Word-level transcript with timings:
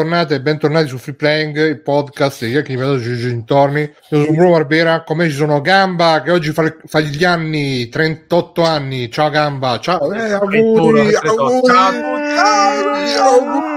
bentornati 0.00 0.32
e 0.32 0.40
bentornati 0.40 0.88
su 0.88 0.96
Free 0.96 1.14
Playing, 1.14 1.56
il 1.68 1.82
podcast 1.82 2.46
di 2.46 2.62
chi 2.62 2.74
vedo 2.74 2.98
ci 2.98 3.28
intorni. 3.28 3.80
Io 3.80 4.22
sono 4.24 4.32
Bruno 4.32 4.50
Barbera, 4.52 5.02
con 5.02 5.18
me 5.18 5.28
ci 5.28 5.34
sono 5.34 5.60
Gamba 5.60 6.22
che 6.24 6.30
oggi 6.30 6.52
fa, 6.52 6.74
fa, 6.86 7.00
gli 7.00 7.22
anni, 7.22 7.88
38 7.88 8.62
anni. 8.62 9.10
Ciao 9.10 9.28
Gamba, 9.28 9.78
ciao. 9.78 10.10
Eh, 10.12 10.32
auguri, 10.32 10.58
auguri, 10.58 11.14
auguri, 11.14 12.36
auguri. 13.14 13.68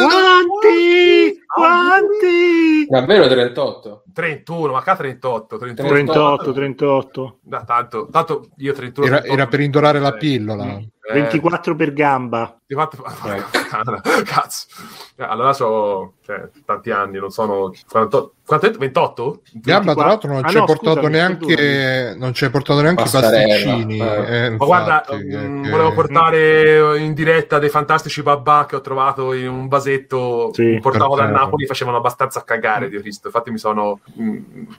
Quanti? 0.00 1.38
Quanti? 1.46 2.86
Davvero 2.88 3.28
38? 3.28 4.01
31, 4.12 4.72
ma 4.72 4.82
qua 4.82 4.96
38. 4.96 5.58
31. 5.58 5.88
38, 5.88 6.52
38. 6.52 7.38
Da, 7.42 7.64
tanto, 7.64 8.08
tanto 8.10 8.48
io 8.56 8.72
31. 8.72 9.06
Era, 9.06 9.16
38, 9.18 9.40
era 9.40 9.48
per 9.48 9.60
indorare 9.60 9.98
la 9.98 10.12
pillola. 10.12 10.64
Eh, 10.64 10.90
24 11.12 11.74
per 11.74 11.92
gamba. 11.92 12.56
24... 12.66 14.00
Cazzo. 14.24 14.66
Allora 15.16 15.52
so 15.52 16.14
cioè, 16.24 16.48
tanti 16.64 16.90
anni, 16.90 17.18
non 17.18 17.30
sono 17.30 17.72
48, 17.88 18.78
28? 18.78 19.42
Gamba 19.54 19.94
tra 19.94 20.06
l'altro 20.06 20.32
non 20.32 20.44
ah, 20.44 20.48
ci 20.48 20.54
hai 20.54 20.60
no, 20.60 20.66
portato 20.66 20.94
scusami, 20.94 21.12
neanche 21.12 22.14
non 22.16 22.32
ci 22.32 22.44
hai 22.44 22.50
portato 22.50 22.80
neanche 22.80 23.02
i 23.02 23.10
pasticcini. 23.10 23.98
Eh, 23.98 24.50
ma 24.50 24.64
guarda, 24.64 25.04
mh, 25.10 25.14
mm, 25.14 25.62
che... 25.64 25.70
volevo 25.70 25.92
portare 25.94 26.98
in 26.98 27.12
diretta 27.14 27.58
dei 27.58 27.68
fantastici 27.68 28.22
babà 28.22 28.66
che 28.66 28.76
ho 28.76 28.80
trovato 28.80 29.32
in 29.32 29.48
un 29.48 29.68
vasetto 29.68 30.50
sì, 30.52 30.78
portavo 30.80 31.16
da 31.16 31.26
Napoli, 31.26 31.66
facevano 31.66 31.96
abbastanza 31.98 32.42
cagare, 32.44 32.88
Dio 32.88 33.00
Cristo. 33.00 33.26
Infatti 33.26 33.50
mi 33.50 33.58
sono 33.58 34.00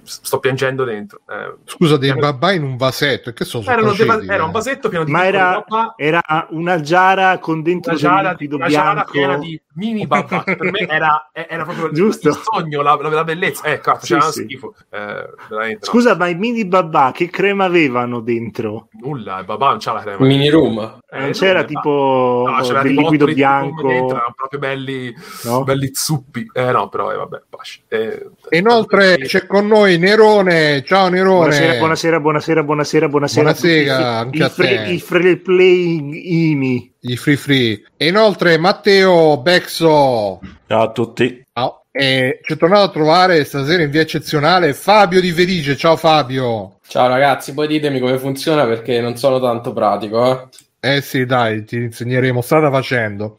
sto 0.04 0.40
piangendo 0.40 0.84
dentro. 0.84 1.22
Eh, 1.28 1.56
Scusa, 1.66 1.98
dei 1.98 2.14
babà 2.14 2.52
in 2.52 2.64
un 2.64 2.78
vasetto, 2.78 3.32
che 3.34 3.46
sono 3.46 3.64
Erano 3.70 3.94
deva- 3.94 4.22
era 4.22 4.44
un 4.44 4.52
vasetto 4.52 4.90
pieno 4.90 5.04
di 5.04 5.12
Ma 5.12 5.26
era, 5.26 5.64
era 5.96 6.22
una 6.52 6.80
giara 6.82 7.38
con 7.40 7.62
dentro 7.62 7.92
una 7.92 8.00
giara, 8.00 8.38
una 8.40 8.68
giara 8.68 9.04
piena 9.04 9.38
di 9.38 9.60
mini 9.76 10.08
babà. 10.08 10.44
per 10.44 10.72
me 10.72 10.80
era, 10.88 11.30
era 11.32 11.64
proprio 11.64 11.92
Giusto. 11.92 12.30
il 12.30 12.40
sogno, 12.42 12.82
la, 12.82 12.96
la 12.96 13.24
bellezza. 13.24 13.66
Ecco, 13.66 13.98
sì, 14.02 14.18
sì. 14.20 14.44
schifo. 14.44 14.76
Eh, 14.90 15.78
Scusa, 15.80 16.12
no. 16.12 16.18
ma 16.18 16.28
i 16.28 16.36
mini 16.36 16.66
babà 16.66 17.12
che 17.14 17.30
crema 17.30 17.66
avevano 17.66 18.20
dentro? 18.20 18.90
Nulla, 19.02 19.40
il 19.40 19.46
babà 19.46 19.70
non 19.70 19.78
c'ha 19.80 19.94
la 19.94 20.02
crema. 20.02 20.26
Mini 20.26 20.50
room. 20.50 21.00
Eh, 21.10 21.30
c'era 21.32 21.64
tipo 21.64 22.46
no, 22.48 22.62
c'era 22.62 22.82
del 22.82 22.94
liquido 22.94 23.26
bianco. 23.26 23.88
Dentro, 23.88 24.18
erano 24.18 24.34
proprio 24.36 24.60
belli, 24.60 25.14
no? 25.44 25.64
belli 25.64 25.90
zuppi. 25.94 26.50
Eh 26.54 26.72
no, 26.72 26.90
però 26.90 27.12
eh, 27.12 27.16
vabbè, 27.16 27.42
eh, 27.90 28.30
Inoltre 28.50 29.18
c'è 29.18 29.46
con 29.46 29.68
noi 29.68 29.98
Nerone. 29.98 30.84
Ciao 30.84 31.10
Nerone. 31.10 31.78
Buonasera, 31.78 31.78
buonasera, 31.78 32.20
buonasera, 32.20 32.64
buonasera, 32.64 33.08
buonasera. 33.10 33.44
Buonasera, 33.44 34.18
anche 34.18 34.44
a 34.44 34.50
te. 34.50 34.86
Il 34.88 35.02
free 35.02 35.38
playing 35.38 36.14
IMI. 36.14 36.94
I 37.06 37.18
free 37.18 37.36
free. 37.36 37.84
E 37.98 38.08
inoltre 38.08 38.58
Matteo 38.58 39.42
Bexo. 39.64 40.42
Ciao 40.68 40.82
a 40.82 40.92
tutti. 40.92 41.42
Ciao. 41.54 41.86
E 41.90 42.40
ci 42.44 42.54
è 42.54 42.58
tornato 42.58 42.84
a 42.84 42.90
trovare 42.90 43.46
stasera 43.46 43.84
in 43.84 43.92
via 43.92 44.02
eccezionale 44.02 44.74
Fabio 44.74 45.22
di 45.22 45.32
Vedice. 45.32 45.78
Ciao 45.78 45.96
Fabio. 45.96 46.80
Ciao 46.86 47.08
ragazzi, 47.08 47.54
poi 47.54 47.68
ditemi 47.68 48.00
come 48.00 48.18
funziona 48.18 48.66
perché 48.66 49.00
non 49.00 49.16
sono 49.16 49.40
tanto 49.40 49.72
pratico. 49.72 50.50
Eh, 50.82 50.96
eh 50.96 51.02
sì, 51.02 51.26
dai, 51.26 51.64
ti 51.64 51.78
insegneremo 51.78 52.42
strada 52.42 52.70
facendo. 52.70 53.38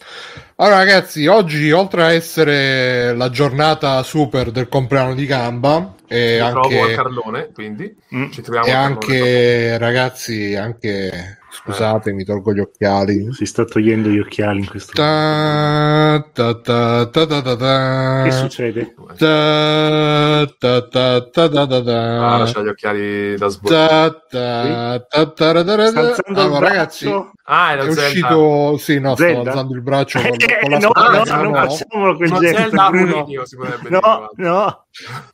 Allora 0.56 0.77
ragazzi, 0.77 1.27
oggi 1.27 1.70
oltre 1.70 2.02
a 2.05 2.12
essere 2.12 3.14
la 3.14 3.28
giornata 3.28 4.02
super 4.02 4.50
del 4.50 4.69
compleanno 4.69 5.14
di 5.14 5.27
Gamba, 5.27 5.95
e 6.06 6.39
anche, 6.39 6.80
a 6.80 6.95
Carlone, 6.95 7.50
quindi 7.52 7.95
mm, 8.14 8.30
ci 8.30 8.41
troviamo 8.41 8.67
e 8.67 8.70
anche 8.70 9.77
ragazzi, 9.78 10.55
anche 10.55 11.39
Scusate, 11.55 12.12
mi 12.12 12.24
tolgo 12.24 12.52
gli 12.52 12.58
occhiali. 12.58 13.33
Si 13.33 13.47
sta 13.47 13.64
togliendo 13.64 14.08
gli 14.08 14.19
occhiali 14.19 14.58
in 14.58 14.66
questo 14.66 14.91
ta, 14.92 16.28
ta, 16.33 16.61
ta, 16.61 17.06
ta, 17.06 17.27
ta, 17.27 17.42
ta, 17.42 17.56
ta. 17.56 18.22
Che 18.24 18.30
succede? 18.33 18.94
Ta, 19.16 20.52
ta, 20.58 20.88
ta, 20.88 21.28
ta, 21.30 21.48
ta, 21.48 21.66
ta, 21.66 21.83
ta. 21.83 22.34
Ah, 22.34 22.38
lascia 22.38 22.61
gli 22.61 22.66
occhiali 22.66 23.36
da 23.36 23.46
sbordare. 23.46 24.23
Ta, 24.28 25.06
ta, 25.08 25.33
ta, 25.33 25.52
ta, 25.52 25.64
ta, 25.64 25.92
ta. 25.92 26.42
Allora, 26.42 26.58
ragazzi, 26.58 27.08
ah, 27.45 27.74
è, 27.74 27.78
è 27.78 27.86
uscito... 27.86 28.77
Sì, 28.77 28.98
no, 28.98 29.14
Zelda. 29.14 29.40
sto 29.40 29.48
alzando 29.51 29.74
il 29.74 29.83
braccio 29.83 30.20
con, 30.20 30.30
con 30.61 30.70
la 30.70 30.78
no, 30.78 30.90
no, 30.92 31.24
no, 31.24 31.42
non 31.42 31.55
facciamolo 31.55 32.17
quel 32.17 32.36
Zelda 32.36 32.90
Bruno. 32.90 33.27
Si 33.45 33.57
no, 33.90 34.30
no. 34.34 34.84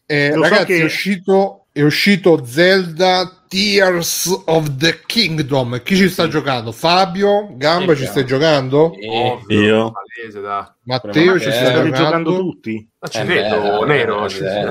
Eh, 0.05 0.35
ragazzi, 0.35 0.55
so 0.55 0.65
che... 0.65 0.81
è 0.81 0.85
uscito 0.85 1.65
è 1.73 1.83
uscito 1.83 2.45
Zelda 2.45 3.40
Tears 3.51 4.43
of 4.47 4.77
the 4.77 5.01
Kingdom. 5.07 5.83
Chi 5.83 5.97
ci 5.97 6.09
sta 6.09 6.29
giocando? 6.29 6.71
Fabio? 6.71 7.49
Gamba 7.57 7.97
ci 7.97 8.07
stai 8.07 8.25
giocando? 8.25 8.93
Ovvio, 8.95 9.61
Io. 9.61 9.93
Palese, 9.93 10.41
Matteo 10.85 11.41
ci 11.41 11.51
stai 11.51 11.73
giocando? 11.73 11.97
giocando 11.97 12.37
tutti? 12.37 12.90
Ma 13.03 13.09
ci 13.09 13.21
eh 13.21 13.25
vedo, 13.25 13.83
nero. 13.87 14.29
Ci... 14.29 14.45
Eh. 14.45 14.69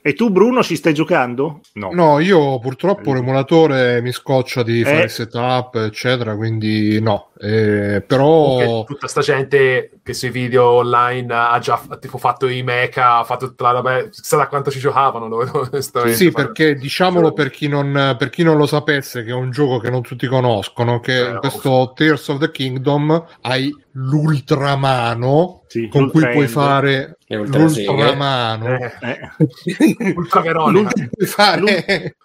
E 0.00 0.14
tu 0.14 0.30
Bruno 0.30 0.62
ci 0.62 0.76
stai 0.76 0.94
giocando? 0.94 1.60
No, 1.74 1.90
no 1.92 2.18
io 2.18 2.58
purtroppo 2.58 3.12
l'emulatore 3.12 4.00
mi 4.00 4.12
scoccia 4.12 4.62
di 4.62 4.82
fare 4.82 5.04
eh. 5.04 5.08
setup, 5.08 5.74
eccetera, 5.74 6.34
quindi 6.36 6.98
no. 7.02 7.32
Eh, 7.38 8.02
però... 8.06 8.56
Comunque, 8.56 8.94
tutta 8.94 9.08
sta 9.08 9.20
gente 9.20 9.90
che 10.02 10.14
sui 10.14 10.30
video 10.30 10.70
online 10.70 11.34
ha 11.34 11.58
già 11.58 11.78
tipo, 12.00 12.16
fatto 12.16 12.48
i 12.48 12.62
mecha, 12.62 13.18
ha 13.18 13.24
fatto 13.24 13.48
tutta 13.48 13.64
la 13.64 13.70
roba, 13.72 14.08
da 14.30 14.48
quanto 14.48 14.70
ci 14.70 14.78
giocavano. 14.78 15.28
Dove, 15.28 15.82
sì, 16.14 16.30
perché 16.30 16.76
diciamolo 16.76 17.34
per 17.34 17.50
chi, 17.50 17.68
non, 17.68 18.16
per 18.18 18.30
chi 18.30 18.42
non 18.42 18.56
lo 18.56 18.64
sapesse, 18.64 19.22
che 19.22 19.32
è 19.32 19.34
un 19.34 19.50
gioco 19.50 19.80
che 19.80 19.90
non 19.90 20.00
tutti 20.00 20.26
conoscono, 20.26 20.98
che 21.00 21.28
in 21.28 21.36
questo 21.40 21.92
Tears 21.94 22.26
of 22.28 22.38
the 22.38 22.50
Kingdom 22.50 23.22
hai 23.42 23.70
l'ultramano 23.92 25.59
sì, 25.70 25.86
con 25.86 26.10
cui 26.10 26.28
puoi 26.28 26.48
fare 26.48 27.16
l'ultramano 27.28 28.66
eh, 28.66 28.92
eh. 29.02 29.20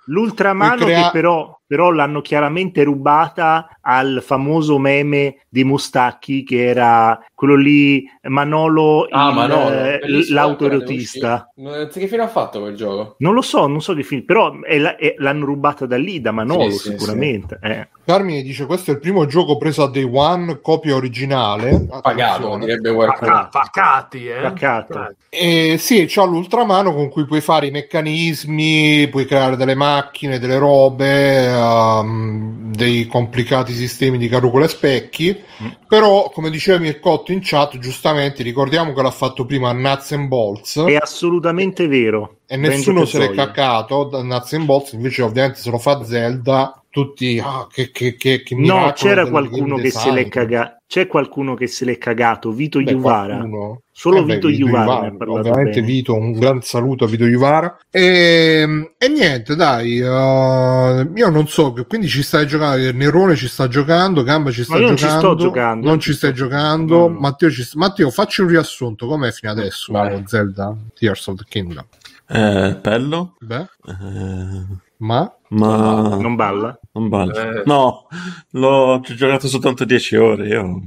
L'ultramano 0.05 0.83
crea... 0.83 1.03
che 1.03 1.09
però, 1.11 1.61
però 1.67 1.91
l'hanno 1.91 2.21
chiaramente 2.21 2.83
rubata 2.83 3.77
al 3.81 4.21
famoso 4.23 4.77
meme 4.77 5.41
di 5.49 5.63
Mustacchi 5.63 6.43
che 6.43 6.65
era 6.65 7.19
quello 7.33 7.55
lì 7.55 8.03
Manolo, 8.23 9.07
ah, 9.09 9.29
il, 9.29 9.35
Manolo 9.35 9.71
eh, 9.71 9.99
l'autorotista 10.29 11.51
che 11.91 12.07
fine 12.07 12.23
ha 12.23 12.27
fatto 12.27 12.59
quel 12.59 12.75
gioco? 12.75 13.15
non 13.19 13.33
lo 13.33 13.41
so, 13.41 13.67
non 13.67 13.81
so 13.81 13.93
che 13.93 14.03
fine 14.03 14.23
però 14.23 14.59
è 14.61 14.77
la, 14.77 14.95
è, 14.95 15.15
l'hanno 15.17 15.45
rubata 15.45 15.85
da 15.85 15.97
lì, 15.97 16.21
da 16.21 16.31
Manolo 16.31 16.69
sì, 16.69 16.89
sicuramente 16.89 17.59
sì, 17.61 17.67
sì. 17.67 17.73
Eh. 17.73 17.87
Carmine 18.05 18.41
dice 18.43 18.65
questo 18.65 18.91
è 18.91 18.93
il 18.93 18.99
primo 18.99 19.25
gioco 19.25 19.57
preso 19.57 19.83
a 19.83 19.89
Day 19.89 20.07
One 20.11 20.59
copia 20.61 20.95
originale 20.95 21.87
pagato 22.01 22.57
direbbe 22.57 22.93
qualcuno 22.93 23.47
pacati 23.49 24.27
eh? 24.27 24.41
Paccato. 24.41 25.15
E 25.29 25.77
sì, 25.77 26.05
c'ha 26.07 26.23
l'ultramano 26.23 26.93
con 26.93 27.09
cui 27.09 27.25
puoi 27.25 27.41
fare 27.41 27.67
i 27.67 27.71
meccanismi 27.71 29.07
puoi 29.09 29.25
creare 29.25 29.55
delle 29.55 29.75
macchine, 29.75 30.39
delle 30.39 30.57
robe 30.57 31.53
um, 31.55 32.71
dei 32.71 33.07
complicati 33.07 33.73
sistemi 33.73 34.17
di 34.17 34.27
carrucola 34.27 34.65
e 34.65 34.67
specchi 34.67 35.35
mm. 35.63 35.67
però 35.87 36.29
come 36.29 36.49
diceva 36.49 36.77
Mircotto 36.77 37.31
in 37.31 37.39
chat 37.41 37.77
giustamente 37.79 38.43
ricordiamo 38.43 38.93
che 38.93 39.01
l'ha 39.01 39.11
fatto 39.11 39.45
prima 39.45 39.71
Nuts 39.71 40.11
and 40.11 40.27
Bolts. 40.27 40.77
È 40.79 40.95
assolutamente 40.95 41.87
vero. 41.87 42.37
E 42.45 42.57
nessuno 42.57 43.05
se 43.05 43.19
l'è 43.19 43.31
caccato 43.31 44.03
da 44.03 44.21
Nuts 44.21 44.53
and 44.53 44.65
Bolts 44.65 44.91
invece 44.93 45.21
ovviamente 45.21 45.59
se 45.59 45.69
lo 45.69 45.77
fa 45.77 46.03
Zelda 46.03 46.81
tutti 46.89 47.41
ah, 47.43 47.67
che, 47.69 47.91
che, 47.91 48.15
che, 48.15 48.41
che 48.41 48.55
no 48.55 48.93
c'era 48.95 49.27
qualcuno 49.27 49.75
che 49.75 49.91
se 49.91 50.11
l'è 50.11 50.29
cagato 50.29 50.74
c'è 50.95 51.07
qualcuno 51.07 51.55
che 51.55 51.67
se 51.67 51.83
l'è 51.83 51.97
cagato? 51.97 52.53
Vito 52.53 52.81
Beh, 52.81 52.91
Iuvara? 52.91 53.35
qualcuno... 53.39 53.81
solo 53.91 54.19
eh 54.19 54.23
Vito 54.23 54.47
Iuvara 54.47 55.13
ovviamente 55.27 55.81
Vito 55.81 56.15
un 56.15 56.31
gran 56.31 56.61
saluto 56.61 57.03
a 57.03 57.07
Vito 57.07 57.25
Iuvara. 57.25 57.77
E, 57.91 58.93
e 58.97 59.07
niente 59.09 59.57
dai 59.57 59.99
uh, 59.99 61.11
io 61.13 61.29
non 61.29 61.47
so 61.49 61.73
quindi 61.85 62.07
ci 62.07 62.23
stai 62.23 62.47
giocando 62.47 62.93
Nerone 62.93 63.35
ci 63.35 63.49
sta 63.49 63.67
giocando 63.67 64.23
Gamba 64.23 64.51
ci 64.51 64.63
sta 64.63 64.77
non 64.77 64.95
giocando 64.95 65.11
ci 65.11 65.17
sto 65.17 65.35
giocando 65.35 65.85
non 65.85 65.99
ci 65.99 66.13
stai 66.13 66.33
giocando 66.33 66.97
no, 66.97 67.07
no. 67.09 67.19
Matteo, 67.19 67.51
ci... 67.51 67.67
Matteo 67.73 68.09
facci 68.09 68.39
un 68.39 68.47
riassunto 68.47 69.05
com'è 69.05 69.31
fino 69.31 69.51
adesso 69.51 69.91
Vai. 69.91 70.23
Zelda 70.25 70.77
Tears 70.93 71.27
of 71.27 71.35
the 71.35 71.43
Kingdom? 71.45 71.85
Eh, 72.29 72.79
bello 72.81 73.35
Beh. 73.41 73.67
Eh 73.85 74.83
ma? 74.97 75.35
Ma 75.49 76.17
non 76.17 76.35
balla? 76.35 76.77
Non 76.93 77.07
balla. 77.07 77.59
Eh. 77.59 77.63
No, 77.65 78.07
l'ho 78.51 79.01
giocato 79.01 79.47
soltanto 79.47 79.85
10 79.85 80.15
ore. 80.15 80.47
Io, 80.47 80.81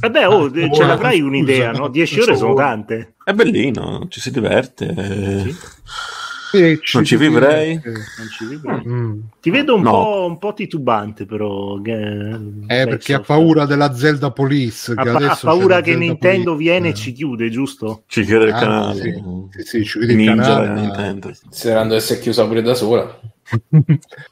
Vabbè, 0.00 0.28
oh, 0.28 0.46
ah, 0.46 0.70
ce 0.70 0.84
l'avrai 0.84 1.20
un'idea, 1.20 1.72
no? 1.72 1.88
10 1.88 2.20
ore 2.20 2.36
sono 2.36 2.54
tante. 2.54 3.14
È 3.24 3.32
bellino, 3.32 4.06
ci 4.08 4.20
si 4.20 4.30
diverte. 4.30 4.94
Sì. 5.42 5.56
Sì, 6.54 6.78
ci 6.80 6.96
non, 6.96 7.04
ci 7.04 7.16
vivrei. 7.16 7.80
non 7.82 8.28
ci 8.30 8.46
vivrei. 8.46 8.86
Mm. 8.86 9.20
Ti 9.40 9.50
vedo 9.50 9.74
un, 9.74 9.82
no. 9.82 9.90
po', 9.90 10.26
un, 10.28 10.38
po', 10.38 10.54
titubante, 10.54 11.26
però. 11.26 11.80
Eh, 11.82 12.38
perché 12.66 13.14
ha 13.14 13.20
paura 13.20 13.66
della 13.66 13.92
Zelda 13.92 14.30
Police. 14.30 14.92
Ha, 14.94 15.02
pa- 15.02 15.30
ha 15.32 15.38
paura 15.40 15.80
che 15.80 15.90
Zelda 15.90 16.04
Nintendo 16.04 16.52
Police. 16.52 16.70
viene 16.70 16.86
e 16.86 16.90
eh. 16.90 16.94
ci 16.94 17.12
chiude, 17.12 17.50
giusto? 17.50 18.04
Ci 18.06 18.24
chiude 18.24 18.44
il 18.44 18.52
ah, 18.52 18.58
canale. 18.58 19.00
Sì, 19.50 19.62
sì, 19.62 19.84
ci 19.84 19.98
chiude 19.98 20.12
il 20.12 20.24
canale. 20.24 20.80
Nintendo. 20.80 21.32
Sperando 21.50 21.94
di 21.94 21.98
essere 21.98 22.20
chiusa 22.20 22.46
pure 22.46 22.62
da 22.62 22.74
sola. 22.74 23.20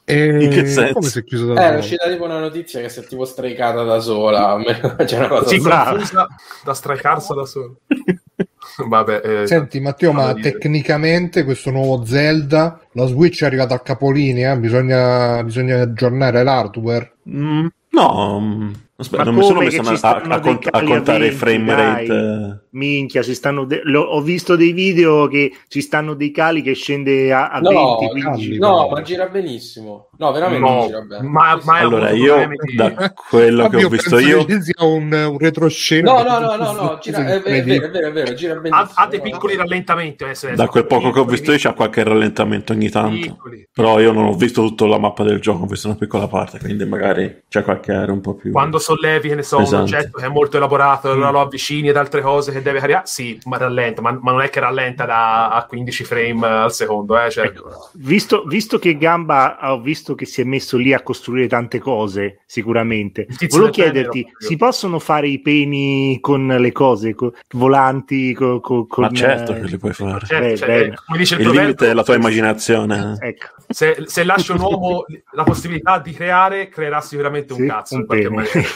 E... 0.05 0.43
In 0.43 0.49
che 0.49 0.65
senso? 0.65 0.93
Come 0.93 1.07
si 1.07 1.19
è 1.19 1.23
chiuso 1.23 1.53
da 1.53 1.69
eh, 1.69 1.75
è 1.75 1.77
uscita 1.77 2.09
tipo 2.09 2.23
una 2.23 2.39
notizia 2.39 2.81
che 2.81 2.89
si 2.89 2.99
è 2.99 3.03
tipo 3.03 3.25
stricata 3.25 3.83
da 3.83 3.99
sola. 3.99 4.57
C'è 5.05 5.17
una 5.17 5.27
cosa 5.27 5.47
sì, 5.47 5.61
da 5.61 6.73
stricarsi 6.73 7.33
da 7.33 7.45
sola. 7.45 7.73
Vabbè, 8.87 9.21
eh, 9.23 9.47
Senti 9.47 9.79
Matteo, 9.79 10.11
ma 10.13 10.33
dire. 10.33 10.51
tecnicamente 10.51 11.43
questo 11.43 11.69
nuovo 11.69 12.05
Zelda, 12.05 12.79
la 12.93 13.05
Switch 13.05 13.43
è 13.43 13.45
arrivata 13.45 13.75
a 13.75 13.79
capolinea, 13.79 14.55
bisogna, 14.55 15.43
bisogna 15.43 15.81
aggiornare 15.81 16.43
l'hardware? 16.43 17.13
Mm, 17.29 17.67
no, 17.89 18.39
mm, 18.39 18.71
Aspetta, 18.95 19.23
non 19.23 19.33
mi 19.33 19.43
sono 19.43 19.59
messo 19.59 19.81
a, 19.81 20.21
a, 20.21 20.39
cont- 20.39 20.67
a, 20.69 20.83
contare 20.83 21.27
i 21.27 21.31
frame 21.31 21.75
rate. 21.75 22.05
Dai. 22.05 22.61
Minchia, 22.73 23.23
ci 23.23 23.33
stanno 23.33 23.65
de- 23.65 23.81
lo, 23.85 24.01
ho 24.01 24.21
visto 24.21 24.55
dei 24.55 24.71
video 24.71 25.27
che 25.27 25.51
ci 25.67 25.81
stanno 25.81 26.13
dei 26.13 26.29
cali 26.29 26.61
che 26.61 26.73
scende 26.73 27.33
a, 27.33 27.49
a 27.49 27.59
no, 27.59 27.97
20, 27.97 28.21
15. 28.21 28.57
No, 28.59 28.89
ma 28.89 29.01
gira 29.01 29.27
benissimo. 29.27 30.09
No, 30.17 30.31
veramente 30.31 30.69
no, 30.69 30.85
gira 30.85 31.01
bene. 31.01 31.27
Ma, 31.27 31.59
ma 31.63 31.77
allora, 31.79 32.11
io 32.11 32.47
da 32.75 33.11
quello 33.29 33.67
che 33.67 33.83
ho 33.83 33.89
visto 33.89 34.19
io 34.19 34.45
sia 34.61 34.85
un, 34.85 35.11
un 35.11 35.37
retroscena. 35.39 36.13
No, 36.13 36.21
no, 36.21 36.39
no, 36.39 36.55
no, 36.55 36.71
no 36.71 36.97
gira, 37.01 37.25
è, 37.25 37.41
è, 37.41 37.63
vero, 37.63 37.87
è 37.87 37.89
vero, 37.89 38.07
è 38.07 38.11
vero, 38.11 38.33
gira 38.35 38.53
benissimo. 38.59 38.89
Ha, 38.93 39.03
ha 39.03 39.07
dei 39.07 39.21
piccoli 39.21 39.55
rallentamenti. 39.55 40.23
Eh, 40.23 40.53
da 40.53 40.67
quel 40.67 40.85
poco 40.85 41.07
piccoli. 41.07 41.13
che 41.13 41.19
ho 41.19 41.25
visto 41.25 41.51
io 41.51 41.57
c'è 41.57 41.73
qualche 41.73 42.03
rallentamento 42.03 42.73
ogni 42.73 42.89
tanto. 42.91 43.15
Piccoli. 43.15 43.67
Però 43.73 43.99
io 43.99 44.11
non 44.11 44.25
ho 44.25 44.35
visto 44.35 44.61
tutta 44.61 44.85
la 44.85 44.99
mappa 44.99 45.23
del 45.23 45.39
gioco, 45.39 45.63
ho 45.63 45.67
visto 45.67 45.87
una 45.87 45.97
piccola 45.97 46.27
parte, 46.27 46.59
quindi 46.59 46.85
magari 46.85 47.43
c'è 47.49 47.63
qualche 47.63 47.91
area 47.91 48.13
un 48.13 48.21
po' 48.21 48.35
più 48.35 48.51
Quando 48.51 48.81
sollevi, 48.83 49.29
che 49.29 49.35
ne 49.35 49.43
so, 49.43 49.59
esatto. 49.59 49.75
un 49.75 49.81
oggetto 49.81 50.17
che 50.19 50.25
è 50.25 50.29
molto 50.29 50.57
elaborato, 50.57 51.11
allora 51.11 51.29
mm. 51.29 51.33
lo 51.33 51.41
avvicini 51.41 51.89
ad 51.89 51.97
altre 51.97 52.21
cose 52.21 52.51
che 52.51 52.61
deve 52.61 52.79
caricare, 52.79 53.05
sì, 53.05 53.39
ma 53.45 53.57
rallenta, 53.57 54.01
ma, 54.01 54.17
ma, 54.21 54.31
non 54.31 54.41
è 54.41 54.49
che 54.49 54.59
rallenta 54.59 55.05
da, 55.05 55.49
a 55.49 55.65
15 55.65 56.03
frame 56.03 56.47
al 56.47 56.73
secondo. 56.73 57.19
Eh, 57.19 57.31
cioè. 57.31 57.45
ecco. 57.45 57.89
visto, 57.93 58.43
visto, 58.43 58.79
che 58.79 58.97
Gamba 58.97 59.57
ho 59.71 59.81
visto 59.81 60.15
che 60.15 60.25
si 60.25 60.41
è 60.41 60.43
messo 60.43 60.77
lì 60.77 60.93
a 60.93 61.01
costruire 61.01 61.47
tante 61.47 61.79
cose, 61.79 62.39
sicuramente, 62.45 63.27
volevo 63.49 63.69
chiederti, 63.71 64.27
si 64.37 64.55
possono 64.57 64.99
fare 64.99 65.27
i 65.27 65.39
peni 65.39 66.19
con 66.21 66.45
le 66.47 66.71
cose, 66.71 67.15
con, 67.15 67.31
volanti, 67.51 68.33
con, 68.33 68.59
con, 68.61 68.85
Ma 68.97 69.09
certo 69.11 69.53
eh... 69.53 69.61
che 69.61 69.67
li 69.67 69.77
puoi 69.77 69.93
fare. 69.93 70.25
Certo, 70.25 70.45
beh, 70.45 70.57
cioè, 70.57 70.93
come 71.05 71.17
dice 71.17 71.35
il, 71.35 71.41
il 71.41 71.49
limite 71.49 71.89
è 71.89 71.93
la 71.93 72.03
tua 72.03 72.15
immaginazione. 72.15 73.17
Ecco. 73.19 73.47
Se, 73.69 74.03
se 74.05 74.23
lasci 74.23 74.51
un 74.51 74.59
uomo 74.59 75.05
la 75.31 75.43
possibilità 75.43 75.99
di 75.99 76.11
creare, 76.11 76.69
creerà 76.69 77.01
sicuramente 77.01 77.53
un 77.53 77.59
sì, 77.59 77.67
cazzo. 77.67 77.95
Un 77.95 78.05
è, 78.07 78.27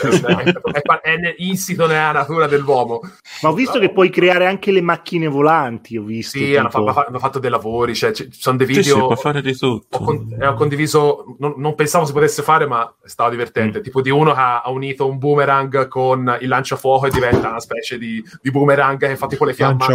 è, 0.02 0.82
è, 1.02 1.36
insito 1.38 1.88
nella 1.88 2.12
natura 2.12 2.48
dell'uomo. 2.48 3.02
Ma 3.42 3.50
ho 3.50 3.54
visto 3.54 3.80
che 3.80 3.92
puoi 3.92 4.10
creare 4.10 4.46
anche 4.46 4.72
le 4.72 4.82
macchine 4.82 5.28
volanti. 5.28 5.98
Ho 5.98 6.04
visto. 6.04 6.38
Sì, 6.38 6.56
hanno, 6.56 6.70
fatto, 6.70 7.06
hanno, 7.08 7.20
fatto 7.20 7.40
dei 7.40 7.50
lavori. 7.50 7.96
Cioè, 7.96 8.12
ci 8.12 8.30
sono 8.32 8.58
dei 8.58 8.68
video. 8.68 8.84
Sì, 8.84 8.90
sì, 8.90 8.98
può 8.98 9.16
fare 9.16 9.42
di 9.42 9.56
tutto. 9.56 9.98
Ho, 9.98 10.04
con, 10.04 10.38
ho 10.40 10.54
condiviso, 10.54 11.36
non, 11.40 11.54
non, 11.58 11.76
pensavo 11.76 12.06
si 12.06 12.14
potesse 12.14 12.44
fare, 12.44 12.66
ma 12.66 12.94
è 13.04 13.08
stato 13.08 13.32
divertente. 13.32 13.80
Mm. 13.80 13.82
Tipo 13.82 14.02
di 14.02 14.10
uno 14.10 14.34
che 14.34 14.40
ha, 14.40 14.62
ha, 14.62 14.70
unito 14.70 15.08
un 15.08 15.18
boomerang 15.18 15.88
con 15.88 16.38
il 16.40 16.48
lanciafuoco 16.48 17.08
e 17.08 17.10
diventa 17.10 17.50
una 17.50 17.60
specie 17.60 17.98
di, 17.98 18.24
di 18.42 18.52
boomerang 18.52 18.98
che 18.98 19.16
fa 19.16 19.28
tipo 19.28 19.46
le 19.46 19.54
fiamme. 19.54 19.86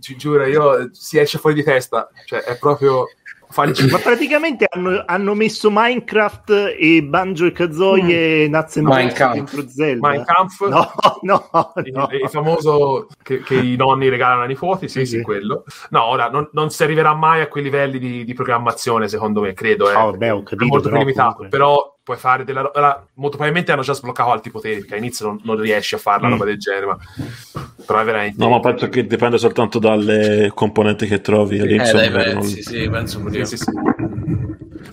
Ci 0.00 0.16
giuro, 0.16 0.44
io 0.46 0.88
si 0.92 1.18
esce 1.18 1.38
fuori 1.38 1.56
di 1.56 1.62
testa. 1.62 2.08
Cioè, 2.24 2.40
è 2.40 2.58
proprio 2.58 3.06
ma 3.90 3.98
praticamente 3.98 4.66
hanno, 4.68 5.02
hanno, 5.06 5.34
messo 5.34 5.68
Minecraft 5.70 6.74
e 6.78 7.02
Banjo 7.02 7.46
e 7.46 7.52
Kazooie 7.52 8.02
mm. 8.04 8.44
e 8.44 8.48
Nuts 8.48 8.76
and 8.76 9.32
dentro 9.32 9.68
Zelda. 9.68 10.08
Minecraft? 10.08 10.68
No, 10.68 10.92
no, 11.22 11.48
no. 11.52 11.72
Il, 11.84 12.08
il 12.22 12.28
famoso 12.28 13.06
che, 13.22 13.42
che, 13.42 13.54
i 13.54 13.76
nonni 13.76 14.08
regalano 14.08 14.42
ai 14.42 14.48
nipoti, 14.48 14.88
sì, 14.88 15.06
sì, 15.06 15.18
sì 15.18 15.22
quello. 15.22 15.64
No, 15.90 16.04
ora 16.04 16.28
non, 16.28 16.48
non, 16.52 16.70
si 16.70 16.82
arriverà 16.82 17.14
mai 17.14 17.40
a 17.40 17.48
quei 17.48 17.62
livelli 17.62 17.98
di, 17.98 18.24
di 18.24 18.34
programmazione, 18.34 19.08
secondo 19.08 19.40
me, 19.40 19.52
credo. 19.52 19.90
Eh, 19.90 19.94
oh, 19.94 20.12
beh, 20.12 20.30
ho 20.30 20.42
capito, 20.42 20.64
è 20.64 20.66
molto 20.66 20.88
più 20.88 20.98
limitato, 20.98 21.34
comunque. 21.34 21.58
però 21.58 21.95
puoi 22.06 22.18
fare 22.18 22.44
della 22.44 22.60
roba. 22.60 23.04
Molto 23.14 23.36
probabilmente 23.36 23.72
hanno 23.72 23.82
già 23.82 23.92
sbloccato 23.92 24.30
altri 24.30 24.52
poteri, 24.52 24.78
perché 24.78 24.94
all'inizio 24.94 25.26
non, 25.26 25.40
non 25.42 25.58
riesci 25.58 25.96
a 25.96 25.98
fare 25.98 26.20
una 26.20 26.28
mm. 26.28 26.30
roba 26.30 26.44
del 26.44 26.58
genere, 26.58 26.86
ma... 26.86 26.96
però 27.84 27.98
è 27.98 28.04
veramente. 28.04 28.36
No, 28.38 28.48
ma 28.48 28.60
penso 28.60 28.88
che 28.88 29.08
dipende 29.08 29.38
soltanto 29.38 29.80
dalle 29.80 30.52
componenti 30.54 31.08
che 31.08 31.20
trovi 31.20 31.58
all'inizio. 31.58 31.98
Eh, 31.98 32.08
dai, 32.08 32.24
pensi, 32.32 32.54
non... 32.54 32.62
sì, 32.62 32.88
penso 32.88 33.20
pure 33.20 33.44
sì, 33.44 33.56
sì, 33.56 33.64
sì 33.64 34.35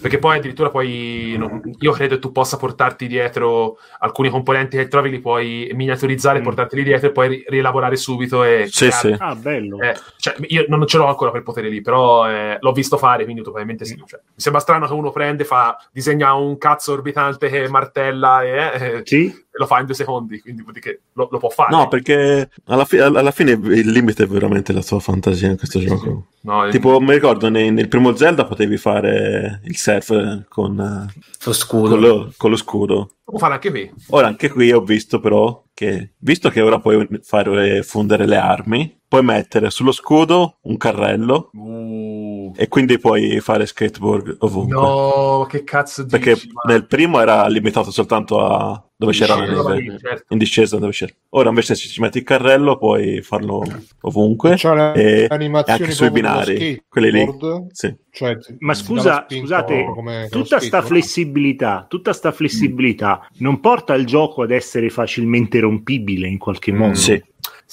perché 0.04 0.20
poi 0.20 0.36
addirittura 0.36 0.70
poi 0.70 1.40
io 1.80 1.92
credo 1.94 2.16
che 2.16 2.20
tu 2.20 2.34
possa 2.34 2.58
portarti 2.58 3.08
dietro 3.08 3.78
alcuni 4.00 4.30
componenti 4.30 4.76
che 4.76 4.90
trovi 4.90 5.10
li 5.10 5.22
puoi 5.22 5.72
miniaturizzare, 5.74 6.42
mm. 6.42 6.44
portarteli 6.44 6.84
dietro 6.84 7.08
e 7.08 7.12
poi 7.14 7.46
rielaborare 7.48 7.96
subito 7.96 8.44
e 8.44 8.68
sì, 8.70 8.92
sì. 8.92 9.16
ah 9.18 9.34
bello 9.34 9.80
eh, 9.80 9.96
cioè, 10.18 10.36
io 10.48 10.66
non 10.68 10.86
ce 10.88 10.98
l'ho 10.98 11.08
ancora 11.08 11.32
quel 11.32 11.44
potere 11.44 11.70
lì 11.70 11.80
però 11.80 12.30
eh, 12.30 12.58
l'ho 12.60 12.72
visto 12.74 12.98
fare 12.98 13.24
quindi 13.24 13.44
probabilmente 13.44 13.86
sì 13.86 13.96
mm. 13.96 14.06
cioè, 14.06 14.20
mi 14.26 14.42
sembra 14.42 14.60
strano 14.60 14.88
che 14.88 14.94
uno 14.94 15.12
prende 15.12 15.46
fa 15.46 15.78
disegna 15.90 16.34
un 16.34 16.58
cazzo 16.58 16.92
orbitante 16.92 17.48
che 17.48 17.70
martella 17.70 18.44
e, 18.44 18.52
eh, 18.74 19.02
sì 19.06 19.43
lo 19.56 19.66
fa 19.68 19.80
in 19.80 19.86
due 19.86 19.96
secondi, 19.96 20.40
quindi 20.40 20.62
vuol 20.62 20.74
dire 20.74 20.86
che 20.86 21.02
lo, 21.14 21.28
lo 21.32 21.38
può 21.38 21.50
fare. 21.50 21.76
No, 21.76 21.88
perché 21.88 22.50
alla, 22.66 22.86
fi- 22.86 23.00
alla, 23.00 23.32
fine 23.32 23.52
il 23.52 23.90
limite 23.90 24.24
è 24.24 24.28
veramente 24.28 24.74
la 24.74 24.82
tua 24.82 25.00
fantasia 25.00 25.50
in 25.50 25.58
questo 25.58 25.80
gioco. 25.80 26.28
No, 26.42 26.68
tipo, 26.70 26.98
il... 26.98 27.04
mi 27.04 27.14
ricordo 27.14 27.50
nei, 27.50 27.72
nel 27.72 27.88
primo 27.88 28.16
Zelda 28.16 28.46
potevi 28.46 28.78
fare 28.78 29.62
il 29.64 29.78
surf 29.78 30.46
con, 30.48 31.08
lo 31.44 31.54
scudo. 31.54 31.90
Con 31.90 32.00
lo, 32.00 32.34
con 32.36 32.50
lo 32.50 32.58
scudo. 32.58 32.96
Lo 32.96 33.32
può 33.32 33.38
fare 33.38 33.54
anche 33.54 33.70
qui. 33.70 33.92
Ora, 34.10 34.28
anche 34.28 34.50
qui 34.50 34.72
ho 34.72 34.82
visto 34.82 35.20
però 35.20 35.64
che, 35.74 36.14
visto 36.20 36.50
che 36.50 36.62
ora 36.62 36.80
puoi 36.80 37.08
fare 37.22 37.84
fondere 37.84 38.26
le 38.26 38.38
armi, 38.38 39.00
puoi 39.08 39.24
mettere 39.24 39.70
sullo 39.70 39.92
scudo 39.92 40.58
un 40.62 40.78
carrello. 40.78 41.50
Uh 41.54 42.24
e 42.56 42.68
quindi 42.68 43.00
puoi 43.00 43.40
fare 43.40 43.66
skateboard 43.66 44.38
ovunque. 44.40 44.76
No, 44.76 45.46
che 45.50 45.64
cazzo 45.64 46.04
dici? 46.04 46.18
Perché 46.18 46.42
ma... 46.52 46.72
nel 46.74 46.86
primo 46.86 47.20
era 47.20 47.48
limitato 47.48 47.92
soltanto 47.92 48.40
a 48.40 48.84
dove 48.96 49.12
c'era 49.12 49.36
la 49.36 49.46
neve, 49.46 49.98
certo. 50.00 50.26
in 50.30 50.38
discesa 50.38 50.78
dove 50.78 50.92
c'era. 50.92 51.12
Ora 51.30 51.50
invece 51.50 51.76
se 51.76 51.88
ci 51.88 52.00
metti 52.00 52.20
il 52.20 52.24
carrello 52.24 52.78
puoi 52.78 53.22
farlo 53.22 53.64
ovunque 54.02 54.54
e, 54.96 55.28
e 55.30 55.64
anche 55.66 55.92
sui 55.92 56.10
binari, 56.10 56.84
quelli 56.88 57.12
lì. 57.12 57.28
Sì. 57.72 57.94
Cioè, 58.10 58.38
ma 58.60 58.76
scusa, 58.76 59.26
scusate, 59.28 59.86
tutta 60.30 60.60
sta 60.60 60.84
flessibilità, 60.84 61.88
tutta 61.90 62.14
sta 62.14 62.32
flessibilità 62.32 63.20
mm. 63.24 63.38
non 63.40 63.60
porta 63.60 63.96
il 63.96 64.06
gioco 64.06 64.44
ad 64.44 64.52
essere 64.52 64.90
facilmente 64.90 65.60
rompibile 65.64 66.28
in 66.28 66.38
qualche 66.38 66.72
modo. 66.72 66.92
Mm. 66.92 66.94
Sì. 66.94 67.24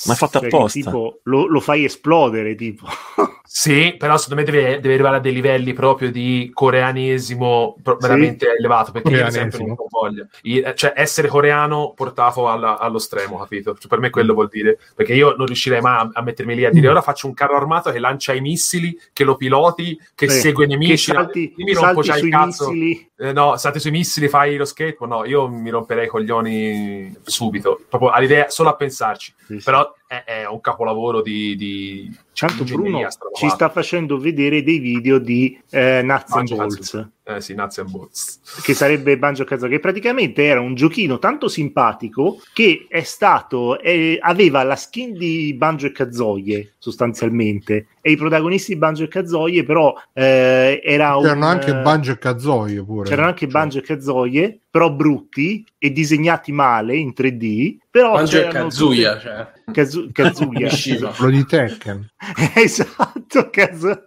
Ma 0.06 0.14
è 0.14 0.16
fatto 0.16 0.38
cioè, 0.38 0.48
apposta. 0.48 0.80
Tipo, 0.80 1.20
lo, 1.24 1.46
lo, 1.46 1.60
fai 1.60 1.84
esplodere, 1.84 2.54
tipo. 2.54 2.86
sì, 3.52 3.96
però 3.98 4.16
secondo 4.16 4.40
me 4.40 4.48
deve, 4.48 4.78
deve, 4.78 4.94
arrivare 4.94 5.16
a 5.16 5.18
dei 5.18 5.32
livelli 5.32 5.72
proprio 5.72 6.12
di 6.12 6.52
coreanesimo 6.54 7.78
veramente 7.98 8.46
sì. 8.46 8.52
elevato, 8.56 8.92
perché 8.92 9.10
io 9.10 9.28
sempre 9.28 9.64
non 9.64 9.74
voglio. 9.88 10.28
Eh, 10.40 10.72
cioè, 10.76 10.92
essere 10.94 11.26
coreano 11.26 11.92
portato 11.96 12.48
alla, 12.48 12.78
allo 12.78 13.00
stremo, 13.00 13.38
capito? 13.38 13.74
Cioè, 13.76 13.88
per 13.88 13.98
me 13.98 14.10
quello 14.10 14.34
vuol 14.34 14.46
dire, 14.48 14.78
perché 14.94 15.14
io 15.14 15.34
non 15.36 15.46
riuscirei 15.46 15.80
mai 15.80 15.98
a, 15.98 16.10
a 16.12 16.22
mettermi 16.22 16.54
lì 16.54 16.64
a 16.64 16.70
dire, 16.70 16.86
mm. 16.86 16.90
ora 16.90 17.02
faccio 17.02 17.26
un 17.26 17.34
carro 17.34 17.56
armato 17.56 17.90
che 17.90 17.98
lancia 17.98 18.32
i 18.32 18.40
missili, 18.40 18.96
che 19.12 19.24
lo 19.24 19.34
piloti, 19.34 20.00
che 20.14 20.28
sì. 20.28 20.38
segue 20.38 20.66
i 20.66 20.68
nemici. 20.68 21.10
Che 21.10 21.16
salti, 21.16 21.52
io 21.56 21.64
mi 21.64 21.72
rompo 21.74 22.02
già 22.02 22.16
il 22.18 22.30
cazzo. 22.30 22.70
Eh, 22.70 23.32
no, 23.32 23.56
salti 23.56 23.80
sui 23.80 23.90
missili, 23.90 24.28
fai 24.28 24.54
lo 24.54 24.64
skateboard, 24.64 25.12
no, 25.12 25.24
io 25.24 25.48
mi 25.48 25.70
romperei 25.70 26.04
i 26.04 26.08
coglioni 26.08 27.16
subito, 27.22 27.80
proprio 27.88 28.10
all'idea, 28.10 28.48
solo 28.48 28.68
a 28.68 28.76
pensarci. 28.76 29.34
Sì, 29.44 29.60
Però 29.64 29.92
è, 30.10 30.24
è, 30.24 30.44
un 30.44 30.60
capolavoro 30.60 31.22
di, 31.22 31.54
di 31.54 32.18
Tanto 32.32 32.64
Bruno 32.64 33.06
ci 33.32 33.48
sta 33.48 33.68
facendo 33.68 34.18
vedere 34.18 34.64
dei 34.64 34.80
video 34.80 35.20
di 35.20 35.56
eh, 35.70 36.02
Nuts 36.02 36.32
and 36.32 36.52
Bolts. 36.52 37.08
Eh 37.22 37.40
sì, 37.40 37.54
Nuts 37.54 37.78
and 37.78 37.90
Bolts. 37.90 38.40
Che 38.62 38.74
sarebbe 38.74 39.18
Banjo 39.18 39.44
Kazooie, 39.44 39.74
che 39.74 39.80
praticamente 39.80 40.44
era 40.44 40.60
un 40.60 40.74
giochino 40.74 41.18
tanto 41.18 41.48
simpatico 41.48 42.40
che 42.52 42.86
è 42.88 43.02
stato, 43.02 43.78
eh, 43.80 44.18
aveva 44.20 44.62
la 44.62 44.76
skin 44.76 45.12
di 45.12 45.54
Banjo 45.54 45.86
e 45.86 45.92
Kazooie 45.92 46.74
sostanzialmente 46.78 47.86
e 48.00 48.12
i 48.12 48.16
protagonisti 48.16 48.72
di 48.72 48.78
Banjo 48.78 49.04
e 49.04 49.08
Kazooie 49.08 49.64
però 49.64 49.94
eh, 50.14 50.80
era 50.82 51.14
c'erano 51.20 51.44
un, 51.44 51.52
anche 51.52 51.74
Banjo 51.74 52.12
e 52.12 52.18
Kazooie 52.18 52.82
pure 52.82 53.08
c'erano 53.08 53.28
anche 53.28 53.40
cioè. 53.40 53.50
Banjo 53.50 53.78
e 53.78 53.82
Kazooie 53.82 54.60
però 54.70 54.90
brutti 54.90 55.62
e 55.76 55.92
disegnati 55.92 56.52
male 56.52 56.96
in 56.96 57.12
3D 57.14 57.76
però 57.90 58.12
Banjo 58.12 58.38
e 58.38 58.48
Kazooie 58.48 59.08
tutte... 59.08 59.20
cioè. 59.20 59.46
Kazu- 59.70 60.10
Kazuya 60.12 60.70
quello 61.16 61.36
di 61.36 61.44
Tekken 61.44 62.10
esatto 62.54 63.50
Kazu- 63.50 64.02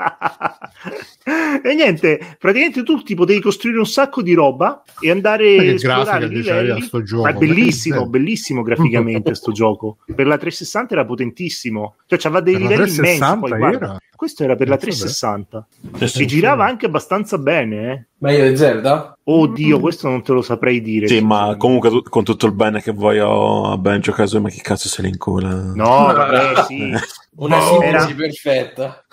e 1.63 1.75
niente 1.75 2.35
praticamente 2.39 2.83
tu 2.83 3.02
ti 3.03 3.15
potevi 3.15 3.41
costruire 3.41 3.79
un 3.79 3.85
sacco 3.85 4.21
di 4.21 4.33
roba 4.33 4.83
e 4.99 5.11
andare 5.11 5.57
a 5.57 5.63
esplorare 5.63 6.25
i 6.25 6.29
livelli. 6.29 6.89
gioco, 7.03 7.23
ma 7.23 7.29
è 7.29 7.33
bellissimo 7.33 8.07
bellissimo 8.07 8.61
graficamente 8.61 9.33
sto 9.35 9.51
gioco. 9.53 9.97
Per 10.05 10.25
la 10.25 10.37
360 10.37 10.93
era 10.93 11.05
potentissimo. 11.05 11.95
Cioè 12.05 12.19
c'aveva 12.19 12.41
dei 12.41 12.53
per 12.53 12.61
livelli 12.61 12.95
immensi 12.95 13.37
poi, 13.39 13.57
guarda, 13.57 13.97
questo 14.15 14.43
era 14.43 14.55
per 14.55 14.69
la 14.69 14.77
360 14.77 15.67
e 15.99 16.25
girava 16.25 16.65
anche 16.65 16.85
abbastanza 16.85 17.37
bene 17.37 17.91
eh. 17.91 18.05
meglio 18.19 18.47
di 18.47 18.55
Zelda? 18.55 19.17
oddio 19.21 19.81
questo 19.81 20.07
non 20.07 20.23
te 20.23 20.31
lo 20.31 20.41
saprei 20.41 20.81
dire 20.81 21.07
sì 21.07 21.19
ma 21.19 21.55
comunque 21.57 21.89
tu, 21.89 22.03
con 22.03 22.23
tutto 22.23 22.45
il 22.45 22.53
bene 22.53 22.81
che 22.81 22.91
vuoi 22.91 23.19
a 23.19 23.75
Banjo 23.75 24.13
Kazooie 24.13 24.43
ma 24.43 24.49
che 24.49 24.61
cazzo 24.61 24.87
se 24.87 25.01
ne 25.01 25.09
incola? 25.09 25.73
No 25.73 26.13
vabbè 26.13 26.63
sì. 26.67 26.89
Una 27.35 27.59
sintesi 27.59 28.15
perfetta 28.15 29.03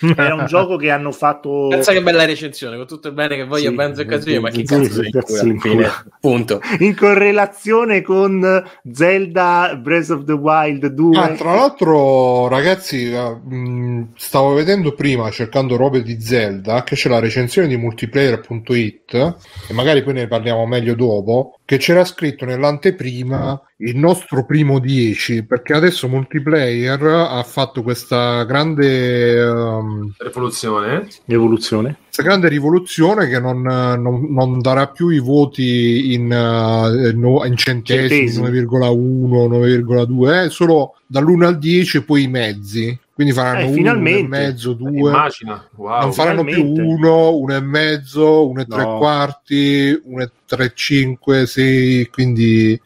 Era 0.00 0.34
un 0.34 0.46
gioco 0.48 0.76
che 0.76 0.90
hanno 0.90 1.12
fatto. 1.12 1.68
Pensa 1.68 1.92
che 1.92 2.02
bella 2.02 2.24
recensione, 2.24 2.76
con 2.76 2.86
tutto 2.86 3.08
il 3.08 3.14
bene 3.14 3.36
che 3.36 3.44
voglio 3.44 3.70
sì, 3.70 3.74
Benzo 3.74 4.00
e 4.02 4.06
Kazuya, 4.06 4.40
ma 4.40 4.50
chi 4.50 4.64
cazzo 4.64 5.02
sì, 5.02 5.10
cazzo 5.10 5.46
in 5.46 5.60
fine, 5.60 5.88
punto. 6.20 6.60
In 6.78 6.96
correlazione 6.96 8.02
con 8.02 8.64
Zelda 8.92 9.78
Breath 9.80 10.10
of 10.10 10.24
the 10.24 10.32
Wild 10.32 10.86
2. 10.86 11.18
Ah, 11.18 11.34
tra 11.34 11.54
l'altro, 11.54 12.48
ragazzi, 12.48 13.10
eh, 13.10 14.06
stavo 14.16 14.54
vedendo 14.54 14.94
prima, 14.94 15.30
cercando 15.30 15.76
robe 15.76 16.02
di 16.02 16.20
Zelda, 16.20 16.82
che 16.82 16.94
c'è 16.94 17.08
la 17.08 17.18
recensione 17.18 17.68
di 17.68 17.76
multiplayer.it, 17.76 19.36
e 19.68 19.72
magari 19.72 20.02
poi 20.02 20.14
ne 20.14 20.26
parliamo 20.26 20.66
meglio 20.66 20.94
dopo, 20.94 21.58
che 21.64 21.76
c'era 21.76 22.04
scritto 22.04 22.44
nell'anteprima 22.44 23.60
il 23.82 23.96
nostro 23.96 24.44
primo 24.44 24.78
10 24.78 25.44
perché 25.44 25.72
adesso 25.72 26.08
multiplayer 26.08 27.02
ha 27.02 27.42
fatto 27.42 27.82
questa 27.82 28.44
grande 28.44 29.40
um, 29.40 30.12
rivoluzione 30.18 31.08
evoluzione 31.26 31.96
questa 32.04 32.22
grande 32.22 32.48
rivoluzione 32.48 33.28
che 33.28 33.40
non, 33.40 33.62
non, 33.62 34.26
non 34.30 34.60
darà 34.60 34.88
più 34.88 35.08
i 35.08 35.18
voti 35.18 36.12
in, 36.12 36.30
uh, 36.30 37.44
in 37.46 37.56
centesimi, 37.56 38.28
centesimi. 38.28 38.48
9,1 38.48 39.48
9,2 39.48 40.44
eh, 40.44 40.50
solo 40.50 40.96
dall'1 41.06 41.44
al 41.44 41.58
10 41.58 41.96
e 41.96 42.02
poi 42.02 42.24
i 42.24 42.28
mezzi 42.28 42.98
quindi 43.20 43.36
faranno 43.36 43.66
eh, 43.66 43.78
uno, 43.78 43.92
uno 43.98 44.08
e 44.08 44.26
mezzo, 44.26 44.72
due. 44.72 45.10
Immagina, 45.10 45.68
wow, 45.74 46.00
non 46.00 46.12
faranno 46.14 46.42
finalmente. 46.42 46.80
più 46.80 46.90
uno, 46.90 47.36
uno 47.36 47.54
e 47.54 47.60
mezzo, 47.60 48.48
uno 48.48 48.60
e 48.62 48.66
no. 48.66 48.74
tre 48.74 48.84
quarti, 48.84 50.00
uno 50.04 50.22
e 50.22 50.30
tre 50.46 50.72
cinque, 50.74 51.44
sei. 51.44 52.08
Quindi 52.08 52.80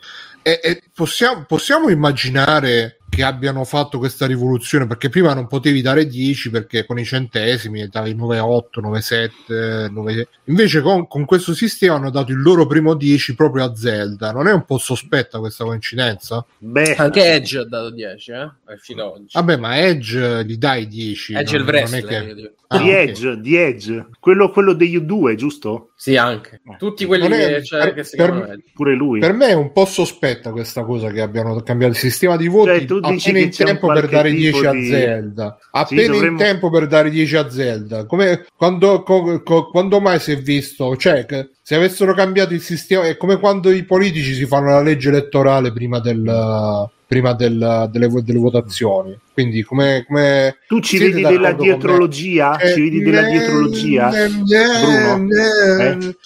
e, 0.45 0.61
e 0.63 0.83
possiamo, 0.93 1.45
possiamo 1.47 1.89
immaginare 1.89 2.99
che 3.09 3.23
abbiano 3.23 3.65
fatto 3.65 3.97
questa 3.99 4.27
rivoluzione 4.27 4.87
perché 4.87 5.09
prima 5.09 5.33
non 5.33 5.47
potevi 5.47 5.81
dare 5.81 6.07
10 6.07 6.51
perché 6.51 6.85
con 6.85 6.99
i 6.99 7.05
centesimi 7.05 7.89
davi 7.89 8.15
9,8, 8.15 8.81
9,7 8.83 9.91
9... 9.91 10.29
invece 10.45 10.83
con, 10.83 11.07
con, 11.07 11.25
questo 11.25 11.55
sistema 11.55 11.95
hanno 11.95 12.11
dato 12.11 12.33
il 12.33 12.43
loro 12.43 12.67
primo 12.67 12.95
10 12.95 13.35
proprio 13.35 13.65
a 13.65 13.75
Zelda 13.75 14.33
non 14.33 14.49
è 14.49 14.53
un 14.53 14.65
po' 14.65 14.79
sospetta 14.79 15.39
questa 15.39 15.65
coincidenza? 15.65 16.45
Beh, 16.59 16.97
anche 16.97 17.25
Edge 17.25 17.59
ha 17.59 17.65
dato 17.65 17.91
10 17.91 18.31
eh? 18.33 18.51
fino 18.79 19.13
oggi 19.13 19.31
vabbè 19.33 19.57
ma 19.57 19.79
Edge 19.79 20.45
gli 20.45 20.57
dai 20.57 20.89
10 20.89 21.35
Edge 21.35 21.57
non, 21.57 21.67
il 21.67 21.73
wrestler 21.73 22.35
che... 22.35 22.55
ah, 22.75 22.79
di, 22.79 22.89
okay. 22.91 23.09
Edge, 23.09 23.41
di 23.41 23.57
Edge 23.57 24.07
quello, 24.21 24.51
quello 24.51 24.73
degli 24.73 24.97
U2 24.97 25.35
giusto? 25.35 25.91
sì 25.97 26.17
anche 26.17 26.61
eh. 26.67 26.77
tutti 26.77 27.05
quelli 27.07 27.27
è, 27.27 27.29
che, 27.29 27.65
cioè, 27.65 27.81
per, 27.81 27.95
che 27.95 28.05
si 28.05 28.17
per, 28.17 28.59
pure 28.75 28.95
lui 28.95 29.21
per 29.21 29.33
me 29.33 29.49
è 29.49 29.55
un 29.55 29.73
po' 29.73 29.85
sospetta 29.85 30.51
questa 30.51 30.85
cosa 30.85 31.11
che 31.11 31.21
abbiano 31.21 31.61
cambiato 31.63 31.93
il 31.93 31.99
sistema 31.99 32.37
di 32.37 32.49
voti 32.49 32.87
cioè, 32.87 32.99
appena 33.01 33.39
in 33.39 33.51
tempo 33.51 33.87
per 33.89 34.09
dare 34.09 34.31
10 34.31 34.67
a 34.67 34.73
di... 34.73 34.87
Zelda. 34.87 35.59
Appena 35.71 36.01
sì, 36.01 36.07
dovremmo... 36.09 36.39
in 36.39 36.45
tempo 36.45 36.71
per 36.71 36.87
dare 36.87 37.11
10 37.11 37.37
a 37.37 37.51
Zelda. 37.51 38.07
Come 38.07 38.47
quando, 38.57 39.03
co, 39.03 39.43
co, 39.43 39.71
quando 39.71 40.01
mai 40.01 40.19
si 40.21 40.33
è 40.33 40.37
visto? 40.37 40.97
Cioè, 40.97 41.27
se 41.67 41.75
avessero 41.75 42.13
cambiato 42.13 42.53
il 42.53 42.61
sistema, 42.61 43.07
è 43.07 43.17
come 43.17 43.39
quando 43.39 43.71
i 43.71 43.85
politici 43.85 44.35
si 44.35 44.45
fanno 44.45 44.67
la 44.67 44.83
legge 44.83 45.09
elettorale 45.09 45.73
prima 45.73 45.99
del 45.99 46.91
prima 47.07 47.33
del, 47.33 47.89
delle, 47.91 48.09
delle, 48.23 48.39
votazioni. 48.39 49.19
Quindi, 49.33 49.63
come, 49.63 50.05
come 50.07 50.59
tu 50.69 50.81
ci 50.81 50.99
vedi 50.99 51.23
della 51.23 51.53
dietrologia? 51.53 52.59
Eh, 52.59 52.75
ci 52.75 52.83
vedi 52.83 53.01
della 53.01 53.23
dietrologia, 53.23 54.11
Bruno? 54.11 55.29
Eh? 55.33 56.17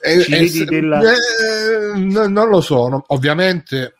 Eh, 0.00 0.26
eh, 0.28 0.64
della... 0.64 1.00
eh, 1.00 1.98
non 1.98 2.48
lo 2.48 2.60
so, 2.60 2.86
no, 2.86 3.02
ovviamente. 3.08 3.96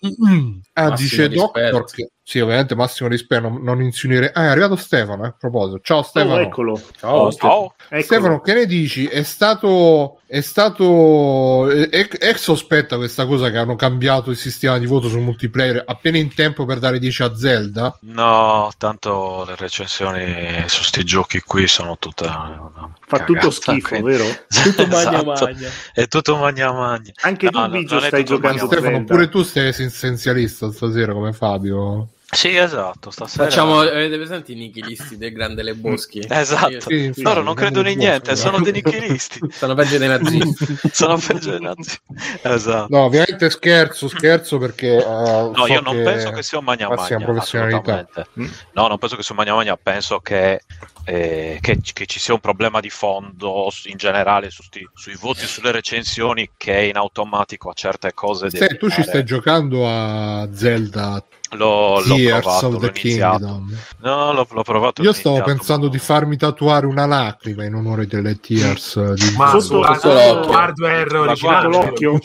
Ah, 0.74 0.94
dice 0.94 1.28
Doctor 1.28 1.86
che, 1.90 2.10
sì, 2.26 2.40
ovviamente 2.40 2.74
massimo 2.74 3.10
rispetto, 3.10 3.48
non, 3.48 3.62
non 3.62 3.82
insinuire. 3.82 4.32
Ah, 4.32 4.44
è 4.44 4.46
arrivato 4.46 4.76
Stefano, 4.76 5.24
eh, 5.24 5.28
a 5.28 5.34
proposito. 5.38 5.80
Ciao 5.82 6.02
Stefano. 6.02 6.36
Oh, 6.36 6.40
eccolo. 6.40 6.80
Ciao, 6.98 7.16
oh, 7.16 7.30
Stefano. 7.30 7.74
Ciao. 7.76 8.00
Stefano, 8.00 8.40
che 8.40 8.54
ne 8.54 8.64
dici? 8.64 9.06
È 9.06 9.22
stato 9.22 10.20
è 10.34 10.40
stato 10.40 11.70
è, 11.70 12.08
è, 12.08 12.34
sospetta 12.34 12.96
questa 12.96 13.24
cosa 13.24 13.52
che 13.52 13.58
hanno 13.58 13.76
cambiato 13.76 14.30
il 14.30 14.36
sistema 14.36 14.78
di 14.78 14.86
voto 14.86 15.08
sul 15.08 15.20
multiplayer 15.20 15.84
appena 15.86 16.18
in 16.18 16.34
tempo 16.34 16.64
per 16.64 16.80
dare 16.80 16.98
10 16.98 17.22
a 17.22 17.36
Zelda? 17.36 17.98
No, 18.00 18.68
tanto 18.76 19.44
le 19.46 19.54
recensioni 19.54 20.64
su 20.66 20.82
sti 20.82 21.04
giochi 21.04 21.40
qui 21.40 21.68
sono 21.68 21.98
tutte 21.98 22.24
fa 22.26 23.22
tutto 23.22 23.50
schifo, 23.50 23.88
quindi... 23.90 24.10
vero? 24.10 24.24
Tutto 24.64 24.86
magna 24.86 25.20
esatto. 25.20 25.44
magna. 25.44 25.68
È 25.92 26.08
tutto 26.08 26.36
magna 26.36 26.72
magna. 26.72 27.12
Anche 27.20 27.50
no, 27.52 27.66
tu 27.66 27.70
Biggio 27.70 28.00
stai 28.00 28.24
giocando 28.24 28.66
Stefano, 28.66 29.04
pure 29.04 29.28
tu 29.28 29.42
sei 29.42 29.68
essenzialista 29.68 30.72
stasera 30.72 31.12
come 31.12 31.32
Fabio. 31.32 32.08
Sì, 32.34 32.56
esatto. 32.56 33.10
Stasera... 33.10 33.44
Facciamo, 33.44 33.80
avete 33.80 34.16
presente 34.16 34.52
i 34.52 34.54
nichilisti 34.56 35.16
del 35.16 35.32
Grande 35.32 35.62
Le 35.62 35.74
Boschi? 35.74 36.22
Esatto. 36.34 36.80
Sì, 36.80 37.10
sì, 37.14 37.22
Loro 37.22 37.42
non 37.42 37.54
credono 37.54 37.88
in 37.88 37.98
niente, 37.98 38.36
sono 38.36 38.60
dei 38.60 38.72
nichilisti. 38.72 39.40
sono 39.50 39.74
peggio 39.74 39.98
dei 39.98 40.08
nazisti. 40.08 40.78
sono 40.92 41.16
peggio 41.16 41.50
dei 41.50 41.60
nazisti. 41.60 42.00
Esatto. 42.42 42.86
No, 42.90 43.04
ovviamente 43.04 43.48
scherzo, 43.50 44.08
scherzo 44.08 44.58
perché... 44.58 44.96
Uh, 44.96 45.50
no, 45.50 45.54
so 45.54 45.66
io 45.66 45.80
non 45.80 45.96
che... 45.96 46.02
penso 46.02 46.30
che 46.30 46.42
sia 46.42 46.58
un 46.58 46.64
magna 46.64 46.88
magna. 46.88 47.18
professionalità. 47.18 48.06
Mm? 48.38 48.46
No, 48.72 48.88
non 48.88 48.98
penso 48.98 49.16
che 49.16 49.22
sia 49.22 49.34
un 49.34 49.42
magna 49.44 49.54
magna, 49.54 49.76
penso 49.76 50.18
che 50.18 50.60
eh, 51.04 51.58
che, 51.60 51.80
che, 51.92 52.06
ci 52.06 52.18
sia 52.18 52.34
un 52.34 52.40
problema 52.40 52.80
di 52.80 52.88
fondo 52.88 53.70
in 53.84 53.96
generale 53.96 54.50
su 54.50 54.62
sti, 54.62 54.88
sui 54.94 55.16
voti 55.16 55.46
sulle 55.46 55.70
recensioni 55.70 56.50
che 56.56 56.84
in 56.84 56.96
automatico 56.96 57.70
a 57.70 57.74
certe 57.74 58.14
cose. 58.14 58.50
Se 58.50 58.76
tu 58.76 58.88
ci 58.90 59.02
stai 59.02 59.24
giocando 59.24 59.86
a 59.86 60.48
Zelda 60.52 61.22
L'ho, 61.56 62.00
l'ho 62.04 62.16
provato, 62.16 62.66
of 62.66 62.78
the 62.78 62.92
Kingdom. 62.92 63.76
No, 64.00 64.32
l'ho, 64.32 64.46
l'ho 64.50 64.62
provato. 64.62 65.02
Io 65.02 65.12
stavo 65.12 65.42
pensando 65.42 65.88
di 65.88 65.98
farmi 65.98 66.36
tatuare 66.36 66.86
una 66.86 67.06
lacrima 67.06 67.64
in 67.64 67.74
onore 67.74 68.06
delle 68.06 68.38
Tears 68.40 69.12
di 69.14 69.36
Ma 69.36 69.58
su 69.60 69.80
hardware 69.80 71.16
originale 71.16 71.68
l'occhio 71.68 72.18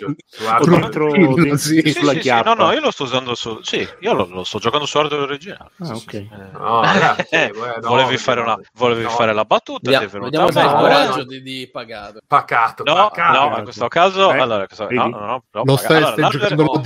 dentro 0.66 1.12
sì, 1.58 1.82
sì, 1.84 1.92
sulla 1.94 2.14
sì, 2.14 2.20
chiappa. 2.20 2.54
no, 2.54 2.66
no, 2.66 2.72
io 2.72 2.80
lo 2.80 2.92
sto 2.92 3.04
usando 3.04 3.36
su 3.36 3.60
Sì, 3.62 3.88
io 4.00 4.14
lo, 4.14 4.28
lo 4.30 4.44
sto 4.44 4.60
giocando 4.60 4.86
su 4.86 4.98
hardware 4.98 5.24
originale. 5.24 5.70
Ah, 5.80 5.96
ok. 5.96 6.14
Eh. 6.14 6.28
No, 6.54 6.84
eh, 7.30 7.52
volevi 7.82 8.18
fare, 8.18 8.42
una, 8.42 8.58
volevi 8.74 9.04
no. 9.04 9.10
fare 9.10 9.34
la 9.34 9.46
battuta? 9.46 9.90
Vediamo, 9.90 10.24
vediamo 10.26 10.52
se 10.52 10.60
hai 10.60 10.66
il 10.66 10.72
coraggio 10.72 11.24
di, 11.24 11.42
di 11.42 11.70
pagato. 11.72 12.20
Pacato. 12.26 12.84
No, 12.84 13.12
no, 13.16 13.58
in 13.58 13.64
questo 13.64 13.88
caso... 13.88 14.32
Eh, 14.32 14.40
allora, 14.40 14.66
questo, 14.66 14.88
no, 14.90 15.08
no, 15.08 15.44
no, 15.52 15.64
lo 15.64 15.78
stai, 15.78 16.04
stai 16.04 16.30
giocando 16.30 16.82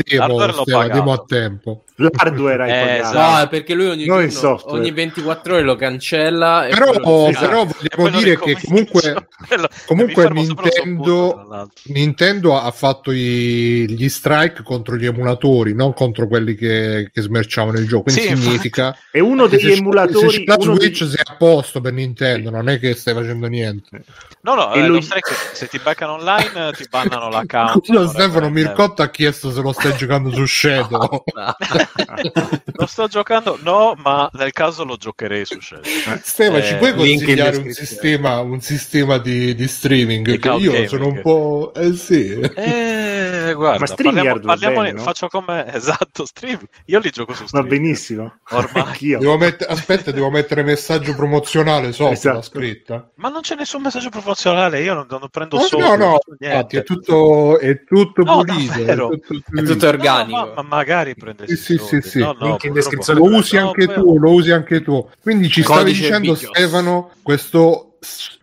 la 0.65 0.87
demo 0.87 1.13
a 1.13 1.23
tempo. 1.25 1.83
L'hardware 1.95 2.32
hai 2.63 2.69
eh, 2.69 2.99
pagato. 2.99 3.01
Esatto. 3.01 3.41
No, 3.41 3.47
perché 3.47 3.73
lui 3.73 3.85
ogni, 3.87 4.05
giorno, 4.05 4.61
ogni 4.65 4.91
24 4.91 5.53
ore 5.53 5.63
lo 5.63 5.75
cancella. 5.75 6.67
Però, 6.69 6.91
però 6.91 7.65
vogliamo 7.65 8.17
dire 8.19 8.37
che 8.39 8.57
comunque, 8.63 9.27
comunque 9.85 10.29
Nintendo, 10.29 11.69
Nintendo, 11.85 12.59
ha 12.59 12.71
fatto 12.71 13.11
i, 13.11 13.85
gli 13.89 14.09
strike 14.09 14.63
contro 14.63 14.95
gli 14.95 15.05
emulatori, 15.05 15.73
non 15.73 15.93
contro 15.93 16.27
quelli 16.27 16.55
che, 16.55 17.09
che 17.13 17.21
smerciavano 17.21 17.77
il 17.77 17.87
gioco. 17.87 18.03
Quindi 18.03 18.21
sì, 18.21 18.35
significa 18.35 18.95
è 19.11 19.19
uno 19.21 19.47
degli 19.47 19.71
emulatori. 19.71 20.29
Se 20.29 20.43
la 20.45 20.57
Switch 20.59 20.99
dei... 20.99 21.09
sei 21.09 21.21
a 21.23 21.35
posto 21.35 21.81
per 21.81 21.93
Nintendo, 21.93 22.49
non 22.49 22.69
è 22.69 22.79
che 22.79 22.95
stai 22.95 23.13
facendo 23.13 23.47
niente. 23.47 24.03
No, 24.41 24.55
no, 24.55 24.73
eh, 24.73 24.85
lui... 24.85 24.97
lo 24.97 25.01
strike 25.01 25.31
se 25.53 25.67
ti 25.67 25.79
beccano 25.81 26.13
online 26.13 26.71
ti 26.75 26.85
bannano 26.89 27.29
l'account. 27.29 27.87
No, 27.89 28.07
Stefano 28.07 28.49
Mircotta 28.49 29.03
ha 29.03 29.09
chiesto 29.09 29.51
se 29.51 29.61
lo 29.61 29.71
stai 29.71 29.95
giocando 29.95 30.31
su 30.31 30.45
Shadow. 30.47 31.23
No, 31.33 31.55
lo 32.73 32.85
sto 32.85 33.07
giocando, 33.07 33.57
no, 33.61 33.95
ma 33.97 34.29
nel 34.33 34.51
caso 34.51 34.83
lo 34.83 34.97
giocherei 34.97 35.45
su. 35.45 35.55
Eh, 35.55 36.19
Stefano, 36.21 36.57
eh, 36.57 36.63
ci 36.63 36.75
puoi 36.75 36.93
consigliare 36.93 37.57
un 37.57 37.71
sistema, 37.71 38.39
un 38.39 38.61
sistema 38.61 39.17
di, 39.17 39.55
di 39.55 39.67
streaming? 39.67 40.31
Di 40.31 40.37
che 40.37 40.49
io 40.49 40.71
gaming. 40.71 40.87
sono 40.87 41.07
un 41.07 41.21
po'... 41.21 41.73
Eh 41.75 41.93
sì. 41.93 42.39
Eh, 42.39 43.53
guarda, 43.55 43.85
ma 43.85 43.95
parliamo, 43.95 44.39
parliamo 44.39 44.81
bene, 44.81 44.91
no? 44.93 45.01
faccio 45.01 45.27
come... 45.27 45.71
Esatto, 45.83 46.25
stream. 46.25 46.59
Io 46.85 46.99
li 46.99 47.09
gioco 47.09 47.33
su 47.33 47.45
stream. 47.45 47.63
Va 47.63 47.69
benissimo. 47.69 48.37
Ormai. 48.51 48.97
devo 49.19 49.37
met... 49.37 49.65
Aspetta, 49.67 50.11
devo 50.11 50.29
mettere 50.29 50.63
messaggio 50.63 51.15
promozionale 51.15 51.91
sotto 51.91 52.11
esatto. 52.11 52.35
la 52.35 52.41
scritta. 52.41 53.09
Ma 53.15 53.29
non 53.29 53.41
c'è 53.41 53.55
nessun 53.55 53.81
messaggio 53.81 54.09
promozionale, 54.09 54.81
io 54.81 54.93
non, 54.93 55.05
non 55.09 55.27
prendo 55.29 55.57
no, 55.57 55.63
solo. 55.63 55.87
No, 55.87 55.95
no, 55.95 56.19
infatti 56.39 56.77
è 56.77 56.83
tutto, 56.83 57.59
è 57.59 57.83
tutto 57.83 58.23
no, 58.23 58.43
pulito. 58.43 58.73
È 58.73 58.95
tutto, 58.95 59.59
è 59.59 59.63
tutto 59.63 59.87
organico. 59.87 60.35
No, 60.35 60.45
ma, 60.45 60.53
ma, 60.55 60.61
magari 60.61 61.15
prende 61.15 61.47
sì, 61.47 61.55
sì, 61.55 61.77
sì, 61.77 62.01
sì. 62.03 62.19
No, 62.19 62.35
no, 62.39 62.57
in 62.61 62.73
descrizione 62.73 63.19
lo 63.19 63.35
usi 63.35 63.57
anche 63.57 63.87
tu, 63.87 64.17
lo 64.17 64.31
usi 64.31 64.51
anche 64.51 64.81
tu. 64.81 65.07
Quindi 65.21 65.49
ci 65.49 65.63
stavi 65.63 65.93
dicendo 65.93 66.35
Stefano, 66.35 67.11
questo, 67.21 67.97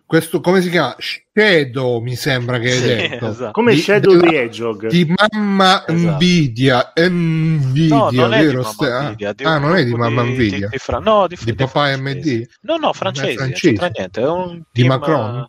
questo 0.05 0.41
come 0.41 0.61
si 0.61 0.69
chiama? 0.69 0.95
Shadow 1.33 2.01
mi 2.01 2.17
sembra 2.17 2.59
che 2.59 2.71
hai 2.71 2.77
sì, 2.77 2.87
detto 2.87 3.29
esatto. 3.29 3.51
come 3.51 3.73
di, 3.73 3.79
Shadow 3.79 4.17
di 4.17 4.35
Hedgehog 4.35 4.87
di 4.87 5.15
mamma 5.15 5.87
esatto. 5.87 6.15
Nvidia 6.15 6.91
Nvidia 6.93 7.95
no, 7.95 8.09
non 8.11 8.29
vero? 8.31 8.61
È 8.61 9.09
Nvidia, 9.11 9.33
ah, 9.43 9.57
non 9.57 9.77
è 9.77 9.85
di 9.85 9.93
mamma 9.93 10.23
di, 10.23 10.31
Nvidia 10.31 10.67
di, 10.67 10.77
fra... 10.77 10.99
no, 10.99 11.27
di, 11.27 11.37
di 11.41 11.53
papà 11.53 11.95
MD 11.95 12.49
no 12.63 12.75
no 12.75 12.91
francesi 12.91 13.37
non 13.37 13.47
francese. 13.47 13.91
niente 13.95 14.21
è 14.21 14.27
un 14.27 14.61
di 14.73 14.83
Macron 14.83 15.47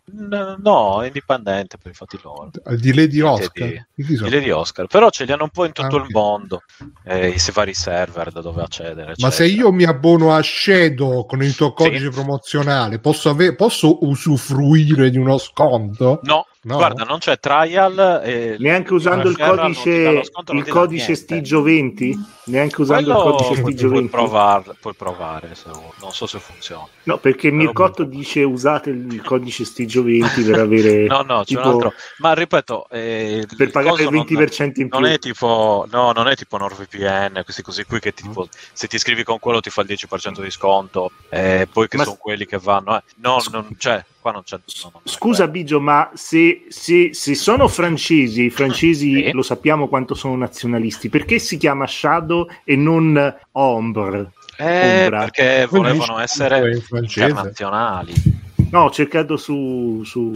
no 0.61 1.01
è 1.01 1.07
indipendente 1.07 1.77
per 1.77 1.91
i 1.91 1.95
fatti 1.95 2.17
loro 2.23 2.49
di 2.77 2.93
Lady 2.93 3.19
Oscar 3.19 3.67
di, 3.93 4.05
di 4.05 4.17
Lady 4.29 4.51
Oscar 4.51 4.87
però 4.87 5.09
ce 5.09 5.25
li 5.25 5.33
hanno 5.33 5.43
un 5.43 5.49
po' 5.49 5.65
in 5.65 5.73
tutto 5.73 5.97
ah, 5.97 6.03
il 6.03 6.07
mondo 6.11 6.61
eh, 7.03 7.27
i 7.27 7.51
vari 7.51 7.73
server 7.73 8.31
da 8.31 8.39
dove 8.39 8.61
accedere 8.61 9.11
eccetera. 9.11 9.27
ma 9.27 9.31
se 9.31 9.47
io 9.47 9.69
mi 9.73 9.83
abbono 9.83 10.33
a 10.33 10.41
Shadow 10.41 11.25
con 11.25 11.43
il 11.43 11.53
tuo 11.53 11.73
codice 11.73 12.05
sì. 12.05 12.09
promozionale 12.09 12.99
posso, 12.99 13.31
ave- 13.31 13.53
posso 13.53 14.05
usufruire 14.05 15.09
di 15.09 15.17
uno 15.17 15.37
sconto? 15.37 15.71
No 15.77 16.45
No. 16.65 16.77
Guarda, 16.77 17.03
non 17.03 17.19
c'è 17.19 17.39
trial. 17.39 18.21
E 18.23 18.55
neanche 18.57 18.93
usando 18.93 19.27
il 19.27 19.37
codice, 19.37 20.23
sconto, 20.23 20.53
il 20.53 20.65
codice 20.65 21.13
Stigio 21.13 21.61
20? 21.61 22.17
Neanche 22.45 22.81
usando 22.81 23.13
Quello 23.13 23.29
il 23.29 23.35
codice 23.35 23.61
Stigio 23.61 23.89
20? 23.89 24.07
Puoi 24.07 24.21
provare, 24.21 24.75
puoi 24.79 24.93
provare 24.93 25.55
se 25.55 25.69
non 25.99 26.11
so 26.13 26.25
se 26.25 26.39
funziona. 26.39 26.87
No, 27.03 27.17
perché 27.17 27.51
Mircotto 27.51 28.05
dice 28.05 28.43
usate 28.43 28.91
il 28.91 29.21
codice 29.21 29.65
Stigio 29.65 30.03
20 30.03 30.43
per 30.43 30.59
avere. 30.59 31.03
no, 31.07 31.21
no, 31.23 31.43
tipo, 31.43 31.59
c'è 31.59 31.67
un 31.67 31.73
altro. 31.73 31.93
Ma 32.19 32.33
ripeto, 32.33 32.87
eh, 32.89 33.45
per 33.57 33.69
pagare 33.69 34.03
il 34.03 34.09
20% 34.09 34.09
non, 34.09 34.71
in 34.73 34.73
più. 34.73 34.87
Non 34.89 35.05
è 35.05 35.19
tipo, 35.19 35.85
no, 35.91 36.13
non 36.13 36.29
è 36.29 36.35
tipo 36.35 36.57
NordVPN, 36.57 37.41
questi 37.43 37.61
così 37.61 37.83
qui 37.83 37.99
che 37.99 38.13
tipo, 38.13 38.47
se 38.71 38.87
ti 38.87 38.95
iscrivi 38.95 39.25
con 39.25 39.37
quello 39.39 39.59
ti 39.59 39.69
fa 39.69 39.81
il 39.81 39.87
10% 39.87 40.41
di 40.41 40.49
sconto, 40.49 41.11
e 41.27 41.67
poi 41.69 41.89
che 41.89 41.97
ma... 41.97 42.03
sono 42.03 42.15
quelli 42.15 42.45
che 42.45 42.57
vanno. 42.57 42.95
Eh. 42.95 43.03
No, 43.17 43.41
non, 43.51 43.67
cioè, 43.77 44.01
qua 44.23 44.31
non 44.31 44.41
c'è. 44.43 44.57
No, 44.83 45.01
Scusa, 45.03 45.47
Bigio, 45.47 45.79
ma 45.79 46.09
se, 46.15 46.65
se, 46.69 47.09
se, 47.13 47.35
sono 47.35 47.67
francesi, 47.67 48.45
i 48.45 48.49
francesi 48.49 49.25
sì. 49.25 49.31
lo 49.31 49.43
sappiamo 49.43 49.87
quanto 49.87 50.15
sono 50.15 50.35
nazionalisti, 50.35 51.09
perché 51.09 51.37
si 51.37 51.57
chiama 51.57 51.85
Shadow 51.85 52.47
e 52.63 52.75
non 52.75 53.35
Ombre? 53.51 54.31
Eh, 54.57 55.07
perché 55.09 55.67
volevano 55.69 56.19
essere 56.19 56.81
internazionali. 56.89 58.41
No, 58.71 58.85
ho 58.85 58.89
cercato 58.89 59.37
su, 59.37 60.01
su, 60.03 60.33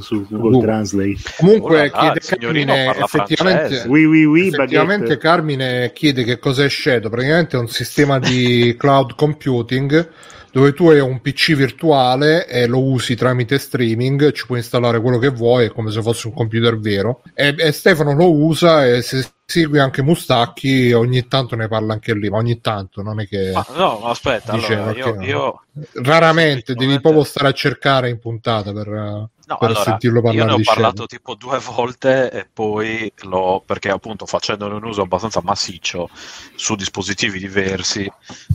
su 0.00 0.26
Google 0.30 0.56
uh. 0.56 0.60
Translate. 0.62 1.18
Comunque, 1.36 1.90
oh, 1.92 1.98
chiede 1.98 2.20
Carmine, 2.20 2.96
effettivamente, 2.96 3.84
oui, 3.86 4.04
oui, 4.06 4.24
oui, 4.24 4.46
effettivamente 4.46 5.18
Carmine 5.18 5.92
chiede 5.92 6.24
che 6.24 6.38
cos'è 6.38 6.70
Shadow. 6.70 7.10
Praticamente 7.10 7.58
è 7.58 7.60
un 7.60 7.68
sistema 7.68 8.18
di 8.18 8.74
cloud 8.78 9.14
computing 9.14 10.08
dove 10.52 10.72
tu 10.72 10.88
hai 10.88 11.00
un 11.00 11.20
PC 11.20 11.54
virtuale 11.54 12.46
e 12.46 12.66
lo 12.66 12.82
usi 12.82 13.14
tramite 13.14 13.58
streaming, 13.58 14.32
ci 14.32 14.46
puoi 14.46 14.58
installare 14.58 15.00
quello 15.00 15.18
che 15.18 15.28
vuoi, 15.28 15.66
è 15.66 15.70
come 15.70 15.90
se 15.90 16.02
fosse 16.02 16.28
un 16.28 16.34
computer 16.34 16.78
vero. 16.78 17.22
E, 17.34 17.54
e 17.56 17.72
Stefano 17.72 18.14
lo 18.14 18.32
usa 18.32 18.86
e 18.86 19.02
se 19.02 19.28
segue 19.50 19.80
anche 19.80 20.02
Mustacchi, 20.02 20.92
ogni 20.92 21.26
tanto 21.26 21.56
ne 21.56 21.66
parla 21.66 21.92
anche 21.92 22.14
lì, 22.14 22.28
ma 22.28 22.38
ogni 22.38 22.60
tanto 22.60 23.02
non 23.02 23.20
è 23.20 23.26
che... 23.26 23.52
Ah, 23.52 23.66
no, 23.74 24.04
aspetta, 24.04 24.52
allora, 24.52 24.92
io, 24.92 25.20
io, 25.20 25.62
Raramente, 25.94 26.74
devi 26.74 27.00
proprio 27.00 27.24
stare 27.24 27.48
a 27.48 27.52
cercare 27.52 28.08
in 28.10 28.18
puntata 28.18 28.72
per... 28.72 29.28
No, 29.50 29.58
per 29.58 29.70
allora, 29.70 29.82
sentirlo 29.82 30.22
parlare 30.22 30.48
io 30.48 30.56
ne 30.56 30.62
ho 30.62 30.64
parlato 30.64 31.06
tipo 31.06 31.34
due 31.34 31.58
volte 31.58 32.30
e 32.30 32.48
poi 32.50 33.12
l'ho 33.22 33.60
perché 33.66 33.90
appunto 33.90 34.24
facendone 34.24 34.74
un 34.74 34.84
uso 34.84 35.02
abbastanza 35.02 35.40
massiccio 35.42 36.08
su 36.54 36.76
dispositivi 36.76 37.40
diversi 37.40 38.08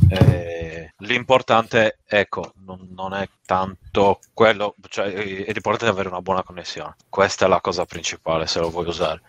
eh, 0.08 0.94
l'importante 1.00 1.98
ecco 2.06 2.54
non, 2.64 2.88
non, 2.96 3.14
è 3.14 3.28
tanto 3.46 4.20
quello 4.34 4.76
cioè 4.88 5.12
è 5.12 5.52
l'importante 5.52 5.92
avere 5.94 6.08
una 6.08 6.22
buona 6.22 6.44
connessione. 6.44 6.96
Questa 7.10 7.46
è 7.46 7.50
la 7.50 7.62
cosa 7.62 7.86
principale 7.86 8.48
se 8.48 8.60
lo 8.60 8.70
vuoi 8.70 8.88
usare. 8.88 9.22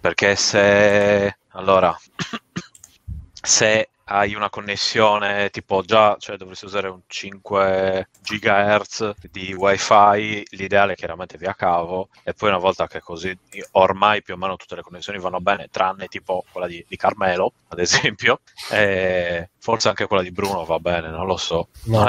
Perché 0.00 0.36
se 0.36 1.38
allora 1.48 1.96
se 3.32 3.88
hai 4.08 4.34
una 4.34 4.50
connessione 4.50 5.50
tipo 5.50 5.82
già, 5.82 6.16
cioè 6.18 6.36
dovresti 6.36 6.64
usare 6.64 6.88
un 6.88 7.00
5 7.06 8.08
GHz 8.22 9.14
di 9.30 9.52
wifi, 9.52 10.46
l'ideale 10.50 10.94
è 10.94 10.96
chiaramente 10.96 11.36
via 11.36 11.54
cavo 11.54 12.08
e 12.22 12.32
poi 12.32 12.48
una 12.48 12.58
volta 12.58 12.86
che 12.86 13.00
così 13.00 13.36
ormai 13.72 14.22
più 14.22 14.34
o 14.34 14.36
meno 14.36 14.56
tutte 14.56 14.76
le 14.76 14.82
connessioni 14.82 15.18
vanno 15.18 15.40
bene, 15.40 15.68
tranne 15.70 16.06
tipo 16.06 16.44
quella 16.50 16.66
di, 16.66 16.84
di 16.88 16.96
Carmelo 16.96 17.52
ad 17.68 17.78
esempio, 17.80 18.40
e 18.70 19.50
forse 19.58 19.88
anche 19.88 20.06
quella 20.06 20.22
di 20.22 20.30
Bruno 20.30 20.64
va 20.64 20.78
bene, 20.78 21.10
non 21.10 21.26
lo 21.26 21.36
so. 21.36 21.68
No, 21.84 22.06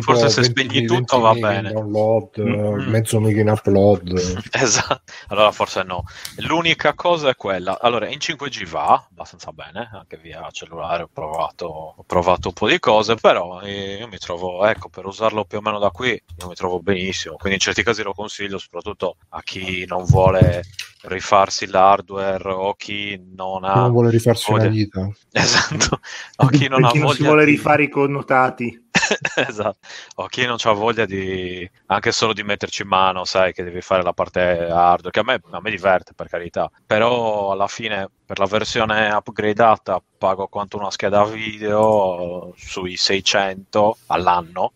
forse 0.00 0.28
se 0.28 0.42
spegni 0.42 0.84
tutto 0.84 1.20
va 1.20 1.34
bene. 1.34 1.70
Download, 1.70 2.40
mm-hmm. 2.40 2.88
mezzo 2.90 3.20
mica 3.20 3.40
in 3.40 3.48
upload. 3.48 4.10
esatto, 4.50 5.12
allora 5.28 5.52
forse 5.52 5.84
no. 5.84 6.04
L'unica 6.38 6.94
cosa 6.94 7.28
è 7.28 7.36
quella, 7.36 7.78
allora 7.80 8.08
in 8.08 8.18
5G 8.18 8.68
va 8.68 9.06
abbastanza 9.08 9.52
bene, 9.52 9.88
anche 9.92 10.16
via 10.16 10.48
cellulare 10.50 11.06
provato, 11.12 11.94
ho 11.96 12.02
provato 12.06 12.48
un 12.48 12.54
po' 12.54 12.68
di 12.68 12.78
cose, 12.78 13.14
però 13.16 13.62
io 13.62 14.08
mi 14.08 14.18
trovo, 14.18 14.64
ecco, 14.66 14.88
per 14.88 15.06
usarlo 15.06 15.44
più 15.44 15.58
o 15.58 15.60
meno 15.60 15.78
da 15.78 15.90
qui, 15.90 16.10
io 16.10 16.48
mi 16.48 16.54
trovo 16.54 16.80
benissimo. 16.80 17.36
Quindi 17.36 17.54
in 17.54 17.60
certi 17.60 17.82
casi 17.82 18.02
lo 18.02 18.12
consiglio, 18.12 18.58
soprattutto 18.58 19.16
a 19.30 19.42
chi 19.42 19.84
non 19.86 20.04
vuole 20.04 20.62
rifarsi 21.02 21.66
l'hardware 21.66 22.48
o 22.50 22.74
chi 22.74 23.20
non 23.34 23.64
ha... 23.64 23.74
Non 23.74 23.92
vuole 23.92 24.10
rifarsi 24.10 24.50
voglia... 24.50 24.64
una 24.64 24.72
vita. 24.72 25.10
Esatto, 25.32 26.00
o 26.36 26.46
chi 26.48 26.68
non 26.68 26.84
ha 26.84 26.88
voglia... 26.88 27.04
Non 27.04 27.14
si 27.14 27.22
vuole 27.22 27.44
rifare 27.44 27.84
i 27.84 27.88
connotati. 27.88 28.81
esatto, 29.48 29.78
o 30.16 30.26
chi 30.26 30.46
non 30.46 30.56
ha 30.62 30.72
voglia 30.72 31.04
di 31.04 31.68
anche 31.86 32.12
solo 32.12 32.32
di 32.32 32.42
metterci 32.42 32.82
in 32.82 32.88
mano, 32.88 33.24
sai 33.24 33.52
che 33.52 33.62
devi 33.62 33.80
fare 33.80 34.02
la 34.02 34.12
parte 34.12 34.40
hardware, 34.40 35.10
che 35.10 35.20
a 35.20 35.24
me, 35.24 35.40
a 35.50 35.60
me 35.60 35.70
diverte 35.70 36.12
per 36.14 36.28
carità, 36.28 36.70
però 36.86 37.52
alla 37.52 37.68
fine 37.68 38.08
per 38.24 38.38
la 38.38 38.46
versione 38.46 39.10
upgradata 39.12 40.02
pago 40.18 40.46
quanto 40.48 40.78
una 40.78 40.90
scheda 40.90 41.24
video 41.24 42.52
sui 42.56 42.96
600 42.96 43.98
all'anno. 44.06 44.72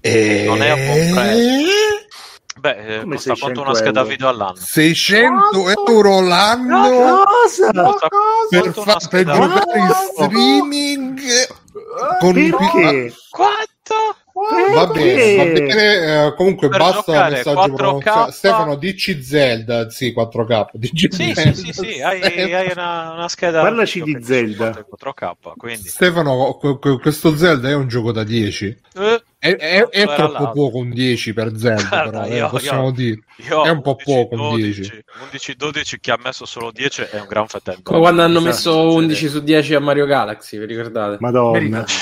E... 0.00 0.44
Non 0.46 0.62
è 0.62 0.68
a 0.68 0.76
buon 0.76 1.14
prezzo. 1.14 1.74
Beh, 2.58 3.00
Come 3.00 3.16
costa 3.16 3.34
quanto 3.34 3.60
una 3.60 3.74
scheda 3.74 4.02
video 4.02 4.28
all'anno? 4.28 4.56
600 4.56 5.68
euro 5.86 6.20
l'anno? 6.20 7.24
Cosa? 7.24 7.70
Costa 7.70 8.08
per, 8.48 8.72
fa- 8.72 9.00
per 9.10 9.24
giocare 9.24 9.78
in 9.78 9.90
streaming 10.14 11.20
con 12.20 12.32
Perché? 12.34 13.14
Quanto? 13.30 14.16
Va 14.74 14.86
bene, 14.88 15.36
va 15.36 15.44
bene. 15.44 16.26
Eh, 16.26 16.34
comunque 16.34 16.68
per 16.68 16.78
basta 16.78 17.30
messaggio 17.30 17.72
promozionale. 17.72 18.32
Stefano, 18.32 18.76
dici 18.76 19.22
Zelda, 19.22 19.88
sì, 19.88 20.12
4K. 20.14 20.66
Dici 20.72 21.08
sì, 21.10 21.32
Zelda, 21.32 21.52
sì, 21.54 21.64
sì, 21.64 21.72
sì, 21.72 22.02
hai, 22.02 22.52
hai 22.52 22.70
una, 22.70 23.12
una, 23.12 23.28
scheda. 23.28 23.62
Parlaci 23.62 24.02
di 24.02 24.18
Zelda. 24.20 24.70
4K, 24.70 25.32
quindi. 25.56 25.88
Stefano, 25.88 26.58
questo 27.00 27.34
Zelda 27.34 27.70
è 27.70 27.74
un 27.74 27.88
gioco 27.88 28.12
da 28.12 28.24
10. 28.24 28.78
Eh, 28.94 29.22
è, 29.54 29.56
è, 29.56 29.88
è 29.88 30.04
troppo 30.14 30.50
poco 30.50 30.78
un 30.78 30.90
10 30.90 31.32
per 31.32 31.56
Zelda, 31.56 32.02
però, 32.10 32.24
eh, 32.24 32.36
io, 32.36 32.48
possiamo 32.48 32.86
io, 32.86 32.90
dire. 32.90 33.20
Io 33.48 33.64
è 33.64 33.68
un 33.68 33.82
po' 33.82 33.96
11, 34.04 34.04
poco 34.04 34.36
12, 34.36 34.80
un 34.80 35.28
10. 35.30 35.56
11-12 35.58 35.94
che 36.00 36.10
ha 36.10 36.18
messo 36.22 36.46
solo 36.46 36.70
10 36.70 37.02
è 37.10 37.20
un 37.20 37.26
gran 37.26 37.46
fratello. 37.46 37.80
Come 37.82 37.98
quando 37.98 38.22
hanno 38.22 38.40
messo 38.40 38.92
11 38.92 39.28
su 39.28 39.42
10 39.42 39.74
a 39.74 39.80
Mario 39.80 40.06
Galaxy, 40.06 40.58
vi 40.58 40.66
ricordate? 40.66 41.16
Madonna. 41.20 41.84
Ci 41.84 41.94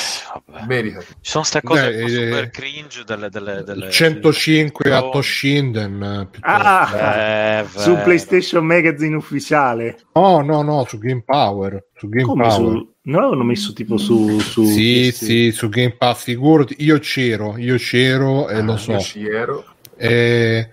sono 1.21 1.45
queste 1.45 1.61
cose 1.63 1.91
Beh, 1.93 2.09
super 2.09 2.51
cringe 2.51 3.05
delle, 3.05 3.29
delle, 3.29 3.63
delle 3.63 3.91
105 3.91 4.93
a 4.93 5.09
Toshinden 5.11 6.29
ah, 6.41 6.97
eh, 6.97 7.67
su 7.69 7.97
PlayStation 8.03 8.65
Magazine 8.65 9.15
ufficiale. 9.15 9.99
Oh 10.13 10.43
no, 10.43 10.63
no, 10.63 10.85
su 10.89 10.99
Game 10.99 11.23
Power. 11.25 11.87
Su 11.97 12.09
Game 12.09 12.25
Come 12.25 12.49
Power. 12.49 12.73
Su... 12.73 12.94
No, 13.07 13.29
l'hanno 13.29 13.45
messo 13.45 13.73
tipo 13.75 13.99
su. 13.99 14.39
su 14.41 14.65
sì, 14.65 15.13
sì, 15.13 15.53
su 15.53 15.69
Game 15.69 15.95
Pass. 15.97 16.23
Figurati, 16.23 16.77
io 16.79 16.99
c'ero, 16.99 17.59
io 17.59 17.77
c'ero 17.77 18.49
e 18.49 18.57
ah, 18.57 18.63
lo 18.63 18.77
so. 18.79 18.93
Io 18.93 18.99
c'ero. 18.99 19.65
E... 19.97 20.71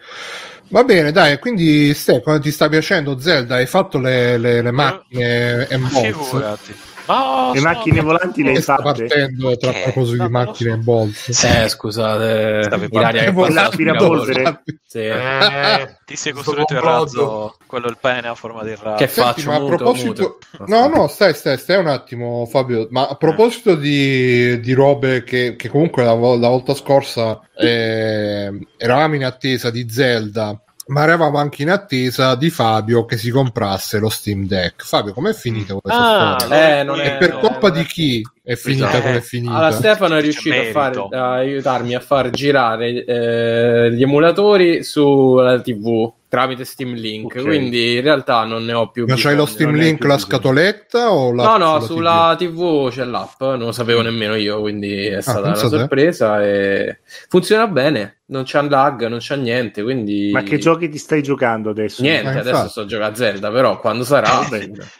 Va 0.69 0.85
bene, 0.85 1.11
dai, 1.11 1.37
quindi 1.37 1.93
Stefano, 1.93 2.39
ti 2.39 2.49
sta 2.49 2.69
piacendo 2.69 3.19
Zelda? 3.19 3.55
Hai 3.55 3.65
fatto 3.65 3.97
le, 3.97 4.37
le, 4.37 4.61
le 4.61 4.71
macchine 4.71 5.67
e 5.67 5.77
Figurati. 5.77 6.73
Oh, 7.07 7.53
le 7.53 7.61
macchine 7.61 7.97
no, 7.97 8.03
volanti 8.03 8.43
le 8.43 8.51
hai 8.51 8.61
fatte. 8.61 8.83
partendo 8.83 9.57
tra 9.57 9.71
eh, 9.71 9.81
proposito 9.83 10.23
di 10.23 10.29
macchine 10.29 10.73
e 10.73 10.77
bolse. 10.77 11.63
Eh, 11.63 11.69
scusate, 11.69 12.87
Ilaria 12.89 13.33
che 13.33 13.49
l'aspirapolvere. 13.51 14.63
Sì. 14.85 14.99
Eh, 15.11 15.97
ti 16.05 16.15
sei 16.17 16.33
costruito 16.33 16.73
il 16.73 16.81
razzo, 16.81 17.55
quello 17.65 17.87
il 17.87 17.97
pene 17.99 18.27
a 18.27 18.35
forma 18.35 18.63
di 18.63 18.75
razzo. 18.75 18.97
Che 18.97 19.07
Senti, 19.07 19.41
faccio? 19.41 19.49
Ma 19.49 19.55
a 19.55 19.59
muto, 19.59 19.75
proposito... 19.77 20.39
Muto. 20.57 20.65
No, 20.71 20.87
no, 20.87 21.07
stai, 21.07 21.33
stai, 21.33 21.57
stai 21.57 21.77
un 21.77 21.87
attimo 21.87 22.45
Fabio, 22.45 22.87
ma 22.91 23.07
a 23.07 23.15
proposito 23.15 23.75
di, 23.75 24.59
di 24.59 24.73
robe 24.73 25.23
che, 25.23 25.55
che 25.55 25.69
comunque 25.69 26.03
la, 26.03 26.13
la 26.13 26.49
volta 26.49 26.73
scorsa 26.73 27.39
eh, 27.57 28.51
eravamo 28.77 29.15
in 29.15 29.23
attesa 29.23 29.69
di 29.69 29.89
Zelda 29.89 30.61
ma 30.87 31.03
eravamo 31.03 31.37
anche 31.37 31.61
in 31.61 31.69
attesa 31.69 32.35
di 32.35 32.49
Fabio 32.49 33.05
che 33.05 33.17
si 33.17 33.29
comprasse 33.29 33.99
lo 33.99 34.09
Steam 34.09 34.45
Deck. 34.45 34.83
Fabio, 34.85 35.13
com'è 35.13 35.33
finita 35.33 35.75
questa 35.75 36.35
ah, 36.35 36.39
storia? 36.39 36.79
Eh, 36.79 36.83
non 36.83 36.99
è, 36.99 37.05
e 37.05 37.17
per 37.17 37.39
colpa 37.39 37.69
di 37.69 37.83
chi 37.85 38.27
è 38.43 38.55
finita 38.55 38.89
esatto. 38.89 39.03
come 39.03 39.17
è 39.17 39.21
finita? 39.21 39.53
Allora, 39.53 39.71
Stefano 39.71 40.15
è 40.15 40.21
riuscito 40.21 40.59
a, 40.59 40.71
fare, 40.71 41.07
a, 41.11 41.31
aiutarmi 41.33 41.95
a 41.95 41.99
far 41.99 42.29
girare 42.31 43.05
eh, 43.05 43.91
gli 43.93 44.01
emulatori 44.01 44.83
sulla 44.83 45.61
TV 45.61 46.11
tramite 46.31 46.63
Steam 46.63 46.93
Link, 46.93 47.25
okay. 47.25 47.43
quindi 47.43 47.95
in 47.95 48.01
realtà 48.01 48.45
non 48.45 48.63
ne 48.63 48.71
ho 48.71 48.89
più. 48.89 49.03
Ma 49.05 49.15
c'hai 49.17 49.35
lo 49.35 49.45
Steam 49.45 49.75
Link 49.75 50.01
la 50.05 50.17
scatoletta 50.17 51.11
o 51.11 51.33
la 51.33 51.43
No, 51.43 51.57
no, 51.57 51.79
sulla 51.81 52.33
TV? 52.37 52.87
TV? 52.87 52.89
c'è 52.89 53.03
l'app, 53.03 53.41
non 53.41 53.59
lo 53.59 53.71
sapevo 53.73 54.01
nemmeno 54.01 54.35
io, 54.35 54.61
quindi 54.61 55.07
è 55.07 55.15
ah, 55.15 55.21
stata 55.21 55.39
ah, 55.39 55.47
una 55.47 55.55
sorpresa 55.55 56.41
e 56.41 56.99
funziona 57.27 57.67
bene 57.67 58.20
non 58.31 58.43
c'è 58.43 58.61
lag, 58.63 59.07
non 59.07 59.19
c'è 59.19 59.35
niente. 59.35 59.83
Quindi... 59.83 60.31
Ma 60.31 60.41
che 60.41 60.57
giochi 60.57 60.89
ti 60.89 60.97
stai 60.97 61.21
giocando 61.21 61.69
adesso? 61.69 62.01
Niente, 62.01 62.29
ah, 62.29 62.39
adesso 62.39 62.69
sto 62.69 62.85
giocando 62.85 63.13
a 63.13 63.15
Zelda, 63.15 63.51
però 63.51 63.79
quando 63.79 64.03
sarà. 64.03 64.47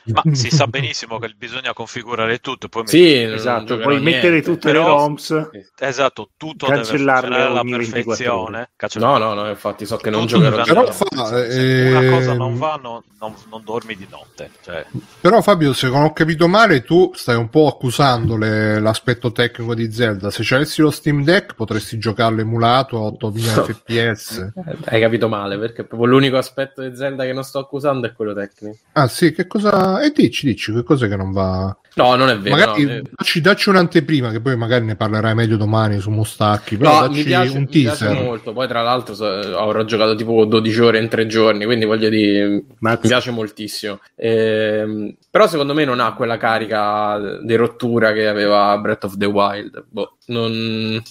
Ma 0.05 0.21
si 0.33 0.49
sa 0.49 0.67
benissimo 0.67 1.17
che 1.17 1.33
bisogna 1.37 1.73
configurare 1.73 2.39
tutto. 2.39 2.67
Poi 2.67 2.87
sì, 2.87 3.21
esatto. 3.21 3.77
Puoi 3.77 3.99
niente. 3.99 4.11
mettere 4.11 4.41
tutte 4.41 4.71
però, 4.71 4.83
le 4.83 4.89
ROMs. 4.89 5.49
Esatto, 5.79 6.31
tutto 6.37 6.67
deve 6.67 6.83
funzionare 6.83 7.41
alla 7.41 7.63
perfezione. 7.63 8.71
No, 8.95 9.17
no, 9.17 9.33
no, 9.33 9.49
infatti 9.49 9.85
so 9.85 9.97
che 9.97 10.09
non 10.09 10.27
tutto 10.27 10.41
giocherò. 10.41 10.63
Però 10.63 10.91
fa, 10.91 11.45
eh... 11.45 11.95
una 11.95 12.17
cosa 12.17 12.33
non 12.33 12.57
va, 12.57 12.79
non, 12.81 13.01
non, 13.19 13.33
non 13.49 13.61
dormi 13.63 13.95
di 13.95 14.07
notte. 14.09 14.51
Cioè... 14.61 14.85
Però 15.21 15.41
Fabio, 15.41 15.71
se 15.73 15.87
non 15.87 16.03
ho 16.03 16.11
capito 16.11 16.47
male, 16.47 16.83
tu 16.83 17.11
stai 17.13 17.37
un 17.37 17.49
po' 17.49 17.67
accusando 17.67 18.35
le, 18.35 18.79
l'aspetto 18.79 19.31
tecnico 19.31 19.73
di 19.73 19.91
Zelda. 19.91 20.29
Se 20.29 20.41
c'avessi 20.43 20.81
lo 20.81 20.91
Steam 20.91 21.23
Deck 21.23 21.55
potresti 21.55 21.97
giocarlo 21.97 22.41
emulato 22.41 23.05
a 23.05 23.11
8000 23.27 23.63
fps. 23.73 24.51
Hai 24.85 24.99
capito 24.99 25.27
male, 25.27 25.57
perché 25.57 25.83
proprio 25.83 26.09
l'unico 26.09 26.37
aspetto 26.37 26.81
di 26.81 26.95
Zelda 26.95 27.23
che 27.23 27.33
non 27.33 27.43
sto 27.43 27.59
accusando 27.59 28.07
è 28.07 28.13
quello 28.13 28.33
tecnico. 28.33 28.77
Ah 28.93 29.07
sì, 29.07 29.33
che 29.33 29.47
cosa... 29.47 30.01
E 30.01 30.07
eh, 30.07 30.11
dici, 30.11 30.45
dici, 30.45 30.73
che 30.73 30.83
cosa 30.83 31.07
che 31.07 31.15
non 31.15 31.31
va... 31.31 31.75
No, 31.93 32.15
non 32.15 32.29
è 32.29 32.37
vero. 32.37 32.55
Magari 32.55 32.85
no, 32.85 33.01
dacci, 33.11 33.41
dacci, 33.41 33.69
un'anteprima, 33.69 34.31
che 34.31 34.39
poi 34.39 34.55
magari 34.55 34.85
ne 34.85 34.95
parlerai 34.95 35.35
meglio 35.35 35.57
domani 35.57 35.99
su 35.99 36.09
Mustacchi. 36.09 36.77
Però 36.77 36.93
no, 36.93 37.07
dacci 37.07 37.17
mi 37.17 37.23
piace, 37.23 37.57
un 37.57 37.67
teaser. 37.67 38.13
Mi 38.13 38.23
molto. 38.23 38.53
Poi, 38.53 38.67
tra 38.67 38.81
l'altro, 38.81 39.13
so, 39.13 39.25
avrò 39.25 39.83
giocato 39.83 40.15
tipo 40.15 40.45
12 40.45 40.79
ore 40.79 40.99
in 40.99 41.09
tre 41.09 41.27
giorni. 41.27 41.65
Quindi 41.65 41.83
voglio 41.83 42.07
dire, 42.07 42.63
Mazza. 42.79 42.99
mi 43.01 43.07
piace 43.09 43.31
moltissimo. 43.31 43.99
Ehm, 44.15 45.15
però, 45.29 45.47
secondo 45.47 45.73
me, 45.73 45.83
non 45.83 45.99
ha 45.99 46.13
quella 46.13 46.37
carica 46.37 47.19
di 47.43 47.55
rottura 47.55 48.13
che 48.13 48.25
aveva 48.25 48.77
Breath 48.77 49.03
of 49.03 49.17
the 49.17 49.25
Wild. 49.25 49.83
Boh, 49.89 50.15
non 50.27 51.01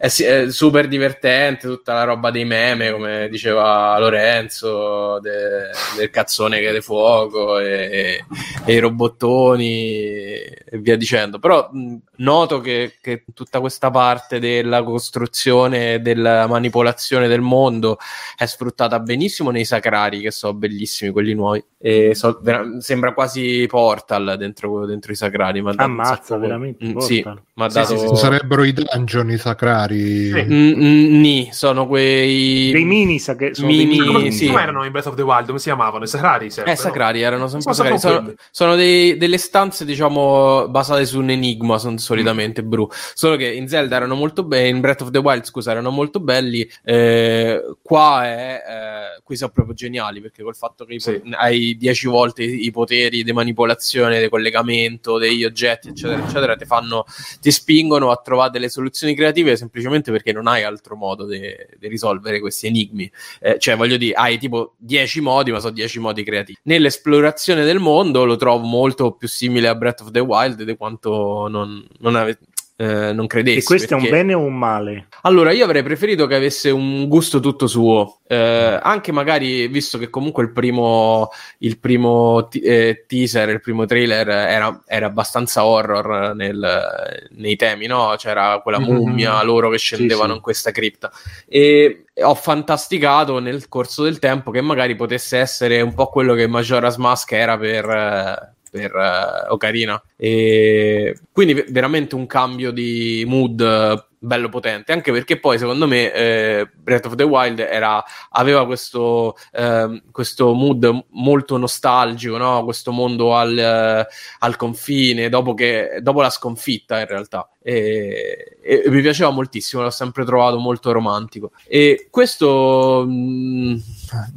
è, 0.00 0.08
è, 0.08 0.50
super 0.50 0.88
divertente 0.88 1.68
tutta 1.68 1.92
la 1.92 2.04
roba 2.04 2.30
dei 2.30 2.46
meme, 2.46 2.90
come 2.90 3.28
diceva 3.28 3.98
Lorenzo, 3.98 5.20
de, 5.20 5.68
del 5.94 6.08
cazzone 6.08 6.58
che 6.58 6.70
è 6.70 6.72
di 6.72 6.80
fuoco 6.80 7.58
e, 7.58 8.24
e, 8.64 8.72
i 8.72 8.78
robottoni 8.78 9.92
e 9.92 10.78
via 10.78 10.96
dicendo. 10.96 11.38
Però 11.38 11.68
mh, 11.70 11.96
noto 12.16 12.60
che, 12.60 12.94
che, 13.02 13.24
tutta 13.34 13.60
questa 13.60 13.90
parte 13.90 14.38
della 14.38 14.82
costruzione 14.82 15.94
e 15.94 16.00
della 16.00 16.46
manipolazione 16.46 17.28
del 17.28 17.42
mondo 17.42 17.98
è 18.38 18.46
sfruttata 18.46 19.00
benissimo 19.00 19.50
nei 19.50 19.66
sacrari, 19.66 20.20
che 20.20 20.30
sono 20.30 20.54
bellissimi, 20.54 21.10
quelli 21.10 21.34
nuovi. 21.34 21.62
E 21.78 22.14
so, 22.14 22.38
vera- 22.42 22.80
sembra 22.80 23.12
quasi 23.12 23.66
Portal 23.68 24.36
dentro, 24.38 24.86
dentro 24.86 25.12
i 25.12 25.16
sacrari. 25.16 25.60
Ma 25.60 25.74
Ammazza, 25.76 26.38
veramente. 26.38 26.86
Mm, 26.86 26.96
sì, 26.98 27.22
ma 27.54 27.66
dato... 27.68 27.98
sì, 27.98 28.08
sì, 28.08 28.16
sarebbero 28.16 28.64
i 28.64 28.72
dungeon 28.72 29.30
i 29.30 29.36
sacrari. 29.36 29.89
Sì. 29.94 30.44
Mm, 30.44 30.82
mm, 30.82 31.20
ni, 31.20 31.48
sono 31.52 31.86
quei 31.86 32.70
dei 32.70 32.84
mini, 32.84 33.18
sa- 33.18 33.36
sono 33.52 33.66
mini 33.66 33.96
dei 33.96 34.06
come, 34.06 34.30
sì. 34.30 34.46
come 34.46 34.62
erano 34.62 34.84
in 34.84 34.92
Breath 34.92 35.06
of 35.06 35.14
the 35.14 35.22
Wild? 35.22 35.46
Come 35.46 35.58
si 35.58 35.64
chiamavano? 35.64 36.04
I 36.04 36.08
sacrari? 36.08 36.50
Sempre, 36.50 36.72
eh, 36.72 36.76
sacrari 36.76 37.20
erano 37.22 37.48
sempre 37.48 37.74
sono, 37.74 37.98
sacrari. 37.98 38.22
Sono, 38.22 38.34
sono 38.50 38.74
dei, 38.76 39.16
delle 39.16 39.38
stanze, 39.38 39.84
diciamo, 39.84 40.68
basate 40.68 41.04
su 41.04 41.18
un 41.20 41.30
enigma. 41.30 41.78
Sono 41.78 41.98
solitamente 41.98 42.62
mm. 42.62 42.68
bru. 42.68 42.88
Solo 43.14 43.36
che 43.36 43.52
in 43.52 43.68
Zelda 43.68 43.96
erano 43.96 44.14
molto 44.14 44.44
belli. 44.44 44.68
In 44.68 44.80
Breath 44.80 45.02
of 45.02 45.10
the 45.10 45.18
Wild, 45.18 45.44
scusa, 45.44 45.72
erano 45.72 45.90
molto 45.90 46.20
belli. 46.20 46.68
Eh, 46.84 47.62
qua 47.82 48.24
è, 48.24 48.62
eh, 48.66 49.22
qui 49.22 49.36
sono 49.36 49.50
proprio 49.50 49.74
geniali 49.74 50.20
perché 50.20 50.42
col 50.42 50.56
fatto 50.56 50.84
che 50.84 50.98
sì. 51.00 51.20
hai 51.32 51.76
dieci 51.76 52.06
volte 52.06 52.42
i 52.42 52.70
poteri 52.70 53.22
di 53.22 53.32
manipolazione, 53.32 54.20
di 54.20 54.28
collegamento 54.28 55.18
degli 55.18 55.44
oggetti, 55.44 55.88
eccetera, 55.88 56.24
eccetera, 56.24 56.56
ti 56.56 56.64
fanno, 56.64 57.04
ti 57.40 57.50
spingono 57.50 58.10
a 58.10 58.16
trovare 58.16 58.50
delle 58.50 58.68
soluzioni 58.68 59.14
creative 59.14 59.56
semplicemente 59.56 59.79
perché 60.10 60.32
non 60.32 60.46
hai 60.46 60.62
altro 60.62 60.96
modo 60.96 61.26
di 61.26 61.40
risolvere 61.80 62.40
questi 62.40 62.66
enigmi. 62.66 63.10
Eh, 63.40 63.58
cioè, 63.58 63.76
voglio 63.76 63.96
dire, 63.96 64.14
hai 64.14 64.38
tipo 64.38 64.74
10 64.78 65.20
modi, 65.20 65.50
ma 65.50 65.60
sono 65.60 65.72
10 65.72 65.98
modi 65.98 66.22
creativi. 66.22 66.58
Nell'esplorazione 66.64 67.64
del 67.64 67.78
mondo 67.78 68.24
lo 68.24 68.36
trovo 68.36 68.64
molto 68.64 69.12
più 69.12 69.28
simile 69.28 69.68
a 69.68 69.74
Breath 69.74 70.00
of 70.00 70.10
the 70.10 70.20
Wild 70.20 70.62
di 70.62 70.76
quanto 70.76 71.48
non, 71.48 71.86
non, 71.98 72.16
ave- 72.16 72.38
eh, 72.80 73.12
non 73.12 73.26
credessi. 73.26 73.58
E 73.58 73.62
questo 73.62 73.96
perché... 73.96 74.08
è 74.08 74.10
un 74.10 74.16
bene 74.16 74.32
o 74.32 74.40
un 74.40 74.56
male? 74.56 75.08
Allora, 75.22 75.52
io 75.52 75.64
avrei 75.66 75.82
preferito 75.82 76.26
che 76.26 76.34
avesse 76.34 76.70
un 76.70 77.08
gusto 77.08 77.38
tutto 77.38 77.66
suo, 77.66 78.20
eh, 78.26 78.78
anche 78.82 79.12
magari 79.12 79.68
visto 79.68 79.98
che 79.98 80.08
comunque 80.08 80.44
il 80.44 80.50
primo, 80.50 81.28
il 81.58 81.78
primo 81.78 82.48
t- 82.48 82.58
eh, 82.62 83.04
teaser, 83.06 83.50
il 83.50 83.60
primo 83.60 83.84
trailer 83.84 84.26
era, 84.26 84.80
era 84.86 85.06
abbastanza 85.06 85.66
horror 85.66 86.34
nel, 86.34 87.28
nei 87.32 87.56
temi, 87.56 87.86
no? 87.86 88.14
C'era 88.16 88.60
quella 88.62 88.80
mm-hmm. 88.80 88.94
mummia, 88.94 89.36
mm-hmm. 89.36 89.46
loro 89.46 89.68
che 89.68 89.76
scendevano 89.76 90.22
sì, 90.22 90.30
sì. 90.30 90.36
in 90.36 90.40
questa 90.40 90.70
cripta. 90.70 91.12
E 91.46 92.06
ho 92.22 92.34
fantasticato 92.34 93.40
nel 93.40 93.68
corso 93.68 94.04
del 94.04 94.18
tempo 94.18 94.50
che 94.50 94.62
magari 94.62 94.96
potesse 94.96 95.36
essere 95.36 95.82
un 95.82 95.92
po' 95.92 96.08
quello 96.08 96.32
che 96.32 96.46
Majora's 96.46 96.96
Mask 96.96 97.30
era 97.32 97.58
per 97.58 98.54
per 98.70 98.94
uh, 98.94 99.52
Ocarina. 99.52 100.00
E 100.16 101.18
quindi 101.32 101.64
veramente 101.68 102.14
un 102.14 102.26
cambio 102.26 102.70
di 102.70 103.24
mood 103.26 104.08
bello 104.22 104.50
potente, 104.50 104.92
anche 104.92 105.12
perché 105.12 105.40
poi 105.40 105.58
secondo 105.58 105.86
me 105.86 106.12
eh, 106.12 106.70
Breath 106.74 107.06
of 107.06 107.14
the 107.14 107.22
Wild 107.22 107.58
era, 107.58 108.04
aveva 108.30 108.66
questo, 108.66 109.34
eh, 109.50 110.02
questo 110.12 110.52
mood 110.52 111.06
molto 111.12 111.56
nostalgico, 111.56 112.36
no? 112.36 112.62
questo 112.64 112.92
mondo 112.92 113.34
al, 113.34 113.58
eh, 113.58 114.06
al 114.40 114.56
confine, 114.56 115.30
dopo, 115.30 115.54
che, 115.54 116.00
dopo 116.02 116.20
la 116.20 116.28
sconfitta 116.28 117.00
in 117.00 117.06
realtà. 117.06 117.48
E, 117.62 118.58
e, 118.62 118.82
mi 118.88 119.00
piaceva 119.00 119.30
moltissimo, 119.30 119.82
l'ho 119.82 119.90
sempre 119.90 120.24
trovato 120.24 120.58
molto 120.58 120.92
romantico. 120.92 121.52
E 121.66 122.08
questo 122.10 123.04
mh, 123.06 123.12
mm, 123.12 123.76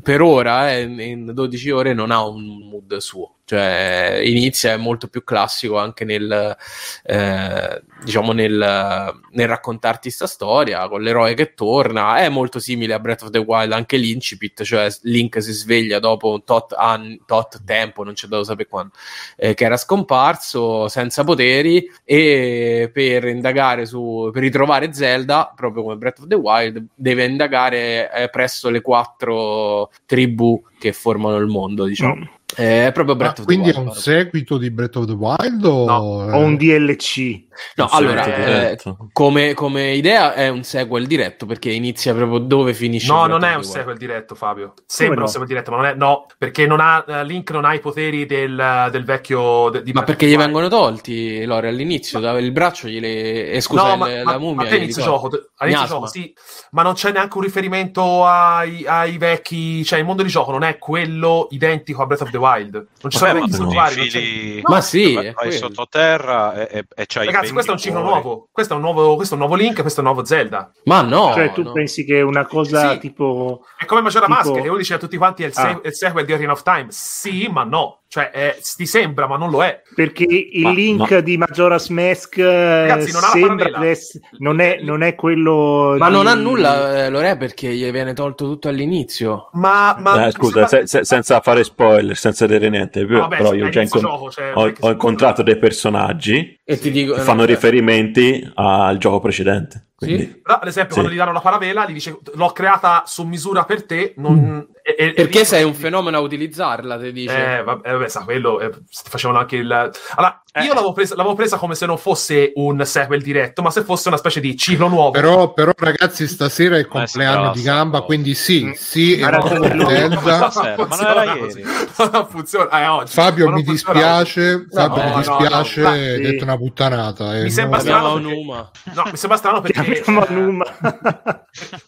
per 0.02 0.22
ora, 0.22 0.74
eh, 0.74 0.82
in 0.82 1.32
12 1.34 1.69
ore, 1.72 1.93
non 1.93 2.12
ha 2.12 2.26
un 2.26 2.69
mood 2.69 2.96
suo 2.98 3.36
cioè 3.46 4.22
inizia 4.24 4.72
è 4.72 4.78
molto 4.78 5.08
più 5.08 5.24
classico 5.24 5.78
anche 5.78 6.06
nel 6.06 6.56
eh, 7.04 7.84
diciamo 8.04 8.32
nel, 8.32 9.19
nel 9.32 9.48
raccontarti 9.73 10.01
questa 10.03 10.27
storia 10.27 10.88
con 10.88 11.01
l'eroe 11.01 11.33
che 11.33 11.53
torna 11.53 12.17
è 12.17 12.29
molto 12.29 12.59
simile 12.59 12.93
a 12.93 12.99
Breath 12.99 13.23
of 13.23 13.29
the 13.29 13.39
Wild 13.39 13.71
anche 13.71 13.97
l'incipit 13.97 14.63
cioè 14.63 14.88
Link 15.03 15.41
si 15.41 15.51
sveglia 15.51 15.99
dopo 15.99 16.31
un 16.31 16.43
tot, 16.43 16.73
anni, 16.73 17.19
tot 17.25 17.63
tempo 17.65 18.03
non 18.03 18.13
c'è 18.13 18.27
da 18.27 18.43
sapere 18.43 18.69
quando 18.69 18.93
eh, 19.36 19.53
che 19.53 19.65
era 19.65 19.77
scomparso 19.77 20.88
senza 20.88 21.23
poteri 21.23 21.89
e 22.03 22.89
per 22.93 23.25
indagare 23.25 23.86
su 23.86 24.29
per 24.31 24.41
ritrovare 24.41 24.93
Zelda 24.93 25.51
proprio 25.55 25.83
come 25.83 25.97
Breath 25.97 26.19
of 26.19 26.27
the 26.27 26.36
Wild 26.36 26.86
deve 26.93 27.25
indagare 27.25 28.12
eh, 28.13 28.29
presso 28.29 28.69
le 28.69 28.81
quattro 28.81 29.91
tribù 30.05 30.62
che 30.79 30.93
formano 30.93 31.38
il 31.38 31.47
mondo 31.47 31.86
diciamo 31.86 32.15
mm. 32.15 32.41
È 32.55 32.91
proprio 32.93 33.15
Breath 33.15 33.39
ah, 33.39 33.41
of 33.41 33.47
the 33.47 33.53
Wild. 33.53 33.63
Quindi 33.63 33.69
è 33.71 33.89
un 33.89 33.95
seguito 33.99 34.57
di 34.59 34.69
Breath 34.69 34.97
of 34.97 35.05
the 35.07 35.13
Wild 35.13 35.65
o, 35.65 35.86
no, 35.86 36.36
o 36.36 36.38
un 36.38 36.55
DLC? 36.55 37.45
No, 37.75 37.87
allora, 37.91 38.25
eh, 38.25 38.77
come, 39.11 39.53
come, 39.53 39.91
idea 39.91 40.33
è 40.33 40.49
un 40.49 40.63
sequel 40.63 41.07
diretto 41.07 41.45
perché 41.45 41.71
inizia 41.71 42.13
proprio 42.13 42.39
dove 42.39 42.73
finisce. 42.73 43.11
No, 43.11 43.25
non 43.25 43.43
è 43.43 43.55
un 43.55 43.63
sequel 43.63 43.97
diretto, 43.97 44.35
Fabio. 44.35 44.73
Sembra 44.85 45.19
no? 45.19 45.23
un 45.23 45.27
sequel 45.27 45.47
diretto, 45.47 45.71
ma 45.71 45.77
non 45.77 45.85
è. 45.85 45.93
No, 45.93 46.25
perché 46.37 46.65
non 46.65 46.79
ha, 46.79 47.03
uh, 47.05 47.23
Link 47.23 47.51
non 47.51 47.65
ha 47.65 47.73
i 47.73 47.79
poteri 47.79 48.25
del, 48.25 48.89
del 48.91 49.03
vecchio. 49.03 49.69
De, 49.69 49.83
ma 49.93 50.03
perché 50.03 50.27
gli 50.27 50.37
vengono 50.37 50.67
tolti, 50.67 51.43
Lore, 51.45 51.69
all'inizio? 51.69 52.19
Ma... 52.19 52.37
Il 52.37 52.51
braccio 52.51 52.87
gliele. 52.87 53.51
Eh, 53.51 53.61
scusa, 53.61 53.83
no, 53.83 53.97
ma, 53.97 54.11
il, 54.11 54.23
ma, 54.23 54.31
la 54.31 54.37
mummia. 54.37 54.65
Ma 54.65 54.69
all'inizio 54.69 55.03
gioco, 55.03 55.29
all'inizio 55.57 55.87
gioco, 55.87 56.07
sì, 56.07 56.33
ma 56.71 56.81
non 56.81 56.93
c'è 56.93 57.11
neanche 57.11 57.37
un 57.37 57.43
riferimento 57.43 58.25
ai, 58.25 58.85
ai, 58.85 59.17
vecchi. 59.17 59.83
Cioè, 59.83 59.99
il 59.99 60.05
mondo 60.05 60.23
di 60.23 60.29
gioco 60.29 60.51
non 60.51 60.63
è 60.63 60.77
quello 60.77 61.47
identico 61.51 62.01
a 62.01 62.05
Breath 62.05 62.21
of 62.21 62.31
the 62.31 62.37
Wild. 62.37 62.73
Non 63.01 63.11
ci 63.11 63.17
sono 63.17 63.33
vecchi 63.33 63.51
santuari. 63.51 64.61
Ma 64.63 64.81
sì, 64.81 65.13
vai 65.33 65.51
sottoterra 65.51 66.67
e, 66.67 66.79
e, 66.79 66.85
e 66.95 67.05
c'hai 67.05 67.27
Ragazzi, 67.43 67.53
questo 67.53 67.71
è 67.71 67.73
un 67.73 67.79
ciclo 67.79 68.01
nuovo. 68.01 68.47
Questo 68.51 68.73
è 68.73 68.75
un 68.75 68.82
nuovo, 68.82 69.15
questo 69.15 69.36
è 69.36 69.38
un 69.38 69.43
nuovo 69.45 69.62
Link, 69.62 69.82
questo 69.82 70.01
è 70.01 70.03
un 70.03 70.12
nuovo 70.12 70.25
Zelda. 70.25 70.71
Ma 70.86 71.01
no. 71.01 71.34
Cioè, 71.34 71.51
tu 71.51 71.63
no. 71.63 71.71
pensi 71.71 72.06
che 72.06 72.19
è 72.19 72.21
una 72.21 72.45
cosa 72.45 72.91
sì. 72.91 72.99
tipo. 72.99 73.65
È 73.77 73.86
come 73.86 74.01
Majora 74.01 74.25
tipo... 74.25 74.38
Mask, 74.38 74.62
che 74.62 74.67
uno 74.67 74.77
dice 74.77 74.93
a 74.93 74.97
tutti 74.97 75.17
quanti 75.17 75.43
è 75.43 75.47
il, 75.47 75.53
ah. 75.56 75.62
se- 75.62 75.88
il 75.88 75.95
sequel 75.95 76.25
di 76.25 76.34
Arena 76.34 76.51
of 76.53 76.63
Time. 76.63 76.88
Sì, 76.89 77.47
ma 77.51 77.63
no. 77.63 78.02
Cioè, 78.13 78.30
eh, 78.32 78.62
ti 78.78 78.86
sembra, 78.86 79.26
ma 79.26 79.38
non 79.38 79.49
lo 79.49 79.63
è. 79.63 79.82
Perché 79.95 80.26
il 80.30 80.62
ma, 80.62 80.71
link 80.71 81.10
no. 81.10 81.21
di 81.21 81.36
Majora's 81.36 81.89
Mask 81.89 82.38
Ragazzi, 82.38 83.12
non, 83.12 83.21
sembra 83.21 83.89
ess- 83.89 84.19
non, 84.38 84.60
è, 84.60 84.78
non, 84.84 85.02
è, 85.02 85.15
quello. 85.15 85.95
Ma 85.97 86.10
di... 86.10 86.13
non 86.13 86.28
ha 86.28 86.36
nulla, 86.36 87.06
eh, 87.06 87.10
lo 87.10 87.21
è 87.21 87.36
perché 87.38 87.73
gli 87.73 87.89
viene 87.89 88.13
tolto 88.13 88.45
tutto 88.45 88.67
all'inizio. 88.67 89.49
Ma, 89.54 89.95
ma 89.97 90.28
eh, 90.28 90.32
scusa, 90.32 90.67
se, 90.67 90.86
se, 90.86 91.04
senza 91.04 91.39
fare 91.39 91.63
spoiler, 91.63 92.15
senza 92.15 92.45
dire 92.45 92.69
niente, 92.69 93.04
però, 93.04 93.21
Vabbè, 93.21 93.38
però 93.38 93.54
io 93.56 93.69
già 93.69 93.82
incont- 93.82 94.06
gioco, 94.06 94.30
cioè, 94.30 94.52
ho, 94.54 94.71
ho 94.80 94.91
incontrato 94.91 95.41
dei 95.41 95.58
personaggi 95.58 96.56
e 96.63 96.78
ti 96.78 96.91
dico, 96.91 97.15
che 97.15 97.21
fanno 97.21 97.41
no, 97.41 97.47
riferimenti 97.47 98.47
al 98.54 98.99
gioco 98.99 99.21
precedente. 99.21 99.88
Quindi, 100.03 100.23
sì? 100.23 100.41
Però, 100.41 100.59
ad 100.59 100.67
esempio, 100.67 100.93
sì. 100.93 100.99
quando 100.99 101.11
gli 101.11 101.17
danno 101.17 101.31
la 101.31 101.41
paravela, 101.41 101.87
gli 101.87 101.93
dice: 101.93 102.19
L'ho 102.33 102.51
creata 102.51 103.03
su 103.05 103.23
misura 103.23 103.63
per 103.63 103.85
te. 103.85 104.13
Non, 104.17 104.33
mm. 104.33 104.59
e, 104.81 104.95
e, 104.97 105.13
Perché 105.13 105.41
e 105.41 105.45
sei 105.45 105.63
un 105.63 105.73
fenomeno 105.73 106.17
a 106.17 106.21
utilizzarla, 106.21 106.99
ti 106.99 107.11
dice. 107.11 107.57
Eh, 107.57 107.63
vabbè, 107.63 107.91
vabbè 107.91 108.07
sa, 108.07 108.23
quello 108.23 108.59
eh, 108.59 108.71
facevano 108.89 109.39
anche 109.39 109.55
il. 109.55 109.71
Allora, 109.71 110.42
eh. 110.53 110.63
io 110.63 110.73
l'avevo 110.73 110.93
presa, 110.93 111.15
l'avevo 111.15 111.35
presa, 111.35 111.57
come 111.57 111.73
se 111.73 111.85
non 111.85 111.97
fosse 111.97 112.51
un 112.55 112.85
sequel 112.85 113.21
diretto, 113.21 113.61
ma 113.61 113.71
se 113.71 113.83
fosse 113.83 114.07
una 114.07 114.17
specie 114.17 114.39
di 114.39 114.55
ciclo 114.55 114.87
nuovo. 114.87 115.11
Però, 115.11 115.51
però 115.53 115.71
ragazzi, 115.75 116.27
stasera 116.27 116.75
è 116.75 116.79
il 116.79 116.87
compleanno 116.87 117.51
di 117.53 117.61
gamba, 117.61 118.01
quindi 118.01 118.35
sì, 118.35 118.65
mm. 118.65 118.71
sì, 118.73 119.15
è 119.19 119.25
un 119.25 120.19
Zelda. 120.23 120.51
Ma 120.87 120.95
non 120.95 121.07
era 121.07 121.23
ieri. 121.35 121.63
non 122.11 122.27
funziona. 122.27 123.01
Eh, 123.01 123.07
Fabio, 123.07 123.49
mi 123.49 123.63
dispiace. 123.63 124.67
Fabio, 124.71 125.03
mi 125.03 125.15
dispiace. 125.15 125.85
Hai 125.85 126.21
detto 126.21 126.43
una 126.43 126.57
puttanata. 126.57 127.31
Mi 127.33 127.49
sembra 127.49 127.79
strano. 127.79 128.17
No, 128.17 128.71
mi 129.11 129.17
sembra 129.17 129.37
strano 129.37 129.61
perché 129.61 130.03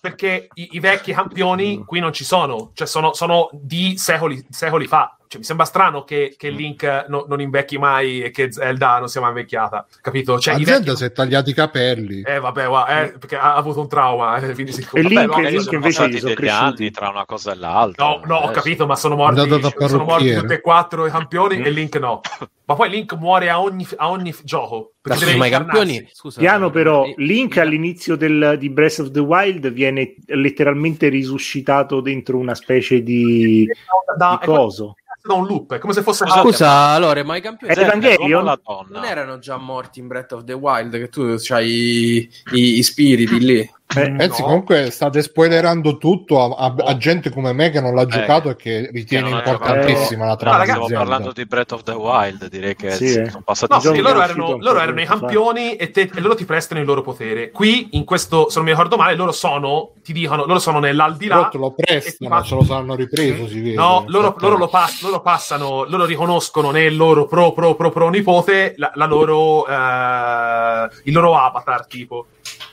perché 0.02 0.48
i, 0.54 0.70
i, 0.72 0.80
vecchi 0.80 1.14
campioni 1.14 1.84
qui 1.86 2.00
non 2.00 2.14
ci 2.14 2.24
sono, 2.24 2.72
cioè 2.74 2.88
sono, 2.88 3.14
sono 3.14 3.50
di 3.54 3.98
secoli, 3.98 4.46
secoli 4.50 4.88
fa. 4.88 5.18
Cioè, 5.28 5.40
mi 5.40 5.46
sembra 5.46 5.66
strano 5.66 6.04
che, 6.04 6.36
che 6.38 6.50
Link 6.50 7.06
no, 7.08 7.26
non 7.28 7.42
invecchi 7.42 7.78
mai 7.78 8.22
e 8.22 8.32
che 8.32 8.52
Zelda 8.52 9.00
non 9.00 9.08
sia 9.08 9.22
mai 9.22 9.30
invecchiata, 9.30 9.86
capito? 10.02 10.40
Cioè, 10.40 10.56
ah, 10.56 10.58
Zelda 10.58 10.80
vecchi... 10.80 10.98
si 10.98 11.04
è 11.06 11.12
tagliati 11.12 11.50
i 11.50 11.54
capelli. 11.54 12.22
Eh, 12.22 12.40
vabbè, 12.40 12.68
va, 12.68 13.02
eh, 13.02 13.12
perché 13.18 13.38
ha 13.38 13.56
avuto 13.56 13.82
un 13.82 13.88
trauma. 13.88 14.38
Eh, 14.38 14.54
quindi 14.54 14.72
e 14.94 15.02
Link, 15.02 15.26
vabbè, 15.28 15.50
Link 15.50 15.72
invece 15.72 16.10
gli 16.10 16.20
sono 16.20 16.34
degli 16.34 16.48
anni 16.48 16.92
tra 16.92 17.10
una 17.10 17.26
cosa 17.26 17.52
e 17.52 17.56
l'altra. 17.56 18.06
No, 18.06 18.22
no, 18.26 18.36
ho 18.36 18.52
capito, 18.52 18.86
ma 18.86 18.96
sono 18.96 19.16
morti, 19.16 19.48
sono 19.88 20.04
morti 20.04 20.34
tutti 20.34 20.54
e 20.54 20.62
quattro 20.62 21.06
i 21.06 21.12
campioni 21.12 21.58
mm. 21.58 21.66
e 21.66 21.70
Link 21.70 21.96
no. 21.98 22.22
Ma 22.68 22.74
poi 22.74 22.90
Link 22.90 23.14
muore 23.14 23.50
a 23.50 23.62
ogni, 23.62 23.88
a 23.98 24.10
ogni 24.10 24.34
gioco. 24.44 24.94
Perché 25.00 25.36
ma 25.36 25.46
i 25.46 25.52
campioni... 25.52 26.10
Scusa, 26.12 26.40
Piano 26.40 26.72
però, 26.72 27.06
Link 27.18 27.58
all'inizio 27.58 28.16
del, 28.16 28.56
di 28.58 28.72
Breath 28.72 29.00
of 29.00 29.12
the 29.12 29.20
Wild 29.20 29.72
viene 29.72 30.16
letteralmente 30.26 31.10
risuscitato 31.10 32.02
dentro 32.02 32.40
una 32.40 32.56
specie 32.56 33.04
di, 33.04 33.70
da, 34.18 34.40
di 34.42 34.48
coso 34.48 34.96
da 35.26 35.34
un 35.34 35.46
loop, 35.46 35.74
è 35.74 35.80
come 35.80 35.94
se 35.94 36.02
fosse 36.02 36.26
Scusa, 36.26 36.42
Scusa 36.42 36.70
allora, 36.90 37.24
ma 37.24 37.36
i 37.36 37.42
campioni 37.42 37.74
Evangelion? 37.74 38.60
Non 38.90 39.06
erano 39.06 39.40
già 39.40 39.58
morti 39.58 40.00
in 40.00 40.08
Breath 40.08 40.34
of 40.34 40.44
the 40.44 40.54
Wild 40.54 40.92
che 40.92 41.10
tu 41.10 41.36
c'hai 41.38 41.70
i, 41.70 42.30
i, 42.54 42.78
i 42.78 42.84
spiriti 42.84 43.40
lì 43.40 43.70
eh, 43.88 44.12
Pensi 44.12 44.42
no. 44.42 44.48
comunque 44.48 44.90
state 44.90 45.22
spoilerando 45.22 45.98
tutto 45.98 46.42
a, 46.42 46.66
a, 46.66 46.76
a, 46.76 46.98
gente 46.98 47.30
come 47.30 47.54
me 47.54 47.70
che 47.70 47.80
non 47.80 47.94
l'ha 47.94 48.02
eh, 48.02 48.08
giocato 48.08 48.50
e 48.50 48.56
che 48.56 48.90
ritiene 48.92 49.30
che 49.30 49.36
importantissima 49.36 50.26
la 50.26 50.36
trama. 50.36 50.58
Ah, 50.58 50.64
stiamo 50.64 50.88
parlando 50.88 51.32
di 51.32 51.46
Breath 51.46 51.72
of 51.72 51.84
the 51.84 51.92
Wild, 51.92 52.50
direi 52.50 52.76
che 52.76 52.92
sì, 52.92 53.14
sono 53.14 53.44
passati 53.44 53.74
no, 53.74 53.80
sì, 53.94 54.02
loro, 54.02 54.22
erano, 54.22 54.58
loro 54.60 54.80
erano 54.80 55.02
i 55.02 55.06
campioni 55.06 55.76
e, 55.76 55.92
te, 55.92 56.10
e, 56.14 56.20
loro 56.20 56.34
ti 56.34 56.46
prestano 56.46 56.80
il 56.82 56.88
loro 56.88 57.04
potere. 57.04 57.52
Qui, 57.52 57.90
in 57.92 58.06
questo, 58.06 58.50
se 58.50 58.56
non 58.56 58.66
mi 58.66 58.72
ricordo 58.72 58.98
male, 58.98 59.16
loro 59.16 59.32
sono, 59.32 59.92
ti 60.04 60.14
dicono, 60.14 60.46
loro 60.46 60.60
sono 60.60 60.80
nell'aldilà. 60.80 61.36
Loro 61.36 61.50
te 61.50 61.58
lo 61.58 61.72
prestano, 61.72 62.36
ma 62.36 62.42
ce 62.42 62.56
lo 62.56 62.64
sanno 62.64 62.96
ripreso, 62.96 63.48
si 63.48 63.62
vede. 63.62 63.76
No, 63.76 64.04
loro, 64.08 64.36
loro, 64.40 64.58
lo 64.58 64.68
pass- 64.68 65.04
loro, 65.04 65.22
passano, 65.22 65.86
loro 65.88 66.06
riconoscono 66.06 66.72
nel 66.72 66.96
loro 66.96 67.28
pro 67.28 67.54
pro 67.54 67.76
pro 67.76 67.92
pro 67.92 68.10
nipote 68.10 68.74
la, 68.78 68.92
la 68.96 69.06
loro, 69.06 69.68
eh, 69.68 70.90
il 71.04 71.14
loro 71.14 71.38
avatar, 71.38 71.86
tipo. 71.86 72.26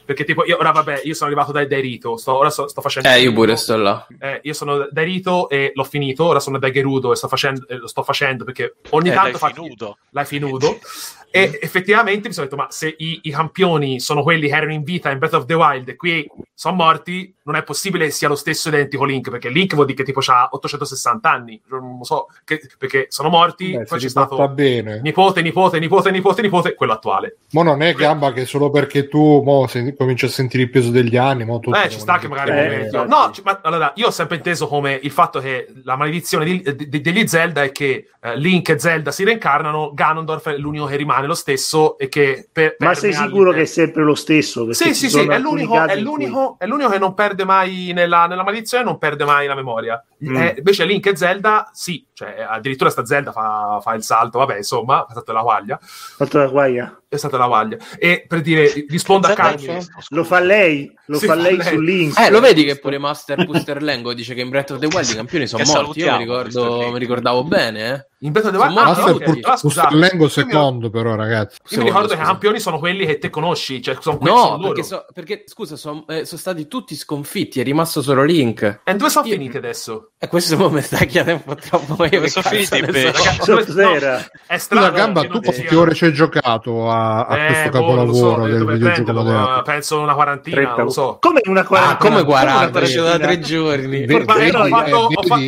Perché 0.05 0.25
tipo, 0.25 0.45
io 0.45 0.59
ora 0.59 0.73
vabbè, 0.73 1.03
io 1.05 1.15
sono 1.15 1.31
arrivato 1.31 1.53
dai, 1.53 1.67
dai 1.67 1.81
Rito, 1.81 2.17
sto, 2.17 2.37
ora 2.37 2.51
sto, 2.51 2.69
sto, 2.69 2.81
facendo... 2.81 3.09
Eh, 3.09 3.21
io 3.21 3.33
pure 3.33 3.57
sto 3.57 3.77
là. 3.77 4.07
Eh, 4.19 4.41
io 4.43 4.53
sono 4.53 4.88
dai 4.91 5.05
Rito 5.05 5.49
e 5.49 5.73
l'ho 5.75 5.85
finito, 5.85 6.25
ora 6.25 6.41
sono 6.41 6.59
dai 6.59 6.73
Gerudo 6.73 7.12
e 7.12 7.17
sto 7.17 7.29
facendo, 7.29 7.67
eh, 7.69 7.77
lo 7.77 7.87
sto 7.87 8.03
facendo 8.03 8.45
perché 8.45 8.75
ogni 8.91 9.11
eh, 9.11 9.15
tanto... 9.15 9.38
L'hai 9.41 9.53
finuto. 9.53 9.99
L'hai 10.11 10.25
finuto. 10.25 10.79
E 11.35 11.59
effettivamente 11.62 12.29
mi 12.29 12.35
sono 12.35 12.47
detto, 12.47 12.61
ma 12.61 12.66
se 12.71 12.95
i, 12.99 13.21
i, 13.23 13.31
campioni 13.31 14.01
sono 14.01 14.23
quelli 14.23 14.49
che 14.49 14.55
erano 14.55 14.73
in 14.73 14.83
vita 14.83 15.11
in 15.11 15.18
Breath 15.18 15.33
of 15.33 15.47
the 15.47 15.55
Wild 15.55 15.88
e 15.88 15.97
qui 15.97 16.29
sono 16.53 16.77
morti, 16.77 17.35
non 17.45 17.57
è 17.57 17.62
possibile 17.62 18.05
che 18.05 18.11
sia 18.11 18.29
lo 18.29 18.35
stesso 18.35 18.68
identico 18.68 19.05
Link, 19.05 19.31
perché 19.31 19.49
Link 19.49 19.75
vuol 19.75 19.87
dire 19.87 19.99
che 19.99 20.05
tipo 20.05 20.21
ha 20.27 20.49
860 20.53 21.31
anni, 21.31 21.61
non 21.68 21.97
lo 21.99 22.05
so, 22.05 22.27
che, 22.45 22.61
perché 22.79 23.07
sono 23.09 23.31
morti, 23.31 23.73
Beh, 23.73 23.85
poi 23.85 23.99
c'è 23.99 24.09
stato 24.09 24.47
bene. 24.49 25.01
nipote, 25.01 25.42
nipote, 25.42 25.79
nipote, 25.79 26.11
nipote, 26.11 26.42
nipote, 26.42 26.75
quello 26.75 26.92
attuale. 26.92 27.38
Ma 27.53 27.62
non 27.62 27.83
è 27.83 27.95
gamba 27.95 28.33
che 28.33 28.45
solo 28.45 28.71
perché 28.71 29.09
tu 29.09 29.42
mo, 29.42 29.66
se, 29.66 29.95
cominci 29.97 30.27
a 30.27 30.29
sentire 30.29 30.64
il 30.64 30.71
peso 30.71 30.90
degli 30.90 31.16
anni, 31.16 31.45
mo, 31.45 31.61
eh, 31.61 31.88
ci 31.88 31.99
sta 31.99 32.18
che 32.18 32.29
magari... 32.29 32.51
Eh, 32.51 32.87
eh, 32.87 33.05
no, 33.07 33.31
c- 33.33 33.42
ma, 33.42 33.59
allora, 33.62 33.92
io 33.97 34.09
ho 34.09 34.12
sempre 34.12 34.37
inteso 34.37 34.68
come 34.68 34.99
il 35.03 35.11
fatto 35.11 35.40
che 35.40 35.66
la 35.83 35.97
maledizione 35.97 36.45
di, 36.45 36.88
di, 36.88 37.01
degli 37.01 37.27
Zelda 37.27 37.62
è 37.62 37.73
che 37.73 38.09
eh, 38.21 38.37
Link 38.37 38.68
e 38.68 38.79
Zelda 38.79 39.11
si 39.11 39.25
reincarnano, 39.25 39.92
Ganondorf 39.95 40.51
è 40.51 40.57
l'unico 40.57 40.87
che 40.87 40.97
rimane 40.97 41.22
lo 41.27 41.35
stesso 41.35 41.99
e 41.99 42.09
che 42.09 42.49
per, 42.51 42.77
ma 42.79 42.95
sei 42.95 43.13
sicuro 43.13 43.53
che 43.53 43.63
è 43.63 43.65
sempre 43.67 44.03
lo 44.03 44.15
stesso? 44.15 44.73
Sì, 44.73 44.95
sì, 44.95 45.09
sì, 45.09 45.21
è 45.21 45.39
l'unico, 45.39 45.83
è, 45.85 45.97
l'unico, 45.97 46.57
cui... 46.57 46.57
è 46.59 46.67
l'unico, 46.67 46.91
che 46.91 46.99
non 46.99 47.15
perde 47.15 47.45
mai 47.45 47.93
nella, 47.95 48.27
nella 48.27 48.43
maledizione, 48.43 48.85
non 48.85 48.99
perde 48.99 49.25
mai 49.25 49.47
la 49.47 49.55
memoria. 49.55 50.05
Mm. 50.25 50.37
Eh, 50.37 50.55
invece 50.59 50.85
Link 50.85 51.07
e 51.07 51.17
Zelda, 51.17 51.71
sì, 51.73 52.05
cioè 52.23 52.47
addirittura 52.49 52.89
sta 52.89 53.05
Zelda 53.05 53.33
fa, 53.33 53.81
fa 53.83 53.95
il 53.95 54.05
salto, 54.05 54.39
vabbè, 54.39 54.57
insomma, 54.57 55.07
ha 55.07 55.13
fatto 55.13 55.33
la 55.33 55.43
guaglia. 55.43 55.75
Ha 55.75 55.79
fatto 55.83 56.39
la 56.39 56.47
guaglia? 56.47 56.97
È 57.09 57.17
stata 57.17 57.37
la 57.37 57.47
guaglia. 57.47 57.77
E 57.99 58.25
per 58.27 58.41
dire, 58.41 58.87
rispondo 58.89 59.27
a 59.27 59.35
Carmine. 59.35 59.85
Lo 60.11 60.25
fa 60.25 60.39
lei, 60.39 60.91
lo 61.07 61.19
fa 61.19 61.35
lei, 61.35 61.57
lei 61.57 61.67
su 61.67 61.81
Link. 61.81 62.19
Eh, 62.19 62.31
lo 62.31 62.41
vedi 62.41 62.65
che 62.65 62.79
pure 62.79 62.97
Master 62.97 63.45
Booster 63.45 63.83
Lengo 63.83 64.15
dice 64.15 64.35
che 64.35 64.41
in 64.41 64.49
Breath 64.49 64.71
of 64.71 64.79
the 64.79 64.87
Wild 64.87 65.11
i 65.11 65.15
campioni 65.15 65.47
sono 65.47 65.65
morti. 65.65 66.01
Io 66.01 66.13
mi, 66.13 66.19
ricordo, 66.19 66.91
mi 66.91 66.99
ricordavo 66.99 67.45
bene, 67.45 67.93
eh. 67.93 68.07
In 68.21 68.31
Breath 68.31 68.47
of 68.47 68.53
the 68.53 68.59
Wild, 68.59 68.79
ah, 68.79 68.85
Master 68.85 69.15
okay. 69.15 69.41
ah, 69.43 69.57
scusate, 69.57 69.95
Lengo 69.95 70.29
secondo, 70.29 70.89
però, 70.89 71.15
ragazzi. 71.15 71.59
Io 71.71 71.79
mi 71.81 71.87
ricordo 71.87 72.15
che 72.15 72.21
i 72.21 72.25
campioni 72.25 72.61
sono 72.61 72.79
quelli 72.79 73.05
che 73.05 73.19
te 73.19 73.29
conosci. 73.29 73.83
Cioè, 73.83 73.99
sono 74.01 74.19
no, 74.23 74.37
sono 74.37 74.67
perché, 74.69 74.83
so, 74.83 75.05
perché, 75.13 75.45
scusa, 75.47 75.77
sono 75.77 76.07
eh, 76.07 76.25
son 76.25 76.39
stati 76.39 76.67
tutti 76.67 76.95
sconfitti. 76.95 77.61
È 77.61 77.65
rimasto 77.65 78.01
solo 78.01 78.23
Link. 78.23 78.81
E 78.85 78.95
dove 78.95 79.11
sono 79.11 79.27
finiti 79.27 79.57
adesso? 79.57 80.13
E 80.19 80.29
questo 80.29 80.71
mi 80.71 80.81
sta 80.81 81.05
chiedendo 81.05 81.43
un 81.45 81.55
po' 81.55 81.61
troppo. 81.61 82.05
Io 82.12 82.29
sono 82.29 82.46
finiti 82.48 82.81
Ragazzi, 82.81 83.53
è 84.46 84.59
strano. 84.59 84.87
La 84.87 84.90
gamba, 84.90 85.22
tu 85.22 85.40
quante 85.40 85.75
ore 85.75 85.94
ci 85.94 86.05
hai 86.05 86.12
giocato 86.12 86.90
a, 86.90 87.25
a 87.25 87.38
eh, 87.38 87.46
questo 87.46 87.70
boh, 87.70 87.79
capolavoro 87.79 88.44
so, 88.44 88.48
del 88.48 88.66
videogioco 88.66 89.12
moderno? 89.12 89.62
Penso 89.62 90.01
una 90.01 90.14
quarantina, 90.14 90.57
30. 90.57 90.77
non 90.77 90.90
so. 90.90 91.16
Come 91.20 91.40
una 91.44 91.64
quarantina? 91.64 91.98
Ah, 91.98 92.11
come 92.11 92.25
40? 92.25 92.81
Come 92.81 92.92
da 92.92 93.18
tre 93.18 93.38
giorni. 93.40 94.05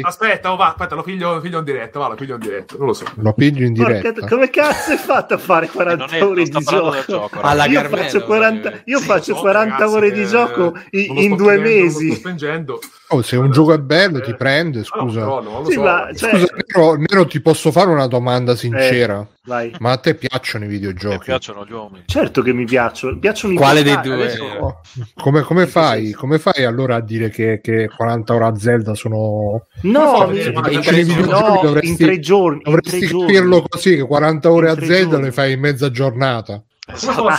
Aspetta, 0.03 0.57
aspetta, 0.57 0.95
lo 0.95 1.03
piglio 1.03 1.41
in 1.43 1.65
diretta, 1.65 1.99
va, 1.99 2.09
lo 2.09 2.15
piglio 2.15 2.35
in 2.35 2.41
diretta, 2.41 2.77
non 2.79 2.87
lo 2.87 2.93
so. 2.95 3.05
Lo 3.17 3.33
piglio 3.35 3.67
in 3.67 3.75
diretta. 3.75 4.13
Porca, 4.13 4.27
come 4.29 4.49
cazzo 4.49 4.93
hai 4.93 4.99
fatto 4.99 5.35
a 5.35 5.39
fare 5.39 5.69
40 5.69 6.07
è, 6.07 6.25
ore 6.25 6.45
di 6.45 6.51
gioco? 6.51 7.29
Alla 7.41 7.67
io 7.67 7.81
Carmelo, 7.81 8.03
faccio 8.03 8.25
40, 8.25 8.73
io 8.85 9.01
faccio 9.01 9.35
40 9.35 9.91
ore 9.91 10.13
di 10.13 10.27
gioco 10.27 10.73
in, 10.91 11.37
due 11.37 11.59
mesi. 11.59 12.11
Sto 12.13 12.21
spingendo. 12.21 12.81
Oh, 13.09 13.21
se 13.21 13.37
un 13.37 13.51
gioco 13.51 13.75
è 13.75 13.79
bello 13.79 14.21
ti 14.21 14.35
prende, 14.35 14.83
scusa. 14.83 15.21
No, 15.21 15.41
no, 15.41 15.59
no, 15.59 15.65
sì, 15.67 15.73
so. 15.75 15.83
ma, 15.83 16.09
cioè... 16.15 16.31
Scusa, 16.31 16.47
Nero, 16.67 16.95
Nero, 16.97 17.27
ti 17.27 17.41
posso 17.41 17.71
fare 17.71 17.91
una 17.91 18.07
domanda 18.07 18.57
sincera? 18.57 19.27
Eh, 19.47 19.73
ma 19.79 19.93
a 19.93 19.97
te 19.99 20.15
piacciono 20.15 20.65
i 20.65 20.69
videogiochi? 20.69 21.17
Mi 21.17 21.25
piacciono 21.25 21.67
gli 21.67 21.73
uomini. 21.73 22.05
Certo 22.07 22.41
che 22.41 22.55
mi 22.55 22.65
piacciono. 22.65 23.19
piacciono 23.19 23.55
Quale 23.55 23.83
dei 23.83 24.01
due? 24.01 24.15
Adesso... 24.15 24.81
Come, 25.17 25.43
come, 25.43 25.67
fai, 25.67 26.13
come, 26.13 26.39
fai, 26.39 26.65
allora 26.65 26.97
a 26.97 27.01
dire 27.01 27.29
che, 27.29 27.61
che 27.63 27.91
40 27.95 28.35
ore 28.35 28.45
a 28.47 28.57
Zelda 28.57 28.95
sono... 28.95 29.67
No, 29.83 30.27
mi... 30.29 30.43
in, 30.43 30.53
no 30.53 31.61
dovresti, 31.63 31.89
in 31.89 31.97
tre 31.97 32.19
giorni. 32.19 32.63
Dovresti 32.63 32.97
in 32.97 33.01
tre 33.01 33.27
capirlo 33.27 33.51
giorni. 33.51 33.69
così, 33.69 33.97
che 33.97 34.07
40 34.07 34.51
ore 34.51 34.71
a 34.71 34.75
Zelda 34.75 35.11
giorni. 35.11 35.25
le 35.25 35.33
fai 35.33 35.53
in 35.53 35.61
mezza 35.61 35.91
giornata. 35.91 36.63
Esatto. 36.87 37.27
Ah, 37.27 37.37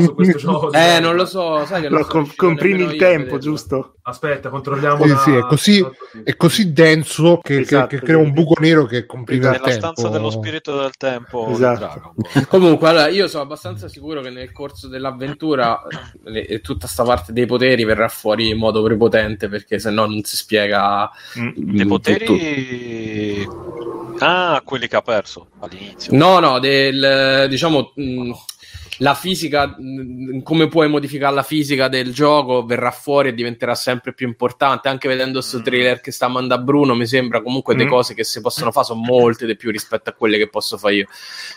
su 0.00 0.14
questo 0.14 0.38
gioco? 0.38 0.72
Eh, 0.72 0.98
non 0.98 1.14
lo 1.14 1.24
so, 1.24 1.64
sai 1.64 1.82
che 1.82 1.88
lo, 1.88 1.98
lo 1.98 2.04
so, 2.04 2.32
comprimi 2.34 2.82
il 2.82 2.96
tempo, 2.96 3.38
giusto? 3.38 3.94
Aspetta, 4.02 4.48
controlliamo. 4.48 5.04
Sì, 5.04 5.08
la... 5.08 5.18
sì, 5.18 5.34
è, 5.36 5.40
così, 5.42 5.86
è 6.24 6.36
così 6.36 6.72
denso 6.72 7.38
che, 7.40 7.60
esatto, 7.60 7.86
che, 7.86 7.98
che 8.00 8.04
crea 8.04 8.18
un 8.18 8.32
buco 8.32 8.60
nero 8.60 8.84
che 8.86 9.06
comprime 9.06 9.46
il 9.46 9.52
tempo. 9.52 9.66
È 9.66 9.68
la 9.68 9.76
stanza 9.76 10.08
dello 10.08 10.30
spirito 10.30 10.80
del 10.80 10.96
tempo. 10.96 11.50
Esatto. 11.50 12.14
Comunque, 12.48 12.88
allora, 12.88 13.06
io 13.06 13.28
sono 13.28 13.44
abbastanza 13.44 13.86
sicuro 13.86 14.20
che 14.22 14.30
nel 14.30 14.50
corso 14.50 14.88
dell'avventura 14.88 15.80
le, 16.24 16.60
tutta 16.62 16.88
sta 16.88 17.04
parte 17.04 17.32
dei 17.32 17.46
poteri 17.46 17.84
verrà 17.84 18.08
fuori 18.08 18.48
in 18.48 18.58
modo 18.58 18.82
prepotente 18.82 19.48
perché 19.48 19.78
se 19.78 19.90
no 19.90 20.06
non 20.06 20.20
si 20.24 20.36
spiega. 20.36 21.08
Mm. 21.38 21.50
Dei 21.54 21.86
poteri. 21.86 23.44
Tutto. 23.44 24.00
Ah, 24.18 24.60
quelli 24.64 24.86
che 24.86 24.96
ha 24.96 25.02
perso 25.02 25.48
all'inizio. 25.60 26.14
No, 26.16 26.40
no, 26.40 26.58
del, 26.58 27.46
diciamo... 27.48 27.92
Mh, 28.00 28.34
la 29.00 29.14
fisica, 29.14 29.76
come 30.42 30.68
puoi 30.68 30.88
modificare 30.88 31.34
la 31.34 31.42
fisica 31.42 31.88
del 31.88 32.12
gioco, 32.12 32.64
verrà 32.64 32.90
fuori 32.90 33.28
e 33.28 33.34
diventerà 33.34 33.74
sempre 33.74 34.12
più 34.12 34.26
importante. 34.26 34.88
Anche 34.88 35.08
vedendo 35.08 35.38
questo 35.38 35.58
mm. 35.58 35.62
trailer 35.62 36.00
che 36.00 36.10
sta 36.10 36.28
mandando 36.28 36.62
Bruno, 36.62 36.94
mi 36.94 37.06
sembra 37.06 37.42
comunque 37.42 37.74
mm. 37.74 37.78
le 37.78 37.86
cose 37.86 38.14
che 38.14 38.24
si 38.24 38.40
possono 38.40 38.70
fare 38.70 38.86
sono 38.86 39.00
molte 39.00 39.46
di 39.46 39.56
più 39.56 39.70
rispetto 39.70 40.10
a 40.10 40.12
quelle 40.12 40.36
che 40.36 40.48
posso 40.48 40.76
fare 40.76 40.94
io. 40.94 41.06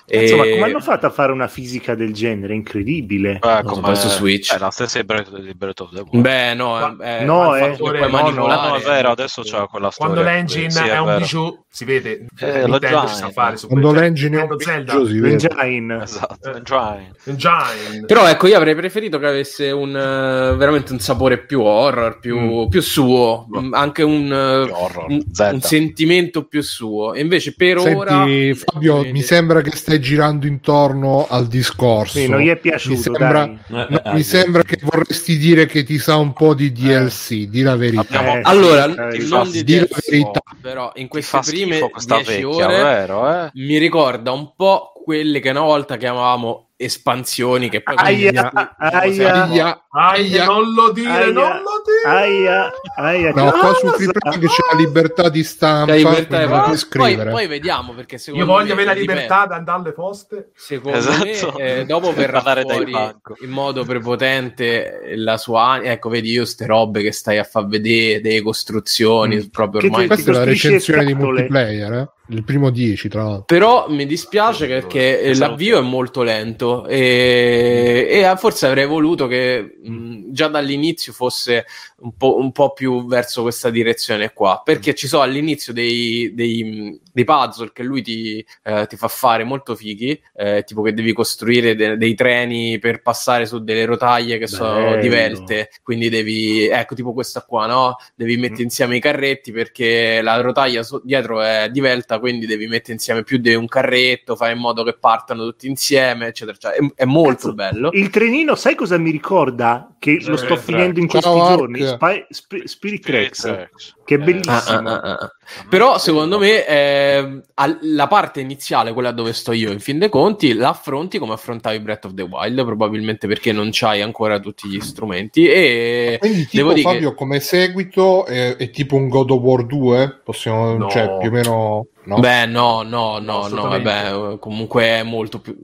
E... 0.06 0.22
Insomma, 0.22 0.44
come 0.44 0.64
hanno 0.64 0.80
fatto 0.80 1.06
a 1.06 1.10
fare 1.10 1.32
una 1.32 1.48
fisica 1.48 1.96
del 1.96 2.14
genere? 2.14 2.54
Incredibile. 2.54 3.40
Beh, 3.40 3.64
come 3.64 3.96
su 3.96 4.08
Switch. 4.08 4.54
È 4.54 4.58
la 4.58 4.72
stessa 4.72 5.00
di 5.00 5.06
Breath 5.06 5.82
of 5.82 5.94
the 5.94 6.04
Wild. 6.10 6.22
Beh, 6.22 6.54
no, 6.54 6.98
è, 7.00 7.24
no, 7.26 7.56
è, 7.56 7.72
è, 7.72 8.10
no, 8.10 8.30
no, 8.30 8.76
è 8.76 8.82
vero, 8.82 9.10
adesso 9.10 9.42
c'è 9.42 9.66
quella 9.68 9.92
storia. 9.92 10.14
Quando 10.14 10.22
l'engine 10.22 10.70
sì, 10.70 10.84
è, 10.84 10.92
è 10.92 11.00
un 11.00 11.18
bijou, 11.18 11.66
si 11.70 11.84
vede. 11.84 12.26
Eh, 12.40 12.68
Nintendo 12.68 13.08
sa 13.08 13.30
fare 13.32 13.58
su 13.58 13.68
Quando 13.68 13.92
l'engine 13.92 14.40
è 14.40 14.44
un 14.44 14.56
bijou, 14.56 15.06
si 15.06 15.20
vede. 15.20 15.32
Engine. 15.34 16.04
Esatto, 16.04 16.54
engine. 16.56 17.12
Engine. 17.34 18.06
Però 18.06 18.28
ecco, 18.28 18.48
io 18.48 18.58
avrei 18.58 18.76
preferito 18.76 19.20
che 19.20 19.28
avesse 19.28 19.72
un 19.72 19.90
uh, 19.90 20.56
veramente 20.56 20.92
un 20.94 21.00
sapore 21.00 21.40
più 21.40 21.62
horror, 21.62 22.20
più, 22.20 22.40
mm. 22.40 22.68
più 22.68 22.82
suo, 22.82 23.48
mm. 23.58 23.74
anche 23.74 24.04
un, 24.04 24.32
uh, 24.32 25.12
un, 25.12 25.24
un, 25.38 25.62
sentimento 25.62 26.46
più 26.46 26.62
suo. 26.62 27.14
E 27.14 27.22
invece 27.22 27.54
per 27.56 27.80
Senti, 27.80 27.98
ora... 27.98 28.26
Fabio, 28.54 29.04
mi 29.12 29.22
sembra 29.22 29.62
che 29.62 29.76
stai 29.76 30.00
girando 30.00 30.48
intorno 30.48 31.28
al 31.30 31.48
discorso. 31.48 32.18
Sì, 32.18 32.28
non 32.28 32.40
gli 32.40 32.50
è 32.50 32.58
piaciuto. 32.58 32.96
Mi 32.96 33.02
sembra, 33.02 33.46
no, 33.68 33.88
mi 34.14 34.24
sembra 34.24 34.64
che 34.64 34.78
vorresti 34.82 35.38
dire 35.38 35.66
che 35.66 35.84
ti 35.84 35.98
sa 35.98 36.18
un 36.18 36.34
po' 36.34 36.54
di 36.54 36.72
DLC, 36.72 37.32
eh. 37.32 37.50
di 37.50 37.62
la 37.62 37.76
verità. 37.76 38.38
Eh, 38.38 38.42
allora, 38.44 38.88
non 38.88 39.50
di, 39.50 39.64
di 39.64 39.78
DLC, 39.78 40.10
verità. 40.10 40.42
però 40.62 40.92
in 40.96 41.08
queste 41.08 41.40
prime 41.44 41.90
10 42.06 42.44
ore 42.44 42.68
vero, 42.68 43.30
eh? 43.30 43.50
mi 43.54 43.78
ricorda 43.78 44.32
un 44.32 44.54
po' 44.56 44.94
quelle 45.04 45.40
che 45.40 45.50
una 45.50 45.62
volta 45.62 45.98
chiamavamo 45.98 46.73
espansioni 46.84 47.70
che 47.70 47.82
poi 47.82 47.96
aia, 47.98 48.52
aia, 48.78 49.44
aia, 49.44 49.86
aia, 49.90 50.46
non 50.46 50.74
lo 50.74 50.92
dire, 50.92 51.10
aia, 51.10 51.32
non 51.32 51.62
lo 51.64 51.73
dire. 51.73 51.73
Aia, 52.06 52.72
aia, 52.96 53.32
no, 53.34 53.52
qua 53.52 53.74
su 53.74 53.88
Freeplaying 53.88 54.46
c'è 54.46 54.62
la 54.72 54.78
libertà 54.78 55.30
di 55.30 55.44
stampa, 55.44 55.94
libertà 55.94 56.70
di 56.70 56.78
scrivere. 56.78 57.32
Poi, 57.32 57.32
poi, 57.32 57.48
vediamo 57.48 57.94
perché 57.94 58.18
secondo 58.18 58.46
Io 58.46 58.52
voglio 58.52 58.74
avere 58.74 58.88
la 58.88 58.94
libertà 58.94 59.48
di 59.48 59.54
andare 59.54 59.80
alle 59.80 59.92
poste. 59.94 60.52
Secondo 60.56 60.98
esatto. 60.98 61.54
me 61.58 61.64
eh, 61.64 61.86
dopo 61.86 62.12
verrà 62.14 62.42
fuori 62.42 62.94
in 63.42 63.50
modo 63.50 63.84
prepotente 63.84 65.14
la 65.16 65.38
sua 65.38 65.82
ecco, 65.82 66.10
vedi 66.10 66.32
io 66.32 66.46
ste 66.46 66.66
robe 66.66 67.02
che 67.02 67.12
stai 67.12 67.38
a 67.38 67.44
far 67.44 67.68
vedere, 67.68 68.22
delle 68.22 68.42
costruzioni, 68.42 69.38
mm. 69.38 69.48
proprio 69.52 69.82
ormai 69.82 70.08
questa 70.08 70.32
è 70.32 70.34
la 70.34 70.44
recensione 70.44 71.06
di 71.06 71.14
multiplayer, 71.14 71.94
eh? 71.94 72.10
il 72.28 72.44
primo 72.44 72.70
10 72.70 73.10
tra 73.10 73.24
l'altro. 73.24 73.44
Però 73.46 73.90
mi 73.90 74.06
dispiace 74.06 74.68
perché 74.68 75.22
esatto. 75.22 75.52
l'avvio 75.52 75.80
è 75.80 75.82
molto 75.82 76.24
lento 76.24 76.86
e, 76.88 78.08
e 78.10 78.36
forse 78.38 78.68
avrei 78.68 78.86
voluto 78.86 79.28
che 79.28 79.78
mh, 79.84 80.32
già 80.32 80.48
dall'inizio 80.48 81.12
fosse 81.12 81.66
un 81.98 82.16
po', 82.16 82.38
un 82.38 82.52
po', 82.52 82.74
più 82.74 83.06
verso 83.06 83.42
questa 83.42 83.70
direzione 83.70 84.34
qua, 84.34 84.62
perché 84.64 84.94
ci 84.96 85.08
sono 85.08 85.24
all'inizio 85.24 85.74
dei, 85.74 86.32
dei, 86.34 87.00
dei 87.14 87.24
puzzle 87.24 87.72
che 87.72 87.84
lui 87.84 88.02
ti, 88.02 88.46
eh, 88.64 88.88
ti, 88.88 88.98
fa 88.98 89.08
fare 89.08 89.44
molto 89.44 89.76
fighi, 89.76 90.20
eh, 90.36 90.64
tipo 90.66 90.82
che 90.82 90.94
devi 90.94 91.14
costruire 91.14 91.76
de- 91.76 91.96
dei 91.96 92.16
treni 92.16 92.80
per 92.80 93.02
passare 93.02 93.46
su 93.46 93.64
delle 93.64 93.86
rotaie 93.86 94.38
che 94.38 94.46
Bello. 94.46 94.56
sono 94.56 94.96
divelte, 94.98 95.70
quindi 95.84 96.10
devi, 96.10 96.68
ecco 96.68 96.96
tipo 96.96 97.14
questa 97.14 97.44
qua, 97.44 97.68
no? 97.68 97.96
Devi 98.16 98.36
mettere 98.38 98.62
mm. 98.62 98.66
insieme 98.66 98.96
i 98.96 99.00
carretti 99.00 99.52
perché 99.52 100.22
la 100.22 100.42
rotaia 100.42 100.84
so- 100.84 101.02
dietro 101.04 101.42
è 101.42 101.70
divelta, 101.72 102.20
quindi 102.20 102.48
devi 102.48 102.68
mettere 102.68 102.94
insieme 102.94 103.24
più 103.24 103.38
di 103.38 103.54
un 103.54 103.68
carretto, 103.68 104.36
fai 104.36 104.54
in 104.54 104.60
modo 104.60 104.84
che 104.84 104.98
partano 104.98 105.44
tutti 105.44 105.68
insieme, 105.68 106.28
eccetera, 106.28 106.58
eccetera. 106.58 106.86
È, 106.96 107.04
è 107.04 107.06
molto 107.06 107.54
Cazzo, 107.54 107.54
bello. 107.54 107.90
Il 107.94 108.10
trenino, 108.10 108.56
sai 108.56 108.76
cosa 108.76 108.98
mi 108.98 109.12
ricorda? 109.12 109.96
Che 110.00 110.20
lo 110.26 110.36
sto 110.36 110.58
finendo 110.58 111.00
in 111.00 111.08
questi 111.08 111.30
Ciao, 111.30 111.56
giorni? 111.56 111.86
Spy, 111.86 112.26
Sp- 112.30 112.64
Spirit 112.66 113.06
Tracks, 113.06 113.68
che 114.04 114.16
è 114.16 114.20
eh. 114.20 114.24
bellissimo. 114.24 114.90
Ah, 114.90 115.00
ah, 115.00 115.18
ah, 115.20 115.32
Però 115.70 115.98
secondo 115.98 116.40
me 116.40 116.66
eh, 117.04 117.42
la 117.82 118.08
parte 118.08 118.42
iniziale, 118.42 118.94
quella 118.94 119.12
dove 119.12 119.34
sto 119.34 119.52
io, 119.52 119.72
in 119.72 119.80
fin 119.80 120.00
dei 120.00 120.10
conti, 120.10 120.54
la 120.54 120.70
affronti 120.70 121.18
come 121.20 121.34
affrontavi 121.34 121.80
Breath 121.80 122.06
of 122.06 122.14
the 122.14 122.24
Wild, 122.24 122.64
probabilmente 122.64 123.28
perché 123.28 123.52
non 123.52 123.70
c'hai 123.72 124.02
ancora 124.02 124.40
tutti 124.40 124.68
gli 124.68 124.80
strumenti. 124.80 125.48
E 125.48 126.18
Quindi 126.20 126.46
tipo, 126.46 126.58
devo 126.58 126.74
dire 126.74 126.92
Fabio, 126.92 127.10
che... 127.10 127.16
come 127.16 127.40
seguito 127.40 128.26
è, 128.26 128.56
è, 128.56 128.70
tipo 128.70 128.96
un 128.96 129.08
God 129.08 129.32
of 129.32 129.42
War 129.42 129.66
2? 129.66 130.22
Possiamo, 130.24 130.78
no. 130.78 130.90
cioè, 130.90 131.18
più 131.20 131.30
o 131.30 131.32
meno... 131.32 131.88
No? 132.06 132.20
Beh, 132.20 132.46
no, 132.46 132.82
no, 132.82 133.20
no, 133.20 133.48
no, 133.48 133.68
vabbè, 133.68 134.38
comunque 134.40 134.84
è 134.84 135.04
molto 135.04 135.40
più... 135.40 135.58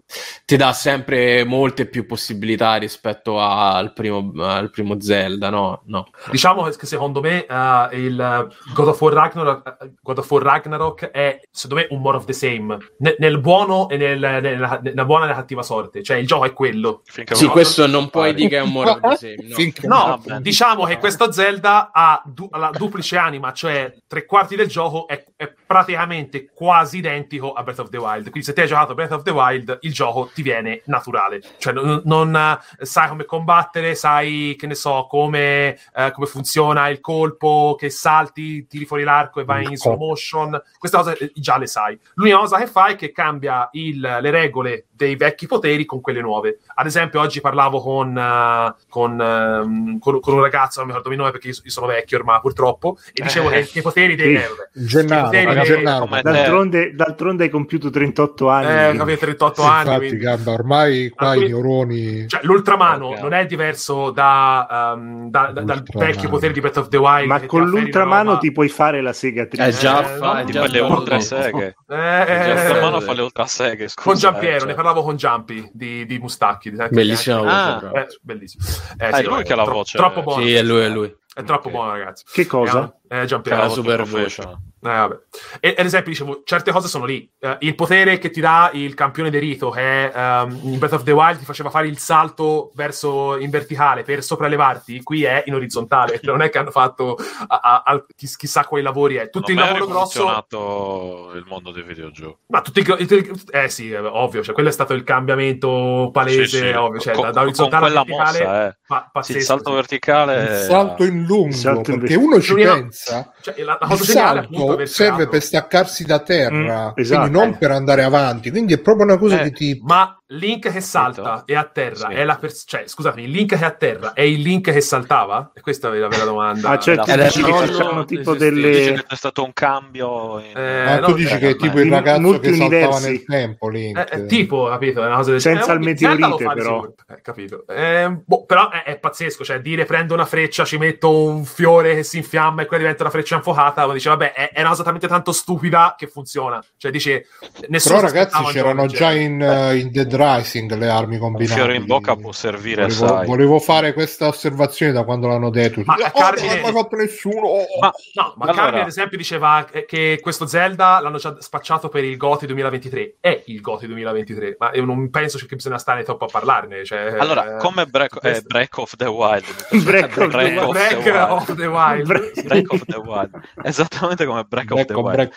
ti 0.45 0.55
dà 0.55 0.71
sempre 0.71 1.43
molte 1.43 1.85
più 1.85 2.05
possibilità 2.05 2.75
rispetto 2.75 3.39
al 3.39 3.91
primo, 3.93 4.31
al 4.37 4.69
primo 4.69 5.01
Zelda, 5.01 5.49
no? 5.49 5.81
no. 5.85 6.07
Diciamo 6.31 6.63
che 6.63 6.85
secondo 6.85 7.19
me 7.19 7.45
uh, 7.49 7.93
il 7.95 8.47
God 8.73 8.87
of, 8.87 9.01
War 9.01 9.13
Ragnarok, 9.13 9.77
uh, 9.81 9.91
God 10.01 10.17
of 10.19 10.31
War 10.31 10.43
Ragnarok 10.43 11.05
è, 11.11 11.39
secondo 11.51 11.83
me, 11.83 11.87
un 11.95 12.01
more 12.01 12.17
of 12.17 12.25
the 12.25 12.33
same, 12.33 12.77
N- 12.99 13.15
nel 13.17 13.39
buono 13.39 13.89
e 13.89 13.97
nel, 13.97 14.19
nella, 14.19 14.79
nella, 14.81 15.05
buona 15.05 15.25
e 15.25 15.27
nella 15.27 15.39
cattiva 15.39 15.61
sorte, 15.61 16.01
cioè 16.03 16.17
il 16.17 16.27
gioco 16.27 16.45
è 16.45 16.53
quello. 16.53 17.01
Finché 17.03 17.35
sì, 17.35 17.47
questo 17.47 17.85
non 17.85 18.09
puoi 18.09 18.33
dire 18.33 18.47
che 18.47 18.57
è 18.57 18.61
un 18.61 18.71
more 18.71 18.91
of 18.91 18.99
the 19.17 19.35
same. 19.45 19.73
No, 19.83 20.21
no 20.25 20.39
diciamo 20.39 20.85
che 20.85 20.97
questo 20.97 21.31
Zelda 21.31 21.91
ha 21.93 22.21
du- 22.25 22.49
la 22.51 22.71
duplice 22.71 23.17
anima, 23.17 23.51
cioè 23.51 23.93
tre 24.09 24.25
quarti 24.25 24.55
del 24.55 24.65
gioco 24.65 25.07
è, 25.07 25.23
è 25.35 25.53
praticamente 25.67 26.49
quasi 26.51 26.97
identico 26.97 27.53
a 27.53 27.61
Breath 27.61 27.77
of 27.77 27.89
the 27.89 27.97
Wild. 27.97 28.23
Quindi 28.23 28.41
se 28.41 28.53
ti 28.53 28.61
hai 28.61 28.67
giocato 28.67 28.95
Breath 28.95 29.11
of 29.11 29.21
the 29.21 29.29
Wild, 29.29 29.77
il 29.81 29.93
gioco 29.93 30.31
ti 30.33 30.41
viene 30.41 30.81
naturale. 30.85 31.43
Cioè 31.59 31.73
non, 31.73 32.01
non 32.05 32.35
eh, 32.35 32.85
sai 32.85 33.07
come 33.07 33.25
combattere, 33.25 33.93
sai 33.93 34.55
che 34.57 34.65
ne 34.65 34.73
so, 34.73 35.05
come, 35.07 35.77
eh, 35.95 36.11
come, 36.11 36.25
funziona 36.25 36.89
il 36.89 37.01
colpo, 37.01 37.75
che 37.77 37.91
salti, 37.91 38.65
tiri 38.65 38.85
fuori 38.85 39.03
l'arco 39.03 39.41
e 39.41 39.45
vai 39.45 39.65
in 39.65 39.77
slow 39.77 39.95
motion. 39.95 40.59
Queste 40.79 40.97
cose 40.97 41.15
eh, 41.15 41.31
già 41.35 41.59
le 41.59 41.67
sai. 41.67 41.99
L'unica 42.15 42.39
cosa 42.39 42.57
che 42.57 42.65
fai 42.65 42.93
è 42.93 42.97
che 42.97 43.11
cambia 43.11 43.69
il, 43.73 43.99
le 43.99 44.31
regole 44.31 44.87
dei 44.89 45.15
vecchi 45.15 45.45
poteri 45.45 45.85
con 45.85 46.01
quelle 46.01 46.19
nuove. 46.19 46.59
Ad 46.73 46.87
esempio, 46.87 47.21
oggi 47.21 47.41
parlavo 47.41 47.79
con, 47.79 48.09
uh, 48.09 48.75
con, 48.89 49.13
uh, 49.13 49.99
con, 49.99 50.19
con 50.19 50.33
un 50.33 50.41
ragazzo, 50.41 50.79
non 50.79 50.89
mi 50.89 50.93
ricordo 50.95 51.13
il 51.13 51.17
nome 51.17 51.31
perché 51.31 51.47
io, 51.47 51.53
sono 51.69 51.87
vecchio 51.87 52.17
ormai 52.17 52.39
purtroppo, 52.41 52.97
e 53.13 53.23
dicevo 53.23 53.49
eh, 53.49 53.63
che, 53.69 53.79
i 53.79 53.81
poteri 53.81 53.98
dei... 54.15 54.37
Sì. 54.37 54.43
Gennaro, 54.85 55.29
Gennaro, 55.63 56.07
d'altronde, 56.21 56.93
d'altronde, 56.93 57.43
hai 57.43 57.49
compiuto 57.49 57.89
38 57.89 58.49
anni. 58.49 59.01
Eh, 59.01 59.17
38 59.17 59.61
anni. 59.63 59.79
Infatti, 59.79 59.97
quindi... 59.97 60.17
Gamba, 60.17 60.51
ormai 60.51 61.09
qua 61.09 61.35
i 61.35 61.47
neuroni... 61.47 62.27
Cioè, 62.27 62.41
l'ultramano 62.43 63.07
okay. 63.07 63.21
non 63.21 63.33
è 63.33 63.45
diverso 63.45 64.11
da, 64.11 64.93
um, 64.95 65.29
da, 65.29 65.51
da, 65.51 65.61
dal 65.61 65.83
vecchio 65.93 66.29
potere 66.29 66.53
di 66.53 66.61
Breath 66.61 66.77
of 66.77 66.87
the 66.87 66.97
Wild. 66.97 67.27
Ma 67.27 67.45
con 67.45 67.67
l'ultramano 67.67 68.37
ti 68.37 68.51
puoi 68.51 68.69
fare 68.69 69.01
la 69.01 69.13
segatrice. 69.13 69.67
Eh, 69.67 69.71
già, 69.71 70.01
eh, 70.01 70.17
fa, 70.17 70.41
no, 70.41 70.49
già 70.49 70.67
le 70.67 70.79
ultra 70.79 71.19
seghe. 71.19 71.75
Eh, 71.89 72.53
l'ultramano 72.53 72.99
fa 73.01 73.13
le 73.13 73.21
ultra 73.21 73.45
seghe, 73.47 73.87
scusa. 73.87 74.09
Con 74.09 74.15
Giampiero, 74.15 74.55
eh, 74.55 74.59
cioè. 74.59 74.67
ne 74.67 74.73
parlavo 74.75 75.01
con 75.01 75.15
Giampi 75.15 75.69
di, 75.73 76.05
di 76.05 76.19
Mustacchi. 76.19 76.71
Bellissimo. 76.89 77.43
Ah, 77.45 77.91
eh, 77.93 78.07
bellissimo. 78.21 78.63
Eh, 78.97 79.07
ah, 79.07 79.15
sì, 79.15 79.23
è 79.23 79.25
lui 79.25 79.43
che 79.43 79.53
ha 79.53 79.55
la 79.55 79.63
voce. 79.63 79.97
Troppo 79.97 80.21
buono. 80.21 80.43
Sì, 80.43 80.53
è 80.53 80.61
lui, 80.61 80.81
è 80.81 80.89
lui. 80.89 81.15
È 81.39 81.43
troppo 81.45 81.69
buono, 81.69 81.91
ragazzi. 81.91 82.25
Che 82.29 82.45
cosa? 82.45 82.93
Eh, 83.07 83.23
Giampiero. 83.25 83.61
La 83.61 83.69
super 83.69 84.03
voce. 84.03 84.57
Eh, 84.81 85.19
e, 85.59 85.75
ad 85.77 85.85
esempio, 85.85 86.11
dicevo, 86.11 86.41
certe 86.43 86.71
cose 86.71 86.87
sono 86.87 87.05
lì. 87.05 87.29
Uh, 87.39 87.55
il 87.59 87.75
potere 87.75 88.17
che 88.17 88.29
ti 88.29 88.39
dà 88.39 88.69
il 88.73 88.93
campione 88.93 89.29
derito, 89.29 89.69
che 89.69 90.11
um, 90.13 90.59
in 90.63 90.77
Breath 90.77 90.93
of 90.93 91.03
the 91.03 91.11
Wild 91.11 91.39
ti 91.39 91.45
faceva 91.45 91.69
fare 91.69 91.87
il 91.87 91.97
salto 91.97 92.71
verso 92.75 93.37
in 93.37 93.49
verticale 93.49 94.03
per 94.03 94.23
sopraelevarti, 94.23 95.03
qui 95.03 95.23
è 95.23 95.43
in 95.45 95.53
orizzontale. 95.53 96.19
non 96.23 96.41
è 96.41 96.49
che 96.49 96.57
hanno 96.57 96.71
fatto 96.71 97.17
a, 97.47 97.59
a, 97.59 97.83
a, 97.85 98.05
chissà 98.15 98.65
quali 98.65 98.83
lavori 98.83 99.15
è. 99.15 99.29
Tutto 99.29 99.51
non 99.51 99.63
il 99.63 99.71
lavoro 99.71 99.85
grosso. 99.87 100.19
funzionato 100.19 101.31
il 101.35 101.43
mondo 101.47 101.71
dei 101.71 101.83
videogiochi. 101.83 102.37
Ma 102.47 102.61
tutti 102.61 102.79
i. 102.79 103.39
Eh 103.51 103.69
sì, 103.69 103.93
ovvio, 103.93 104.43
cioè, 104.43 104.53
quello 104.53 104.69
è 104.69 104.73
stato 104.73 104.93
il 104.93 105.03
cambiamento 105.03 106.09
palese, 106.11 106.45
sì, 106.45 106.57
sì. 106.57 106.69
ovvio. 106.69 106.99
Cioè, 106.99 107.13
con, 107.13 107.23
da, 107.25 107.31
da 107.31 107.41
orizzontale 107.41 107.85
a 107.87 108.03
verticale. 108.03 108.39
Mossa, 108.39 108.67
eh. 108.67 108.77
pa- 108.87 109.21
sì, 109.21 109.31
il 109.33 109.41
salto 109.41 109.73
verticale. 109.73 110.43
Il 110.43 110.57
salto 110.65 111.03
in 111.03 111.23
lungo, 111.25 111.51
salto 111.51 111.97
perché 111.97 112.13
in... 112.13 112.19
uno 112.19 112.41
ci 112.41 112.53
pensa. 112.53 113.31
Cioè, 113.41 113.61
la, 113.63 113.77
la 113.79 113.87
il 113.91 113.99
salto 113.99 114.68
serve 114.85 115.27
per 115.27 115.41
staccarsi 115.41 116.05
da 116.05 116.19
terra, 116.19 116.89
mm, 116.89 116.91
esatto. 116.95 117.21
quindi 117.21 117.39
non 117.39 117.57
per 117.57 117.71
andare 117.71 118.03
avanti. 118.03 118.49
Quindi 118.49 118.73
è 118.73 118.79
proprio 118.79 119.05
una 119.05 119.17
cosa 119.17 119.39
eh, 119.39 119.43
che 119.43 119.51
ti. 119.51 119.79
Ma 119.83 120.18
Link 120.31 120.71
che 120.71 120.81
salta 120.81 121.41
e 121.43 121.55
a 121.55 121.63
terra 121.63 122.09
sì. 122.09 122.13
è 122.13 122.23
la 122.23 122.35
pers- 122.35 122.63
cioè 122.67 122.83
scusatemi, 122.85 123.23
il 123.23 123.31
Link 123.31 123.55
che 123.55 123.63
è 123.63 123.65
a 123.65 123.71
terra 123.71 124.13
è 124.13 124.21
il 124.21 124.41
Link 124.41 124.71
che 124.71 124.79
saltava? 124.79 125.51
E 125.55 125.61
questa 125.61 125.91
è 125.91 125.97
la 125.97 126.07
vera 126.07 126.23
domanda. 126.23 126.69
Ah, 126.69 126.77
cioè 126.77 126.97
tu 126.97 127.15
dici 127.15 127.41
che 127.41 127.51
facciamo 127.51 128.05
tipo 128.05 128.35
delle 128.35 128.71
che 128.71 129.05
è 129.07 129.15
stato 129.15 129.43
un 129.43 129.53
cambio 129.53 130.37
in... 130.39 130.55
eh, 130.55 130.83
Ma 130.85 130.99
tu 130.99 131.13
dici 131.13 131.35
che 131.39 131.49
è 131.49 131.55
tipo 131.55 131.79
il 131.79 131.89
ragazzo 131.89 132.39
che 132.39 132.53
saltava 132.53 132.99
nel 132.99 133.23
tempo 133.25 133.69
Link. 133.69 134.07
Eh, 134.11 134.25
tipo, 134.27 134.67
capito, 134.67 135.01
è 135.01 135.07
una 135.07 135.15
cosa 135.15 135.31
del 135.31 135.41
senza 135.41 135.71
il 135.71 135.79
meteorite 135.79 136.45
però. 136.53 136.85
Eh, 137.07 137.21
capito. 137.23 137.65
Eh, 137.67 138.21
boh, 138.23 138.45
però 138.45 138.69
è, 138.69 138.83
è, 138.83 138.99
pazzesco, 138.99 139.43
cioè 139.43 139.61
dire 139.61 139.85
prendo 139.85 140.13
una 140.13 140.25
freccia, 140.25 140.63
ci 140.63 140.77
metto 140.77 141.23
un 141.23 141.43
fiore 141.43 141.95
che 141.95 142.03
si 142.03 142.17
infiamma 142.17 142.61
e 142.61 142.65
quella 142.67 142.83
diventa 142.83 143.01
una 143.01 143.11
freccia 143.11 143.35
infuocata, 143.35 143.87
ma 143.87 143.93
dice 143.93 144.09
vabbè, 144.09 144.33
è, 144.33 144.51
è 144.51 144.59
una 144.59 144.69
cosa 144.69 144.83
talmente 144.83 145.07
tanto 145.07 145.31
stupida 145.31 145.95
che 145.97 146.05
funziona. 146.05 146.63
Cioè 146.77 146.91
dice 146.91 147.25
nessuno 147.69 147.99
Però 147.99 148.07
ragazzi 148.07 148.43
c'erano 148.51 148.85
già 148.85 149.11
in, 149.11 149.41
uh, 149.41 149.75
in 149.75 149.89
Dead 149.91 150.17
Rising 150.19 150.75
le 150.75 150.89
armi 150.89 151.17
combinate. 151.17 151.51
Un 151.51 151.57
fiore 151.57 151.75
in 151.75 151.85
bocca 151.85 152.15
può 152.15 152.33
servire 152.33 152.87
volevo, 152.87 153.07
sai. 153.07 153.25
volevo 153.25 153.59
fare 153.59 153.93
questa 153.93 154.27
osservazione 154.27 154.91
da 154.91 155.03
quando 155.03 155.27
l'hanno 155.27 155.49
detto. 155.49 155.81
Ma 155.85 155.95
oh, 155.95 156.19
Carmine... 156.19 156.55
non 156.55 156.73
l'ha 156.73 156.79
fatto 156.79 156.95
nessuno. 156.97 157.47
Oh. 157.47 157.65
Ma, 157.79 157.93
no, 158.15 158.33
ma 158.35 158.45
allora... 158.45 158.61
Carmine 158.61 158.81
ad 158.81 158.87
esempio 158.87 159.17
diceva 159.17 159.65
che 159.87 160.19
questo 160.21 160.45
Zelda 160.45 160.99
l'hanno 160.99 161.17
già 161.17 161.35
spacciato 161.39 161.87
per 161.87 162.03
il 162.03 162.17
GOTI 162.17 162.47
2023. 162.47 163.15
È 163.21 163.43
il 163.45 163.61
GOTI 163.61 163.87
2023, 163.87 164.55
ma 164.59 164.71
io 164.73 164.83
non 164.83 165.09
penso 165.09 165.37
che 165.37 165.55
bisogna 165.55 165.77
stare 165.77 166.03
troppo 166.03 166.25
a 166.25 166.29
parlarne. 166.29 166.83
Cioè, 166.83 167.15
allora, 167.17 167.55
eh, 167.55 167.59
come 167.59 167.85
break, 167.85 168.17
eh, 168.21 168.41
break 168.41 168.77
of 168.77 168.95
the 168.97 169.05
Wild. 169.05 169.45
break, 169.83 170.17
of, 170.17 170.27
break 170.27 170.53
the, 170.53 170.59
of, 170.59 170.71
break 170.71 171.03
the 171.03 171.11
of 171.11 171.55
the 171.55 171.67
Wild. 171.67 172.07
Break 172.43 172.73
of 172.73 172.85
the 172.85 172.97
Wild. 172.97 173.29
Esattamente 173.63 174.25
come 174.25 174.43
Break, 174.43 174.65
break 174.65 174.79
of 174.79 174.85
the 174.85 174.93
Wild. 174.93 175.15
Break 175.15 175.33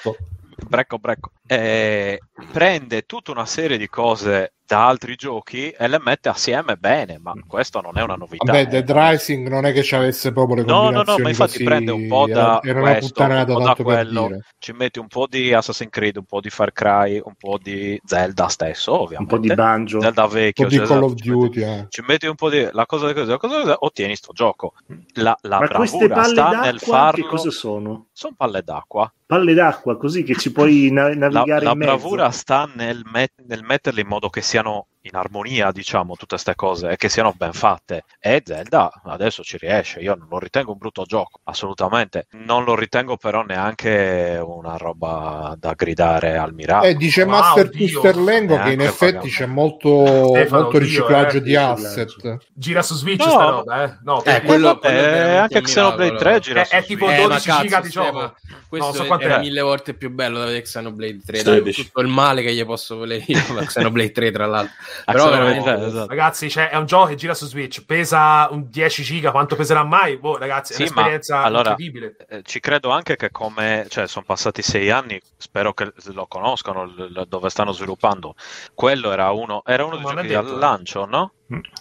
Brecco, 0.68 0.98
brecco. 0.98 1.32
Eh, 1.53 2.18
prende 2.50 3.03
tutta 3.03 3.30
una 3.30 3.44
serie 3.44 3.76
di 3.76 3.86
cose 3.86 4.55
da 4.72 4.86
altri 4.86 5.16
giochi 5.16 5.68
e 5.68 5.86
le 5.86 6.00
mette 6.03 6.30
assieme 6.30 6.76
bene, 6.76 7.18
ma 7.18 7.34
questo 7.46 7.82
non 7.82 7.98
è 7.98 8.03
una 8.03 8.14
novità. 8.14 8.50
Vabbè, 8.50 8.68
Dead 8.68 8.90
Rising 8.90 9.46
non 9.48 9.66
è 9.66 9.72
che 9.72 9.82
ci 9.82 9.94
avesse 9.94 10.32
proprio 10.32 10.57
le 10.57 10.64
combinazioni 10.64 10.96
No, 10.96 11.03
no, 11.05 11.12
no, 11.12 11.22
ma 11.22 11.28
infatti 11.28 11.53
così... 11.53 11.64
prende 11.64 11.90
un 11.90 12.07
po' 12.09 12.26
da 12.26 12.59
era, 12.62 12.78
era 12.78 12.80
questo, 12.80 13.22
un 13.22 13.44
po' 13.44 13.61
da 13.61 13.74
quello, 13.74 14.30
ci 14.59 14.72
metti 14.72 14.98
un 14.98 15.09
po' 15.09 15.26
di 15.28 15.53
Assassin's 15.53 15.90
Creed, 15.90 16.16
un 16.16 16.24
po' 16.24 16.40
di 16.40 16.48
Far 16.48 16.72
Cry, 16.72 17.20
un 17.22 17.34
po' 17.36 17.59
di 17.61 18.00
Zelda 18.03 18.48
stesso, 18.48 18.98
ovviamente. 18.98 19.34
Un 19.34 19.40
po' 19.40 19.46
di 19.46 19.55
Banjo. 19.55 20.00
Zelda 20.00 20.26
vecchio. 20.26 20.64
Un 20.64 20.70
po' 20.70 20.76
di 20.78 20.86
Call 20.86 21.03
of 21.03 21.12
Duty, 21.12 21.53
ci 21.53 21.61
metti, 21.61 21.61
eh. 21.61 21.86
ci 21.90 22.05
metti 22.07 22.26
un 22.26 22.34
po' 22.34 22.48
di... 22.48 22.66
La 22.72 22.86
cosa 22.86 23.12
di 23.12 23.24
la 23.26 23.36
cosa 23.36 23.76
ottieni 23.78 24.16
sto 24.16 24.32
gioco. 24.32 24.72
La, 25.16 25.36
la 25.42 25.59
ma 25.59 25.68
queste 25.68 26.09
palle 26.09 26.57
nel 26.62 26.78
farlo... 26.78 27.22
che 27.22 27.28
cosa 27.28 27.50
sono? 27.50 28.07
Sono 28.12 28.34
palle 28.38 28.62
d'acqua 28.62 29.12
palle 29.32 29.55
d'acqua 29.55 29.96
così 29.96 30.24
che 30.24 30.34
ci 30.34 30.53
puoi 30.53 30.90
na- 30.92 31.14
navigare 31.14 31.41
la, 31.45 31.61
la 31.61 31.74
bravura 31.76 32.30
sta 32.30 32.70
nel, 32.74 33.03
met- 33.05 33.40
nel 33.47 33.62
metterle 33.62 34.01
in 34.01 34.07
modo 34.09 34.28
che 34.30 34.43
siano 34.43 34.88
in 35.03 35.16
armonia, 35.16 35.70
diciamo, 35.72 36.12
tutte 36.12 36.34
queste 36.34 36.55
cose 36.55 36.90
e 36.90 36.96
che 36.96 37.09
siano 37.09 37.32
ben 37.36 37.53
fatte. 37.53 38.05
E 38.20 38.42
Zelda 38.44 38.90
adesso 39.05 39.42
ci 39.42 39.57
riesce. 39.59 40.00
Io 40.00 40.14
non 40.14 40.28
lo 40.28 40.38
ritengo 40.38 40.72
un 40.72 40.78
brutto 40.78 41.05
gioco, 41.05 41.40
assolutamente. 41.44 42.26
Non 42.32 42.64
lo 42.64 42.74
ritengo 42.74 43.16
però 43.16 43.42
neanche 43.42 44.40
una 44.42 44.76
roba 44.76 45.55
da 45.59 45.72
gridare 45.74 46.36
al 46.36 46.55
miracolo. 46.55 46.90
Eh, 46.90 46.94
dice 46.94 47.22
wow, 47.22 47.30
Master 47.30 47.70
Twister 47.70 48.16
Lengo 48.16 48.59
che 48.59 48.72
in 48.72 48.80
effetti 48.80 49.28
c'è 49.28 49.46
molto, 49.46 50.28
Stefano, 50.28 50.62
molto 50.62 50.78
riciclaggio 50.78 51.38
eh, 51.38 51.42
di 51.42 51.57
asset. 51.57 52.38
Gira 52.53 52.82
su 52.82 52.94
Switch 52.94 53.24
no, 53.24 53.30
sta 53.30 53.44
roba, 53.44 53.84
eh? 53.84 53.98
No, 54.05 54.24
eh, 54.24 54.42
quello, 54.42 54.78
quello 54.78 54.98
è 55.00 55.36
anche 55.36 55.61
Xenoblade 55.61 56.16
3 56.16 56.40
gira 56.40 56.62
è, 56.62 56.68
è 56.68 56.84
tipo 56.84 57.07
12 57.11 57.48
eh, 57.48 57.53
giga 57.61 57.80
di 57.80 57.88
gioco. 57.88 58.34
Questo 58.68 59.03
no, 59.03 59.05
so 59.05 59.16
è, 59.16 59.26
è 59.26 59.38
mille 59.38 59.61
volte 59.61 59.94
più 59.94 60.11
bello 60.11 60.38
da 60.38 60.44
vedere 60.44 60.62
Xenoblade 60.62 61.20
3. 61.24 61.42
Dai, 61.42 61.72
tutto 61.72 62.00
il 62.00 62.09
male 62.09 62.42
che 62.42 62.55
gli 62.55 62.64
posso 62.64 62.96
volere 62.96 63.24
io 63.28 63.40
Xenoblade 63.64 64.12
3, 64.12 64.30
tra 64.30 64.46
l'altro. 64.46 64.74
Però 65.05 65.30
veramente, 65.30 65.86
esatto. 65.86 66.09
ragazzi, 66.09 66.51
cioè, 66.51 66.70
è 66.70 66.76
un 66.76 66.86
gioco 66.86 67.07
che 67.07 67.14
gira 67.14 67.34
su 67.34 67.47
Switch, 67.47 67.84
pesa 67.84 68.49
un 68.51 68.68
10 68.68 69.03
giga, 69.03 69.30
quanto 69.30 69.57
peserà 69.57 69.84
mai? 69.84 70.16
Boh, 70.18 70.36
ragazzi, 70.36 70.74
sì, 70.74 70.82
è 70.82 70.90
un'esperienza 70.90 71.36
ma, 71.36 71.43
allora, 71.45 71.70
incredibile. 71.70 72.16
Eh, 72.28 72.43
ci 72.43 72.61
credo 72.61 72.90
anche 72.90 73.16
che 73.16 73.30
come, 73.30 73.86
cioè, 73.88 74.07
sono 74.07 74.24
passati 74.24 74.62
sei 74.62 74.90
anni, 74.90 75.20
spero 75.36 75.72
che 75.72 75.93
lo 76.12 76.26
conoscano 76.26 76.84
l- 76.84 77.12
l- 77.12 77.26
dove 77.28 77.49
stanno 77.49 77.72
sviluppando. 77.72 78.34
Quello 78.74 79.12
era 79.12 79.30
uno, 79.30 79.62
era 79.64 79.84
uno 79.84 79.97
dei 79.97 80.05
giochi 80.05 80.34
al 80.34 80.59
lancio, 80.59 81.05
no? 81.05 81.32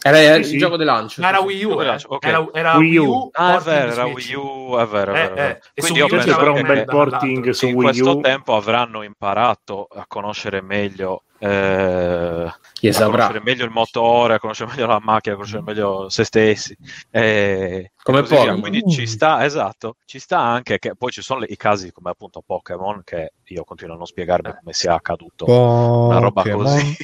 Era 0.02 0.18
sì, 0.18 0.40
il 0.40 0.46
sì. 0.46 0.58
gioco 0.58 0.76
di 0.76 0.84
lancio. 0.84 1.22
Era 1.22 1.40
Wii 1.40 1.64
U. 1.64 1.82
Eh. 1.82 1.98
Okay. 2.06 2.30
Era, 2.30 2.48
era 2.52 2.76
Wii 2.76 2.98
U. 2.98 3.30
Ah, 3.32 3.58
è 3.58 3.62
vero, 3.62 3.92
era 3.92 4.06
Wii 4.06 4.34
U. 4.34 4.76
È 4.78 4.86
vero, 4.86 5.14
è 5.14 5.14
vero. 5.14 5.36
Eh, 5.36 5.50
eh. 5.50 5.60
Quindi 5.76 6.00
io 6.00 6.08
penso 6.08 6.36
che 6.36 6.50
un 6.50 6.62
bel 6.62 6.86
porting 6.86 7.50
su 7.52 7.66
Wii 7.68 7.76
U. 7.76 7.78
In 7.78 7.84
questo 7.84 8.20
tempo 8.20 8.56
avranno 8.56 9.04
imparato 9.04 9.88
a 9.90 10.06
conoscere 10.08 10.62
meglio 10.62 11.24
eh, 11.42 12.54
Chi 12.74 12.94
saprà. 12.94 13.10
conoscere 13.10 13.42
meglio 13.44 13.66
il 13.66 13.72
motore, 13.72 14.36
a 14.36 14.40
conoscere 14.40 14.70
meglio 14.70 14.86
la 14.86 15.00
macchina, 15.02 15.34
a 15.34 15.38
conoscere 15.38 15.64
meglio 15.64 16.10
se 16.10 16.24
stessi. 16.24 16.78
Eh, 17.10 17.92
come 18.04 18.24
poi. 18.24 18.60
Quindi 18.60 18.84
ci 18.90 19.08
sta, 19.08 19.44
esatto, 19.44 19.98
ci 20.06 20.20
sta 20.20 20.40
anche 20.40 20.78
che 20.80 20.96
poi 20.96 21.12
ci 21.12 21.22
sono 21.22 21.42
le, 21.42 21.48
i 21.50 21.56
casi 21.56 21.92
come 21.92 22.10
appunto 22.12 22.44
Pokémon 22.46 23.02
che 23.04 23.34
io 23.46 23.64
continuo 23.64 23.96
a 23.96 23.98
non 23.98 24.06
spiegarmi 24.06 24.54
come 24.60 24.74
sia 24.74 24.94
accaduto 24.94 25.46
Pokémon. 25.46 26.06
una 26.06 26.20
roba 26.20 26.44
così. 26.44 26.96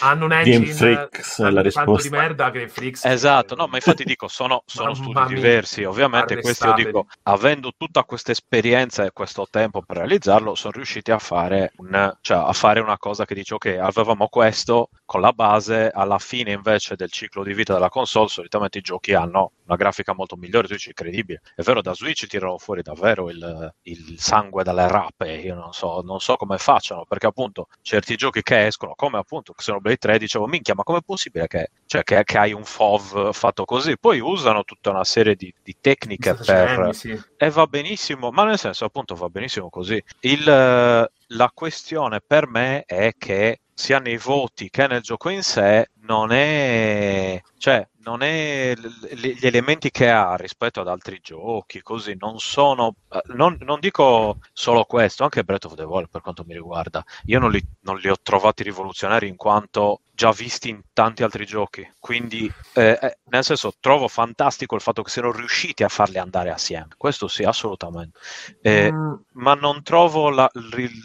Hanno 0.00 0.24
un 0.26 0.32
engine 0.32 0.64
Game 0.64 0.72
Freaks, 0.72 1.38
la 1.38 1.60
risposta. 1.62 2.08
di 2.08 2.14
merda 2.14 2.50
Game 2.50 2.68
Freaks. 2.68 3.04
Esatto, 3.04 3.54
no, 3.54 3.66
ma 3.66 3.76
infatti 3.76 4.04
dico, 4.04 4.28
sono, 4.28 4.62
sono 4.66 4.94
studi 4.94 5.12
mia. 5.12 5.26
diversi, 5.26 5.84
ovviamente 5.84 6.40
questi 6.40 6.66
io 6.66 6.74
dico, 6.74 7.06
avendo 7.24 7.72
tutta 7.76 8.04
questa 8.04 8.32
esperienza 8.32 9.04
e 9.04 9.12
questo 9.12 9.46
tempo 9.50 9.82
per 9.82 9.98
realizzarlo, 9.98 10.54
sono 10.54 10.72
riusciti 10.74 11.10
a 11.10 11.18
fare, 11.18 11.72
un, 11.76 12.16
cioè, 12.20 12.36
a 12.38 12.52
fare 12.52 12.80
una 12.80 12.98
cosa 12.98 13.24
che 13.24 13.34
dice 13.34 13.54
ok, 13.54 13.78
avevamo 13.82 14.28
questo 14.28 14.90
con 15.04 15.20
la 15.20 15.32
base, 15.32 15.90
alla 15.92 16.18
fine 16.18 16.52
invece 16.52 16.96
del 16.96 17.10
ciclo 17.10 17.42
di 17.42 17.52
vita 17.52 17.74
della 17.74 17.88
console, 17.88 18.28
solitamente 18.28 18.78
i 18.78 18.80
giochi 18.82 19.12
hanno 19.12 19.52
una 19.66 19.76
grafica 19.76 20.14
molto 20.14 20.36
migliore, 20.36 20.68
Switch 20.68 20.86
incredibile. 20.86 21.42
È 21.54 21.62
vero, 21.62 21.82
da 21.82 21.94
Switch 21.94 22.26
tirano 22.26 22.56
fuori 22.58 22.82
davvero 22.82 23.28
il, 23.28 23.74
il 23.82 24.14
sangue 24.18 24.62
dalle 24.62 24.88
rape, 24.88 25.32
io 25.32 25.54
non 25.54 25.72
so, 25.72 26.00
non 26.02 26.20
so, 26.20 26.36
come 26.36 26.58
facciano, 26.58 27.04
perché 27.04 27.26
appunto 27.26 27.68
certi 27.82 28.16
giochi 28.16 28.42
che 28.42 28.66
escono, 28.66 28.94
come 28.94 29.18
appunto 29.18 29.52
Xenoblade 29.52 29.96
3, 29.96 30.18
dicevo, 30.18 30.46
minchia, 30.46 30.74
ma 30.74 30.82
com'è 30.82 31.00
possibile 31.04 31.46
che, 31.46 31.70
cioè, 31.86 32.02
che, 32.02 32.24
che 32.24 32.38
hai 32.38 32.52
un 32.52 32.64
FOV 32.64 33.32
fatto 33.32 33.64
così? 33.64 33.98
Poi 33.98 34.20
usano 34.20 34.64
tutta 34.64 34.90
una 34.90 35.04
serie 35.04 35.34
di, 35.34 35.52
di 35.62 35.76
tecniche 35.80 36.34
per... 36.34 36.80
Anni, 36.80 36.94
sì. 36.94 37.20
E 37.36 37.50
va 37.50 37.66
benissimo, 37.66 38.30
ma 38.30 38.44
nel 38.44 38.58
senso 38.58 38.84
appunto 38.84 39.14
va 39.14 39.28
benissimo 39.28 39.68
così. 39.68 40.02
Il, 40.20 40.44
la 40.44 41.50
questione 41.52 42.20
per 42.24 42.46
me 42.46 42.84
è 42.86 43.12
che 43.16 43.61
sia 43.74 43.98
nei 43.98 44.18
voti 44.18 44.70
che 44.70 44.86
nel 44.86 45.00
gioco 45.00 45.28
in 45.28 45.42
sé 45.42 45.90
non 46.02 46.30
è 46.32 47.40
cioè 47.58 47.86
non 48.04 48.22
è 48.22 48.74
gli 49.14 49.46
elementi 49.46 49.90
che 49.90 50.10
ha 50.10 50.34
rispetto 50.36 50.80
ad 50.80 50.88
altri 50.88 51.20
giochi 51.22 51.80
così 51.82 52.16
non 52.18 52.38
sono 52.38 52.96
eh, 53.10 53.22
non, 53.34 53.56
non, 53.60 53.78
dico 53.80 54.38
solo 54.52 54.84
questo 54.84 55.22
anche 55.24 55.44
Breath 55.44 55.66
of 55.66 55.74
the 55.74 55.84
Wild 55.84 56.08
per 56.08 56.20
quanto 56.20 56.44
mi 56.46 56.54
riguarda. 56.54 57.04
Io 57.26 57.38
non 57.38 57.50
li, 57.50 57.62
non 57.80 57.98
li 57.98 58.08
ho 58.08 58.16
trovati 58.20 58.62
rivoluzionari 58.62 59.28
in 59.28 59.36
quanto 59.36 60.00
già 60.22 60.30
visti 60.30 60.68
in 60.68 60.80
tanti 60.92 61.24
altri 61.24 61.44
giochi. 61.44 61.84
Quindi, 61.98 62.48
eh, 62.74 62.96
eh, 63.02 63.18
nel 63.24 63.42
senso, 63.42 63.72
trovo 63.80 64.06
fantastico 64.06 64.76
il 64.76 64.80
fatto 64.80 65.02
che 65.02 65.10
siano 65.10 65.32
riusciti 65.32 65.82
a 65.82 65.88
farli 65.88 66.18
andare 66.18 66.50
assieme. 66.50 66.90
Questo 66.96 67.26
sì, 67.26 67.42
assolutamente. 67.42 68.20
Eh, 68.60 68.92
mm. 68.92 69.14
Ma 69.32 69.54
non 69.54 69.82
trovo 69.82 70.30
la, 70.30 70.48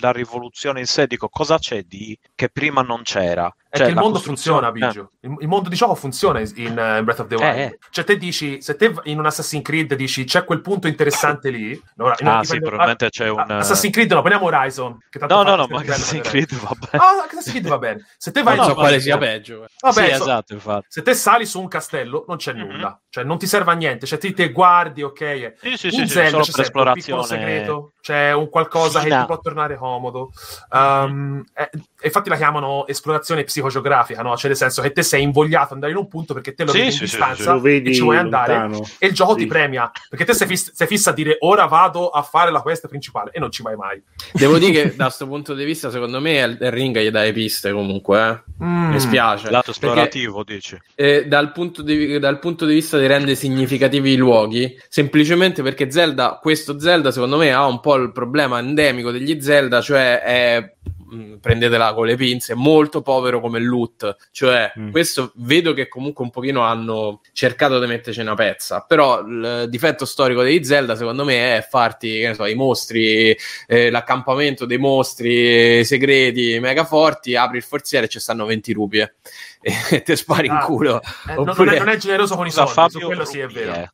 la, 0.01 0.11
rivoluzione 0.11 0.82
in 0.82 0.86
sé. 0.86 1.07
Dico, 1.07 1.30
cosa 1.30 1.57
c'è 1.57 1.82
di 1.82 2.15
che 2.36 2.49
prima 2.49 2.84
non 2.84 3.01
c'era? 3.01 3.51
È 3.70 3.78
cioè, 3.78 3.88
che 3.88 3.93
il 3.93 3.99
mondo 3.99 4.20
funziona, 4.20 4.72
Biggio. 4.72 5.11
Eh. 5.20 5.28
Il, 5.28 5.36
il, 5.41 5.47
mondo 5.47 5.68
di 5.68 5.76
gioco 5.76 5.95
funziona 5.95 6.39
in, 6.39 6.51
in 6.55 6.70
uh, 6.70 7.03
Breath 7.03 7.20
of 7.20 7.28
the 7.28 7.36
Wild. 7.36 7.57
Eh, 7.57 7.78
cioè, 7.89 8.05
te 8.05 8.18
dici, 8.18 8.61
se 8.61 8.76
te 8.76 8.93
in 9.03 9.20
un 9.20 9.26
Assassin's 9.26 9.63
Creed 9.63 9.93
dici 9.95 10.24
c'è 10.24 10.45
quel 10.45 10.61
punto 10.61 10.88
interessante 10.88 11.49
lì. 11.49 11.80
No, 11.95 12.07
ah, 12.07 12.43
sì, 12.43 12.59
probabilmente 12.59 13.05
a, 13.05 13.09
c'è 13.09 13.30
un. 13.30 13.39
Assassin's 13.39 13.93
Creed, 13.93 14.11
no, 14.11 14.22
prendiamo 14.22 14.47
Horizon. 14.47 14.97
no, 15.28 15.43
no, 15.43 15.55
no, 15.55 15.68
ma 15.70 15.80
Assassin's 15.80 16.28
Creed 16.28 16.53
va 16.55 16.72
bene. 16.80 17.03
Ah, 17.03 17.26
Assassin's 17.26 17.49
Creed 17.49 17.68
va 17.68 17.78
bene. 17.78 18.05
Se 18.18 18.32
te 18.32 18.41
vai 18.41 18.55
no, 18.55 18.61
in 18.63 18.68
no, 18.70 18.74
quale 18.76 18.99
sia 19.08 19.18
peggio. 19.18 19.64
Eh. 19.64 19.68
Vabbè, 19.80 20.05
sì, 20.05 20.16
so, 20.16 20.24
esatto, 20.24 20.53
infatti. 20.53 20.86
Se 20.89 21.01
te 21.01 21.14
sali 21.14 21.45
su 21.45 21.60
un 21.60 21.68
castello, 21.68 22.26
non 22.28 22.38
c'è 22.38 22.53
mm-hmm. 22.53 22.70
nulla. 22.70 23.01
Cioè, 23.10 23.24
non 23.24 23.38
ti 23.38 23.47
serve 23.47 23.72
a 23.72 23.76
niente. 23.76 24.05
Cioè, 24.05 24.20
ti 24.20 24.34
te 24.34 24.51
guardi, 24.51 25.03
ok. 25.03 25.53
Sì, 25.60 25.78
sì, 25.78 25.86
un 25.88 25.91
sì, 25.91 26.08
Zelda, 26.08 26.39
c'è 26.39 26.51
sempre 26.51 26.82
un 26.82 26.93
piccolo 26.93 27.24
segreto. 27.24 27.93
C'è 28.08 28.32
un 28.32 28.47
qualcosa 28.47 29.01
Fina. 29.01 29.16
che 29.16 29.20
ti 29.20 29.28
può 29.28 29.39
tornare 29.41 29.76
comodo. 29.76 30.32
Um, 30.72 31.43
eh, 31.53 31.70
infatti 32.03 32.30
la 32.30 32.38
chiamano 32.38 32.88
esplorazione 32.88 33.43
psicogeografica, 33.43 34.22
no? 34.22 34.38
Cioè, 34.38 34.47
nel 34.47 34.55
senso 34.55 34.82
che 34.82 34.93
te 34.93 35.03
sei 35.03 35.24
invogliato 35.24 35.66
ad 35.66 35.72
andare 35.74 35.91
in 35.91 35.97
un 35.97 36.08
punto 36.08 36.34
perché 36.34 36.53
te 36.53 36.64
lo 36.64 36.72
vedi 36.72 36.93
in 36.93 36.99
distanza 36.99 37.60
e 37.62 37.93
ci 37.93 37.99
vuoi 37.99 38.16
lontano. 38.16 38.53
andare. 38.53 38.84
E 38.97 39.08
il 39.08 39.14
gioco 39.14 39.36
ti 39.36 39.45
premia. 39.45 39.91
Perché 40.08 40.24
te 40.24 40.34
sei, 40.34 40.47
fiss- 40.47 40.72
sei 40.72 40.88
fissa 40.88 41.10
a 41.10 41.14
dire 41.14 41.36
ora 41.41 41.66
vado 41.66 42.08
a 42.08 42.22
fare 42.22 42.49
la 42.49 42.62
quest 42.62 42.88
principale 42.88 43.32
e 43.34 43.39
non 43.41 43.51
ci 43.51 43.62
vai 43.62 43.76
mai. 43.76 44.01
Devo 44.32 44.58
dire 44.58 44.72
che 44.72 44.95
da 44.95 45.05
questo 45.08 45.28
punto 45.28 45.53
di 45.53 45.66
vista, 45.66 45.91
secondo 45.91 46.22
me, 46.22 46.39
il 46.39 46.72
Ring 46.72 46.97
gli 46.97 47.10
dà 47.10 47.24
le 47.24 47.34
piste 47.34 47.74
comunque. 47.74 48.30
Eh? 48.30 48.64
Mm. 48.64 48.91
Mi 48.91 48.99
spiace. 49.01 49.51
Lato 49.51 49.72
esplorativo, 49.72 50.45
perché, 50.45 50.53
dici. 50.53 50.82
Eh, 50.95 51.26
dal, 51.28 51.51
punto 51.51 51.82
di, 51.82 52.20
dal 52.20 52.39
punto 52.39 52.66
di 52.66 52.76
vista 52.76 52.97
di 52.97 53.05
rende 53.05 53.36
significativi 53.36 54.12
i 54.12 54.16
luoghi, 54.16 54.80
semplicemente 54.88 55.62
perché 55.62 55.91
Zelda, 55.91 56.39
questo 56.41 56.80
Zelda, 56.80 57.12
secondo 57.12 57.36
me, 57.36 57.51
ha 57.51 57.66
un 57.66 57.82
po' 57.82 57.95
il 58.04 58.12
problema 58.12 58.60
endemico 58.60 59.12
degli 59.12 59.41
Zelda, 59.41 59.82
cioè 59.82 60.22
è 60.22 60.76
Mm, 61.14 61.36
prendetela 61.36 61.93
con 61.93 62.06
le 62.06 62.18
pinze, 62.18 62.54
molto 62.54 63.02
povero 63.02 63.39
come 63.39 63.60
loot. 63.60 64.16
Cioè, 64.32 64.74
mm. 64.78 64.91
questo 64.91 65.32
vedo 65.36 65.74
che 65.74 65.88
comunque 65.88 66.26
un 66.26 66.32
pochino 66.32 66.62
hanno 66.64 67.22
cercato 67.32 67.80
di 67.80 67.88
metterci 67.88 68.20
una 68.20 68.36
pezza. 68.36 68.82
Però 68.86 69.22
il 69.22 69.68
difetto 69.70 70.04
storico 70.04 70.43
dei 70.43 70.66
Zelda, 70.66 70.95
secondo 70.95 71.24
me, 71.24 71.58
è 71.58 71.62
farti, 71.68 72.20
che 72.20 72.28
ne 72.28 72.34
so, 72.34 72.45
i 72.45 72.56
mostri, 72.56 73.36
eh, 73.68 73.89
l'accampamento 73.89 74.66
dei 74.66 74.78
mostri 74.78 75.86
segreti 75.86 76.60
mega 76.60 76.84
forti, 76.84 77.36
apri 77.36 77.58
il 77.58 77.64
forziere 77.64 78.08
e 78.08 78.10
ci 78.10 78.20
stanno 78.20 78.45
20 78.45 78.74
rupie. 78.74 79.16
E 79.62 80.01
ti 80.03 80.16
spari 80.16 80.47
ah, 80.47 80.53
in 80.53 80.60
culo. 80.62 81.01
Eh, 81.01 81.36
Oppure... 81.36 81.66
non, 81.66 81.70
è, 81.70 81.78
non, 81.80 81.89
è, 81.89 81.97
generoso 81.97 82.36
con 82.36 82.45
i 82.45 82.51
soldi, 82.51 82.72
Fabio 82.72 83.05
quello 83.05 83.26
sì 83.26 83.39
è 83.39 83.47
vero. 83.47 83.74
Eh, 83.74 83.89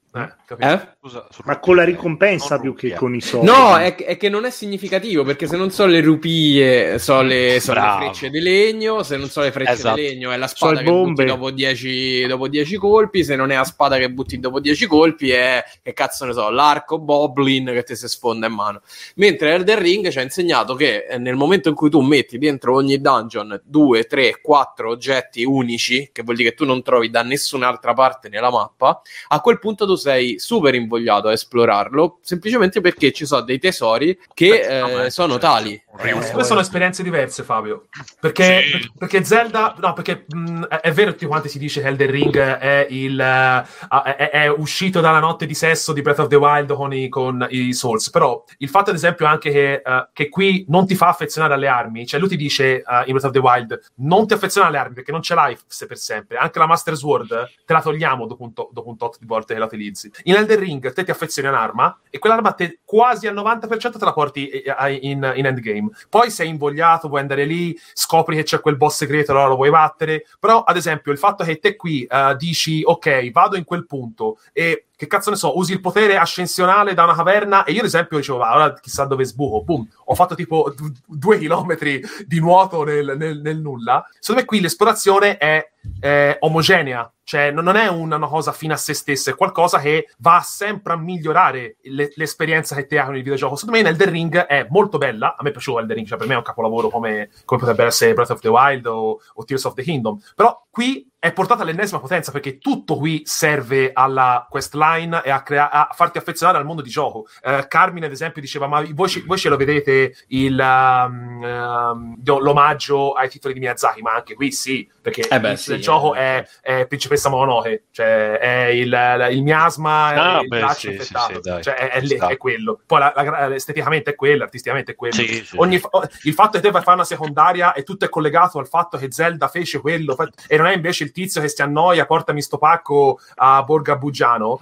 eh? 0.59 0.79
Scusa, 0.99 1.27
Ma 1.45 1.57
con 1.57 1.75
la 1.75 1.83
ricompensa 1.83 2.59
più 2.59 2.75
che 2.75 2.93
con 2.93 3.15
i 3.15 3.21
soldi. 3.21 3.47
No, 3.47 3.77
è, 3.77 3.95
è, 3.95 4.15
che 4.15 4.29
non 4.29 4.45
è 4.45 4.51
significativo 4.51 5.23
perché 5.23 5.47
se 5.47 5.57
non 5.57 5.71
so 5.71 5.87
le 5.87 6.01
rupie, 6.01 6.99
so 6.99 7.23
le, 7.23 7.59
so 7.59 7.73
le 7.73 7.95
frecce 7.97 8.29
di 8.29 8.39
legno, 8.39 9.01
se 9.01 9.17
non 9.17 9.27
so 9.27 9.41
le 9.41 9.51
frecce 9.51 9.71
esatto. 9.71 9.95
di 9.95 10.03
legno 10.03 10.31
è 10.31 10.37
la 10.37 10.45
spada 10.45 10.77
so 10.77 10.83
che 10.83 10.91
butti 10.91 11.25
dopo 11.25 11.49
10 11.49 12.27
dopo 12.27 12.47
colpi, 12.77 13.23
se 13.23 13.35
non 13.35 13.49
è 13.49 13.55
la 13.55 13.63
spada 13.63 13.97
che 13.97 14.11
butti 14.11 14.39
dopo 14.39 14.59
10 14.59 14.85
colpi 14.85 15.31
è 15.31 15.63
che 15.81 15.93
cazzo 15.93 16.25
ne 16.25 16.33
so, 16.33 16.49
l'arco 16.51 16.99
Boblin 16.99 17.65
che 17.65 17.83
ti 17.83 17.95
si 17.95 18.07
sfonda 18.07 18.45
in 18.45 18.53
mano. 18.53 18.81
Mentre 19.15 19.53
Elden 19.53 19.79
Ring 19.79 20.09
ci 20.09 20.19
ha 20.19 20.21
insegnato 20.21 20.75
che 20.75 21.07
eh, 21.09 21.17
nel 21.17 21.35
momento 21.35 21.69
in 21.69 21.75
cui 21.75 21.89
tu 21.89 22.01
metti 22.01 22.37
dentro 22.37 22.75
ogni 22.75 23.01
dungeon 23.01 23.59
2, 23.63 24.03
3, 24.03 24.41
4 24.41 24.89
oggetti 24.89 25.43
unici, 25.43 25.62
che 26.11 26.23
vuol 26.23 26.35
dire 26.35 26.49
che 26.49 26.55
tu 26.55 26.65
non 26.65 26.81
trovi 26.83 27.09
da 27.09 27.23
nessun'altra 27.23 27.93
parte 27.93 28.29
nella 28.29 28.49
mappa, 28.49 29.01
a 29.27 29.41
quel 29.41 29.59
punto 29.59 29.85
tu 29.85 29.95
sei 29.95 30.39
super 30.39 30.75
invogliato 30.75 31.27
a 31.27 31.31
esplorarlo, 31.31 32.19
semplicemente 32.21 32.81
perché 32.81 33.11
ci 33.11 33.25
sono 33.25 33.41
dei 33.41 33.59
tesori 33.59 34.17
che 34.33 35.05
eh, 35.05 35.09
sono 35.09 35.33
certo. 35.33 35.47
tali. 35.47 35.82
Eh, 35.99 36.11
queste 36.11 36.43
sono 36.43 36.59
esperienze 36.59 37.03
diverse, 37.03 37.43
Fabio. 37.43 37.85
Perché, 38.19 38.63
sì. 38.63 38.91
perché 38.97 39.23
Zelda, 39.23 39.75
no, 39.77 39.93
perché 39.93 40.25
mh, 40.27 40.63
è, 40.63 40.79
è, 40.79 40.91
vero 40.91 41.11
tutti 41.11 41.27
quanti 41.27 41.49
si 41.49 41.59
dice 41.59 41.81
che 41.81 41.87
Elden 41.87 42.09
Ring 42.09 42.35
è, 42.35 42.87
il, 42.89 43.15
uh, 43.19 44.01
è, 44.01 44.29
è, 44.31 44.47
uscito 44.47 45.01
dalla 45.01 45.19
notte 45.19 45.45
di 45.45 45.53
sesso 45.53 45.93
di 45.93 46.01
Breath 46.01 46.19
of 46.19 46.27
the 46.27 46.35
Wild 46.35 46.73
con 46.73 46.93
i, 46.93 47.09
con 47.09 47.45
i 47.49 47.73
Souls. 47.73 48.09
Però 48.09 48.43
il 48.57 48.69
fatto, 48.69 48.89
ad 48.89 48.95
esempio, 48.95 49.27
anche 49.27 49.51
che, 49.51 49.81
uh, 49.85 50.07
che, 50.11 50.29
qui 50.29 50.65
non 50.69 50.87
ti 50.87 50.95
fa 50.95 51.09
affezionare 51.09 51.53
alle 51.53 51.67
armi, 51.67 52.07
cioè 52.07 52.19
lui 52.19 52.29
ti 52.29 52.37
dice 52.37 52.83
uh, 52.85 53.07
in 53.07 53.13
Breath 53.13 53.25
of 53.25 53.31
the 53.31 53.39
Wild 53.39 53.79
non 53.97 54.25
ti 54.25 54.33
affezionare 54.33 54.73
alle 54.73 54.83
armi 54.83 54.95
perché 54.95 55.11
non 55.11 55.21
ce 55.21 55.35
l'hai 55.35 55.55
se 55.67 55.85
per 55.85 55.97
sempre. 55.97 56.37
Anche 56.37 56.57
la 56.57 56.65
Master 56.65 56.95
Sword 56.95 57.51
te 57.65 57.73
la 57.73 57.81
togliamo 57.81 58.25
dopo 58.25 58.43
un, 58.43 58.53
to- 58.53 58.69
dopo 58.73 58.89
un 58.89 58.97
tot 58.97 59.19
di 59.19 59.27
volte 59.27 59.53
che 59.53 59.59
la 59.59 59.65
utilizzi. 59.65 60.11
In 60.23 60.35
Elden 60.35 60.59
Ring 60.59 60.91
te 60.91 61.03
ti 61.03 61.11
affezioni 61.11 61.47
a 61.49 61.51
un'arma 61.51 61.99
e 62.09 62.17
quell'arma 62.17 62.53
te 62.53 62.79
quasi 62.83 63.27
al 63.27 63.35
90% 63.35 63.97
te 63.99 64.05
la 64.05 64.13
porti 64.13 64.63
in, 65.01 65.33
in 65.35 65.45
endgame 65.45 65.82
game. 65.83 65.89
Poi 66.09 66.29
sei 66.31 66.49
invogliato, 66.49 67.07
puoi 67.07 67.21
andare 67.21 67.45
lì, 67.45 67.77
scopri 67.93 68.35
che 68.35 68.43
c'è 68.43 68.59
quel 68.59 68.77
boss 68.77 68.97
segreto, 68.97 69.31
allora 69.31 69.47
lo 69.47 69.55
vuoi 69.55 69.69
battere. 69.69 70.25
Però, 70.39 70.63
ad 70.63 70.77
esempio, 70.77 71.11
il 71.11 71.17
fatto 71.17 71.43
che 71.43 71.59
te 71.59 71.75
qui 71.75 72.07
uh, 72.09 72.35
dici, 72.35 72.81
ok, 72.83 73.31
vado 73.31 73.55
in 73.55 73.63
quel 73.63 73.85
punto 73.85 74.39
e 74.51 74.85
che 74.95 75.07
cazzo 75.07 75.31
ne 75.31 75.35
so, 75.35 75.57
usi 75.57 75.73
il 75.73 75.81
potere 75.81 76.17
ascensionale 76.17 76.93
da 76.93 77.03
una 77.03 77.15
caverna 77.15 77.63
e 77.63 77.71
io 77.71 77.79
ad 77.79 77.85
esempio 77.85 78.17
dicevo, 78.17 78.37
va, 78.37 78.53
ora 78.53 78.73
chissà 78.73 79.05
dove 79.05 79.25
sbuco, 79.25 79.63
boom, 79.63 79.87
ho 80.05 80.15
fatto 80.15 80.35
tipo 80.35 80.71
d- 80.75 80.91
due 81.07 81.39
chilometri 81.39 82.01
di 82.25 82.39
nuoto 82.39 82.83
nel, 82.83 83.15
nel, 83.17 83.41
nel, 83.41 83.59
nulla. 83.59 84.05
Secondo 84.19 84.41
me 84.41 84.47
qui 84.47 84.61
l'esplorazione 84.61 85.37
è, 85.37 85.67
è 85.99 86.37
omogenea, 86.41 87.11
cioè 87.23 87.51
non 87.51 87.75
è 87.75 87.87
una, 87.87 88.17
una, 88.17 88.27
cosa 88.27 88.51
fine 88.51 88.73
a 88.73 88.77
se 88.77 88.93
stessa, 88.93 89.31
è 89.31 89.35
qualcosa 89.35 89.79
che 89.79 90.09
va 90.19 90.41
sempre 90.45 90.93
a 90.93 90.97
migliorare 90.97 91.77
le, 91.81 92.11
l'esperienza 92.15 92.75
che 92.75 92.85
ti 92.85 92.97
ha 92.97 93.05
con 93.05 93.15
il 93.15 93.23
videogioco. 93.23 93.55
Secondo 93.55 93.79
me 93.79 93.87
Elden 93.87 94.09
Ring 94.09 94.37
è 94.37 94.67
molto 94.69 94.97
bella, 94.99 95.35
a 95.37 95.43
me 95.43 95.51
piaceva 95.51 95.79
Elden 95.79 95.95
Ring, 95.95 96.07
cioè 96.07 96.17
per 96.17 96.27
me 96.27 96.33
è 96.35 96.37
un 96.37 96.43
capolavoro 96.43 96.89
come, 96.89 97.29
come 97.45 97.59
potrebbe 97.59 97.85
essere 97.85 98.13
Breath 98.13 98.29
of 98.29 98.41
the 98.41 98.47
Wild 98.47 98.85
o, 98.85 99.19
o 99.33 99.43
Tears 99.43 99.63
of 99.65 99.73
the 99.73 99.81
Kingdom, 99.81 100.19
però 100.35 100.65
qui 100.69 101.09
è 101.23 101.31
portata 101.31 101.63
all'ennesima 101.63 102.01
potenza 102.01 102.33
perché 102.33 102.57
tutto 102.57 102.97
qui 102.97 103.21
serve 103.23 103.91
alla 103.93 104.45
questline 104.49 105.21
e 105.23 105.29
a, 105.29 105.41
crea- 105.41 105.71
a 105.71 105.87
farti 105.93 106.17
affezionare 106.17 106.57
al 106.57 106.65
mondo 106.65 106.81
di 106.81 106.89
gioco. 106.89 107.27
Uh, 107.41 107.65
Carmine, 107.65 108.07
ad 108.07 108.11
esempio, 108.11 108.41
diceva: 108.41 108.67
Ma 108.67 108.85
voi, 108.91 109.07
ci- 109.07 109.21
voi 109.21 109.37
ce 109.37 109.47
lo 109.47 109.55
vedete 109.55 110.17
il, 110.27 110.59
um, 110.59 111.41
um, 111.41 112.21
l'omaggio 112.25 113.13
ai 113.13 113.29
titoli 113.29 113.53
di 113.53 113.61
Miyazaki? 113.61 114.01
Ma 114.01 114.15
anche 114.15 114.33
qui 114.33 114.51
sì, 114.51 114.85
perché 115.03 115.27
eh 115.27 115.37
beh, 115.37 115.51
il, 115.51 115.57
sì, 115.57 115.73
il 115.73 115.81
gioco 115.81 116.15
eh. 116.15 116.19
è, 116.21 116.47
è, 116.61 116.87
Principessa 116.87 117.27
Mononoke, 117.27 117.87
cioè 117.91 118.37
è 118.37 118.67
il, 118.67 119.27
il 119.31 119.43
miasma, 119.43 120.37
ah, 120.37 120.39
il 120.39 120.47
beh, 120.47 120.65
sì, 120.69 120.97
sì, 120.97 121.13
cioè 121.41 121.61
è, 121.61 122.01
è, 122.01 122.01
è, 122.01 122.37
quello. 122.37 122.79
Poi 122.85 122.99
la, 122.99 123.13
la, 123.13 123.53
esteticamente 123.53 124.11
è 124.11 124.15
quello, 124.15 124.43
artisticamente 124.43 124.93
è 124.93 124.95
quello. 124.95 125.21
Ogni, 125.55 125.81
il 126.21 126.33
fatto 126.33 126.51
che 126.51 126.61
te 126.61 126.71
vai 126.71 126.79
a 126.79 126.83
fare 126.83 126.95
una 126.95 127.05
secondaria 127.05 127.73
e 127.73 127.83
tutto 127.83 128.05
è 128.05 128.09
collegato 128.09 128.59
al 128.59 128.67
fatto 128.69 128.97
che 128.97 129.11
Zelda 129.11 129.49
fece 129.49 129.81
quello 129.81 130.15
e 130.47 130.55
non 130.55 130.67
è 130.67 130.73
invece 130.73 131.03
il 131.03 131.11
tizio 131.11 131.41
che 131.41 131.49
si 131.49 131.61
annoia, 131.61 132.05
portami 132.05 132.41
sto 132.41 132.57
pacco 132.57 133.19
a 133.35 133.61
Borga 133.63 133.97
Buggiano. 133.97 134.61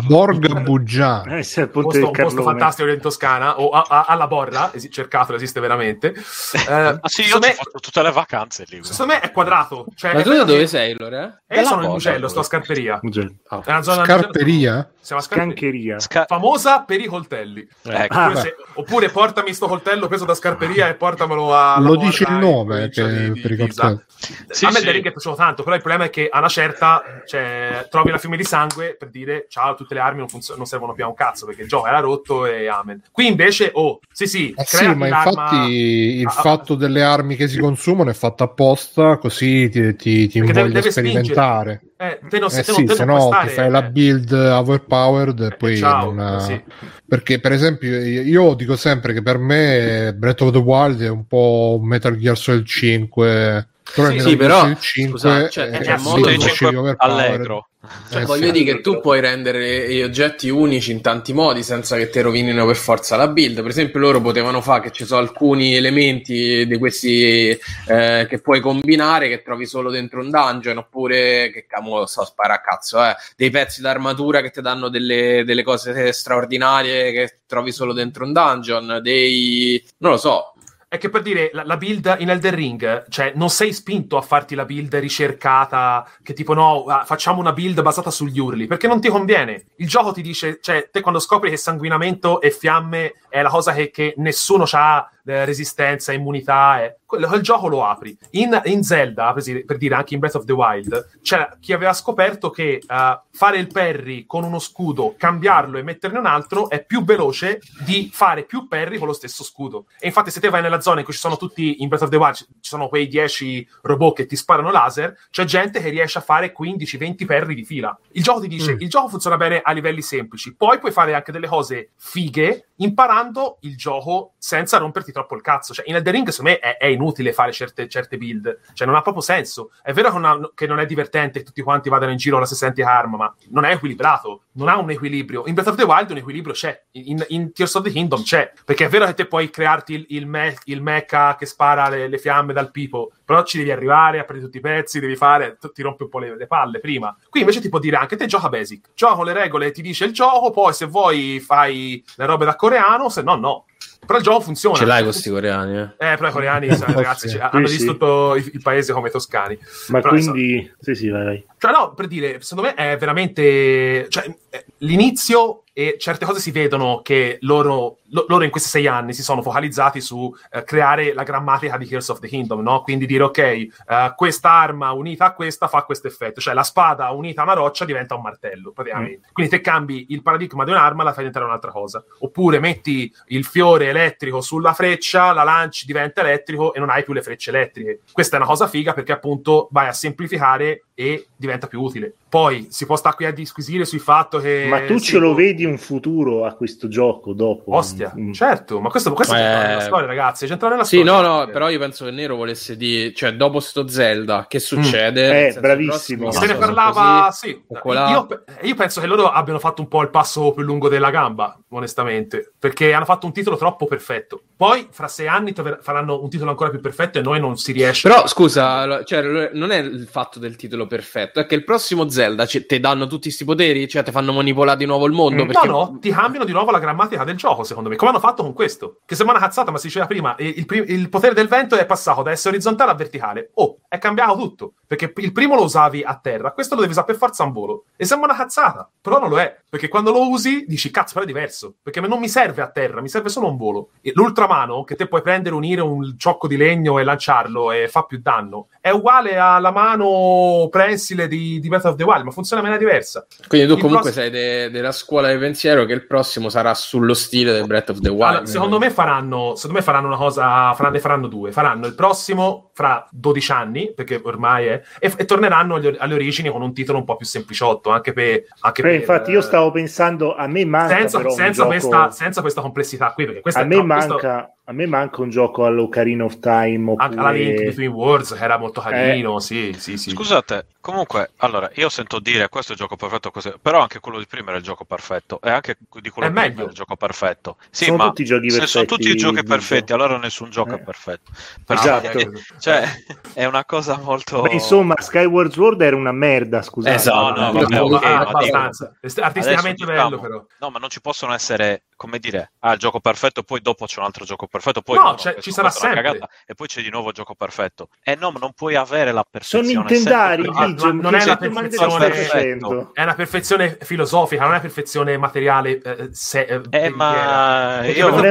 Borga 0.00 0.54
Buggiano. 0.54 1.36
Eh, 1.36 1.44
sì, 1.44 1.64
posto, 1.68 2.04
un 2.04 2.10
posto 2.10 2.42
fantastico 2.42 2.88
in 2.88 3.00
Toscana, 3.00 3.60
o 3.60 3.70
a, 3.70 3.84
a, 3.88 4.04
alla 4.08 4.26
Borra, 4.26 4.72
cercato, 4.90 5.34
esiste 5.34 5.60
veramente. 5.60 6.12
Eh, 6.14 6.72
ah, 6.72 7.00
sì, 7.04 7.22
io 7.22 7.38
me, 7.38 7.50
ho 7.50 7.54
fatto 7.54 7.78
tutte 7.78 8.02
le 8.02 8.10
vacanze 8.10 8.64
lì. 8.66 8.80
Secondo 8.92 9.14
me 9.14 9.20
è 9.20 9.32
quadrato. 9.32 9.86
Cioè, 9.94 10.14
Ma 10.14 10.22
tu 10.22 10.32
da 10.32 10.44
dove 10.44 10.66
sei, 10.66 10.94
allora? 10.98 11.40
Eh, 11.46 11.60
io 11.60 11.66
sono 11.66 11.84
in 11.84 11.90
Mugello, 11.90 12.28
sto 12.28 12.40
a 12.40 12.44
Scarperia. 12.44 13.00
Oh. 13.00 13.62
È 13.64 13.70
una 13.70 13.82
zona 13.82 14.04
Scarperia? 14.04 14.90
Siamo 15.08 15.22
a 15.22 15.24
Scancheria. 15.24 15.98
Sca- 16.00 16.26
famosa 16.28 16.82
per 16.82 17.00
i 17.00 17.06
coltelli. 17.06 17.66
Ecco. 17.82 18.14
Ah, 18.14 18.26
oppure, 18.26 18.40
se, 18.42 18.56
oppure, 18.74 19.08
portami 19.08 19.54
sto 19.54 19.66
coltello 19.66 20.06
preso 20.06 20.26
da 20.26 20.34
Scarperia 20.34 20.86
e 20.88 20.96
portamelo 20.96 21.54
a... 21.54 21.78
Lo 21.80 21.96
dice 21.96 22.24
il 22.24 22.32
nome 22.32 22.90
che, 22.90 23.32
di, 23.32 23.40
per 23.40 23.52
i 23.52 23.56
coltelli. 23.56 24.04
Sì, 24.48 24.66
a 24.66 24.70
me 24.70 24.80
sì. 24.80 24.88
il 24.88 24.96
è 24.96 25.00
piaciuto 25.00 25.34
tanto, 25.34 25.62
però 25.62 25.76
il 25.76 25.80
problema 25.80 26.06
è 26.06 26.10
che 26.10 26.28
a 26.30 26.38
una 26.38 26.48
certa 26.48 27.02
cioè, 27.24 27.86
trovi 27.88 28.10
la 28.10 28.18
fiume 28.18 28.36
di 28.36 28.44
sangue 28.44 28.96
per 28.98 29.08
dire 29.08 29.46
ciao, 29.48 29.74
tutte 29.74 29.94
le 29.94 30.00
armi 30.00 30.18
non, 30.18 30.28
funzo- 30.28 30.56
non, 30.56 30.66
servono 30.66 30.92
più 30.92 31.04
a 31.04 31.08
un 31.08 31.14
cazzo 31.14 31.46
perché 31.46 31.62
il 31.62 31.68
gioco 31.68 31.86
era 31.86 32.00
rotto 32.00 32.44
e 32.44 32.68
amen. 32.68 33.04
Qui 33.10 33.26
invece, 33.26 33.70
oh, 33.72 34.00
sì 34.12 34.26
sì, 34.26 34.52
eh 34.54 34.64
sì 34.66 34.92
ma 34.94 35.06
infatti 35.06 35.70
il 36.18 36.26
ah, 36.26 36.30
fatto 36.30 36.74
delle 36.74 37.02
armi 37.02 37.36
che 37.36 37.48
si 37.48 37.58
consumano 37.58 38.10
è 38.10 38.14
fatto 38.14 38.42
apposta 38.42 38.77
così 39.18 39.68
ti, 39.68 39.94
ti, 39.96 40.28
ti 40.28 40.38
invoglia 40.38 40.78
a 40.78 40.90
sperimentare. 40.90 41.82
Eh, 41.96 42.20
te 42.28 42.38
non, 42.38 42.48
eh 42.52 42.62
sì, 42.62 42.86
se 42.86 43.04
no 43.04 43.30
ti 43.42 43.48
fai 43.48 43.70
la 43.70 43.82
build 43.82 44.30
overpowered 44.30 45.40
e 45.40 45.46
eh, 45.46 45.56
poi 45.56 45.76
ciao, 45.76 46.12
non... 46.12 46.40
sì. 46.40 46.62
perché 47.04 47.40
per 47.40 47.50
esempio 47.50 48.00
io 48.00 48.54
dico 48.54 48.76
sempre 48.76 49.12
che 49.12 49.20
per 49.20 49.38
me 49.38 50.14
Breath 50.16 50.42
of 50.42 50.52
the 50.52 50.58
Wild 50.58 51.02
è 51.02 51.08
un 51.08 51.26
po' 51.26 51.80
Metal 51.82 52.16
Gear 52.16 52.38
Solid 52.38 52.64
5 52.64 53.68
però 53.94 54.10
sì, 54.10 54.20
sì 54.20 54.36
però 54.36 54.74
5 54.74 55.18
scusa, 55.18 55.48
cioè, 55.48 55.70
è, 55.70 55.78
è 55.80 55.98
molto 55.98 56.36
5 56.36 56.94
allegro. 56.98 57.68
Cioè, 58.10 58.22
eh, 58.22 58.24
voglio 58.24 58.46
sì, 58.46 58.52
dire 58.52 58.74
che 58.74 58.80
tu 58.80 59.00
puoi 59.00 59.20
rendere 59.20 59.88
gli 59.92 60.02
oggetti 60.02 60.48
unici 60.48 60.90
in 60.90 61.00
tanti 61.00 61.32
modi 61.32 61.62
senza 61.62 61.96
che 61.96 62.10
ti 62.10 62.20
rovinino 62.20 62.66
per 62.66 62.74
forza 62.74 63.16
la 63.16 63.28
build. 63.28 63.62
Per 63.62 63.70
esempio, 63.70 64.00
loro 64.00 64.20
potevano 64.20 64.60
fare 64.60 64.82
che 64.82 64.90
ci 64.90 65.04
sono 65.04 65.20
alcuni 65.20 65.76
elementi 65.76 66.66
di 66.66 66.78
questi 66.78 67.56
eh, 67.86 68.26
che 68.28 68.40
puoi 68.40 68.60
combinare 68.60 69.28
che 69.28 69.42
trovi 69.42 69.64
solo 69.64 69.90
dentro 69.90 70.20
un 70.20 70.30
dungeon, 70.30 70.78
oppure 70.78 71.50
che 71.52 71.66
camo 71.66 72.04
so 72.06 72.24
spara 72.24 72.54
a 72.54 72.60
cazzo, 72.60 73.02
eh, 73.04 73.14
dei 73.36 73.50
pezzi 73.50 73.80
d'armatura 73.80 74.40
che 74.40 74.50
ti 74.50 74.60
danno 74.60 74.88
delle, 74.88 75.44
delle 75.44 75.62
cose 75.62 76.12
straordinarie 76.12 77.12
che 77.12 77.38
trovi 77.46 77.70
solo 77.70 77.92
dentro 77.92 78.24
un 78.24 78.32
dungeon, 78.32 78.98
dei 79.02 79.82
non 79.98 80.12
lo 80.12 80.18
so, 80.18 80.54
è 80.88 80.96
che 80.96 81.10
per 81.10 81.20
dire 81.20 81.50
la, 81.52 81.64
la, 81.64 81.76
build 81.76 82.16
in 82.18 82.30
Elden 82.30 82.54
Ring, 82.54 83.08
cioè 83.10 83.32
non 83.34 83.50
sei 83.50 83.74
spinto 83.74 84.16
a 84.16 84.22
farti 84.22 84.54
la 84.54 84.64
build 84.64 84.94
ricercata, 84.96 86.08
che 86.22 86.32
tipo 86.32 86.54
no, 86.54 86.84
ah, 86.84 87.04
facciamo 87.04 87.40
una 87.40 87.52
build 87.52 87.82
basata 87.82 88.10
sugli 88.10 88.38
urli, 88.38 88.66
perché 88.66 88.86
non 88.86 88.98
ti 88.98 89.10
conviene. 89.10 89.66
Il 89.76 89.86
gioco 89.86 90.12
ti 90.12 90.22
dice, 90.22 90.58
cioè 90.62 90.88
te 90.90 91.02
quando 91.02 91.20
scopri 91.20 91.50
che 91.50 91.58
sanguinamento 91.58 92.40
e 92.40 92.50
fiamme 92.50 93.16
è 93.28 93.42
la 93.42 93.50
cosa 93.50 93.74
che, 93.74 93.90
che 93.90 94.14
nessuno 94.16 94.64
ha 94.72 95.10
eh, 95.28 95.44
resistenza, 95.44 96.12
immunità, 96.12 96.82
eh. 96.82 96.96
quello, 97.04 97.34
il 97.34 97.42
gioco 97.42 97.68
lo 97.68 97.84
apri. 97.84 98.16
In, 98.30 98.60
in 98.64 98.82
Zelda, 98.82 99.32
per, 99.34 99.64
per, 99.64 99.76
dire 99.76 99.94
anche 99.94 100.14
in 100.14 100.20
Breath 100.20 100.36
of 100.36 100.44
the 100.44 100.52
Wild, 100.52 101.18
c'era 101.22 101.56
chi 101.60 101.72
aveva 101.74 101.92
scoperto 101.92 102.50
che 102.50 102.80
uh, 102.86 102.94
fare 103.30 103.58
il 103.58 103.66
parry 103.66 104.24
con 104.24 104.44
uno 104.44 104.58
scudo, 104.58 105.14
cambiarlo 105.18 105.76
e 105.76 105.82
metterne 105.82 106.18
un 106.18 106.26
altro 106.26 106.70
è 106.70 106.82
più 106.84 107.04
veloce 107.04 107.60
di 107.84 108.10
fare 108.12 108.44
più 108.44 108.66
parry 108.68 108.96
con 108.96 109.06
lo 109.06 109.12
stesso 109.12 109.44
scudo. 109.44 109.86
E 109.98 110.06
infatti 110.06 110.30
se 110.30 110.40
te 110.40 110.48
vai 110.48 110.62
nella 110.62 110.80
zona 110.80 111.00
in 111.00 111.04
cui 111.04 111.12
ci 111.12 111.20
sono 111.20 111.36
tutti, 111.36 111.82
in 111.82 111.88
Breath 111.88 112.04
of 112.04 112.10
the 112.10 112.16
Wild, 112.16 112.34
ci 112.34 112.46
sono 112.60 112.88
quei 112.88 113.06
10 113.06 113.68
robot 113.82 114.16
che 114.16 114.26
ti 114.26 114.36
sparano 114.36 114.70
laser, 114.70 115.14
c'è 115.30 115.44
gente 115.44 115.80
che 115.80 115.90
riesce 115.90 116.18
a 116.18 116.22
fare 116.22 116.54
15-20 116.58 117.26
parry 117.26 117.54
di 117.54 117.64
fila. 117.64 117.96
Il 118.12 118.22
gioco 118.22 118.40
ti 118.40 118.48
dice, 118.48 118.74
mm. 118.74 118.80
il 118.80 118.88
gioco 118.88 119.08
funziona 119.08 119.36
bene 119.36 119.60
a 119.62 119.72
livelli 119.72 120.02
semplici, 120.02 120.54
poi 120.54 120.78
puoi 120.78 120.92
fare 120.92 121.14
anche 121.14 121.32
delle 121.32 121.46
cose 121.46 121.90
fighe 121.96 122.68
imparando 122.78 123.58
il 123.62 123.76
gioco 123.76 124.34
senza 124.38 124.78
romperti 124.78 125.12
troppo 125.18 125.34
il 125.34 125.42
cazzo. 125.42 125.74
Cioè, 125.74 125.88
in 125.88 125.96
Elden 125.96 126.12
Ring, 126.12 126.28
secondo 126.28 126.52
me, 126.52 126.58
è, 126.58 126.76
è 126.76 126.86
inutile 126.86 127.32
fare 127.32 127.52
certe, 127.52 127.88
certe, 127.88 128.16
build. 128.16 128.60
Cioè, 128.72 128.86
non 128.86 128.96
ha 128.96 129.02
proprio 129.02 129.22
senso. 129.22 129.72
È 129.82 129.92
vero 129.92 130.10
che 130.10 130.18
non, 130.18 130.24
ha, 130.24 130.50
che 130.54 130.66
non, 130.66 130.78
è 130.78 130.86
divertente 130.86 131.40
che 131.40 131.44
tutti 131.44 131.62
quanti 131.62 131.88
vadano 131.88 132.12
in 132.12 132.16
giro 132.16 132.36
alla 132.36 132.46
60 132.46 132.88
arma, 132.88 133.16
ma 133.16 133.34
non 133.50 133.64
è 133.64 133.72
equilibrato. 133.72 134.42
Non 134.52 134.68
ha 134.68 134.76
un 134.78 134.90
equilibrio. 134.90 135.44
In 135.46 135.54
Breath 135.54 135.68
of 135.68 135.76
the 135.76 135.84
Wild 135.84 136.10
un 136.10 136.18
equilibrio 136.18 136.54
c'è. 136.54 136.84
In, 136.92 137.24
in 137.28 137.52
Tears 137.52 137.74
of 137.74 137.82
the 137.84 137.90
Kingdom 137.90 138.22
c'è. 138.22 138.52
Perché 138.64 138.86
è 138.86 138.88
vero 138.88 139.06
che 139.06 139.14
te 139.14 139.26
puoi 139.26 139.50
crearti 139.50 139.94
il, 139.94 140.06
il, 140.10 140.26
me, 140.26 140.56
il 140.64 140.82
mecha 140.82 141.36
che 141.36 141.46
spara 141.46 141.88
le, 141.88 142.08
le, 142.08 142.18
fiamme 142.18 142.52
dal 142.52 142.70
pipo, 142.70 143.12
però 143.24 143.44
ci 143.44 143.58
devi 143.58 143.70
arrivare, 143.70 144.18
a 144.18 144.24
prendere 144.24 144.50
tutti 144.50 144.58
i 144.58 144.60
pezzi, 144.68 145.00
devi 145.00 145.16
fare, 145.16 145.58
ti 145.72 145.82
rompi 145.82 146.04
un 146.04 146.08
po' 146.08 146.18
le, 146.18 146.36
le 146.36 146.46
palle 146.46 146.80
prima. 146.80 147.16
Qui 147.28 147.40
invece 147.40 147.60
ti 147.60 147.68
può 147.68 147.78
dire 147.78 147.96
anche 147.96 148.16
te 148.16 148.26
gioca 148.26 148.48
basic. 148.48 148.90
Gioca 148.94 149.14
con 149.14 149.24
le 149.26 149.32
regole, 149.32 149.70
ti 149.70 149.82
dice 149.82 150.04
il 150.04 150.12
gioco, 150.12 150.50
poi 150.50 150.72
se 150.72 150.86
vuoi 150.86 151.40
fai 151.40 152.04
le 152.16 152.26
robe 152.26 152.44
da 152.44 152.56
coreano, 152.56 153.08
se 153.08 153.22
no 153.22 153.36
no. 153.36 153.64
Però 154.08 154.20
il 154.20 154.24
gioco 154.24 154.40
funziona. 154.40 154.74
Ce 154.74 154.86
l'hai 154.86 155.02
con 155.02 155.10
questi 155.10 155.28
coreani, 155.28 155.76
eh? 155.76 156.12
Eh, 156.12 156.16
però 156.16 156.28
i 156.28 156.32
coreani, 156.32 156.68
ragazzi, 156.80 157.28
sì, 157.28 157.36
hanno 157.36 157.66
sì. 157.66 157.76
distrutto 157.76 158.36
il, 158.36 158.50
il, 158.54 158.62
paese 158.62 158.94
come 158.94 159.10
toscani. 159.10 159.58
Ma 159.88 160.00
però, 160.00 160.14
quindi... 160.14 160.66
So... 160.66 160.76
Sì, 160.80 160.94
sì, 160.94 161.08
vai, 161.10 161.24
vai. 161.24 161.46
Cioè, 161.58 161.70
no, 161.72 161.92
per 161.92 162.06
dire, 162.06 162.40
secondo 162.40 162.70
me 162.70 162.74
è 162.74 162.96
veramente... 162.96 164.06
Cioè, 164.08 164.34
l'inizio 164.78 165.64
e 165.78 165.94
certe 165.96 166.24
cose 166.24 166.40
si 166.40 166.50
vedono 166.50 167.02
che 167.04 167.38
loro, 167.42 167.98
lo, 168.08 168.24
loro 168.26 168.42
in 168.42 168.50
questi 168.50 168.68
sei 168.68 168.88
anni 168.88 169.12
si 169.12 169.22
sono 169.22 169.42
focalizzati 169.42 170.00
su 170.00 170.16
uh, 170.16 170.64
creare 170.64 171.14
la 171.14 171.22
grammatica 171.22 171.76
di 171.76 171.86
Heroes 171.86 172.08
of 172.08 172.18
the 172.18 172.26
Kingdom, 172.26 172.62
no? 172.62 172.82
Quindi 172.82 173.06
dire, 173.06 173.22
ok, 173.22 173.66
uh, 173.86 174.14
quest'arma 174.16 174.90
unita 174.90 175.26
a 175.26 175.34
questa 175.34 175.68
fa 175.68 175.84
questo 175.84 176.08
effetto, 176.08 176.40
cioè 176.40 176.52
la 176.52 176.64
spada 176.64 177.10
unita 177.10 177.42
a 177.42 177.44
una 177.44 177.52
roccia 177.52 177.84
diventa 177.84 178.16
un 178.16 178.22
martello, 178.22 178.72
praticamente. 178.72 179.28
Mm. 179.28 179.32
Quindi 179.32 179.52
te 179.52 179.60
cambi 179.60 180.06
il 180.08 180.20
paradigma 180.20 180.64
di 180.64 180.72
un'arma, 180.72 181.04
la 181.04 181.10
fai 181.10 181.18
diventare 181.18 181.44
un'altra 181.44 181.70
cosa. 181.70 182.02
Oppure 182.18 182.58
metti 182.58 183.14
il 183.28 183.44
fiore 183.44 183.86
elettrico 183.86 184.40
sulla 184.40 184.72
freccia, 184.72 185.32
la 185.32 185.44
lanci, 185.44 185.86
diventa 185.86 186.22
elettrico 186.22 186.74
e 186.74 186.80
non 186.80 186.90
hai 186.90 187.04
più 187.04 187.12
le 187.12 187.22
frecce 187.22 187.50
elettriche. 187.50 188.00
Questa 188.10 188.34
è 188.34 188.40
una 188.40 188.48
cosa 188.48 188.66
figa 188.66 188.94
perché 188.94 189.12
appunto 189.12 189.68
vai 189.70 189.86
a 189.86 189.92
semplificare 189.92 190.86
e 190.92 191.28
diventa 191.36 191.68
più 191.68 191.80
utile. 191.80 192.12
Poi 192.28 192.66
si 192.70 192.84
può 192.84 192.96
stare 192.96 193.14
qui 193.14 193.24
a 193.26 193.30
disquisire 193.30 193.84
sul 193.84 194.00
fatto 194.00 194.40
che. 194.40 194.66
Ma 194.68 194.84
tu 194.84 194.98
ce 194.98 195.18
lo 195.18 195.32
vedi 195.32 195.67
un 195.68 195.78
futuro 195.78 196.44
a 196.44 196.54
questo 196.54 196.88
gioco 196.88 197.32
dopo? 197.32 197.76
Ostia, 197.76 198.12
mm. 198.16 198.32
certo, 198.32 198.80
ma 198.80 198.88
questo, 198.88 199.12
questo 199.12 199.34
eh... 199.34 199.38
è 199.38 199.66
nella 199.68 199.80
storia, 199.80 200.06
ragazzi. 200.06 200.46
C'entra 200.46 200.68
nella 200.68 200.84
sì, 200.84 201.00
storia. 201.00 201.20
no, 201.20 201.38
no, 201.38 201.46
però 201.46 201.68
io 201.68 201.78
penso 201.78 202.04
che 202.04 202.10
Nero 202.10 202.36
volesse 202.36 202.76
dire, 202.76 203.12
cioè, 203.14 203.34
dopo 203.34 203.60
sto 203.60 203.86
Zelda, 203.88 204.46
che 204.48 204.58
succede? 204.58 205.28
Mm. 205.28 205.56
Eh, 205.56 205.60
bravissimo. 205.60 206.30
Se 206.30 206.46
ne 206.46 206.54
parlava, 206.56 207.26
così, 207.26 207.48
sì. 207.48 207.62
Io, 207.84 208.26
io, 208.62 208.74
penso 208.74 209.00
che 209.00 209.06
loro 209.06 209.30
abbiano 209.30 209.58
fatto 209.58 209.82
un 209.82 209.88
po' 209.88 210.02
il 210.02 210.10
passo 210.10 210.52
più 210.52 210.62
lungo 210.62 210.88
della 210.88 211.10
gamba, 211.10 211.58
onestamente, 211.70 212.52
perché 212.58 212.92
hanno 212.92 213.04
fatto 213.04 213.26
un 213.26 213.32
titolo 213.32 213.56
troppo 213.56 213.86
perfetto. 213.86 214.42
Poi, 214.56 214.88
fra 214.90 215.08
sei 215.08 215.28
anni, 215.28 215.54
faranno 215.80 216.22
un 216.22 216.28
titolo 216.28 216.50
ancora 216.50 216.70
più 216.70 216.80
perfetto 216.80 217.18
e 217.18 217.22
noi 217.22 217.40
non 217.40 217.56
si 217.56 217.72
riesce. 217.72 218.08
Però, 218.08 218.26
scusa, 218.26 219.04
cioè, 219.04 219.50
non 219.52 219.70
è 219.70 219.78
il 219.78 220.08
fatto 220.10 220.38
del 220.38 220.56
titolo 220.56 220.86
perfetto, 220.86 221.40
è 221.40 221.46
che 221.46 221.54
il 221.54 221.64
prossimo 221.64 222.08
Zelda 222.08 222.46
ci, 222.46 222.66
ti 222.66 222.80
danno 222.80 223.06
tutti 223.06 223.24
questi 223.28 223.44
poteri, 223.44 223.88
cioè 223.88 224.02
ti 224.02 224.10
fanno 224.10 224.32
manipolare 224.32 224.78
di 224.78 224.84
nuovo 224.84 225.06
il 225.06 225.12
mondo. 225.12 225.44
Mm. 225.44 225.48
Perché... 225.60 225.68
No, 225.68 225.90
no, 225.90 225.98
ti 225.98 226.10
cambiano 226.10 226.44
di 226.44 226.52
nuovo 226.52 226.70
la 226.70 226.78
grammatica 226.78 227.24
del 227.24 227.36
gioco, 227.36 227.64
secondo 227.64 227.88
me, 227.88 227.96
come 227.96 228.10
hanno 228.10 228.20
fatto 228.20 228.42
con 228.42 228.52
questo. 228.52 228.98
Che 229.04 229.14
sembra 229.14 229.36
una 229.36 229.44
cazzata, 229.44 229.70
ma 229.70 229.78
si 229.78 229.86
diceva 229.86 230.06
prima, 230.06 230.34
il, 230.38 230.66
prim- 230.66 230.88
il 230.88 231.08
potere 231.08 231.34
del 231.34 231.48
vento 231.48 231.76
è 231.76 231.86
passato 231.86 232.22
da 232.22 232.30
essere 232.30 232.54
orizzontale 232.54 232.90
a 232.90 232.94
verticale. 232.94 233.50
Oh, 233.54 233.78
è 233.88 233.98
cambiato 233.98 234.36
tutto. 234.36 234.72
Perché 234.86 235.12
il 235.16 235.32
primo 235.32 235.54
lo 235.54 235.64
usavi 235.64 236.02
a 236.02 236.18
terra, 236.18 236.52
questo 236.52 236.74
lo 236.74 236.80
devi 236.80 236.92
usare 236.92 237.06
per 237.06 237.16
forza 237.16 237.44
in 237.44 237.52
volo. 237.52 237.84
E 237.96 238.04
sembra 238.04 238.30
una 238.30 238.38
cazzata, 238.38 238.88
però 239.00 239.18
non 239.18 239.28
lo 239.28 239.38
è. 239.38 239.60
Perché 239.68 239.88
quando 239.88 240.12
lo 240.12 240.28
usi 240.28 240.64
dici, 240.66 240.90
cazzo, 240.90 241.12
però 241.12 241.24
è 241.24 241.28
diverso. 241.28 241.74
Perché 241.82 242.00
non 242.00 242.18
mi 242.18 242.28
serve 242.28 242.62
a 242.62 242.70
terra, 242.70 243.00
mi 243.00 243.08
serve 243.08 243.28
solo 243.28 243.48
un 243.48 243.56
volo. 243.56 243.90
E 244.00 244.12
l'ultramano, 244.14 244.84
che 244.84 244.96
te 244.96 245.06
puoi 245.06 245.22
prendere, 245.22 245.54
unire 245.54 245.82
un 245.82 246.16
ciocco 246.18 246.46
di 246.46 246.56
legno 246.56 246.98
e 246.98 247.04
lanciarlo 247.04 247.70
e 247.72 247.88
fa 247.88 248.02
più 248.04 248.20
danno, 248.20 248.68
è 248.88 248.92
uguale 248.92 249.36
alla 249.36 249.70
mano 249.70 250.68
prensile 250.70 251.28
di, 251.28 251.60
di 251.60 251.68
Breath 251.68 251.84
of 251.84 251.96
the 251.96 252.04
Wild, 252.04 252.24
ma 252.24 252.30
funziona 252.30 252.62
in 252.62 252.68
maniera 252.68 252.84
diversa. 252.84 253.26
Quindi 253.46 253.66
tu 253.66 253.74
il 253.74 253.80
comunque 253.80 254.10
prossimo... 254.10 254.24
sei 254.24 254.30
de- 254.30 254.70
della 254.70 254.92
scuola 254.92 255.28
del 255.28 255.38
pensiero 255.38 255.84
che 255.84 255.92
il 255.92 256.06
prossimo 256.06 256.48
sarà 256.48 256.74
sullo 256.74 257.14
stile 257.14 257.52
del 257.52 257.66
Breath 257.66 257.90
of 257.90 258.00
the 258.00 258.08
Wild. 258.08 258.22
Allora, 258.22 258.46
secondo, 258.46 258.78
me 258.78 258.90
faranno, 258.90 259.54
secondo 259.54 259.78
me 259.78 259.82
faranno 259.82 260.06
una 260.06 260.16
cosa, 260.16 260.74
faranno, 260.74 260.94
ne 260.94 261.00
faranno 261.00 261.26
due. 261.26 261.52
Faranno 261.52 261.86
il 261.86 261.94
prossimo 261.94 262.70
fra 262.74 263.06
12 263.10 263.52
anni, 263.52 263.92
perché 263.94 264.20
ormai 264.22 264.66
è, 264.66 264.82
e, 264.98 265.12
e 265.16 265.24
torneranno 265.24 265.76
alle, 265.76 265.96
alle, 265.98 266.14
origini 266.14 266.50
con 266.50 266.62
un 266.62 266.72
titolo 266.72 266.98
un 266.98 267.04
po' 267.04 267.16
più 267.16 267.26
sempliciotto, 267.26 267.90
anche 267.90 268.12
per... 268.12 268.44
Anche 268.60 268.82
per 268.82 268.94
infatti 268.94 269.30
io 269.30 269.40
stavo 269.40 269.70
pensando, 269.70 270.34
a 270.34 270.46
me 270.46 270.64
manca 270.64 270.96
senza, 270.96 271.28
senza, 271.30 271.64
questa, 271.66 272.10
senza, 272.10 272.40
questa, 272.40 272.60
complessità 272.60 273.12
qui, 273.12 273.26
perché 273.26 273.40
questa 273.40 273.60
a 273.60 273.64
me 273.64 273.82
manca... 273.82 274.06
Questo 274.06 274.56
a 274.68 274.72
me 274.72 274.86
manca 274.86 275.22
un 275.22 275.30
gioco 275.30 275.64
all'Ocarina 275.64 276.24
of 276.24 276.40
Time. 276.40 276.92
Oppure... 276.92 277.18
Alla 277.18 277.30
Link 277.30 277.64
Between 277.64 277.90
Worlds 277.90 278.34
che 278.34 278.44
era 278.44 278.58
molto 278.58 278.82
carino, 278.82 279.38
eh. 279.38 279.40
sì, 279.40 279.74
sì, 279.78 279.96
sì. 279.96 280.10
Scusate, 280.10 280.66
comunque, 280.80 281.30
allora, 281.38 281.70
io 281.76 281.88
sento 281.88 282.18
dire 282.18 282.50
questo 282.50 282.72
è 282.72 282.74
il 282.74 282.80
gioco 282.80 282.96
perfetto, 282.96 283.30
così, 283.30 283.50
però 283.62 283.80
anche 283.80 283.98
quello 284.00 284.18
di 284.18 284.26
prima 284.26 284.50
era 284.50 284.58
il 284.58 284.62
gioco 284.62 284.84
perfetto, 284.84 285.40
e 285.40 285.48
anche 285.48 285.78
di 286.00 286.10
quello 286.10 286.28
è 286.28 286.30
di 286.30 286.38
prima 286.38 286.60
era 286.60 286.70
il 286.70 286.76
gioco 286.76 286.96
perfetto. 286.96 287.56
Sì, 287.70 287.86
sono 287.86 287.96
ma 287.96 288.06
tutti 288.08 288.26
giochi 288.26 288.50
se 288.50 288.66
sono 288.66 288.84
tutti 288.84 289.08
i 289.08 289.16
giochi 289.16 289.42
perfetti, 289.42 289.94
allora 289.94 290.18
nessun 290.18 290.50
gioco 290.50 290.72
eh. 290.72 290.76
è 290.76 290.82
perfetto. 290.82 291.32
Perché, 291.64 291.88
esatto. 291.88 292.32
Cioè, 292.58 292.84
è 293.32 293.46
una 293.46 293.64
cosa 293.64 293.96
molto... 293.96 294.42
Beh, 294.42 294.52
insomma, 294.52 295.00
Skyward 295.00 295.50
Sword 295.50 295.80
era 295.80 295.96
una 295.96 296.12
merda, 296.12 296.60
scusate. 296.60 296.94
Esatto, 296.94 297.40
no, 297.40 297.52
no, 297.52 297.60
vabbè, 297.60 297.80
okay, 297.80 298.12
abbastanza. 298.12 298.94
Artisticamente 299.20 299.86
bello, 299.86 300.20
però. 300.20 300.44
No, 300.58 300.68
ma 300.68 300.78
non 300.78 300.90
ci 300.90 301.00
possono 301.00 301.32
essere, 301.32 301.84
come 301.96 302.18
dire, 302.18 302.52
ah, 302.58 302.72
il 302.72 302.78
gioco 302.78 303.00
perfetto, 303.00 303.42
poi 303.42 303.62
dopo 303.62 303.86
c'è 303.86 304.00
un 304.00 304.04
altro 304.04 304.26
gioco 304.26 304.40
perfetto, 304.40 304.56
poi... 304.82 304.96
No, 304.96 305.02
no 305.02 305.14
c'è, 305.14 305.36
ci 305.40 305.52
sarà 305.52 305.70
sempre. 305.70 306.02
Cagata, 306.02 306.28
e 306.46 306.54
poi 306.54 306.66
c'è 306.66 306.82
di 306.82 306.90
nuovo 306.90 307.12
gioco 307.12 307.34
perfetto. 307.34 307.88
E 308.02 308.14
no, 308.14 308.32
non 308.38 308.52
puoi 308.52 308.74
avere 308.74 309.12
la 309.12 309.24
perfezione. 309.28 309.66
Sono 309.66 309.80
intendari, 309.80 310.44
sempre... 310.44 310.92
non 310.92 311.14
è 311.14 311.22
una 311.22 311.36
perfezione 311.36 312.88
è 312.92 313.02
una 313.02 313.14
perfezione 313.14 313.78
filosofica, 313.80 314.42
non 314.42 314.50
è 314.50 314.54
una 314.54 314.62
perfezione 314.62 315.16
materiale. 315.16 315.80
Eh, 315.80 316.08
se, 316.12 316.42
eh, 316.42 316.60
eh 316.70 316.90
ma 316.90 317.84
io, 317.84 318.08
non 318.08 318.24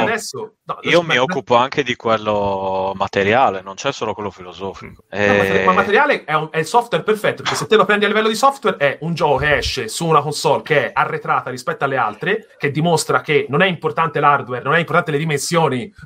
adesso, 0.00 0.54
no, 0.64 0.78
io 0.82 1.02
mi 1.02 1.16
occupo 1.18 1.56
anche 1.56 1.82
di 1.82 1.96
quello 1.96 2.92
materiale, 2.94 3.62
non 3.62 3.74
c'è 3.74 3.92
solo 3.92 4.14
quello 4.14 4.30
filosofico. 4.30 5.04
No, 5.08 5.16
eh... 5.18 5.62
Ma 5.64 5.72
materiale 5.72 6.24
è, 6.24 6.34
un, 6.34 6.48
è, 6.50 6.58
il 6.58 6.66
software 6.66 7.04
perfetto, 7.04 7.42
perché 7.42 7.56
se 7.56 7.66
te 7.66 7.76
lo 7.76 7.84
prendi 7.84 8.04
a 8.04 8.08
livello 8.08 8.28
di 8.28 8.34
software 8.34 8.76
è 8.76 8.98
un 9.00 9.14
gioco 9.14 9.36
che 9.36 9.56
esce 9.56 9.88
su 9.88 10.06
una 10.06 10.22
console 10.22 10.62
che 10.62 10.86
è 10.86 10.90
arretrata 10.92 11.50
rispetto 11.50 11.84
alle 11.84 11.96
altre, 11.96 12.46
che 12.58 12.70
dimostra 12.70 13.20
che 13.20 13.46
non 13.48 13.62
è 13.62 13.66
importante 13.66 14.20
l'hardware, 14.20 14.62
non 14.62 14.74
è 14.74 14.78
importante 14.78 15.10
le 15.10 15.18
dimensioni, 15.18 15.48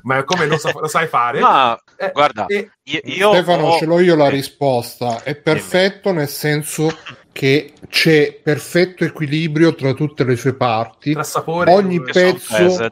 ma 0.03 0.17
è 0.17 0.23
come 0.23 0.45
lo, 0.45 0.57
sa, 0.57 0.71
lo 0.73 0.87
sai 0.87 1.07
fare. 1.07 1.39
Ma 1.45 1.79
eh, 1.97 2.11
guarda, 2.11 2.45
e, 2.47 2.71
io, 2.83 3.31
Stefano, 3.31 3.67
ho... 3.67 3.77
ce 3.77 3.85
l'ho 3.85 3.99
io 3.99 4.15
la 4.15 4.29
risposta. 4.29 5.23
È 5.23 5.35
perfetto 5.35 6.11
nel 6.11 6.29
senso 6.29 6.95
che 7.31 7.73
c'è 7.89 8.39
perfetto 8.41 9.03
equilibrio 9.03 9.75
tra 9.75 9.93
tutte 9.93 10.23
le 10.23 10.35
sue 10.35 10.53
parti. 10.53 11.11
Tra 11.11 11.23
sapore 11.23 11.71
ogni 11.73 12.01
pezzo, 12.01 12.91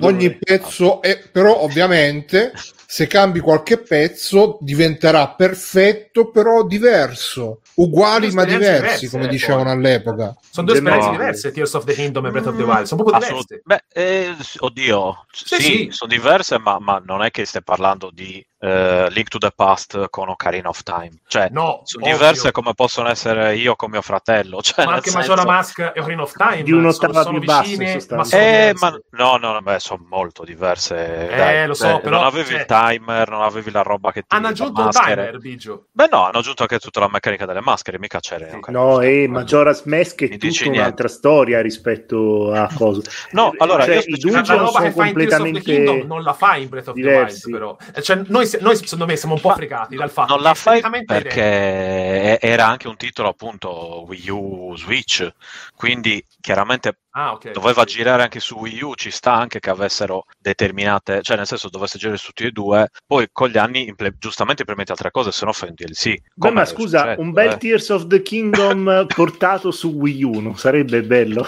ogni 0.00 0.36
pezzo 0.36 1.00
è, 1.00 1.18
però 1.30 1.60
ovviamente 1.60 2.52
se 2.92 3.06
cambi 3.06 3.40
qualche 3.40 3.78
pezzo 3.78 4.58
diventerà 4.60 5.30
perfetto 5.30 6.30
però 6.30 6.62
diverso. 6.62 7.62
Uguali 7.76 8.30
ma 8.32 8.44
diversi 8.44 8.80
diverse, 8.80 9.08
come 9.08 9.28
dicevano 9.28 9.62
poi. 9.62 9.72
all'epoca. 9.72 10.36
Sono 10.50 10.66
due 10.66 10.76
esperienze 10.76 11.06
no. 11.06 11.12
diverse 11.12 11.52
Tears 11.52 11.72
of 11.72 11.84
the 11.84 11.94
Kingdom 11.94 12.26
e 12.26 12.30
Breath 12.30 12.48
of 12.48 12.56
the 12.56 12.62
Wild 12.62 12.84
sono 12.84 13.02
proprio 13.02 13.26
diverse. 13.26 13.62
beh 13.64 13.84
eh, 13.94 14.36
oddio 14.58 15.24
sì, 15.32 15.44
sì, 15.46 15.62
sì, 15.62 15.88
sono 15.90 16.12
diverse 16.12 16.58
ma, 16.58 16.78
ma 16.80 17.02
non 17.02 17.22
è 17.22 17.30
che 17.30 17.46
stai 17.46 17.62
parlando 17.62 18.10
di 18.12 18.46
uh, 18.62 19.08
Link 19.08 19.28
to 19.28 19.38
the 19.38 19.52
Past 19.54 20.08
con 20.10 20.28
Ocarina 20.28 20.68
of 20.68 20.82
Time. 20.82 21.10
Cioè, 21.26 21.48
no, 21.50 21.82
sono 21.84 22.04
ovvio. 22.04 22.16
diverse 22.16 22.50
come 22.52 22.72
possono 22.74 23.08
essere 23.08 23.56
io 23.56 23.74
con 23.76 23.90
mio 23.90 24.02
fratello. 24.02 24.60
Cioè, 24.62 24.84
ma 24.84 24.94
anche 24.94 25.10
senso... 25.10 25.34
Majora 25.34 25.44
Mask 25.44 25.78
e 25.78 26.00
Ocarina 26.00 26.22
of 26.22 26.32
Time 26.32 26.62
di 26.62 26.72
un'ottava 26.72 27.24
più 27.24 27.40
vicine, 27.40 27.94
basse, 27.94 28.14
ma 28.14 28.24
sono 28.24 28.42
eh, 28.42 28.72
ma 28.78 29.00
no, 29.10 29.36
no, 29.36 29.60
beh, 29.60 29.78
sono 29.80 30.06
molto 30.08 30.44
diverse. 30.44 31.30
Eh, 31.30 31.36
Dai, 31.36 31.66
lo 31.66 31.74
so, 31.74 31.96
beh, 31.96 32.00
però 32.00 32.16
non 32.18 32.26
avevi 32.26 32.50
cioè... 32.50 32.60
il 32.60 32.64
timer, 32.66 33.28
non 33.28 33.42
avevi 33.42 33.70
la 33.70 33.82
roba 33.82 34.12
che 34.12 34.22
ti 34.22 34.34
hanno 34.34 34.48
aggiunto 34.48 34.82
un 34.82 34.90
timer, 34.90 35.38
Bigio. 35.38 35.86
Beh, 35.90 36.08
no, 36.10 36.24
hanno 36.24 36.38
aggiunto 36.38 36.62
anche 36.62 36.78
tutta 36.78 37.00
la 37.00 37.08
meccanica 37.10 37.44
delle 37.46 37.60
maschere, 37.60 37.98
mica 37.98 38.20
c'era. 38.20 38.48
Sì. 38.48 38.60
No, 38.68 39.00
e 39.00 39.26
Majora's 39.28 39.82
Mask 39.84 40.22
è 40.22 40.36
tutta 40.38 40.68
un'altra 40.68 41.08
storia 41.08 41.60
rispetto 41.60 42.52
a 42.52 42.68
cosa. 42.74 43.02
No, 43.32 43.52
allora 43.58 43.84
cioè, 43.84 44.02
i 44.06 44.18
dungeon 44.18 44.44
sono 44.44 44.90
completamente 44.92 46.04
non 46.04 46.22
la 46.22 46.32
fa 46.32 46.56
in 46.56 46.68
Breath 46.68 46.88
of 46.88 46.94
the 46.94 47.02
Wild, 47.02 47.50
però. 47.50 47.76
Cioè, 48.00 48.22
noi, 48.26 48.46
noi 48.60 48.76
secondo 48.76 49.06
me 49.06 49.16
siamo 49.16 49.34
un 49.34 49.40
po' 49.40 49.48
ma 49.48 49.54
fregati 49.54 49.96
dal 49.96 50.10
fatto 50.10 50.34
non 50.34 50.42
la 50.42 50.54
fai 50.54 50.82
perché 51.04 52.38
era 52.40 52.66
anche 52.66 52.88
un 52.88 52.96
titolo 52.96 53.28
appunto 53.28 54.04
Wii 54.06 54.30
U 54.30 54.74
Switch. 54.76 55.28
Quindi 55.74 56.24
chiaramente 56.40 56.98
ah, 57.12 57.32
okay, 57.32 57.52
doveva 57.52 57.86
sì. 57.86 57.96
girare 57.96 58.22
anche 58.22 58.40
su 58.40 58.56
Wii 58.58 58.82
U, 58.82 58.94
ci 58.94 59.10
sta 59.10 59.34
anche 59.34 59.60
che 59.60 59.70
avessero 59.70 60.24
determinate, 60.38 61.22
cioè 61.22 61.36
nel 61.36 61.46
senso 61.46 61.68
dovesse 61.68 61.98
girare 61.98 62.18
su 62.18 62.28
tutti 62.28 62.44
e 62.44 62.50
due, 62.50 62.88
poi 63.06 63.28
con 63.32 63.48
gli 63.48 63.58
anni 63.58 63.88
imple- 63.88 64.16
giustamente 64.18 64.62
implementi 64.62 64.92
altre 64.92 65.10
cose, 65.10 65.32
se 65.32 65.44
no 65.44 65.52
fai 65.52 65.70
un 65.70 65.74
DLC. 65.74 66.14
Beh, 66.34 66.50
ma 66.50 66.64
scusa, 66.64 67.00
successo, 67.00 67.20
un 67.20 67.32
bel 67.32 67.50
eh. 67.52 67.56
Tears 67.56 67.88
of 67.90 68.06
the 68.06 68.22
Kingdom 68.22 69.06
portato 69.14 69.70
su 69.70 69.88
Wii 69.88 70.24
U, 70.24 70.40
non 70.40 70.56
sarebbe 70.56 71.02
bello? 71.02 71.46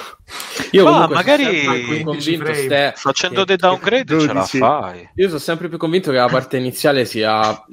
Io 0.70 0.84
ma 0.84 1.06
magari 1.06 2.02
convinto 2.02 2.52
ste... 2.52 2.92
facendo 2.96 3.40
che, 3.40 3.46
dei 3.46 3.56
downgrade 3.56 4.20
ce 4.20 4.32
la 4.32 4.44
fai. 4.44 5.08
Io 5.16 5.26
sono 5.28 5.38
sempre 5.38 5.68
più 5.68 5.78
convinto 5.78 6.10
che 6.10 6.16
la 6.16 6.28
parte 6.28 6.56
iniziale 6.56 7.04
sia 7.04 7.64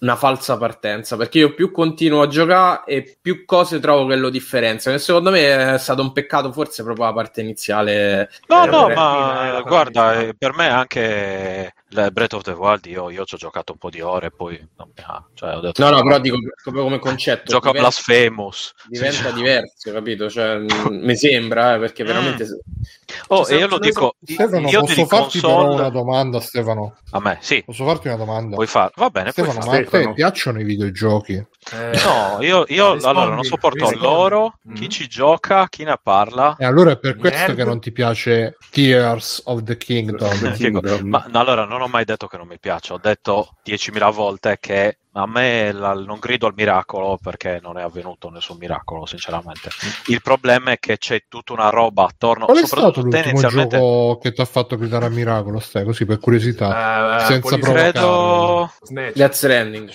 una 0.00 0.16
falsa 0.16 0.56
partenza, 0.56 1.16
perché 1.16 1.38
io 1.38 1.54
più 1.54 1.70
continuo 1.70 2.22
a 2.22 2.26
giocare 2.26 2.82
e 2.86 3.18
più 3.20 3.44
cose 3.44 3.80
trovo 3.80 4.06
che 4.06 4.16
lo 4.16 4.30
differenziano. 4.30 4.96
E 4.96 5.00
secondo 5.00 5.30
me 5.30 5.74
è 5.74 5.78
stato 5.78 6.02
un 6.02 6.12
peccato 6.12 6.52
forse 6.52 6.82
proprio 6.82 7.06
la 7.06 7.12
parte 7.12 7.37
parte 7.38 7.40
iniziale. 7.40 8.30
No, 8.46 8.64
eh, 8.64 8.66
no, 8.66 8.88
ma 8.88 9.62
guarda, 9.64 10.20
eh, 10.20 10.34
per 10.34 10.54
me 10.54 10.68
anche 10.68 11.72
Breath 11.88 12.34
of 12.34 12.42
the 12.42 12.52
Wild 12.52 12.84
io, 12.86 13.10
io 13.10 13.24
ci 13.24 13.34
ho 13.34 13.38
giocato 13.38 13.72
un 13.72 13.78
po' 13.78 13.88
di 13.88 14.00
ore 14.00 14.26
e 14.26 14.30
poi 14.30 14.58
non 14.76 14.90
mi 14.94 15.02
ha, 15.06 15.24
cioè, 15.32 15.56
ho 15.56 15.60
detto, 15.60 15.82
no 15.82 15.90
no 15.90 16.02
però 16.02 16.18
dico 16.18 16.36
proprio 16.62 16.82
come 16.82 16.98
concetto 16.98 17.44
gioco 17.46 17.70
diventa, 17.70 17.78
a 17.78 17.82
Blasphemous 17.82 18.74
diventa 18.88 19.28
sì. 19.28 19.34
diverso 19.34 19.92
capito? 19.92 20.28
Cioè, 20.28 20.58
mi 20.90 21.16
sembra 21.16 21.76
eh, 21.76 21.78
perché 21.78 22.04
veramente 22.04 22.44
mm. 22.44 23.14
oh 23.28 23.44
cioè, 23.44 23.54
e 23.54 23.58
io 23.58 23.68
lo 23.68 23.78
dico 23.78 24.16
Stefano 24.22 24.68
io 24.68 24.80
posso 24.80 25.06
farti 25.06 25.40
console... 25.40 25.74
una 25.74 25.88
domanda 25.88 26.40
Stefano? 26.40 26.98
A 27.12 27.20
me 27.20 27.38
sì. 27.40 27.62
Posso 27.64 27.86
farti 27.86 28.08
una 28.08 28.16
domanda? 28.16 28.54
Puoi 28.54 28.66
fare 28.66 28.92
va 28.96 29.08
bene 29.08 29.30
Stefano 29.30 29.60
ma 29.64 29.76
a 29.76 29.84
te 29.84 30.12
piacciono 30.12 30.60
i 30.60 30.64
videogiochi 30.64 31.42
eh, 31.72 32.00
no 32.04 32.38
io, 32.42 32.64
io 32.68 32.94
rispondi, 32.94 33.04
allora 33.04 33.34
non 33.34 33.44
sopporto 33.44 33.90
rispondi. 33.90 34.04
loro 34.04 34.58
mm. 34.68 34.74
chi 34.74 34.88
ci 34.88 35.06
gioca 35.08 35.68
chi 35.68 35.84
ne 35.84 35.98
parla 36.02 36.56
e 36.58 36.64
allora 36.64 36.92
è 36.92 36.98
per 36.98 37.16
questo 37.16 37.38
Nerd. 37.38 37.56
che 37.56 37.64
non 37.64 37.80
ti 37.80 37.92
piace 37.92 38.56
Tears 38.70 39.42
of 39.46 39.62
the 39.62 39.76
Kingdom, 39.76 40.52
Kingdom. 40.54 41.08
ma 41.08 41.28
allora 41.32 41.64
non 41.64 41.80
ho 41.80 41.88
mai 41.88 42.04
detto 42.04 42.26
che 42.26 42.36
non 42.36 42.46
mi 42.46 42.58
piace 42.58 42.92
ho 42.92 42.98
detto 42.98 43.56
10.000 43.64 44.12
volte 44.12 44.58
che 44.60 44.98
a 45.12 45.26
me 45.26 45.72
la, 45.72 45.94
non 45.94 46.18
grido 46.18 46.46
al 46.46 46.52
miracolo 46.54 47.18
perché 47.20 47.58
non 47.62 47.78
è 47.78 47.82
avvenuto 47.82 48.30
nessun 48.30 48.56
miracolo, 48.58 49.06
sinceramente. 49.06 49.70
Il 50.06 50.22
problema 50.22 50.72
è 50.72 50.78
che 50.78 50.98
c'è 50.98 51.24
tutta 51.28 51.52
una 51.52 51.70
roba 51.70 52.04
attorno. 52.04 52.44
Qual 52.44 52.58
è 52.58 52.66
stato 52.66 53.00
l'ultimo 53.00 53.28
inizialmente... 53.30 53.76
gioco 53.76 54.18
che 54.18 54.32
ti 54.32 54.40
ha 54.40 54.44
fatto 54.44 54.76
gridare 54.76 55.06
al 55.06 55.12
miracolo? 55.12 55.58
Stai 55.58 55.84
così 55.84 56.04
per 56.04 56.18
curiosità, 56.18 57.20
uh, 57.22 57.26
senza 57.26 57.58
credo... 57.58 58.72
Death 58.88 59.32
Stranding. 59.32 59.90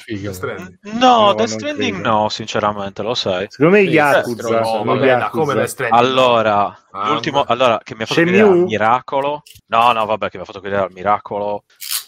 No, 0.82 1.28
no 1.28 1.34
Death 1.34 1.50
Stranding 1.50 2.02
no, 2.02 2.30
sinceramente, 2.30 3.02
lo 3.02 3.14
sai. 3.14 3.48
Secondo 3.50 3.78
me 3.78 3.82
Yakuza. 3.82 4.60
No, 4.60 4.84
vabbè, 4.84 5.30
come 5.30 5.54
Death 5.54 5.68
Stranding. 5.68 6.02
Allora, 6.02 6.86
ah, 6.92 7.10
l'ultimo, 7.10 7.44
allora, 7.44 7.80
che 7.84 7.96
mi 7.96 8.04
ha 8.04 8.06
fatto 8.06 8.24
gridare 8.24 8.50
al 8.50 8.64
miracolo. 8.64 9.44
No, 9.68 9.92
no, 9.92 10.06
vabbè, 10.06 10.30
che 10.30 10.38
mi 10.38 10.44
ha 10.44 10.46
fatto 10.46 10.60
gridare 10.60 10.86
al 10.86 10.92
miracolo 10.92 11.64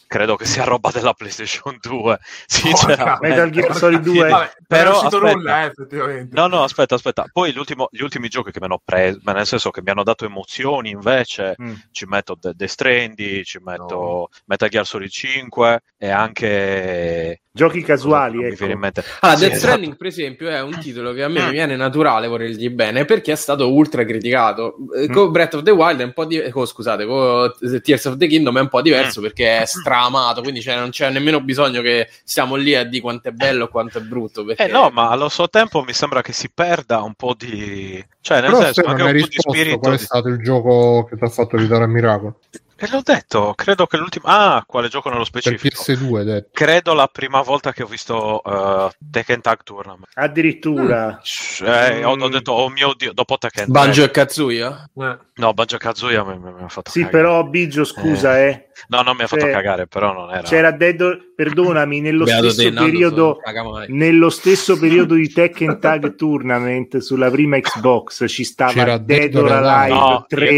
credo 0.08 0.36
che 0.36 0.46
sia 0.46 0.64
roba 0.64 0.92
della 0.92 1.14
PlayStation 1.14 1.78
2. 1.80 2.20
Sinceramente. 2.46 3.28
Metal 3.28 3.50
Gear 3.50 3.76
Solid 3.76 4.02
2. 4.02 4.30
Vabbè, 4.30 4.52
però 4.68 5.02
aspetta, 5.02 5.32
nulla, 5.32 5.62
eh, 5.62 5.66
effettivamente. 5.66 6.36
No, 6.36 6.48
no, 6.48 6.64
aspetta, 6.64 6.96
aspetta. 6.96 7.26
Poi 7.32 7.52
gli 7.52 8.02
ultimi 8.02 8.28
giochi 8.28 8.52
che 8.52 8.60
mi 8.60 8.66
hanno 8.66 8.82
preso, 8.84 9.20
ma 9.24 9.34
nel 9.34 9.46
senso 9.46 9.72
che 9.72 9.82
mi 9.82 9.92
hanno 9.92 10.04
dato 10.04 10.26
emozioni, 10.26 10.90
invece 10.90 11.56
mm. 11.62 11.74
ci 11.92 12.06
metto 12.06 12.38
The, 12.38 12.54
The 12.56 12.68
Stranding, 12.68 13.44
ci 13.44 13.60
metto 13.62 13.96
no. 13.96 14.30
Metal 14.46 14.70
Gear 14.70 14.86
Solid 14.86 15.10
5 15.10 15.82
e 15.98 16.10
anche 16.10 17.42
Giochi 17.56 17.84
casuali. 17.84 18.40
Ecco. 18.40 18.50
Mi 18.50 18.56
viene 18.56 18.74
in 18.74 18.80
mente. 18.80 19.04
Allora, 19.22 19.38
sì, 19.38 19.44
Death 19.44 19.54
esatto. 19.54 19.72
Stranding, 19.72 19.96
per 19.96 20.08
esempio, 20.08 20.50
è 20.50 20.62
un 20.62 20.78
titolo 20.78 21.14
che 21.14 21.24
a 21.24 21.30
me 21.30 21.46
mi 21.46 21.52
viene 21.52 21.78
naturale 21.78 22.28
volergli 22.28 22.70
bene 22.70 23.06
perché 23.06 23.32
è 23.32 23.36
stato 23.38 23.72
ultra 23.72 24.04
criticato. 24.04 24.76
Eh, 24.94 25.08
mm. 25.08 25.14
Con 25.14 25.32
Breath 25.32 25.54
of 25.54 25.64
the 25.64 25.72
Wild 25.72 26.02
è 26.02 26.04
un 26.04 26.12
po' 26.12 26.26
diverso. 26.26 26.60
Oh, 26.60 26.66
scusate, 26.66 27.06
con 27.06 27.54
Tears 27.82 28.06
of 28.06 28.18
the 28.18 28.28
Kingdom 28.28 28.58
è 28.58 28.60
un 28.62 28.68
po' 28.68 28.82
diverso 28.82 29.22
mm. 29.22 29.24
perché 29.24 29.60
è 29.60 29.64
stramato, 29.66 30.42
quindi 30.42 30.62
cioè, 30.62 30.76
non 30.76 30.90
c'è 30.90 31.10
nemmeno 31.10 31.40
bisogno 31.40 31.82
che 31.82 32.10
stiamo 32.26 32.56
lì 32.56 32.76
a 32.76 32.84
dire 32.84 33.02
quanto 33.02 33.30
è 33.30 33.32
bello 33.32 33.64
o 33.64 33.68
quanto 33.70 34.00
è 34.00 34.02
brutto. 34.02 34.44
Perché... 34.44 34.66
Eh 34.66 34.68
no, 34.68 34.90
ma 34.90 35.08
allo 35.08 35.30
suo 35.30 35.48
tempo 35.48 35.82
mi 35.82 35.94
sembra 35.94 36.22
che 36.22 36.34
si 36.34 36.50
perda 36.54 37.04
un 37.04 37.14
po' 37.14 37.36
di. 37.38 38.06
Cioè, 38.20 38.42
nel 38.42 38.52
Però 38.52 38.64
senso, 38.64 38.82
anche 38.82 39.02
un 39.02 39.12
po' 39.12 39.14
di 39.14 39.28
spirito. 39.30 39.78
Qual 39.78 39.94
è 39.94 39.98
stato 39.98 40.28
il 40.28 40.44
gioco 40.44 41.06
che 41.06 41.16
ti 41.16 41.24
ha 41.24 41.30
fatto 41.30 41.56
ridare 41.56 41.86
a 41.86 41.88
miracolo? 41.88 42.40
E 42.78 42.88
l'ho 42.92 43.02
detto, 43.02 43.54
credo 43.56 43.88
che 43.88 43.96
l'ultimo... 43.96 44.26
Ah, 44.28 44.62
quale 44.68 44.90
gioco 44.90 45.10
nello 45.10 45.24
specifico? 45.24 45.82
Per 45.86 45.96
PS2, 45.98 46.24
detto. 46.24 46.50
Credo 46.52 46.94
la 46.94 47.08
prima 47.08 47.42
volta 47.42 47.72
che 47.72 47.84
ho 47.84 47.88
visto 47.88 48.42
uh, 48.44 48.90
Tekken 49.12 49.40
Tag 49.40 49.64
Tournament. 49.64 50.08
Addirittura. 50.14 51.22
Mm. 51.64 51.66
Eh, 51.66 52.04
ho, 52.04 52.18
ho, 52.18 52.28
detto, 52.28 52.52
oh 52.52 52.70
mio 52.70 52.94
Dio, 52.98 53.14
dopo 53.14 53.38
Tekken 53.38 53.72
Banjo 53.72 54.04
e 54.04 54.12
Kazooia? 54.12 54.90
Eh. 54.94 55.18
No, 55.36 55.54
Banjo 55.54 55.76
e 55.78 55.80
Kazooia 55.80 56.24
mi, 56.26 56.38
mi, 56.38 56.52
mi, 56.52 56.64
ha 56.64 56.68
fatto 56.68 56.92
Sì, 56.92 57.04
cagare. 57.04 57.18
però 57.24 57.44
Biggio, 57.46 57.86
scusa, 57.86 58.40
eh. 58.40 58.48
eh. 58.50 58.68
No, 58.88 59.02
non 59.04 59.16
mi 59.16 59.24
ha 59.24 59.28
fatto 59.28 59.44
cioè, 59.44 59.52
cagare, 59.52 59.88
però 59.88 60.12
non 60.12 60.32
era... 60.32 60.44
C'era 60.44 60.72
Dead... 60.72 61.00
Or... 61.00 61.18
Perdonami, 61.36 62.02
nello 62.02 62.26
stesso 62.26 62.74
periodo... 62.74 63.40
Nello 63.88 64.30
stesso 64.30 64.78
periodo 64.80 65.16
di 65.16 65.30
Tekken 65.30 65.80
Tag 65.80 66.16
Tournament 66.16 66.98
sulla 66.98 67.30
prima 67.30 67.60
Xbox 67.60 68.26
ci 68.28 68.44
stava 68.44 68.72
c'era 68.72 68.98
Dead 68.98 69.36
or 69.36 69.52
Alive 69.52 69.94
no, 69.94 70.26
3. 70.28 70.50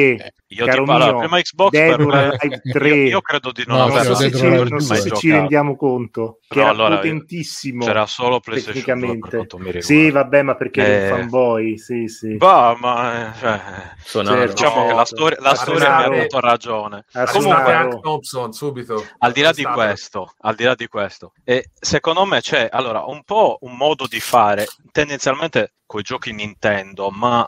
Io, 0.49 0.63
io 0.63 0.65
Caro 0.65 0.83
ti 0.83 0.87
parlo, 0.87 1.03
mio, 1.03 1.13
la 1.13 1.19
prima 1.19 1.41
Xbox 1.41 1.71
Dead. 1.71 2.61
3. 2.71 2.89
Io, 2.89 2.95
io, 3.07 3.21
credo 3.21 3.51
di 3.51 3.63
non 3.67 3.77
no, 3.77 3.83
averla 3.85 4.15
se, 4.15 4.31
ci, 4.31 4.47
non 4.47 4.79
so 4.79 4.95
se 4.95 5.11
ci 5.15 5.31
rendiamo 5.31 5.75
conto 5.75 6.39
che 6.47 6.59
no, 6.59 6.63
era 6.63 6.71
allora, 6.71 6.95
potentissimo 6.95 7.83
c'era 7.83 8.05
solo 8.05 8.39
PlayStation 8.39 8.99
tecnicamente. 8.99 9.81
sì, 9.81 10.09
vabbè, 10.09 10.41
ma 10.43 10.55
perché 10.55 10.85
eh... 10.85 11.11
un 11.11 11.17
fanboy, 11.17 11.77
sì, 11.77 12.07
sì. 12.07 12.37
Bah, 12.37 12.77
ma 12.79 13.33
cioè, 13.39 13.59
certo. 14.05 14.45
diciamo 14.53 14.87
che 14.87 14.93
la 14.93 15.05
storia, 15.05 15.37
la 15.41 15.55
storia 15.55 16.09
mi 16.09 16.19
ha 16.19 16.21
dato 16.21 16.39
ragione. 16.39 17.05
Comunque, 17.31 17.99
Thompson, 18.01 18.53
subito. 18.53 19.05
Al 19.17 19.31
di 19.33 19.41
là 19.41 19.51
di 19.51 19.63
questo, 19.63 20.33
al 20.39 20.55
di 20.55 20.63
là 20.67 20.75
di 20.75 20.87
questo, 20.87 21.33
e 21.43 21.71
secondo 21.79 22.25
me 22.25 22.41
c'è 22.41 22.67
allora 22.71 23.03
un 23.05 23.23
po' 23.23 23.57
un 23.61 23.75
modo 23.75 24.07
di 24.07 24.19
fare 24.19 24.67
tendenzialmente 24.91 25.73
con 25.85 26.01
i 26.01 26.03
giochi 26.03 26.33
Nintendo, 26.33 27.09
ma 27.09 27.47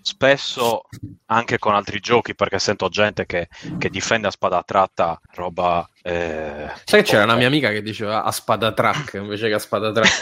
spesso 0.00 0.82
anche 1.26 1.58
con 1.58 1.74
altri 1.74 2.00
giochi, 2.00 2.34
perché 2.34 2.58
sento 2.58 2.88
gente 2.88 3.26
che, 3.26 3.48
che 3.78 3.90
difende 3.90 4.28
a 4.28 4.30
spada 4.30 4.62
tratta 4.62 5.20
roba. 5.34 5.88
Eh, 6.02 6.70
Sai 6.84 7.02
che 7.02 7.10
c'era 7.10 7.24
una 7.24 7.34
mia 7.34 7.48
amica 7.48 7.70
che 7.70 7.82
diceva 7.82 8.22
a 8.22 8.30
spada 8.30 8.72
track 8.72 9.14
invece 9.14 9.48
che 9.48 9.54
a 9.54 9.58
spada 9.58 9.90
track. 9.90 10.18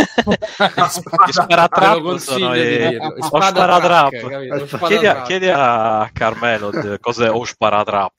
a 0.78 0.88
spada, 0.88 1.32
spada 1.32 1.68
track 1.68 1.96
lo 1.96 2.02
consiglio 2.02 2.52
di 2.52 2.76
dirlo. 2.78 3.14
Spada 3.22 3.80
track, 3.80 4.78
chiedi, 4.86 5.06
a, 5.06 5.22
chiedi 5.22 5.48
a 5.48 6.10
Carmelo 6.12 6.70
cos'è 7.00 7.30
o 7.30 7.44
sparatrap 7.44 8.12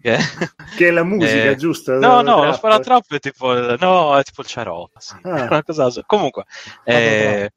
che, 0.00 0.18
che 0.76 0.88
è 0.88 0.90
la 0.90 1.04
musica 1.04 1.50
eh, 1.50 1.56
giusta 1.56 1.98
no 1.98 2.20
no 2.20 2.44
lo 2.44 2.52
sparatrap 2.52 3.12
è 3.14 3.18
tipo 3.18 3.52
no 3.76 4.18
è 4.18 4.22
tipo 4.22 4.42
il 4.42 4.46
cerotto 4.46 4.98
sì. 4.98 5.14
ah. 5.22 5.62
comunque 6.06 6.44
eh, 6.84 7.52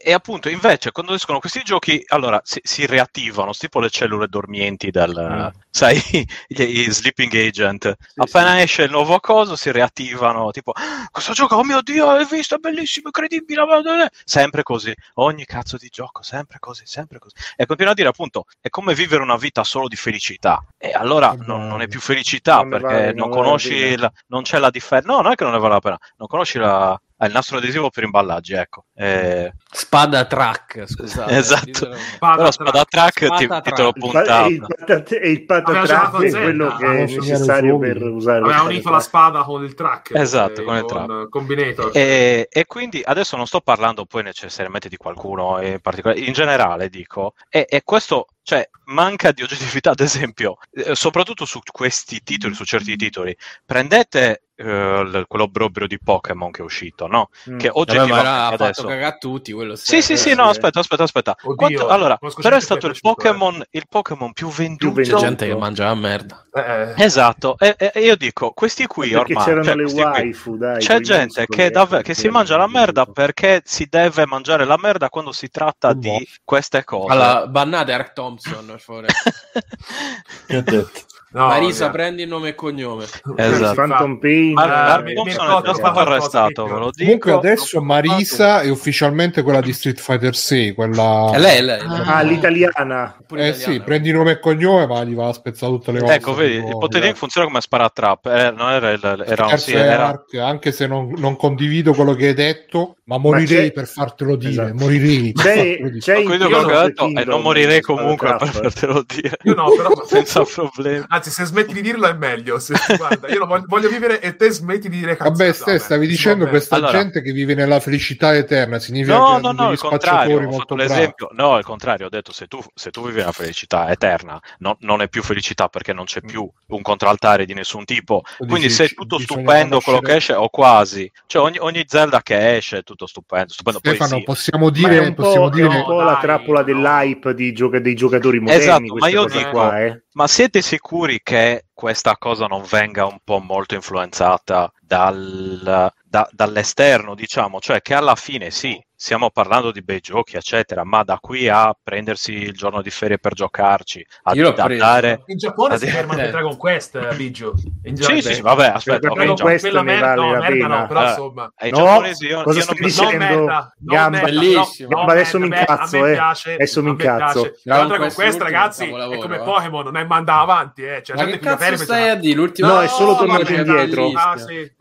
e, 0.00 0.12
appunto, 0.14 0.48
invece, 0.48 0.90
quando 0.90 1.12
escono 1.12 1.38
questi 1.38 1.62
giochi, 1.62 2.02
allora 2.06 2.40
si, 2.44 2.60
si 2.62 2.86
riattivano, 2.86 3.52
tipo 3.52 3.78
le 3.78 3.90
cellule 3.90 4.26
dormienti 4.26 4.90
del, 4.90 5.52
mm. 5.54 5.60
sai, 5.68 6.00
gli, 6.48 6.62
gli, 6.62 6.90
sleeping 6.90 7.34
agent. 7.34 7.96
Sì, 8.00 8.20
Appena 8.20 8.54
sì. 8.56 8.62
esce 8.62 8.82
il 8.84 8.90
nuovo 8.90 9.20
coso, 9.20 9.54
si 9.54 9.70
riattivano, 9.70 10.50
tipo, 10.50 10.70
ah, 10.70 11.06
questo 11.10 11.34
gioco, 11.34 11.56
oh 11.56 11.64
mio 11.64 11.82
Dio, 11.82 12.08
hai 12.08 12.26
visto, 12.26 12.54
è 12.54 12.58
bellissimo, 12.58 13.08
incredibile, 13.08 14.10
sempre 14.24 14.62
così. 14.62 14.94
Ogni 15.14 15.44
cazzo 15.44 15.76
di 15.76 15.88
gioco, 15.90 16.22
sempre 16.22 16.58
così, 16.58 16.84
sempre 16.86 17.18
così. 17.18 17.34
E 17.54 17.66
continua 17.66 17.92
a 17.92 17.94
dire, 17.94 18.08
appunto, 18.08 18.46
è 18.62 18.70
come 18.70 18.94
vivere 18.94 19.22
una 19.22 19.36
vita 19.36 19.62
solo 19.62 19.88
di 19.88 19.96
felicità. 19.96 20.64
E 20.78 20.92
allora 20.92 21.34
non, 21.38 21.66
non, 21.66 21.82
è 21.82 21.86
più 21.88 22.00
felicità 22.00 22.56
non 22.56 22.70
perché 22.70 22.86
vale, 22.86 23.12
non, 23.12 23.28
non 23.28 23.30
conosci, 23.30 23.96
la, 23.96 24.10
non 24.28 24.42
c'è 24.42 24.58
la 24.58 24.70
differenza. 24.70 25.12
No, 25.12 25.20
non 25.20 25.32
è 25.32 25.34
che 25.34 25.44
non 25.44 25.52
ne 25.52 25.58
vale 25.58 25.74
la 25.74 25.80
pena, 25.80 25.98
non 26.16 26.28
conosci 26.28 26.58
la 26.58 26.98
il 27.26 27.32
nastro 27.32 27.58
adesivo 27.58 27.90
per 27.90 28.04
imballaggi, 28.04 28.54
ecco. 28.54 28.84
Eh... 28.94 29.52
Spada 29.82 30.24
track, 30.26 30.84
scusate. 30.86 31.36
esatto. 31.36 31.92
Spada 31.96 32.36
Però 32.36 32.50
spada 32.52 32.84
track, 32.84 33.24
spada 33.24 33.36
ti, 33.36 33.46
track. 33.46 33.64
titolo 33.64 33.92
puntato. 33.92 34.48
E 34.48 35.30
il 35.30 35.40
spada 35.42 35.82
track 35.82 36.22
è 36.22 36.30
quello 36.30 36.76
che 36.76 36.86
è 36.86 36.94
necessario 37.04 37.78
per 37.78 38.00
usare. 38.02 38.44
Aveva 38.44 38.62
unito 38.62 38.90
la 38.90 39.00
spada 39.00 39.42
con 39.42 39.64
il 39.64 39.74
track. 39.74 40.14
Esatto, 40.14 40.62
con 40.62 40.76
il 40.76 40.84
track. 40.84 41.28
Combinator. 41.28 41.90
E, 41.92 42.46
e, 42.48 42.66
quindi 42.66 43.02
adesso 43.04 43.36
non 43.36 43.46
sto 43.46 43.60
parlando 43.60 44.04
poi 44.04 44.22
necessariamente 44.22 44.88
di 44.88 44.96
qualcuno 44.96 45.60
in 45.60 45.80
particolare, 45.80 46.20
in 46.20 46.32
generale 46.32 46.88
dico, 46.88 47.34
e, 47.48 47.66
e 47.68 47.82
questo 47.84 48.28
cioè 48.44 48.68
manca 48.86 49.30
di 49.30 49.42
oggettività 49.42 49.90
ad 49.90 50.00
esempio 50.00 50.56
eh, 50.72 50.96
soprattutto 50.96 51.44
su 51.44 51.60
questi 51.70 52.22
titoli 52.24 52.54
su 52.54 52.64
certi 52.64 52.96
titoli 52.96 53.36
prendete 53.64 54.46
eh, 54.54 55.24
quell'obbrobrio 55.26 55.86
di 55.86 55.98
Pokémon 55.98 56.50
che 56.50 56.62
è 56.62 56.64
uscito 56.64 57.06
no? 57.06 57.30
Mm. 57.48 57.58
che 57.58 57.70
oggettivamente 57.72 58.22
Vabbè, 58.22 58.56
ma 58.58 58.64
adesso 58.64 58.86
cagare 58.86 59.16
tutti 59.18 59.52
quello 59.52 59.76
sì 59.76 60.02
sì 60.02 60.16
sì 60.16 60.34
no 60.34 60.44
aspetta 60.44 60.80
aspetta 60.80 61.02
aspetta 61.02 61.36
Oddio, 61.42 61.54
Quanto... 61.54 61.88
allora 61.88 62.18
però 62.40 62.56
è 62.56 62.60
stato 62.60 62.86
il 62.86 62.96
Pokémon 63.00 63.60
eh. 63.60 63.66
il 63.70 63.86
Pokémon 63.88 64.32
più 64.32 64.48
venduto 64.48 65.00
c'è 65.00 65.14
gente 65.14 65.46
che 65.46 65.56
mangia 65.56 65.84
la 65.84 65.94
merda 65.94 66.46
eh. 66.52 66.94
esatto 66.96 67.56
e, 67.58 67.76
e, 67.78 68.00
io 68.00 68.16
dico 68.16 68.50
questi 68.50 68.86
qui 68.86 69.14
ormai 69.14 69.44
c'erano 69.44 69.64
cioè, 69.64 69.74
le 69.74 69.84
waifu 69.84 70.50
qui, 70.50 70.58
dai 70.58 70.78
c'è 70.80 71.00
gente 71.00 71.46
che, 71.46 71.70
dav- 71.70 72.02
che 72.02 72.14
si 72.14 72.28
mangia 72.28 72.56
la 72.56 72.68
merda 72.68 73.06
perché 73.06 73.62
si 73.64 73.86
deve 73.88 74.26
mangiare 74.26 74.64
la 74.64 74.76
merda 74.80 75.08
quando 75.08 75.32
si 75.32 75.48
tratta 75.48 75.92
di 75.92 76.26
queste 76.44 76.84
cose 76.84 77.12
allora 77.12 77.46
bannate 77.46 77.92
Ark 77.92 78.12
Thompson 78.12 78.76
fuori. 78.78 79.06
che 80.46 80.56
ha 80.56 80.60
detto? 80.60 80.90
No, 81.32 81.46
Marisa, 81.46 81.84
via. 81.84 81.92
prendi 81.92 82.22
il 82.22 82.28
nome 82.28 82.50
e 82.50 82.54
cognome. 82.54 83.06
Esatto. 83.36 83.74
Phantom 83.74 84.18
Pain. 84.18 84.58
Eh, 84.58 85.14
Thompson 85.14 85.62
è 85.64 85.74
stato 85.74 85.98
arrestato, 85.98 86.64
ve 86.66 86.78
lo 86.78 86.90
dico. 86.90 87.04
Comunque 87.04 87.32
adesso 87.32 87.80
Marisa 87.80 88.60
è 88.60 88.68
ufficialmente 88.68 89.42
quella 89.42 89.60
di 89.60 89.72
Street 89.72 89.98
Fighter 89.98 90.36
6, 90.36 90.74
quella... 90.74 91.30
È 91.32 91.38
lei, 91.38 91.62
lei. 91.62 91.80
Ah, 91.80 92.20
l'italiana. 92.20 93.16
Eh 93.34 93.54
sì, 93.54 93.80
prendi 93.80 94.12
nome 94.12 94.32
e 94.32 94.38
cognome, 94.40 94.86
ma 94.86 95.04
gli 95.04 95.14
va 95.14 95.28
a 95.28 95.32
spezzare 95.32 95.72
tutte 95.72 95.92
le 95.92 96.00
cose. 96.00 96.14
Ecco, 96.14 96.34
vedi, 96.34 96.56
il 96.56 96.76
potere 96.78 97.14
funziona 97.14 97.46
come 97.46 97.60
sparatrap. 97.60 98.26
Eh, 98.26 98.50
non 98.50 98.70
era, 98.70 98.90
era, 98.90 99.24
era, 99.24 99.46
un, 99.46 99.58
sì, 99.58 99.72
era... 99.72 100.08
Arc, 100.08 100.34
anche 100.34 100.70
se 100.70 100.86
non, 100.86 101.14
non, 101.16 101.36
condivido 101.36 101.94
quello 101.94 102.12
che 102.14 102.28
hai 102.28 102.34
detto, 102.34 102.96
ma 103.04 103.16
morirei 103.16 103.66
ma 103.66 103.72
per 103.72 103.86
fartelo 103.86 104.36
dire. 104.36 104.50
Esatto. 104.50 104.74
Morirei. 104.74 105.32
C'è, 105.32 105.78
c'è 105.98 106.22
quello 106.24 106.46
che 106.48 106.54
ho 106.54 106.82
detto 106.82 107.06
e 107.06 107.24
non 107.24 107.40
morirei 107.40 107.80
comunque 107.80 108.36
per 108.36 108.48
fartelo 108.48 109.02
dire. 109.06 109.38
Io 109.44 109.54
no, 109.54 109.70
però 109.74 109.92
senza 110.04 110.44
problemi. 110.44 111.04
Anzi, 111.22 111.30
se 111.30 111.44
smetti 111.44 111.72
di 111.72 111.82
dirlo 111.82 112.08
è 112.08 112.14
meglio. 112.14 112.58
Se, 112.58 112.74
guarda, 112.96 113.28
io 113.28 113.46
voglio, 113.46 113.64
voglio, 113.68 113.88
vivere 113.88 114.20
e 114.20 114.34
te 114.34 114.50
smetti 114.50 114.88
di 114.88 114.98
dire 114.98 115.16
cazzate. 115.16 115.36
Vabbè, 115.36 115.52
ste, 115.52 115.78
stavi 115.78 116.06
dicendo 116.08 116.48
questa 116.48 116.76
allora, 116.76 116.90
gente 116.90 117.22
che 117.22 117.30
vive 117.30 117.54
nella 117.54 117.78
felicità 117.78 118.34
eterna. 118.34 118.80
Significa 118.80 119.16
no, 119.16 119.38
no, 119.38 119.52
no, 119.52 119.70
il 119.70 119.78
contrario. 119.78 120.40
Molto 120.40 120.74
l'esempio, 120.74 121.28
no, 121.32 121.54
al 121.54 121.62
contrario, 121.62 122.06
ho 122.06 122.08
detto 122.08 122.32
se 122.32 122.48
tu, 122.48 122.60
se 122.74 122.90
tu 122.90 123.04
vivi 123.04 123.18
nella 123.18 123.30
felicità 123.30 123.88
eterna, 123.90 124.40
no, 124.58 124.76
non 124.80 125.00
è 125.00 125.08
più 125.08 125.22
felicità 125.22 125.68
perché 125.68 125.92
non 125.92 126.06
c'è 126.06 126.20
più 126.20 126.50
un 126.68 126.82
contraltare 126.82 127.44
di 127.44 127.54
nessun 127.54 127.84
tipo. 127.84 128.22
Quindi 128.38 128.68
se 128.68 128.86
è 128.86 128.88
tutto 128.88 129.18
stupendo 129.20 129.80
quello 129.80 130.00
che 130.00 130.16
esce, 130.16 130.34
o 130.34 130.48
quasi. 130.48 131.10
Cioè 131.26 131.42
ogni, 131.42 131.58
ogni 131.60 131.84
Zelda 131.86 132.20
che 132.22 132.56
esce 132.56 132.78
è 132.78 132.82
tutto 132.82 133.06
stupendo. 133.06 133.52
stupendo. 133.52 133.78
Stefano, 133.78 134.16
sì. 134.16 134.22
possiamo 134.24 134.70
dire, 134.70 135.14
possiamo 135.14 135.48
dire... 135.48 135.68
un 135.68 135.84
po' 135.84 136.00
la 136.00 136.18
trappola 136.18 136.62
dell'hype 136.64 137.32
di 137.34 137.52
gioca- 137.52 137.78
dei 137.78 137.94
giocatori 137.94 138.40
moderni. 138.40 138.62
Esatto, 138.62 138.94
ma 138.96 139.08
io 139.08 139.24
dico, 139.26 139.50
qua, 139.50 139.80
eh. 139.84 140.01
Ma 140.14 140.26
siete 140.26 140.62
sicuri 140.62 141.20
che 141.22 141.66
questa 141.72 142.16
cosa 142.16 142.46
non 142.46 142.62
venga 142.62 143.06
un 143.06 143.18
po' 143.24 143.38
molto 143.38 143.74
influenzata 143.74 144.70
dal, 144.80 145.92
da, 146.04 146.28
dall'esterno, 146.30 147.14
diciamo, 147.14 147.60
cioè 147.60 147.80
che 147.80 147.94
alla 147.94 148.14
fine 148.14 148.50
sì, 148.50 148.80
stiamo 149.02 149.30
parlando 149.30 149.72
di 149.72 149.82
bei 149.82 149.98
giochi, 149.98 150.36
eccetera, 150.36 150.84
ma 150.84 151.02
da 151.02 151.18
qui 151.20 151.48
a 151.48 151.76
prendersi 151.82 152.34
il 152.34 152.52
giorno 152.52 152.80
di 152.82 152.90
ferie 152.90 153.18
per 153.18 153.34
giocarci, 153.34 154.06
a 154.22 154.32
Io 154.34 154.54
andare... 154.54 155.24
In 155.26 155.38
Giappone 155.38 155.76
si 155.76 155.88
fermano 155.88 156.22
eh. 156.22 156.30
Dragon 156.30 156.56
Quest, 156.56 157.16
Biggio. 157.16 157.52
In 157.82 157.96
Sì, 157.96 158.22
sì, 158.22 158.34
sì, 158.34 158.40
vabbè, 158.40 158.66
aspetta. 158.66 159.08
Dragon 159.08 159.30
okay, 159.30 159.44
Quest 159.44 159.64
quella 159.64 159.82
merda, 159.82 160.14
vale 160.14 160.20
no, 160.20 160.38
merda 160.38 160.66
no, 160.68 160.86
però 160.86 161.02
eh, 161.02 161.08
insomma... 161.08 161.52
Ai 161.56 161.70
no, 161.70 161.76
giapponesi 161.78 162.26
io, 162.26 162.42
cosa 162.44 162.58
io 162.58 162.62
stai 162.62 162.76
non 162.78 162.86
dicendo? 162.86 163.18
Merda, 163.18 163.74
Gamba, 163.76 164.20
bellissimo. 164.20 164.88
No, 164.88 164.96
Gamba, 164.96 165.12
adesso 165.12 165.38
mi 165.40 165.46
incazzo, 165.46 166.06
eh. 166.06 166.18
Adesso 166.18 166.82
mi 166.82 166.90
incazzo. 166.90 167.52
Dragon 167.64 168.12
Quest, 168.14 168.40
ragazzi, 168.40 168.84
è 168.84 169.18
come 169.18 169.36
eh. 169.36 169.42
Pokémon, 169.42 169.84
non 169.84 169.96
è 169.96 170.04
manda 170.04 170.38
avanti, 170.38 170.84
eh. 170.84 171.02
Cioè, 171.02 171.16
ma 171.16 171.24
che 171.24 171.40
cazzo 171.40 171.76
stai 171.76 172.08
a 172.08 172.14
dire? 172.14 172.36
L'ultimo... 172.36 172.68
No, 172.68 172.80
è 172.80 172.86
solo 172.86 173.16
tornato 173.16 173.52
indietro. 173.52 174.12
Ah, 174.14 174.36
sì, 174.36 174.72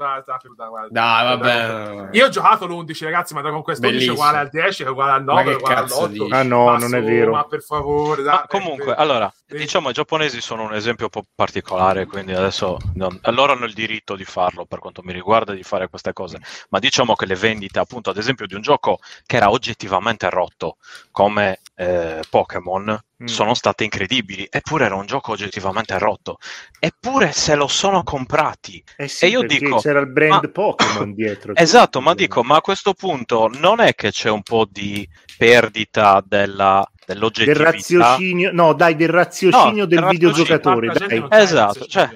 Dai, 0.89 1.37
vabbè. 1.37 2.09
Io 2.11 2.25
ho 2.27 2.29
giocato 2.29 2.67
l'11, 2.67 3.03
ragazzi, 3.03 3.33
ma 3.33 3.41
Dragon 3.41 3.63
Quest 3.63 3.83
11 3.83 4.10
è 4.11 4.13
uguale 4.13 4.37
al 4.37 4.49
10, 4.49 4.83
è 4.83 4.87
uguale 4.87 5.11
al 5.11 5.23
9, 5.23 5.51
è 5.51 5.55
uguale 5.55 5.75
all'8. 5.75 6.27
Ah 6.29 6.43
no, 6.43 6.65
ma 6.65 6.77
non 6.77 6.95
è 6.95 7.01
vero. 7.01 7.31
Ma 7.31 7.43
per 7.43 7.61
favore, 7.61 8.21
dai, 8.21 8.33
ma 8.33 8.45
comunque, 8.47 8.93
allora, 8.95 9.31
sì. 9.33 9.40
Diciamo 9.57 9.89
i 9.89 9.93
giapponesi 9.93 10.41
sono 10.41 10.63
un 10.63 10.73
esempio 10.73 11.05
un 11.05 11.21
po' 11.21 11.27
particolare, 11.33 12.05
quindi 12.05 12.33
adesso 12.33 12.77
non, 12.95 13.19
loro 13.25 13.53
hanno 13.53 13.65
il 13.65 13.73
diritto 13.73 14.15
di 14.15 14.23
farlo 14.23 14.65
per 14.65 14.79
quanto 14.79 15.01
mi 15.03 15.13
riguarda 15.13 15.53
di 15.53 15.63
fare 15.63 15.89
queste 15.89 16.13
cose, 16.13 16.39
ma 16.69 16.79
diciamo 16.79 17.15
che 17.15 17.25
le 17.25 17.35
vendite, 17.35 17.79
appunto, 17.79 18.09
ad 18.09 18.17
esempio 18.17 18.47
di 18.47 18.55
un 18.55 18.61
gioco 18.61 18.99
che 19.25 19.37
era 19.37 19.49
oggettivamente 19.49 20.29
rotto, 20.29 20.77
come 21.11 21.59
eh, 21.75 22.21
Pokémon, 22.29 22.99
mm. 23.23 23.25
sono 23.25 23.53
state 23.53 23.83
incredibili, 23.83 24.47
eppure 24.49 24.85
era 24.85 24.95
un 24.95 25.05
gioco 25.05 25.31
oggettivamente 25.31 25.97
rotto. 25.97 26.37
Eppure 26.79 27.31
se 27.31 27.55
lo 27.55 27.67
sono 27.67 28.03
comprati. 28.03 28.83
Eh 28.97 29.07
sì, 29.07 29.25
e 29.25 29.27
io 29.29 29.41
dico, 29.43 29.77
c'era 29.79 29.99
il 29.99 30.11
brand 30.11 30.43
ma... 30.43 30.49
Pokémon 30.49 31.13
dietro. 31.15 31.55
esatto, 31.55 32.01
ma 32.01 32.13
dico, 32.13 32.43
ma 32.43 32.57
a 32.57 32.61
questo 32.61 32.93
punto 32.93 33.49
non 33.53 33.79
è 33.79 33.95
che 33.95 34.11
c'è 34.11 34.29
un 34.29 34.43
po' 34.43 34.65
di 34.69 35.07
perdita 35.37 36.23
della 36.25 36.85
del 37.13 37.55
raziocinio, 37.55 38.51
no, 38.53 38.73
dai, 38.73 38.95
del 38.95 39.09
raziocinio 39.09 39.83
no, 39.83 39.85
del 39.85 40.05
videogiocatore. 40.05 40.91
Dai. 40.91 41.25
Esatto, 41.29 41.85
cioè, 41.85 42.09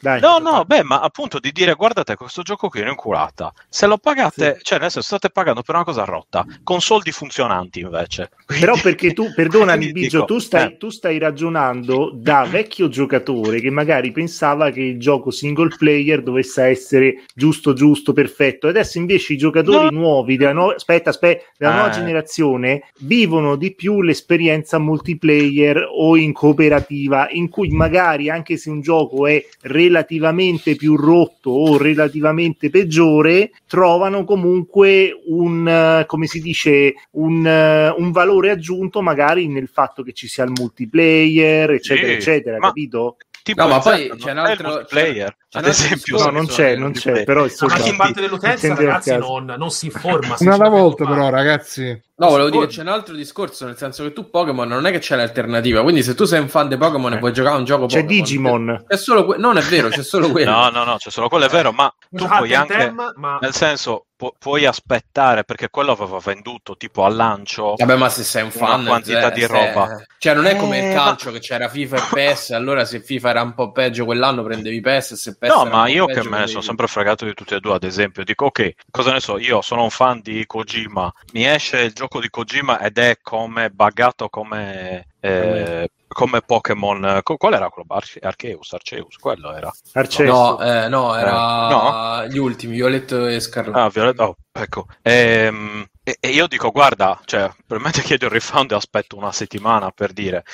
dai. 0.00 0.20
no, 0.20 0.38
no, 0.38 0.64
beh, 0.64 0.82
ma 0.82 1.00
appunto 1.00 1.38
di 1.38 1.52
dire 1.52 1.74
guardate 1.74 2.16
questo 2.16 2.42
gioco 2.42 2.68
qui 2.68 2.80
è 2.80 2.88
inculata. 2.88 3.52
Se 3.68 3.86
lo 3.86 3.98
pagate, 3.98 4.56
sì. 4.56 4.64
cioè 4.64 4.78
nel 4.78 4.90
senso 4.90 5.06
state 5.06 5.30
pagando 5.30 5.62
per 5.62 5.74
una 5.74 5.84
cosa 5.84 6.04
rotta, 6.04 6.44
con 6.62 6.80
soldi 6.80 7.12
funzionanti 7.12 7.80
invece. 7.80 8.30
Quindi... 8.46 8.64
Però 8.64 8.76
perché 8.80 9.12
tu, 9.12 9.32
perdonami 9.34 9.90
Biggio, 9.92 10.18
dico, 10.18 10.24
tu, 10.24 10.38
stai, 10.38 10.72
eh. 10.72 10.76
tu 10.76 10.90
stai 10.90 11.18
ragionando 11.18 12.10
da 12.14 12.46
vecchio 12.48 12.88
giocatore 12.88 13.60
che 13.60 13.70
magari 13.70 14.12
pensava 14.12 14.70
che 14.70 14.80
il 14.80 14.98
gioco 14.98 15.30
single 15.30 15.74
player 15.76 16.22
dovesse 16.22 16.64
essere 16.64 17.24
giusto, 17.34 17.72
giusto, 17.72 18.12
perfetto. 18.12 18.68
Adesso 18.68 18.98
invece 18.98 19.34
i 19.34 19.36
giocatori 19.36 19.84
no. 19.84 20.00
nuovi 20.00 20.36
della, 20.36 20.52
nu- 20.52 20.70
aspetta, 20.70 21.10
aspetta, 21.10 21.44
della 21.56 21.72
eh. 21.72 21.74
nuova 21.74 21.90
generazione 21.90 22.90
vivono 23.00 23.56
di 23.56 23.74
più 23.74 24.02
l'esperienza 24.02 24.33
un'esperienza 24.34 24.78
multiplayer 24.78 25.86
o 25.90 26.16
in 26.16 26.32
cooperativa 26.32 27.28
in 27.30 27.48
cui 27.48 27.68
magari 27.68 28.28
anche 28.28 28.56
se 28.56 28.70
un 28.70 28.80
gioco 28.80 29.26
è 29.26 29.42
relativamente 29.62 30.74
più 30.76 30.96
rotto 30.96 31.50
o 31.50 31.78
relativamente 31.78 32.70
peggiore 32.70 33.52
trovano 33.66 34.24
comunque 34.24 35.12
un 35.26 36.04
come 36.06 36.26
si 36.26 36.40
dice 36.40 36.94
un, 37.12 37.94
un 37.96 38.10
valore 38.10 38.50
aggiunto 38.50 39.00
magari 39.00 39.46
nel 39.46 39.68
fatto 39.68 40.02
che 40.02 40.12
ci 40.12 40.26
sia 40.26 40.44
il 40.44 40.52
multiplayer 40.58 41.70
eccetera 41.70 42.08
sì, 42.08 42.12
eccetera 42.14 42.58
capito? 42.58 43.16
Tipo 43.44 43.60
no, 43.60 43.68
ma 43.68 43.78
poi 43.78 44.10
c'è 44.16 44.30
un 44.30 44.38
altro 44.38 44.86
player, 44.88 45.36
c'è, 45.50 45.58
ad 45.58 45.66
esempio. 45.66 46.16
No, 46.16 46.30
non 46.30 46.46
c'è, 46.46 46.76
non 46.76 46.92
c'è, 46.92 47.24
però 47.24 47.44
insomma, 47.44 47.76
ma 47.76 47.94
parte 47.94 48.22
dell'utenza, 48.22 48.74
ragazzi, 48.74 49.14
non, 49.18 49.54
non, 49.58 49.70
si 49.70 49.84
informa. 49.84 50.36
Una 50.38 50.54
alla 50.54 50.70
volta, 50.70 51.04
però, 51.04 51.28
ragazzi. 51.28 52.02
No, 52.16 52.28
volevo 52.30 52.48
dire, 52.48 52.68
c'è 52.68 52.80
un 52.80 52.88
altro 52.88 53.14
discorso, 53.14 53.66
nel 53.66 53.76
senso 53.76 54.02
che 54.02 54.14
tu 54.14 54.30
Pokémon 54.30 54.66
non 54.66 54.86
è 54.86 54.90
che 54.92 54.98
c'è 54.98 55.14
l'alternativa, 55.14 55.82
quindi 55.82 56.02
se 56.02 56.14
tu 56.14 56.24
sei 56.24 56.40
un 56.40 56.48
fan 56.48 56.68
di 56.68 56.78
Pokémon 56.78 57.12
e 57.12 57.18
vuoi 57.18 57.34
giocare 57.34 57.56
a 57.56 57.58
un 57.58 57.66
gioco 57.66 57.84
c'è 57.84 58.00
Pokémon... 58.00 58.22
Digimon. 58.22 58.84
C'è 58.88 58.96
solo 58.96 59.26
que- 59.26 59.36
non 59.36 59.58
è 59.58 59.62
vero, 59.62 59.88
c'è 59.88 60.02
solo 60.02 60.30
quello. 60.32 60.50
no, 60.50 60.70
no, 60.70 60.84
no, 60.84 60.96
c'è 60.96 61.10
solo 61.10 61.28
quello, 61.28 61.44
è 61.44 61.50
vero, 61.50 61.70
ma 61.72 61.94
tu 62.08 62.26
puoi 62.26 62.54
anche... 62.54 62.94
Nel 63.40 63.52
senso, 63.52 64.06
pu- 64.16 64.34
puoi 64.38 64.66
aspettare, 64.66 65.44
perché 65.44 65.68
quello 65.70 65.92
aveva 65.92 66.18
venduto 66.18 66.76
tipo 66.76 67.04
al 67.04 67.14
lancio... 67.14 67.74
Vabbè, 67.76 67.96
ma 67.96 68.08
se 68.08 68.22
sei 68.22 68.42
un 68.42 68.50
fan... 68.50 68.80
Una 68.80 68.88
quantità 68.88 69.30
di 69.30 69.44
roba. 69.46 70.02
Cioè, 70.18 70.34
non 70.34 70.46
è 70.46 70.56
come 70.56 70.78
eh, 70.80 70.88
il 70.88 70.94
calcio 70.94 71.30
ma... 71.30 71.32
che 71.32 71.40
c'era 71.40 71.68
FIFA 71.68 71.96
e 71.96 72.02
PES, 72.12 72.50
allora 72.50 72.84
se 72.84 73.00
FIFA 73.00 73.30
era 73.30 73.42
un 73.42 73.54
po' 73.54 73.72
peggio 73.72 74.04
quell'anno 74.04 74.42
prendevi 74.42 74.80
PES 74.80 75.12
e 75.12 75.16
se 75.16 75.36
PES 75.36 75.50
No, 75.50 75.64
ma 75.66 75.88
io 75.88 76.06
che 76.06 76.22
me 76.28 76.40
ne 76.40 76.46
sono 76.46 76.62
sempre 76.62 76.86
fregato 76.86 77.24
di 77.24 77.34
tutti 77.34 77.54
e 77.54 77.60
due, 77.60 77.74
ad 77.74 77.84
esempio, 77.84 78.24
dico 78.24 78.46
ok, 78.46 78.74
cosa 78.90 79.12
ne 79.12 79.20
so, 79.20 79.38
io 79.38 79.60
sono 79.62 79.82
un 79.82 79.90
fan 79.90 80.20
di 80.20 80.44
Kojima, 80.46 81.12
mi 81.32 81.46
esce 81.46 81.80
il 81.80 81.92
gioco 81.92 82.20
di 82.20 82.28
Kojima 82.28 82.80
ed 82.80 82.98
è 82.98 83.18
come 83.22 83.70
buggato 83.70 84.28
come, 84.28 85.08
eh, 85.24 85.88
come 86.06 86.42
Pokémon. 86.42 87.20
Qual 87.22 87.52
era 87.54 87.70
quello? 87.70 87.94
Arce- 87.94 88.20
Arceus, 88.20 88.72
Arceus, 88.74 89.16
quello 89.16 89.54
era. 89.54 89.72
Arceus. 89.92 90.28
No, 90.28 90.60
eh, 90.62 90.88
no, 90.88 91.14
era 91.16 91.68
no? 91.68 92.26
gli 92.26 92.36
ultimi, 92.36 92.74
Violetto 92.74 93.26
e 93.26 93.40
Scarletto. 93.40 93.78
Ah, 93.78 93.88
Violetto, 93.88 94.22
oh, 94.22 94.36
ecco. 94.52 94.86
Ehm, 95.00 95.86
e, 96.02 96.18
e, 96.20 96.28
io 96.28 96.46
dico, 96.46 96.70
guarda, 96.70 97.18
cioè, 97.24 97.50
probabilmente 97.66 98.02
chiedo 98.06 98.26
il 98.26 98.32
refund 98.32 98.72
e 98.72 98.74
aspetto 98.74 99.16
una 99.16 99.32
settimana 99.32 99.90
per 99.90 100.12
dire. 100.12 100.44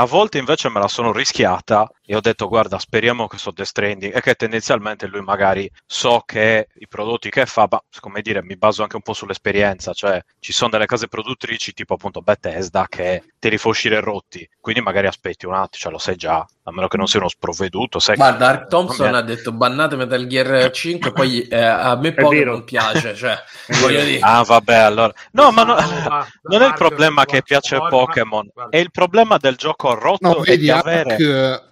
A 0.00 0.06
volte 0.06 0.38
invece 0.38 0.70
me 0.70 0.80
la 0.80 0.88
sono 0.88 1.12
rischiata 1.12 1.86
e 2.06 2.16
ho 2.16 2.20
detto, 2.20 2.48
guarda, 2.48 2.78
speriamo 2.78 3.26
che 3.26 3.36
so 3.36 3.50
Death 3.50 3.68
Stranding 3.68 4.16
e 4.16 4.22
che 4.22 4.34
tendenzialmente 4.34 5.06
lui 5.06 5.20
magari 5.20 5.70
so 5.84 6.22
che 6.24 6.68
i 6.76 6.88
prodotti 6.88 7.28
che 7.28 7.44
fa, 7.44 7.68
ma 7.70 7.78
come 8.00 8.22
dire, 8.22 8.42
mi 8.42 8.56
baso 8.56 8.80
anche 8.80 8.96
un 8.96 9.02
po' 9.02 9.12
sull'esperienza, 9.12 9.92
cioè 9.92 10.18
ci 10.38 10.54
sono 10.54 10.70
delle 10.70 10.86
case 10.86 11.06
produttrici 11.06 11.74
tipo 11.74 11.94
appunto 11.94 12.22
Bethesda 12.22 12.86
che 12.88 13.24
te 13.38 13.50
li 13.50 13.58
fa 13.58 13.68
uscire 13.68 14.00
rotti, 14.00 14.48
quindi 14.58 14.80
magari 14.80 15.06
aspetti 15.06 15.44
un 15.44 15.52
attimo, 15.52 15.68
cioè 15.72 15.92
lo 15.92 15.98
sai 15.98 16.16
già, 16.16 16.46
a 16.70 16.72
meno 16.72 16.88
che 16.88 16.96
non 16.96 17.06
sia 17.06 17.20
uno 17.20 17.28
sprovveduto. 17.28 17.98
Sai 17.98 18.16
Guarda, 18.16 18.38
Dark 18.38 18.68
Thompson 18.68 19.14
ha 19.14 19.22
detto 19.22 19.52
bannate 19.52 19.96
Metal 19.96 20.26
Gear 20.26 20.70
5, 20.72 21.12
poi 21.12 21.42
eh, 21.42 21.62
a 21.62 21.94
me 21.96 22.14
poco 22.14 22.42
non 22.42 22.64
piace, 22.64 23.14
cioè, 23.14 23.36
voglio 23.80 24.02
dire. 24.02 24.20
Ah, 24.20 24.42
vabbè, 24.42 24.74
allora. 24.74 25.12
No, 25.32 25.50
ma 25.50 25.64
no, 25.64 25.76
non 26.48 26.62
è 26.62 26.66
il 26.66 26.74
problema 26.74 27.24
che 27.26 27.42
piace 27.42 27.76
Pokémon, 27.76 28.50
è 28.70 28.78
il 28.78 28.90
problema 28.90 29.36
del 29.36 29.56
gioco 29.56 29.89
rotto 29.94 30.28
no, 30.28 30.40
vedi, 30.40 30.62
di 30.62 30.70
avere... 30.70 31.12
Ark, 31.12 31.20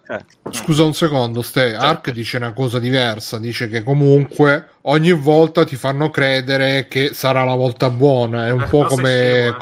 eh. 0.08 0.24
Scusa 0.50 0.84
un 0.84 0.94
secondo, 0.94 1.42
Ste, 1.42 1.70
certo. 1.70 1.84
Ark 1.84 2.10
dice 2.12 2.38
una 2.38 2.52
cosa 2.52 2.78
diversa, 2.78 3.38
dice 3.38 3.68
che 3.68 3.82
comunque 3.82 4.68
ogni 4.82 5.12
volta 5.12 5.64
ti 5.64 5.76
fanno 5.76 6.08
credere 6.08 6.88
che 6.88 7.10
sarà 7.12 7.44
la 7.44 7.54
volta 7.54 7.90
buona, 7.90 8.46
è 8.46 8.50
un, 8.50 8.62
eh, 8.62 8.66
po, 8.66 8.84
come, 8.84 9.46
eh. 9.46 9.56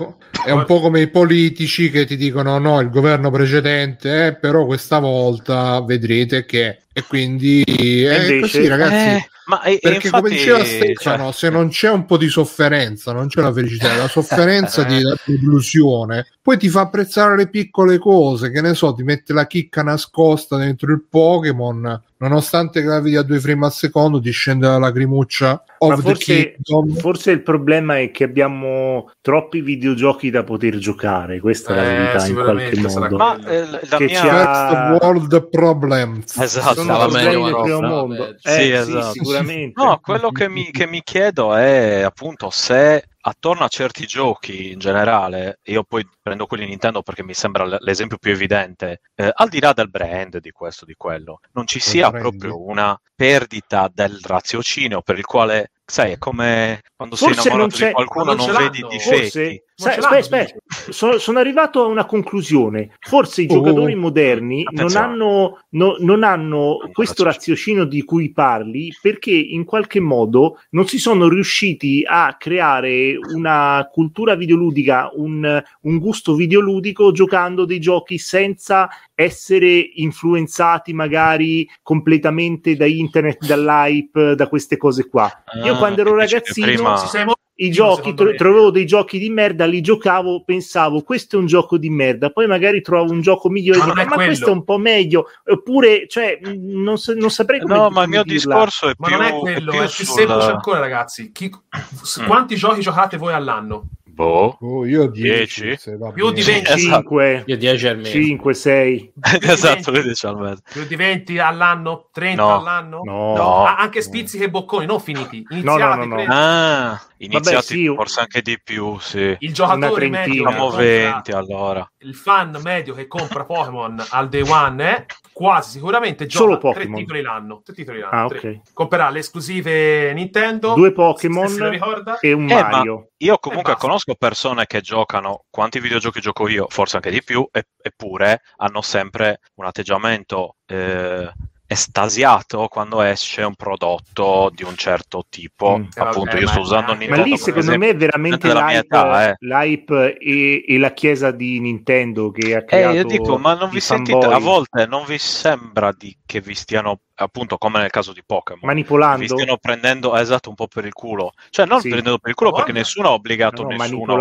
È 0.45 0.51
un 0.51 0.65
po' 0.65 0.81
come 0.81 1.01
i 1.01 1.09
politici 1.09 1.91
che 1.91 2.05
ti 2.05 2.17
dicono 2.17 2.59
no, 2.59 2.81
il 2.81 2.91
governo 2.91 3.31
precedente, 3.31 4.27
eh, 4.27 4.35
però 4.35 4.67
questa 4.67 4.99
volta 4.99 5.81
vedrete 5.83 6.45
che... 6.45 6.81
E 6.93 7.03
quindi 7.07 7.63
è 7.63 8.21
invece, 8.21 8.41
così 8.41 8.67
ragazzi. 8.69 8.95
Eh 8.95 9.29
ma 9.47 9.63
e, 9.63 9.79
Perché 9.81 10.09
infatti, 10.09 10.23
come 10.23 10.29
diceva 10.29 10.65
Stefano, 10.65 11.25
cioè... 11.25 11.33
se 11.33 11.51
non 11.51 11.69
c'è 11.69 11.91
un 11.91 12.05
po' 12.05 12.17
di 12.17 12.29
sofferenza, 12.29 13.13
non 13.13 13.29
c'è 13.29 13.41
la 13.41 13.53
felicità, 13.53 13.95
la 13.95 14.09
sofferenza 14.09 14.83
di 14.83 15.01
delusione, 15.25 16.27
poi 16.43 16.59
ti 16.59 16.69
fa 16.69 16.81
apprezzare 16.83 17.37
le 17.37 17.49
piccole 17.49 17.99
cose, 17.99 18.51
che 18.51 18.61
ne 18.61 18.75
so, 18.75 18.93
ti 18.93 19.05
mette 19.05 19.33
la 19.33 19.47
chicca 19.47 19.83
nascosta 19.83 20.57
dentro 20.57 20.91
il 20.93 21.05
Pokémon 21.09 22.03
nonostante 22.19 22.83
gravi 22.83 23.17
a 23.17 23.23
due 23.23 23.41
frame 23.41 23.67
al 23.67 23.73
secondo 23.73 24.21
ti 24.21 24.31
scende 24.31 24.67
la 24.67 24.79
lacrimuccia 24.79 25.63
forse, 25.79 26.57
forse, 26.97 27.31
il 27.31 27.43
problema 27.43 27.99
è 27.99 28.11
che 28.11 28.25
abbiamo 28.25 29.11
troppi 29.21 29.61
videogiochi 29.61 30.31
da 30.31 30.43
poter 30.43 30.79
giocare 30.79 31.41
questa 31.41 31.75
eh, 31.75 31.77
è 31.77 31.83
la 31.83 31.91
eh, 31.91 31.97
verità 31.97 32.27
in 32.27 32.35
qualche 32.35 32.81
modo. 32.81 33.17
ma 33.17 33.39
eh, 33.47 33.67
la 33.89 33.97
che 33.97 34.05
mia... 34.05 34.21
c'ha... 34.23 34.99
world 35.01 35.49
problems. 35.49 36.37
Esatto 36.37 36.83
sono 36.83 37.09
del 37.09 37.57
primo 37.63 37.81
mondo. 37.81 38.29
Eh, 38.29 38.37
sì, 38.41 38.71
esatto. 38.71 39.13
sì, 39.13 39.19
sicuramente. 39.19 39.83
No 39.83 40.01
quello 40.03 40.31
che 40.31 40.49
mi, 40.49 40.71
che 40.71 40.87
mi 40.87 41.03
chiedo 41.03 41.55
è 41.55 42.03
appunto 42.03 42.51
se 42.51 43.05
attorno 43.29 43.65
a 43.65 43.69
certi 43.69 44.07
giochi 44.07 44.71
in 44.71 44.79
generale, 44.79 45.59
io 45.65 45.83
poi 45.83 46.09
prendo 46.23 46.47
quelli 46.47 46.65
Nintendo 46.65 47.03
perché 47.03 47.25
mi 47.25 47.35
sembra 47.35 47.77
l'esempio 47.81 48.19
più 48.19 48.31
evidente, 48.31 49.01
eh, 49.17 49.31
al 49.35 49.49
di 49.49 49.61
là 49.61 49.73
del 49.73 49.91
brand, 49.91 50.39
di 50.39 50.51
questo, 50.53 50.85
di 50.85 50.95
quello, 50.97 51.41
non 51.53 51.67
ci 51.67 51.81
sia 51.81 52.11
proprio 52.11 52.61
una 52.61 52.99
perdita 53.15 53.91
del 53.93 54.21
raziocinio 54.23 55.03
per 55.03 55.19
il 55.19 55.25
quale 55.25 55.71
sai, 55.87 56.13
è 56.13 56.19
come 56.19 56.83
quando 56.97 57.15
Forse 57.15 57.43
sei 57.43 57.53
innamorato 57.53 57.85
di 57.85 57.93
qualcuno 57.93 58.33
non, 58.33 58.47
non 58.47 58.57
vedi 58.57 58.85
difetti. 58.89 59.63
Sai, 59.79 59.99
aspetta, 59.99 60.17
aspetta. 60.17 60.55
Sono, 60.89 61.19
sono, 61.19 61.39
arrivato 61.39 61.83
a 61.83 61.87
una 61.87 62.07
conclusione. 62.07 62.93
Forse 62.99 63.43
i 63.43 63.47
oh, 63.51 63.55
giocatori 63.57 63.95
moderni 63.95 64.65
non 64.71 64.97
hanno, 64.97 65.61
no, 65.71 65.97
non 65.99 66.25
hanno 66.25 66.79
questo 66.93 67.23
raziocinio 67.23 67.85
di 67.85 68.03
cui 68.03 68.33
parli 68.33 68.91
perché 69.01 69.33
in 69.33 69.65
qualche 69.65 70.01
modo 70.01 70.61
non 70.71 70.87
si 70.87 70.99
sono 70.99 71.29
riusciti 71.29 72.03
a 72.09 72.35
creare 72.39 73.19
una 73.35 73.87
cultura 73.93 74.35
videoludica, 74.35 75.11
un, 75.13 75.63
un 75.83 75.99
gusto 75.99 76.35
videoludico 76.35 77.13
giocando 77.13 77.67
dei 77.67 77.79
giochi 77.79 78.17
senza 78.17 78.89
essere 79.15 79.91
influenzati 79.95 80.95
magari 80.95 81.69
completamente 81.83 82.77
da 82.77 82.87
internet, 82.87 83.47
dall'hype, 83.47 84.35
da 84.35 84.49
queste 84.49 84.79
cose 84.79 85.07
qua. 85.09 85.31
Io 85.63 85.76
ah, 85.77 85.79
quando 85.79 86.01
ero 86.01 86.15
ragazzino 86.15 86.67
prima... 86.67 87.35
i 87.59 87.71
giochi, 87.71 88.13
tro- 88.15 88.35
trovavo 88.35 88.71
dei 88.71 88.85
giochi 88.85 89.19
di 89.19 89.31
merda, 89.31 89.65
li 89.65 89.81
giocavo, 89.81 90.45
pensavo 90.45 91.03
questo 91.03 91.37
è 91.37 91.39
un 91.39 91.47
gioco 91.47 91.79
di 91.79 91.89
merda, 91.89 92.31
poi 92.31 92.47
magari 92.47 92.83
trovo 92.83 93.13
un 93.13 93.21
gioco 93.21 93.49
migliore, 93.49 93.79
ma, 93.79 94.03
dico, 94.03 94.17
ma 94.17 94.25
questo 94.25 94.49
è 94.49 94.53
un 94.53 94.65
po' 94.65 94.79
meglio, 94.79 95.27
oppure 95.45 96.07
cioè, 96.09 96.39
non, 96.43 96.99
so, 96.99 97.15
non 97.15 97.31
saprei 97.31 97.61
come 97.61 97.75
No, 97.75 97.91
ma 97.91 98.03
il 98.03 98.09
mio 98.09 98.23
dirla. 98.25 98.55
discorso 98.55 98.89
è 98.89 98.95
ma 98.99 99.07
più... 99.07 99.17
Ma 99.17 99.23
non 99.23 99.33
è 99.33 99.39
quello, 99.39 99.73
è 99.73 99.75
più, 99.77 99.85
è 99.85 99.91
più 99.91 100.05
sulla... 100.05 100.17
semplice 100.17 100.51
ancora 100.51 100.79
ragazzi. 100.81 101.33
Chi... 101.33 101.51
Mm. 101.51 102.27
Quanti 102.27 102.57
giochi 102.57 102.81
giocate 102.81 103.17
voi 103.17 103.33
all'anno? 103.33 103.89
Boh, 104.17 104.57
oh, 104.63 104.87
io 104.87 105.09
10, 105.09 105.77
più 106.15 106.31
di 106.31 106.41
25 106.43 107.33
esatto. 107.35 107.51
io 107.51 107.57
10 107.59 107.87
almeno 107.87 108.09
5, 108.09 108.55
6 108.55 109.13
esatto, 109.43 109.93
20, 109.93 110.27
almeno. 110.27 110.57
più 110.73 110.87
di 110.87 110.97
20 110.97 111.39
all'anno 111.39 112.09
30 112.11 112.43
no. 112.43 112.59
all'anno 112.59 113.03
no. 113.05 113.37
no. 113.37 113.65
Ah, 113.67 113.77
anche 113.77 114.01
spizzichi 114.01 114.45
e 114.45 114.49
bocconi 114.49 114.87
non 114.87 115.01
finiti 115.01 115.45
iniziati 115.51 116.09
no, 116.09 116.15
no, 116.17 116.25
no, 116.25 116.25
ah, 116.29 117.03
iniziati 117.19 117.55
Vabbè, 117.57 117.63
sì, 117.63 117.95
forse 117.95 118.21
anche 118.21 118.41
di 118.41 118.59
più 118.65 118.99
sì. 119.01 119.37
il 119.39 119.53
giocatore 119.53 120.09
medio 120.09 120.33
diciamo 120.33 120.71
20 120.71 121.33
allora 121.33 121.91
il 121.99 122.15
fan 122.15 122.59
medio 122.63 122.95
che 122.95 123.07
compra 123.09 123.45
Pokémon 123.45 124.03
al 124.09 124.31
day 124.31 124.49
one 124.49 124.83
è 124.83 125.05
quasi 125.37 125.73
sicuramente 125.73 126.25
gioca 126.25 126.59
Solo 126.59 126.73
tre 126.73 126.87
titoli 126.91 127.21
l'anno. 127.21 127.61
Tre 127.63 127.75
titoli 127.75 127.99
l'anno. 127.99 128.17
Ah, 128.17 128.25
okay. 128.25 128.63
Comprerà 128.73 129.11
le 129.11 129.19
esclusive 129.19 130.15
Nintendo, 130.15 130.73
due 130.73 130.93
Pokémon 130.93 131.79
e 132.23 132.33
un 132.33 132.51
eh, 132.51 132.55
Mario. 132.55 133.09
Io 133.19 133.37
comunque 133.39 133.77
conosco 133.77 134.06
persone 134.15 134.67
che 134.67 134.81
giocano 134.81 135.45
quanti 135.51 135.81
videogiochi 135.81 136.21
gioco 136.21 136.49
io, 136.49 136.67
forse 136.69 136.97
anche 136.97 137.11
di 137.11 137.23
più, 137.23 137.47
e, 137.51 137.67
eppure 137.83 138.43
hanno 138.57 138.81
sempre 138.83 139.41
un 139.55 139.67
atteggiamento 139.67 140.57
eh, 140.67 141.33
estasiato 141.67 142.69
quando 142.69 143.03
esce 143.03 143.43
un 143.43 143.55
prodotto 143.55 144.51
di 144.55 144.63
un 144.63 144.77
certo 144.77 145.25
tipo. 145.29 145.79
Mm, 145.79 145.85
Appunto, 145.95 146.31
vabbè, 146.31 146.41
io 146.41 146.49
sto 146.49 146.61
usando 146.61 146.93
Nintendo. 146.93 147.23
Ma 147.23 147.27
lì 147.27 147.37
secondo 147.37 147.79
me 147.79 147.89
è 147.89 147.97
veramente 147.97 148.53
l'hype, 148.53 148.77
età, 148.77 149.29
eh. 149.29 149.37
l'hype 149.41 150.17
e, 150.19 150.65
e, 150.67 150.79
la 150.79 150.93
chiesa 150.93 151.31
di 151.31 151.61
Nintendo 151.61 152.31
che 152.31 152.55
ha 152.55 152.65
creato. 152.65 152.95
Eh, 152.95 152.97
io 152.99 153.05
dico, 153.05 153.39
ma 153.39 153.55
non 153.55 153.71
vi 153.71 153.81
sentite 153.81 154.27
a 154.27 154.39
volte 154.39 154.87
non 154.87 155.05
vi 155.07 155.19
sembra 155.19 155.93
di, 155.93 156.17
che 156.25 156.41
vi 156.41 156.55
stiano 156.55 157.01
appunto 157.15 157.57
come 157.57 157.81
nel 157.81 157.91
caso 157.91 158.13
di 158.13 158.23
Pokémon 158.25 158.61
manipolando 158.63 159.21
vi 159.21 159.29
stiano 159.29 159.57
prendendo 159.57 160.15
esatto 160.17 160.51
un 160.51 160.55
po' 160.55 160.67
per 160.67 160.85
il 160.85 160.93
culo 160.93 161.33
cioè 161.49 161.65
non 161.65 161.81
sì. 161.81 161.89
prendendo 161.89 162.19
per 162.19 162.31
il 162.31 162.37
culo 162.37 162.53
perché 162.53 162.73
nessuno 162.73 163.09
ha 163.09 163.13
obbligato 163.13 163.63
no, 163.63 163.69
nessuno 163.69 164.17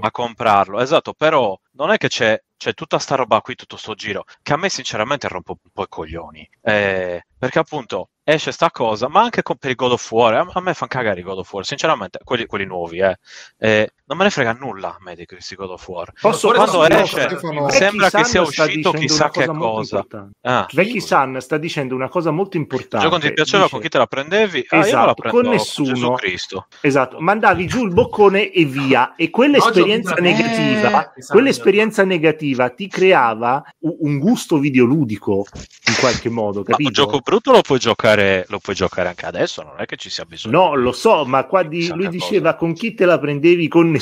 a 0.00 0.10
comprarlo 0.10 0.80
esatto 0.80 1.12
però 1.12 1.56
non 1.72 1.90
è 1.92 1.96
che 1.96 2.08
c'è 2.08 2.40
c'è 2.60 2.74
tutta 2.74 2.98
sta 2.98 3.14
roba 3.14 3.40
qui, 3.40 3.54
tutto 3.54 3.78
sto 3.78 3.94
giro, 3.94 4.24
che 4.42 4.52
a 4.52 4.58
me 4.58 4.68
sinceramente 4.68 5.28
rompe 5.28 5.52
un 5.52 5.70
po' 5.72 5.82
i 5.82 5.88
coglioni. 5.88 6.46
Eh, 6.60 7.24
perché 7.38 7.58
appunto 7.58 8.10
esce 8.22 8.52
sta 8.52 8.70
cosa, 8.70 9.08
ma 9.08 9.22
anche 9.22 9.40
con, 9.42 9.56
per 9.56 9.70
i 9.70 9.74
God 9.74 9.92
of 9.92 10.10
War, 10.10 10.34
a, 10.34 10.40
a 10.40 10.60
me 10.60 10.74
fanno 10.74 10.90
cagare 10.90 11.20
i 11.20 11.22
God 11.22 11.38
of 11.38 11.50
War, 11.50 11.64
sinceramente, 11.64 12.18
quelli, 12.22 12.44
quelli 12.44 12.66
nuovi, 12.66 12.98
eh. 12.98 13.16
eh. 13.56 13.94
Non 14.10 14.18
me 14.18 14.24
ne 14.24 14.30
frega 14.30 14.56
nulla 14.58 14.88
a 14.88 14.96
me 14.98 15.14
di 15.14 15.24
questi 15.24 15.54
God 15.54 15.70
of 15.70 15.86
War. 15.86 16.12
Posso, 16.20 16.50
Quando 16.50 16.84
esce, 16.84 17.20
Stefano, 17.20 17.68
sembra 17.68 18.10
che 18.10 18.24
sia 18.24 18.40
uscito 18.40 18.90
chissà 18.90 19.30
che 19.30 19.46
cosa. 19.46 20.04
Ah. 20.40 20.66
Becky 20.72 21.00
San 21.00 21.40
sta 21.40 21.58
dicendo 21.58 21.94
una 21.94 22.08
cosa 22.08 22.32
molto 22.32 22.56
importante. 22.56 23.06
Il 23.06 23.12
gioco 23.12 23.22
ti 23.24 23.32
piaceva 23.32 23.62
Dice... 23.62 23.72
con 23.72 23.80
chi 23.80 23.88
te 23.88 23.98
la 23.98 24.06
prendevi? 24.06 24.66
Ah, 24.70 24.78
esatto, 24.78 25.22
la 25.22 25.30
con 25.30 25.46
nessuno. 25.46 26.08
Con 26.08 26.16
Cristo. 26.16 26.66
Esatto, 26.80 27.20
mandavi 27.20 27.68
giù 27.68 27.84
il 27.84 27.92
boccone 27.92 28.50
e 28.50 28.64
via. 28.64 29.14
E 29.14 29.30
quell'esperienza 29.30 30.14
no, 30.14 30.22
negativa, 30.22 31.12
eh, 31.12 31.24
quell'esperienza 31.28 32.02
negativa 32.02 32.68
ti 32.70 32.88
creava 32.88 33.62
un 33.78 34.18
gusto 34.18 34.58
videoludico 34.58 35.46
in 35.86 35.94
qualche 36.00 36.30
modo, 36.30 36.64
capito? 36.64 36.82
Ma 36.82 36.88
un 36.88 36.92
gioco 36.92 37.20
brutto 37.20 37.52
lo 37.52 37.60
puoi 37.60 37.78
giocare, 37.78 38.44
lo 38.48 38.58
puoi 38.58 38.74
giocare 38.74 39.08
anche 39.08 39.26
adesso, 39.26 39.62
non 39.62 39.74
è 39.78 39.86
che 39.86 39.94
ci 39.94 40.10
sia 40.10 40.24
bisogno. 40.24 40.58
No, 40.58 40.74
lo 40.74 40.90
so, 40.90 41.24
ma 41.24 41.44
qua 41.44 41.62
di, 41.62 41.86
lui 41.94 42.08
diceva 42.08 42.54
cosa. 42.54 42.56
con 42.56 42.72
chi 42.74 42.94
te 42.94 43.04
la 43.04 43.20
prendevi 43.20 43.68
con 43.68 43.84
nessuno. 43.84 43.98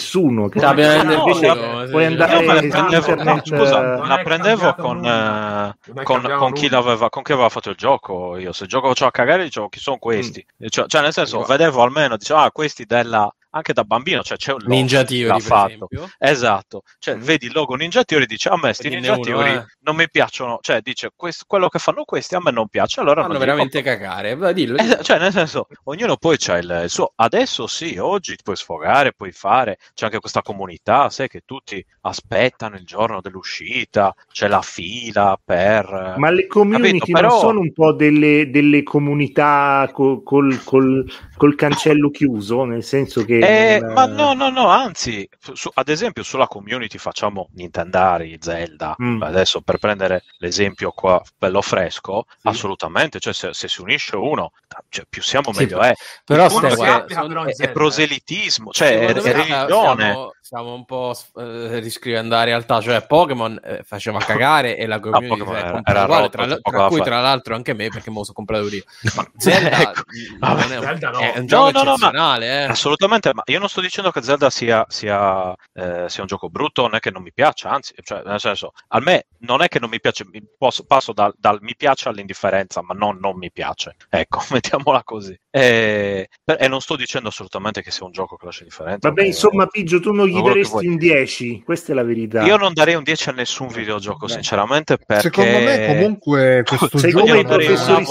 Che 0.48 0.60
no, 0.60 0.72
no, 0.72 1.02
no, 1.02 1.88
puoi 1.90 2.04
andare 2.04 2.40
no, 2.40 2.52
prendevo, 2.52 3.10
internet, 3.10 3.46
scusa, 3.46 3.78
uh, 3.78 4.06
la 4.06 4.20
prendevo 4.22 4.74
con, 4.74 5.04
uh, 5.04 6.02
con, 6.02 6.34
con, 6.38 6.52
chi 6.52 6.68
l'aveva, 6.68 7.08
con 7.10 7.22
chi 7.22 7.32
aveva 7.32 7.48
fatto 7.48 7.70
il 7.70 7.76
gioco. 7.76 8.36
Io 8.36 8.52
se 8.52 8.66
gioco 8.66 8.88
faceva 8.88 9.10
cagare 9.10 9.44
dicevo 9.44 9.68
chi 9.68 9.80
sono 9.80 9.98
questi. 9.98 10.44
Mm. 10.62 10.66
Cioè, 10.68 10.86
cioè, 10.86 11.02
nel 11.02 11.12
senso, 11.12 11.42
vedevo 11.42 11.82
almeno, 11.82 12.16
dicevo, 12.16 12.40
ah, 12.40 12.50
questi 12.50 12.84
della 12.84 13.32
anche 13.50 13.72
da 13.72 13.84
bambino, 13.84 14.22
cioè 14.22 14.36
c'è 14.36 14.52
un 14.52 14.58
logo 14.60 14.74
Ninja 14.74 15.04
Theory, 15.04 15.40
fatto. 15.40 15.88
Esatto, 16.18 16.82
cioè 16.98 17.16
mm. 17.16 17.20
vedi 17.20 17.46
il 17.46 17.52
logo 17.52 17.74
Ninja 17.74 18.04
Theory 18.04 18.24
e 18.24 18.26
dice 18.26 18.48
a 18.48 18.54
me 18.54 18.60
questi 18.60 18.88
Ninja 18.88 19.14
uno, 19.14 19.22
Theory 19.22 19.54
eh. 19.54 19.64
non 19.80 19.96
mi 19.96 20.08
piacciono, 20.10 20.58
cioè 20.60 20.80
dice 20.80 21.10
questo, 21.14 21.44
quello 21.46 21.68
che 21.68 21.78
fanno 21.78 22.04
questi 22.04 22.34
a 22.34 22.40
me 22.40 22.50
non 22.50 22.68
piace, 22.68 23.00
allora 23.00 23.22
fanno 23.22 23.38
veramente 23.38 23.78
dico, 23.78 23.90
cagare, 23.90 24.36
Va, 24.36 24.52
dillo, 24.52 24.76
dillo. 24.76 24.98
Eh, 24.98 25.02
cioè 25.02 25.18
nel 25.18 25.32
senso, 25.32 25.66
ognuno 25.84 26.16
poi 26.16 26.36
c'ha 26.38 26.58
il, 26.58 26.80
il, 26.84 26.90
suo, 26.90 27.12
adesso 27.16 27.66
sì, 27.66 27.96
oggi 27.98 28.36
puoi 28.42 28.56
sfogare, 28.56 29.12
puoi 29.14 29.32
fare, 29.32 29.78
c'è 29.94 30.06
anche 30.06 30.20
questa 30.20 30.42
comunità, 30.42 31.08
sai 31.08 31.28
che 31.28 31.42
tutti 31.44 31.84
aspettano 32.02 32.76
il 32.76 32.84
giorno 32.84 33.20
dell'uscita, 33.20 34.14
c'è 34.30 34.48
la 34.48 34.62
fila 34.62 35.38
per... 35.42 36.14
Ma 36.18 36.30
le 36.30 36.46
community? 36.46 37.12
Però... 37.12 37.28
non 37.28 37.38
sono 37.38 37.60
un 37.60 37.72
po' 37.72 37.92
delle, 37.92 38.50
delle 38.50 38.82
comunità 38.82 39.88
col, 39.92 40.22
col, 40.22 40.62
col, 40.64 41.10
col 41.36 41.54
cancello 41.54 42.10
chiuso, 42.10 42.64
nel 42.64 42.84
senso 42.84 43.24
che 43.24 43.37
eh, 43.42 43.78
non... 43.80 43.92
Ma 43.92 44.06
no, 44.06 44.32
no, 44.34 44.50
no, 44.50 44.68
anzi, 44.68 45.28
su, 45.52 45.70
ad 45.72 45.88
esempio 45.88 46.22
sulla 46.22 46.46
community 46.46 46.98
facciamo 46.98 47.48
Nintendari, 47.52 48.38
Zelda, 48.40 48.96
mm. 49.00 49.22
adesso 49.22 49.60
per 49.60 49.78
prendere 49.78 50.24
l'esempio 50.38 50.90
qua 50.92 51.20
bello 51.36 51.62
fresco, 51.62 52.26
sì. 52.28 52.48
assolutamente, 52.48 53.18
cioè 53.20 53.32
se, 53.32 53.52
se, 53.52 53.68
si 53.68 53.80
unisce 53.80 54.16
uno, 54.16 54.52
cioè, 54.88 55.04
più 55.08 55.22
siamo 55.22 55.50
meglio 55.54 55.82
sì, 55.82 55.88
è. 55.88 55.94
Però 56.24 56.48
stai, 56.48 56.74
guarda, 56.74 57.44
è, 57.44 57.54
è, 57.54 57.70
proselitismo, 57.70 58.70
cioè 58.70 58.98
è, 58.98 59.14
è 59.14 59.32
religione. 59.32 60.04
Siamo, 60.04 60.32
stiamo 60.48 60.72
un 60.72 60.86
po' 60.86 61.14
eh, 61.36 61.78
riscrivendo 61.78 62.34
la 62.34 62.42
realtà, 62.44 62.80
cioè 62.80 63.04
Pokémon 63.06 63.60
eh, 63.62 63.82
faceva 63.84 64.18
cagare 64.18 64.78
e 64.78 64.86
la 64.86 64.98
community 65.00 65.44
no, 65.44 65.54
era, 65.54 65.80
era 65.84 66.04
uguale, 66.04 66.30
tra, 66.30 66.46
tra 66.46 66.86
cui 66.86 67.02
tra 67.02 67.20
l'altro 67.20 67.54
anche 67.54 67.74
me 67.74 67.88
perché 67.88 68.08
me 68.08 68.16
lo 68.16 68.22
sono 68.22 68.36
comprato 68.36 68.74
io. 68.74 68.82
Ma 69.14 69.28
Zelda, 69.36 69.80
ecco. 69.80 70.02
non 70.38 70.72
è, 70.72 70.76
un, 70.78 70.82
Zelda 70.84 71.10
no. 71.10 71.18
è 71.18 71.38
un 71.38 71.46
gioco 71.46 71.70
no, 71.70 71.82
no, 71.82 71.90
eccezionale, 71.90 72.46
no, 72.46 72.52
eh. 72.52 72.62
assolutamente, 72.64 73.27
ma 73.34 73.42
io 73.46 73.58
non 73.58 73.68
sto 73.68 73.80
dicendo 73.80 74.10
che 74.10 74.22
Zelda 74.22 74.50
sia, 74.50 74.84
sia, 74.88 75.54
eh, 75.72 76.06
sia, 76.08 76.22
un 76.22 76.26
gioco 76.26 76.48
brutto, 76.48 76.82
non 76.82 76.94
è 76.94 76.98
che 76.98 77.10
non 77.10 77.22
mi 77.22 77.32
piaccia, 77.32 77.70
anzi, 77.70 77.94
cioè, 78.02 78.22
nel 78.24 78.40
senso, 78.40 78.72
a 78.88 79.00
me 79.00 79.26
non 79.40 79.62
è 79.62 79.68
che 79.68 79.78
non 79.78 79.90
mi 79.90 80.00
piace, 80.00 80.24
posso, 80.56 80.84
passo 80.84 81.12
dal, 81.12 81.34
dal, 81.36 81.58
mi 81.60 81.74
piace 81.76 82.08
all'indifferenza, 82.08 82.82
ma 82.82 82.94
non 82.94 83.18
non 83.18 83.36
mi 83.36 83.50
piace. 83.52 83.96
Ecco, 84.08 84.40
mettiamola 84.50 85.02
così. 85.04 85.38
E, 85.50 86.28
e, 86.44 86.68
non 86.68 86.80
sto 86.80 86.96
dicendo 86.96 87.28
assolutamente 87.28 87.82
che 87.82 87.90
sia 87.90 88.06
un 88.06 88.12
gioco 88.12 88.36
che 88.36 88.46
lascia 88.46 88.64
differenza. 88.64 89.08
Vabbè, 89.08 89.24
insomma, 89.24 89.66
Piggio, 89.66 90.00
tu 90.00 90.12
non 90.12 90.26
gli 90.26 90.40
daresti 90.40 90.86
un 90.86 90.96
10, 90.96 91.62
questa 91.64 91.92
è 91.92 91.94
la 91.94 92.04
verità. 92.04 92.42
Io 92.44 92.56
non 92.56 92.72
darei 92.72 92.94
un 92.94 93.02
10 93.02 93.28
a 93.28 93.32
nessun 93.32 93.68
videogioco, 93.68 94.26
Beh. 94.26 94.32
sinceramente, 94.32 94.98
perché... 94.98 95.30
Secondo 95.30 95.58
me 95.58 95.86
comunque 95.86 96.62
questo 96.64 96.88
gioco... 96.98 97.26
Come 97.26 97.40
i 97.40 97.44
professori 97.44 98.04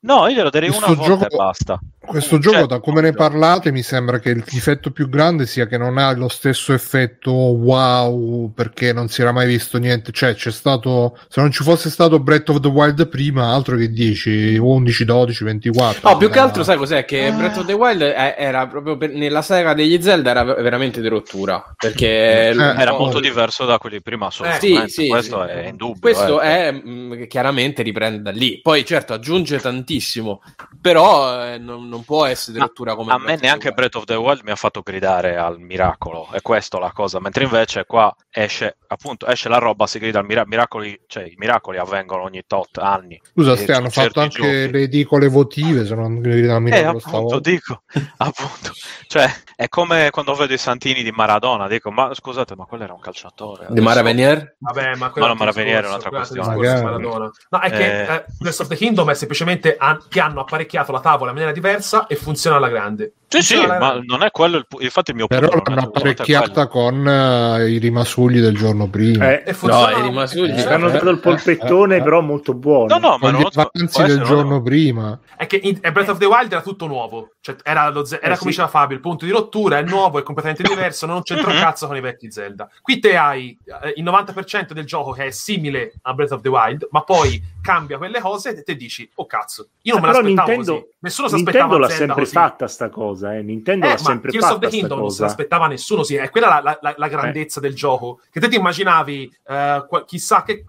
No, 0.00 0.26
io 0.26 0.34
glielo 0.34 0.50
darei 0.50 0.68
questo 0.68 0.86
una 0.86 0.96
volta 0.96 1.12
gioco... 1.12 1.34
e 1.34 1.36
basta. 1.36 1.78
Questo 2.08 2.38
gioco, 2.38 2.56
cioè, 2.56 2.66
da 2.66 2.80
come 2.80 3.00
ne 3.00 3.12
parlate, 3.12 3.70
mi 3.70 3.82
sembra 3.82 4.18
che 4.18 4.30
il 4.30 4.42
difetto 4.46 4.90
più 4.90 5.08
grande 5.08 5.46
sia 5.46 5.66
che 5.66 5.78
non 5.78 5.98
ha 5.98 6.12
lo 6.12 6.28
stesso 6.28 6.72
effetto 6.72 7.30
wow, 7.30 8.52
perché 8.52 8.92
non 8.92 9.08
si 9.08 9.20
era 9.20 9.30
mai 9.30 9.46
visto 9.46 9.78
niente. 9.78 10.10
Cioè, 10.10 10.34
c'è 10.34 10.50
stato, 10.50 11.16
se 11.28 11.40
non 11.40 11.52
ci 11.52 11.62
fosse 11.62 11.90
stato 11.90 12.18
Breath 12.18 12.48
of 12.48 12.60
the 12.60 12.68
Wild 12.68 13.06
prima, 13.08 13.52
altro 13.52 13.76
che 13.76 13.90
10, 13.90 14.56
11, 14.56 15.04
12, 15.04 15.44
24. 15.44 16.10
No, 16.10 16.16
più 16.16 16.30
che 16.30 16.38
altro, 16.38 16.64
sai 16.64 16.76
cos'è? 16.76 17.04
Che 17.04 17.32
Breath 17.32 17.58
of 17.58 17.66
the 17.66 17.74
Wild 17.74 18.00
era 18.02 18.66
proprio 18.66 18.96
per, 18.96 19.10
nella 19.10 19.42
saga 19.42 19.74
degli 19.74 20.00
Zelda 20.00 20.30
era 20.30 20.42
veramente 20.42 21.00
di 21.00 21.08
rottura, 21.08 21.62
perché 21.76 22.48
eh, 22.50 22.56
era 22.56 22.94
oh. 22.94 22.98
molto 22.98 23.20
diverso 23.20 23.64
da 23.64 23.78
quelli 23.78 24.00
prima. 24.00 24.28
Eh, 24.28 24.58
sì, 24.58 24.82
sì, 24.86 25.08
questo 25.08 25.44
sì. 25.46 25.52
è 25.52 25.66
indubbio. 25.68 26.00
Questo 26.00 26.40
eh. 26.40 26.68
è 26.68 26.72
mh, 26.72 26.90
mm, 26.90 27.22
chiaramente 27.28 27.82
riprende 27.82 28.22
da 28.22 28.30
lì. 28.30 28.60
Poi, 28.62 28.84
certo, 28.84 29.12
aggiunge 29.12 29.58
tantissimo, 29.58 30.42
però 30.80 31.44
eh, 31.44 31.58
non, 31.58 31.97
non 31.98 32.04
può 32.04 32.24
essere 32.24 32.58
lettura 32.60 32.94
come 32.94 33.12
a 33.12 33.18
me 33.18 33.36
neanche 33.40 33.72
Breath 33.72 33.96
of 33.96 34.04
the 34.04 34.14
Wild 34.14 34.42
mi 34.44 34.50
ha 34.50 34.56
fatto 34.56 34.82
gridare 34.82 35.36
al 35.36 35.58
miracolo 35.58 36.28
è 36.30 36.40
questa 36.40 36.78
la 36.78 36.92
cosa 36.92 37.18
mentre 37.20 37.44
invece 37.44 37.84
qua 37.86 38.14
esce 38.30 38.76
appunto 38.86 39.26
esce 39.26 39.48
la 39.48 39.58
roba 39.58 39.86
si 39.86 39.98
grida 39.98 40.20
al 40.20 40.24
mira- 40.26 40.44
miracoli 40.46 40.98
cioè 41.06 41.24
i 41.24 41.34
miracoli 41.36 41.78
avvengono 41.78 42.22
ogni 42.22 42.42
tot 42.46 42.78
anni. 42.78 43.20
Scusa 43.32 43.56
Ste 43.56 43.72
hanno 43.72 43.90
fatto 43.90 44.20
anche 44.20 44.40
giochi. 44.40 44.70
le 44.70 44.82
edicole 44.82 45.28
votive 45.28 45.84
se 45.86 45.94
non 45.94 46.20
gridano 46.20 46.56
al 46.56 46.62
miracolo 46.62 46.98
eh, 46.98 47.02
appunto 47.04 47.40
dico 47.40 47.82
appunto. 48.18 48.72
Cioè 49.06 49.26
è 49.56 49.68
come 49.68 50.10
quando 50.10 50.34
vedo 50.34 50.54
i 50.54 50.58
santini 50.58 51.02
di 51.02 51.10
Maradona 51.10 51.66
dico 51.68 51.90
ma 51.90 52.14
scusate 52.14 52.54
ma 52.54 52.64
quello 52.64 52.84
era 52.84 52.92
un 52.92 53.00
calciatore 53.00 53.66
di 53.70 53.80
Maravenier? 53.80 54.56
vabbè 54.58 54.94
ma 54.96 55.10
quello 55.10 55.28
no, 55.28 55.34
Maravenier 55.34 55.84
è 55.84 55.86
un'altra 55.86 56.10
questione. 56.10 56.98
no 56.98 57.60
è 57.60 57.70
che 57.70 58.02
eh, 58.02 58.24
Breath 58.38 58.60
of 58.60 58.68
the 58.68 58.76
Kingdom 58.76 59.10
è 59.10 59.14
semplicemente 59.14 59.76
an- 59.78 60.02
che 60.08 60.20
hanno 60.20 60.40
apparecchiato 60.40 60.92
la 60.92 61.00
tavola 61.00 61.30
in 61.30 61.36
maniera 61.36 61.52
diversa 61.52 61.87
diversa 61.88 62.06
e 62.06 62.16
funziona 62.16 62.56
alla 62.56 62.68
grande. 62.68 63.14
Sì, 63.28 63.42
sì, 63.42 63.66
ma 63.66 64.00
non 64.02 64.22
è 64.22 64.30
quello 64.30 64.56
il 64.56 64.66
infatti 64.78 65.10
il 65.10 65.16
mio 65.16 65.26
Però 65.26 65.50
l'hanno 65.62 65.80
apparecchiata 65.82 66.66
con 66.66 67.04
uh, 67.04 67.66
i 67.66 67.76
rimasugli 67.76 68.40
del 68.40 68.56
giorno 68.56 68.88
prima. 68.88 69.32
Eh, 69.32 69.54
no, 69.62 69.88
i 69.90 70.00
rimasugli 70.00 70.58
eh, 70.58 70.72
hanno 70.72 70.88
dato 70.88 71.10
il 71.10 71.20
polpettone, 71.20 71.96
eh, 71.96 72.02
però 72.02 72.22
molto 72.22 72.54
buono. 72.54 72.98
No, 72.98 73.08
no, 73.08 73.18
ma 73.20 73.30
non 73.30 73.42
gli 73.42 73.48
avanzi 73.52 74.02
del 74.02 74.22
giorno 74.22 74.54
no. 74.54 74.62
prima. 74.62 75.18
È 75.36 75.46
che 75.46 75.60
in 75.62 75.78
Breath 75.78 76.08
of 76.08 76.18
the 76.18 76.24
Wild 76.24 76.52
era 76.52 76.62
tutto 76.62 76.86
nuovo, 76.86 77.32
cioè 77.48 77.56
era, 77.62 77.88
lo, 77.88 78.06
era 78.06 78.18
eh, 78.18 78.20
come 78.20 78.36
sì. 78.36 78.46
diceva 78.46 78.68
Fabio, 78.68 78.96
il 78.96 79.02
punto 79.02 79.24
di 79.24 79.30
rottura 79.30 79.78
è 79.78 79.82
nuovo, 79.82 80.18
è 80.18 80.22
completamente 80.22 80.62
diverso, 80.68 81.06
non 81.06 81.22
c'entra 81.22 81.50
un 81.50 81.58
cazzo 81.58 81.86
con 81.86 81.96
i 81.96 82.00
vecchi 82.00 82.30
Zelda. 82.30 82.68
Qui 82.82 82.98
te 82.98 83.16
hai 83.16 83.58
eh, 83.82 83.94
il 83.96 84.04
90% 84.04 84.72
del 84.72 84.84
gioco 84.84 85.12
che 85.12 85.26
è 85.26 85.30
simile 85.30 85.94
a 86.02 86.12
Breath 86.12 86.32
of 86.32 86.42
the 86.42 86.48
Wild, 86.48 86.88
ma 86.90 87.02
poi 87.02 87.42
cambia 87.62 87.98
quelle 87.98 88.20
cose 88.20 88.56
e 88.56 88.62
te 88.62 88.76
dici, 88.76 89.08
oh 89.14 89.26
cazzo, 89.26 89.68
io 89.82 89.94
non 89.94 90.02
me 90.02 90.08
l'aspettavo 90.08 90.48
Nintendo, 90.48 90.72
così. 90.72 90.86
Nessuno 91.00 91.28
si 91.28 91.34
aspettava 91.34 91.64
Nintendo 91.64 91.86
l'ha 91.86 91.96
sempre 91.96 92.22
così. 92.22 92.32
fatta 92.32 92.68
sta 92.68 92.88
cosa, 92.88 93.34
eh. 93.34 93.42
Nintendo 93.42 93.86
eh, 93.86 93.88
l'ha 93.90 93.96
sempre 93.98 94.30
Tears 94.30 94.44
fatta 94.46 94.56
of 94.56 94.60
the 94.62 94.68
Kingdom 94.68 94.98
non 94.98 95.10
se 95.10 95.22
l'aspettava 95.22 95.66
nessuno, 95.66 96.02
sì, 96.02 96.16
è 96.16 96.30
quella 96.30 96.60
la, 96.62 96.78
la, 96.80 96.94
la 96.96 97.08
grandezza 97.08 97.58
eh. 97.58 97.62
del 97.62 97.74
gioco, 97.74 98.20
che 98.30 98.40
te 98.40 98.48
ti 98.48 98.56
immaginavi 98.56 99.36
uh, 99.44 99.86
qual- 99.86 100.04
chissà 100.04 100.42
che 100.42 100.64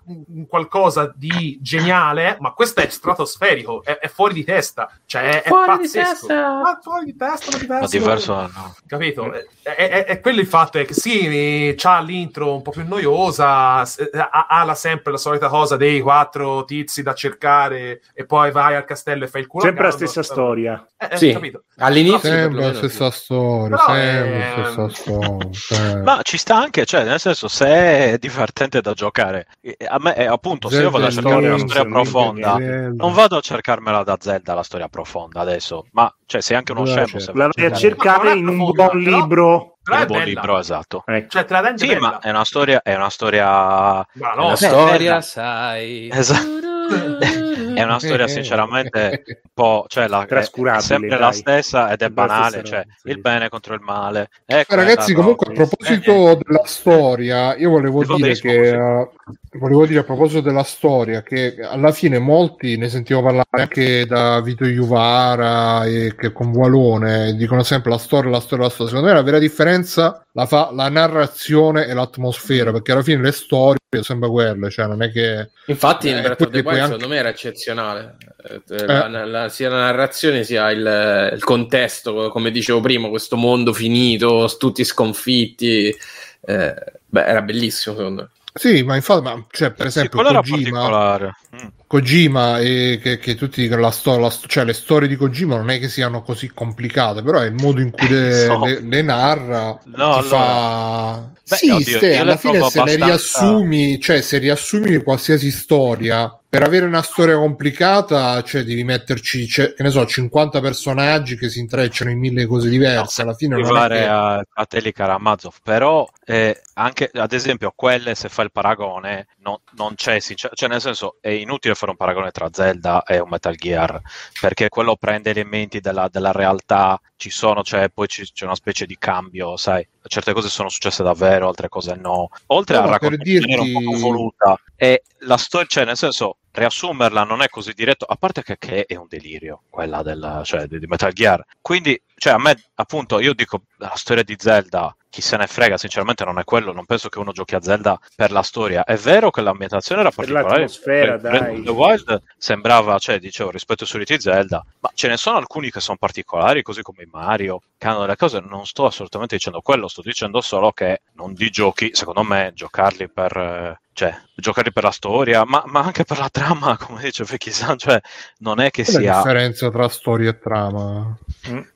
qualcosa 0.48 1.12
di 1.16 1.58
geniale, 1.62 2.38
ma 2.40 2.52
questo 2.52 2.82
è 2.82 2.90
stratosferico, 2.90 3.84
è, 3.84 3.98
è 3.98 4.08
fuori 4.08 4.34
di 4.34 4.44
testa, 4.44 4.92
cioè 5.06 5.42
è, 5.42 5.48
fuori 5.48 5.68
pazzesco. 5.68 6.00
Di 6.00 6.10
testa. 6.10 6.69
Fuori 6.82 7.06
di 7.06 7.16
testa, 7.16 7.52
ma 7.52 7.58
diverso. 7.58 7.82
Ma 7.82 7.88
diverso 7.88 8.34
no. 8.34 8.76
Capito? 8.86 9.34
È, 9.34 9.70
è, 9.70 10.06
è, 10.06 10.20
quello 10.20 10.40
il 10.40 10.48
fatto, 10.48 10.78
è 10.78 10.86
che 10.86 10.94
sì, 10.94 11.74
c'ha 11.78 12.00
l'intro 12.00 12.56
un 12.56 12.62
po' 12.62 12.72
più 12.72 12.86
noiosa, 12.88 13.82
ha, 13.82 14.48
ha 14.48 14.64
la 14.64 14.76
sempre 14.76 15.12
la 15.12 15.18
solita 15.18 15.48
cosa 15.48 15.78
dei 15.78 16.00
quattro 16.02 16.66
tizi 16.66 17.04
da 17.04 17.14
cercare 17.14 18.02
e 18.14 18.26
poi 18.26 18.52
vai 18.52 18.76
al 18.76 18.86
castello 18.86 19.26
e 19.26 19.28
fai 19.28 19.42
il 19.42 19.48
culo. 19.48 19.64
Sempre 19.64 19.86
la 19.86 19.92
stessa 19.92 20.24
storia. 20.24 20.88
Eh, 20.98 21.10
eh, 21.12 21.18
sì. 21.18 21.32
capito. 21.32 21.64
All'inizio 21.78 22.20
sempre 22.20 22.62
la 22.62 22.74
stessa 22.74 23.12
storia, 23.12 23.78
sempre 23.78 24.54
la 24.74 24.90
stessa 24.90 24.90
storia. 24.90 26.04
Ma 26.04 26.20
ci 26.24 26.38
sta 26.38 26.58
anche, 26.58 26.86
cioè, 26.86 27.04
nel 27.04 27.20
senso, 27.20 27.48
se 27.48 27.68
è 27.68 28.18
divertente 28.20 28.82
da 28.82 28.94
giocare, 28.94 29.48
a 29.88 29.98
me, 30.00 30.14
è, 30.14 30.26
appunto, 30.26 30.70
se 30.70 30.82
io 30.82 30.90
vado 30.90 31.06
a 31.06 31.12
cercare 31.12 31.48
una 31.48 31.58
storia 31.58 31.86
profonda, 31.86 32.58
non 32.58 33.14
vado 33.14 33.38
a 33.38 33.42
cercarmela 33.42 34.04
da 34.04 34.18
Zelda 34.20 34.54
la 34.54 34.64
storia 34.64 34.88
profonda 34.88 35.40
adesso, 35.40 35.86
ma 35.92 36.14
cioè, 36.26 36.42
sei 36.50 36.58
anche 36.58 36.72
uno 36.72 36.86
scemo. 36.86 37.20
Se 37.20 37.32
la 37.36 37.50
vai 37.54 37.66
a 37.66 37.72
cercare 37.72 38.32
in 38.34 38.48
un 38.48 38.72
buon 38.72 38.98
libro. 38.98 39.78
Un 39.88 40.06
buon 40.08 40.24
libro, 40.24 40.58
esatto. 40.58 41.04
Ecco. 41.06 41.30
Cioè, 41.30 41.46
te 41.46 41.54
la 41.54 41.74
sì, 41.76 41.96
ma 41.96 42.20
è 42.20 42.30
una 42.30 42.44
storia, 42.44 42.82
è 42.82 42.96
una 42.96 43.10
storia. 43.10 43.46
Ma 43.46 44.34
no, 44.36 44.48
una 44.48 44.56
storia, 44.56 45.22
sai. 45.22 46.10
Esatto. 46.12 47.68
È 47.80 47.84
una 47.84 48.00
storia 48.00 48.28
sinceramente 48.28 49.24
un 49.26 49.36
po' 49.54 49.86
cioè 49.88 50.08
la, 50.08 50.26
è 50.26 50.80
sempre 50.80 51.10
dai. 51.10 51.20
la 51.20 51.32
stessa 51.32 51.92
ed 51.92 52.02
è 52.02 52.10
banale, 52.10 52.64
cioè 52.64 52.84
sì. 53.02 53.10
il 53.10 53.20
bene 53.20 53.50
contro 53.50 53.74
il 53.74 53.82
male. 53.82 54.30
Ecco, 54.46 54.76
Ragazzi, 54.76 55.14
comunque 55.14 55.48
a 55.50 55.54
proposito 55.54 56.12
eh, 56.12 56.32
eh. 56.32 56.38
della 56.46 56.66
storia, 56.66 57.56
io 57.56 57.70
volevo 57.70 58.04
dire 58.04 58.34
che 58.34 58.72
uh, 58.72 59.10
volevo 59.58 59.86
dire 59.86 60.00
a 60.00 60.04
proposito 60.04 60.42
della 60.42 60.64
storia 60.64 61.22
che 61.24 61.58
alla 61.62 61.92
fine 61.92 62.20
molti 62.20 62.78
ne 62.78 62.90
sentivo 62.90 63.22
parlare 63.22 63.48
anche 63.50 64.06
da 64.06 64.42
Vito 64.42 64.66
Juvara 64.66 65.86
e 65.86 66.16
che 66.18 66.32
con 66.32 66.52
Vualone 66.52 67.36
dicono 67.36 67.64
sempre 67.64 67.92
la 67.92 67.98
storia, 67.98 68.30
la 68.30 68.40
storia, 68.40 68.66
la 68.66 68.72
storia. 68.72 68.92
Secondo 68.92 69.10
me 69.10 69.18
la 69.18 69.24
vera 69.24 69.40
differenza 69.40 70.24
la 70.34 70.46
fa 70.46 70.70
la 70.72 70.90
narrazione 70.90 71.86
e 71.86 71.94
l'atmosfera, 71.94 72.72
perché 72.72 72.92
alla 72.92 73.02
fine 73.02 73.22
le 73.22 73.32
storie 73.32 73.78
sono 73.90 74.04
sempre 74.04 74.30
quelle, 74.30 74.70
cioè 74.70 74.86
non 74.86 75.02
è 75.02 75.12
che 75.12 75.50
Infatti, 75.66 76.10
eh, 76.10 76.22
Breath 76.22 76.42
of 76.42 76.50
the 76.52 76.60
Wild 76.60 76.84
secondo 76.84 77.08
me 77.08 77.18
era 77.18 77.30
eccezionale. 77.30 77.69
Eh. 77.72 78.86
La, 78.86 79.26
la, 79.26 79.50
sia 79.50 79.70
la 79.70 79.80
narrazione 79.80 80.44
sia 80.44 80.72
il, 80.72 81.32
il, 81.34 81.44
contesto, 81.44 82.30
come 82.30 82.52
dicevo 82.52 82.80
prima, 82.80 83.10
questo 83.10 83.36
mondo 83.36 83.74
finito, 83.74 84.50
tutti 84.58 84.84
sconfitti. 84.84 85.96
Eh, 86.42 86.76
beh, 87.06 87.26
era 87.26 87.42
bellissimo 87.42 87.96
secondo 87.96 88.22
me. 88.22 88.30
Sì, 88.54 88.84
ma 88.84 88.96
infatti, 88.96 89.24
ma, 89.24 89.46
cioè, 89.52 89.72
per 89.72 89.86
esempio, 89.86 90.26
sì, 90.26 90.52
Kojima, 90.52 91.18
mm. 91.18 91.49
Kojima 91.88 92.60
e 92.60 93.00
che, 93.02 93.18
che 93.18 93.36
tutti 93.36 93.62
dicono 93.62 93.82
la 93.82 93.92
storia, 93.92 94.30
cioè 94.48 94.64
le 94.64 94.74
storie 94.74 95.08
di 95.08 95.16
Kojima 95.16 95.58
non 95.58 95.70
è 95.70 95.80
che 95.80 95.90
siano 95.90 96.22
così 96.22 96.52
complicate, 96.54 97.24
però 97.24 97.40
è 97.40 97.46
il 97.46 97.56
modo 97.56 97.82
in 97.82 97.92
cui 97.92 98.08
le, 98.08 98.48
no. 98.48 98.66
le, 98.66 98.80
le 98.82 99.02
narra, 99.02 99.80
no, 99.86 100.22
fa... 100.22 101.32
Beh, 101.50 101.56
sì, 101.56 101.70
oddio, 101.72 101.98
ste, 101.98 102.18
alla 102.18 102.38
fine 102.38 102.54
se 102.54 102.60
abbastanza... 102.60 102.98
ne 102.98 103.06
riassumi, 103.06 104.00
cioè 104.00 104.22
se 104.22 104.38
riassumi 104.38 105.02
qualsiasi 105.02 105.50
storia 105.50 106.40
per 106.50 106.64
avere 106.64 106.88
una 106.88 107.04
storia 107.04 107.38
complicata, 107.38 108.42
cioè 108.42 108.64
devi 108.64 108.84
metterci, 108.84 109.48
cioè, 109.48 109.76
che 109.76 109.84
ne 109.84 109.92
so, 109.92 110.04
50 110.04 110.60
personaggi 110.62 111.38
che 111.38 111.48
si 111.48 111.60
intrecciano 111.60 112.10
in 112.10 112.18
mille 112.18 112.48
cose 112.48 112.70
diverse. 112.70 113.22
Alla 113.22 113.36
fine 113.36 113.56
non 113.56 113.78
è 113.78 113.88
che... 113.88 114.06
a, 114.08 114.38
a 114.38 114.66
Teli 114.66 114.92
Karamazov, 114.92 115.58
però 115.62 116.10
eh, 116.26 116.60
anche 116.74 117.12
ad 117.14 117.34
esempio 117.34 117.72
quelle, 117.76 118.16
se 118.16 118.30
fai 118.30 118.46
il 118.46 118.52
paragone, 118.52 119.28
no, 119.42 119.62
non 119.76 119.94
c'è, 119.94 120.20
sincer- 120.20 120.56
cioè 120.56 120.70
nel 120.70 120.82
senso 120.82 121.18
è 121.22 121.30
inutile 121.50 121.76
fare 121.76 121.92
un 121.92 121.98
paragone 121.98 122.32
tra 122.32 122.50
Zelda 122.52 123.04
e 123.04 123.20
un 123.20 123.30
Metal 123.30 123.56
Gear, 123.56 124.02
perché 124.40 124.70
quello 124.70 124.96
prende 124.96 125.32
elementi 125.32 125.80
della, 125.80 126.08
della 126.08 126.32
realtà, 126.32 127.00
ci 127.16 127.30
sono, 127.30 127.64
cioè 127.64 127.90
poi 127.90 128.08
ci, 128.08 128.32
c'è 128.32 128.46
una 128.46 128.56
specie 128.56 128.86
di 128.86 128.98
cambio, 128.98 129.58
sai, 129.58 129.86
certe 130.08 130.34
cose 130.34 130.50
sono 130.50 130.70
successe 130.70 131.04
davvero, 131.04 131.48
altre 131.48 131.70
cose 131.70 131.96
no. 131.96 132.30
Oltre 132.48 132.78
no, 132.78 132.84
a 132.84 132.88
raccontare 132.88 133.24
dirti... 133.24 133.60
un 133.60 133.84
po' 133.84 133.98
voluta, 133.98 134.60
e 134.76 135.04
la 135.20 135.38
storia, 135.38 135.68
cioè 135.68 135.86
nel 135.86 135.98
senso 135.98 136.38
riassumerla 136.52 137.24
non 137.24 137.42
è 137.42 137.48
così 137.48 137.74
diretto, 137.74 138.06
a 138.06 138.16
parte 138.16 138.44
che, 138.44 138.58
che 138.58 138.86
è 138.86 138.96
un 138.96 139.08
delirio 139.08 139.64
quella 139.70 140.02
del, 140.02 140.42
cioè, 140.44 140.68
di, 140.68 140.80
di 140.80 140.88
Metal 140.88 141.14
Gear. 141.14 141.44
Quindi, 141.62 142.02
cioè, 142.16 142.34
a 142.34 142.38
me, 142.38 142.56
appunto, 142.76 143.20
io 143.20 143.34
dico 143.34 143.64
la 143.78 143.94
storia 143.96 144.24
di 144.24 144.36
Zelda 144.38 144.94
chi 145.10 145.22
se 145.22 145.38
ne 145.38 145.48
frega, 145.48 145.78
sinceramente 145.78 146.24
non 146.24 146.40
è 146.40 146.44
quello, 146.44 146.72
non 146.72 146.86
penso 146.86 147.10
che 147.10 147.20
uno 147.20 147.32
giochi 147.32 147.56
a 147.56 147.62
Zelda 147.62 148.00
per 148.16 148.32
la 148.32 148.44
storia. 148.44 148.84
È 148.84 148.96
vero 148.96 149.32
che 149.32 149.42
l'ambientazione 149.42 150.02
era 150.02 150.12
particolare, 150.12 150.48
l'atmosfera, 150.48 151.18
dai. 151.18 151.64
The 151.64 151.72
Wild 151.72 152.22
sembrava, 152.38 152.98
cioè, 153.00 153.20
dicevo, 153.20 153.50
rispetto 153.52 153.84
ai 153.84 153.90
soliti 153.90 154.20
Zelda, 154.20 154.64
ma 154.80 154.92
ce 154.94 155.08
ne 155.08 155.18
sono 155.18 155.38
alcuni 155.38 155.72
che 155.72 155.80
sono 155.80 155.98
particolari, 155.98 156.62
così 156.62 156.82
come 156.82 157.08
Mario, 157.12 157.62
che 157.78 157.88
hanno 157.88 158.02
delle 158.02 158.16
cose, 158.16 158.40
non 158.40 158.66
sto 158.66 158.86
assolutamente 158.86 159.36
dicendo 159.36 159.62
quello, 159.62 159.88
sto 159.88 160.02
dicendo 160.02 160.42
solo 160.42 160.72
che 160.72 161.02
non 161.14 161.34
di 161.34 161.50
giochi, 161.50 161.90
secondo 161.94 162.24
me, 162.24 162.52
giocarli 162.54 163.10
per... 163.10 163.36
Eh, 163.36 163.80
cioè, 164.00 164.18
giocarli 164.34 164.72
per 164.72 164.84
la 164.84 164.92
storia, 164.92 165.44
ma, 165.44 165.62
ma, 165.66 165.82
anche 165.82 166.06
per 166.06 166.20
la 166.20 166.30
trama, 166.30 166.78
come 166.80 167.02
dice 167.02 167.26
Fekhisan, 167.26 167.78
cioè, 167.78 168.00
non 168.38 168.62
è 168.62 168.70
che 168.70 168.84
Qual 168.84 169.02
sia... 169.02 169.12
la 169.12 169.18
differenza 169.18 169.70
tra 169.70 169.90
storia 169.90 170.30
e 170.30 170.40
trama? 170.40 171.18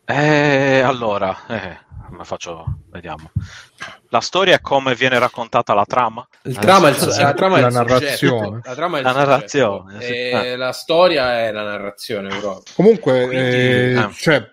Eh, 0.06 0.80
allora, 0.80 1.38
eh, 1.48 1.78
come 2.08 2.24
faccio, 2.24 2.80
vediamo. 2.90 3.32
La 4.10 4.22
storia 4.22 4.56
è 4.56 4.62
come 4.62 4.94
viene 4.94 5.18
raccontata 5.18 5.74
la 5.74 5.86
trama. 5.86 6.28
Il 6.44 6.58
trama, 6.60 6.90
il, 6.90 6.98
la, 7.00 7.18
la 7.18 7.34
trama 7.34 7.58
è 7.58 7.62
la 7.62 7.70
narrazione. 7.70 8.60
La 8.64 8.76
trama 8.76 9.00
è 9.00 9.02
la 9.02 9.12
narrazione. 9.12 10.02
Sì. 10.02 10.12
E 10.12 10.30
eh. 10.30 10.56
la 10.56 10.72
storia 10.72 11.40
è 11.42 11.52
la 11.52 11.64
narrazione. 11.64 12.30
Però. 12.30 12.62
Comunque, 12.76 13.26
Quindi, 13.26 13.36
eh, 13.38 13.94
eh. 13.94 14.10
Cioè, 14.14 14.48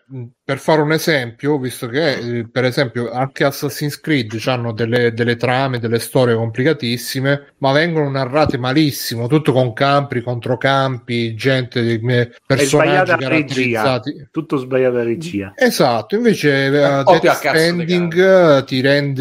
per 0.50 0.58
fare 0.58 0.80
un 0.80 0.90
esempio, 0.90 1.58
visto 1.58 1.86
che 1.86 2.38
eh, 2.38 2.48
per 2.48 2.64
esempio 2.64 3.12
anche 3.12 3.44
Assassin's 3.44 4.00
Creed 4.00 4.36
hanno 4.46 4.72
delle, 4.72 5.12
delle, 5.12 5.36
trame, 5.36 5.78
delle 5.78 6.00
storie 6.00 6.34
complicatissime, 6.34 7.52
ma 7.58 7.70
vengono 7.70 8.10
narrate 8.10 8.58
malissimo, 8.58 9.28
tutto 9.28 9.52
con 9.52 9.72
campi, 9.72 10.22
controcampi, 10.22 11.36
gente, 11.36 12.00
personaggi 12.44 13.10
caratterizzati. 13.10 14.10
Regia. 14.10 14.28
Tutto 14.32 14.56
sbagliato 14.56 14.96
a 14.96 15.02
regia. 15.04 15.52
Esatto, 15.54 16.16
invece 16.16 16.66
uh, 16.66 17.18
Death 17.20 17.30
Stranding 17.30 18.64
ti 18.64 18.80
rende, 18.80 19.19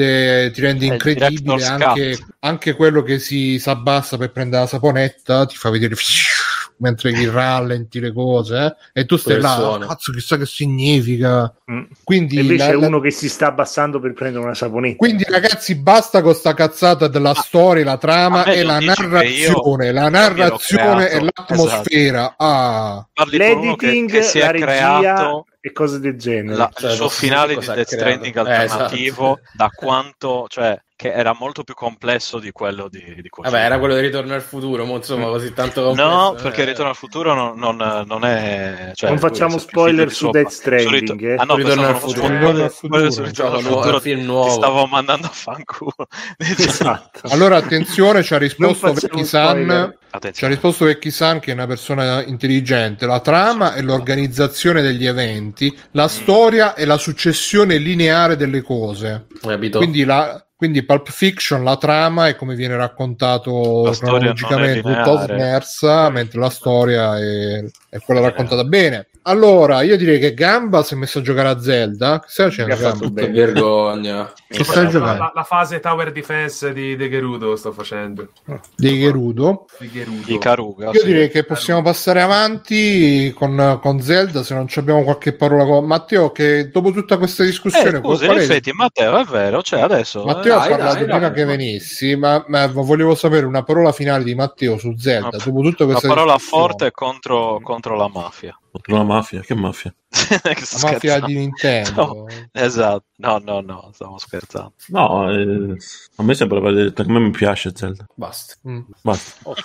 ti 0.53 0.61
rende 0.61 0.85
incredibile 0.85 1.63
anche, 1.65 2.17
anche, 2.39 2.73
quello 2.73 3.01
che 3.03 3.19
si 3.19 3.61
abbassa 3.65 4.17
per 4.17 4.31
prendere 4.31 4.63
la 4.63 4.67
saponetta, 4.67 5.45
ti 5.45 5.55
fa 5.55 5.69
vedere 5.69 5.95
mentre 6.79 7.11
gli 7.11 7.27
rallenti 7.27 7.99
le 7.99 8.13
cose 8.13 8.75
eh? 8.93 9.01
e 9.01 9.05
tu 9.05 9.17
stai 9.17 9.39
là, 9.39 9.77
cazzo 9.87 10.11
chissà 10.11 10.37
che 10.37 10.45
significa. 10.45 11.53
Mm. 11.71 11.83
Quindi 12.03 12.37
e 12.37 12.41
invece 12.41 12.65
la, 12.65 12.71
è 12.71 12.75
uno 12.87 12.99
che 12.99 13.11
si 13.11 13.29
sta 13.29 13.47
abbassando 13.47 13.99
per 13.99 14.13
prendere 14.13 14.43
una 14.43 14.53
saponetta. 14.53 14.97
Quindi 14.97 15.25
ragazzi 15.27 15.75
basta 15.75 16.21
con 16.21 16.33
sta 16.33 16.53
cazzata 16.53 17.07
della 17.07 17.31
ah, 17.31 17.41
storia, 17.41 17.83
la 17.83 17.97
trama 17.97 18.45
e 18.45 18.63
la 18.63 18.79
narrazione, 18.79 19.87
io, 19.87 19.93
la 19.93 20.09
narrazione 20.09 21.09
e 21.09 21.19
l'atmosfera. 21.21 22.19
Esatto. 22.19 22.43
Ah. 22.43 23.07
L'editing, 23.29 24.09
che, 24.09 24.19
che 24.19 24.39
la 24.39 24.51
regia 24.51 24.65
creato 24.65 25.45
e 25.69 25.71
cose 25.71 25.99
del 25.99 26.17
genere. 26.17 26.57
La, 26.57 26.71
cioè, 26.73 26.91
il 26.91 26.97
suo 26.97 27.09
finale 27.09 27.55
di 27.55 27.65
Death 27.65 27.93
Stranding 27.93 28.35
alternativo, 28.35 29.37
eh, 29.37 29.41
esatto. 29.41 29.57
da 29.57 29.69
quanto, 29.73 30.45
cioè, 30.49 30.79
che 30.99 31.13
era 31.13 31.33
molto 31.33 31.63
più 31.63 31.75
complesso 31.75 32.39
di 32.39 32.51
quello 32.51 32.89
di, 32.89 33.01
di 33.21 33.29
Vabbè, 33.33 33.57
era 33.57 33.79
quello 33.79 33.95
di 33.95 34.01
Ritorno 34.01 34.33
al 34.33 34.41
futuro, 34.41 34.83
ma 34.83 34.95
insomma, 34.95 35.27
così 35.27 35.53
tanto 35.53 35.81
complesso. 35.81 36.09
No, 36.09 36.33
perché 36.33 36.63
eh. 36.63 36.65
Ritorno 36.65 36.89
al 36.89 36.97
futuro 36.97 37.33
non, 37.33 37.57
non, 37.57 38.03
non 38.05 38.25
è... 38.25 38.91
Cioè, 38.93 39.07
non 39.07 39.17
facciamo 39.17 39.57
spoiler 39.59 40.11
su 40.11 40.29
Death 40.29 40.49
Stranding, 40.49 41.21
rit- 41.21 41.21
eh? 41.21 41.35
Ah 41.35 41.45
no, 41.45 41.55
Ritorno 41.55 41.87
al 41.87 41.95
futuro. 41.95 42.27
Ritorno 42.27 42.63
al 42.65 42.71
futuro. 42.71 43.11
Su 43.11 43.23
Ritorno 43.23 43.55
al 43.55 43.63
futuro 43.63 43.99
film 44.01 44.25
nuovo. 44.25 44.49
Stavo 44.49 44.85
mandando 44.87 45.27
a 45.27 45.29
fanculo. 45.29 45.93
esatto. 46.35 47.21
Allora, 47.29 47.55
attenzione, 47.55 48.21
ci 48.21 48.33
ha 48.33 48.37
risposto 48.37 48.91
Vecchi-san... 48.91 49.95
Ci 50.33 50.43
ha 50.43 50.47
risposto 50.49 50.83
Vecchi-san 50.83 51.39
che 51.39 51.51
è 51.51 51.53
una 51.53 51.67
persona 51.67 52.25
intelligente. 52.25 53.05
La 53.05 53.21
trama 53.21 53.73
è 53.73 53.81
l'organizzazione 53.81 54.81
degli 54.81 55.05
eventi, 55.05 55.73
la 55.91 56.05
mm. 56.05 56.07
storia 56.07 56.73
è 56.73 56.83
la 56.83 56.97
successione 56.97 57.77
lineare 57.77 58.35
delle 58.35 58.63
cose. 58.63 59.27
Quindi 59.39 60.03
la, 60.03 60.43
quindi 60.59 60.83
Pulp 60.83 61.09
Fiction, 61.09 61.63
la 61.63 61.77
trama 61.77 62.27
è 62.27 62.35
come 62.35 62.53
viene 62.53 62.75
raccontato 62.75 63.95
cronologicamente, 63.97 64.81
tutto 64.81 65.19
smersa, 65.19 66.09
mentre 66.09 66.37
la 66.37 66.49
storia 66.49 67.17
è, 67.17 67.63
è 67.89 67.99
quella 67.99 68.21
raccontata 68.21 68.63
bene. 68.63 69.07
Allora, 69.23 69.81
io 69.81 69.97
direi 69.97 70.17
che 70.17 70.33
Gamba 70.33 70.81
si 70.81 70.93
è 70.93 70.97
messo 70.97 71.19
a 71.19 71.21
giocare 71.21 71.49
a 71.49 71.59
Zelda. 71.59 72.19
Che 72.19 72.27
stai 72.29 72.49
facendo? 72.49 72.75
Gamba? 72.75 73.27
Vergogna. 73.27 74.33
Che 74.47 74.63
stai 74.63 74.89
giocando? 74.89 75.23
La, 75.23 75.31
la, 75.35 75.43
fase 75.43 75.79
Tower 75.79 76.11
Defense 76.11 76.71
di 76.71 76.95
De 76.95 77.09
Gerudo 77.09 77.55
sto 77.55 77.71
facendo. 77.71 78.29
Di 78.75 78.99
Gerudo? 78.99 79.65
Di, 79.77 79.91
Gerudo. 79.91 80.23
di 80.25 80.37
Caruga. 80.37 80.85
Io 80.91 80.99
sì. 80.99 81.05
direi 81.05 81.29
che 81.29 81.43
possiamo 81.43 81.81
passare 81.81 82.21
avanti 82.21 83.31
con, 83.35 83.79
con, 83.81 84.01
Zelda 84.01 84.41
se 84.43 84.53
non 84.53 84.67
abbiamo 84.75 85.03
qualche 85.03 85.33
parola 85.33 85.65
con 85.65 85.85
Matteo 85.85 86.31
che 86.31 86.69
dopo 86.69 86.91
tutta 86.91 87.17
questa 87.17 87.43
discussione... 87.43 87.97
Eh, 87.97 88.01
scusa, 88.01 88.25
in 88.25 88.37
effetti 88.37 88.71
Matteo 88.71 89.17
è 89.17 89.25
vero, 89.25 89.61
cioè 89.61 89.81
adesso... 89.81 90.23
Matteo 90.23 90.57
dai, 90.57 90.65
ha 90.65 90.69
parlato 90.69 90.95
dai, 90.95 91.03
prima 91.03 91.19
dai, 91.19 91.33
che 91.33 91.45
venissi, 91.45 92.15
ma, 92.15 92.43
ma, 92.47 92.67
volevo 92.67 93.13
sapere 93.15 93.45
una 93.45 93.63
parola 93.63 93.91
finale 93.91 94.23
di 94.23 94.33
Matteo 94.33 94.77
su 94.77 94.95
Zelda. 94.97 95.27
Una, 95.33 95.43
dopo 95.43 95.61
tutta 95.61 95.85
questa 95.85 96.07
una 96.07 96.15
parola 96.15 96.37
forte 96.37 96.91
contro, 96.91 97.59
contro 97.61 97.78
la 97.87 98.07
mafia. 98.09 98.55
Contro 98.71 98.97
la 98.97 99.03
mafia? 99.03 99.41
Che 99.41 99.55
mafia? 99.55 99.93
la 100.43 100.91
mafia 100.91 101.19
di 101.19 101.35
Nintendo. 101.35 101.91
No, 101.93 102.25
esatto, 102.51 103.05
no, 103.17 103.41
no, 103.43 103.61
no, 103.61 103.89
stavo 103.93 104.17
scherzando. 104.17 104.73
No, 104.87 105.31
eh, 105.31 105.75
a 106.15 106.23
me 106.23 106.33
sembra 106.35 106.59
aver 106.59 106.73
detto 106.73 107.03
che 107.03 107.09
a 107.09 107.13
me 107.13 107.19
mi 107.19 107.31
piace 107.31 107.71
Zelda. 107.73 108.05
Basta. 108.15 108.55
Mm. 108.67 108.81
Basta. 109.01 109.49
Oh, 109.49 109.55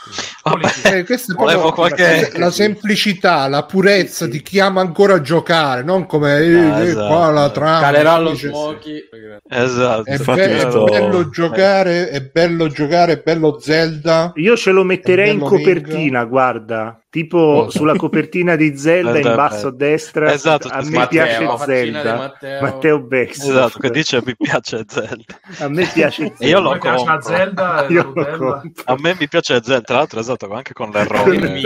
eh, 0.84 1.04
questa 1.04 1.32
è 1.32 1.72
qualche... 1.72 2.32
la 2.36 2.50
semplicità, 2.50 3.46
la 3.48 3.64
purezza 3.64 4.24
sì, 4.24 4.30
sì. 4.30 4.38
di 4.38 4.42
chi 4.42 4.60
ama 4.60 4.80
ancora 4.80 5.20
giocare, 5.20 5.82
non 5.82 6.06
come 6.06 6.38
eh, 6.38 6.54
ah, 6.54 6.78
eh, 6.80 6.88
esatto. 6.88 7.06
qua 7.06 7.30
la 7.30 7.50
trama. 7.50 7.80
Calerà 7.80 8.18
lo 8.18 8.34
smoky. 8.34 9.02
Esatto. 9.48 10.04
È, 10.04 10.18
be- 10.18 10.56
è 10.56 10.66
bello 10.66 11.28
giocare, 11.28 12.08
è 12.08 12.22
bello 12.22 12.68
giocare, 12.68 13.12
è 13.12 13.22
bello 13.22 13.58
Zelda. 13.60 14.32
Io 14.36 14.56
ce 14.56 14.70
lo 14.70 14.82
metterei 14.82 15.32
in 15.32 15.40
copertina, 15.40 16.20
Link. 16.20 16.30
guarda 16.30 16.98
tipo 17.14 17.38
oh. 17.38 17.70
sulla 17.70 17.94
copertina 17.94 18.56
di 18.56 18.76
Zelda 18.76 18.92
in 19.00 19.34
basso 19.34 19.68
a 19.68 19.72
destra 19.72 20.32
esatto, 20.32 20.68
a 20.68 20.82
me 20.82 20.90
Matteo, 20.90 21.08
piace 21.08 21.64
Zelda. 21.64 22.16
Matteo, 22.16 22.60
Matteo 22.60 23.00
Bex 23.00 23.38
esatto 23.38 23.78
che 23.78 23.90
dice 23.90 24.22
mi 24.24 24.34
piace 24.36 24.84
Zelda. 24.86 25.24
A 25.58 25.68
me 25.68 25.86
piace 25.92 26.32
Zelda 26.36 26.44
io 26.46 26.60
lo 26.60 26.78
compro. 26.78 27.20
Zelda, 27.22 27.86
io 27.88 28.12
lo 28.14 28.62
a 28.84 28.96
me 28.98 29.16
mi 29.18 29.28
piace 29.28 29.60
Zelda 29.62 29.80
tra 29.80 29.96
l'altro 29.96 30.20
esatto 30.20 30.52
anche 30.52 30.72
con 30.72 30.90
l'errore 30.90 31.60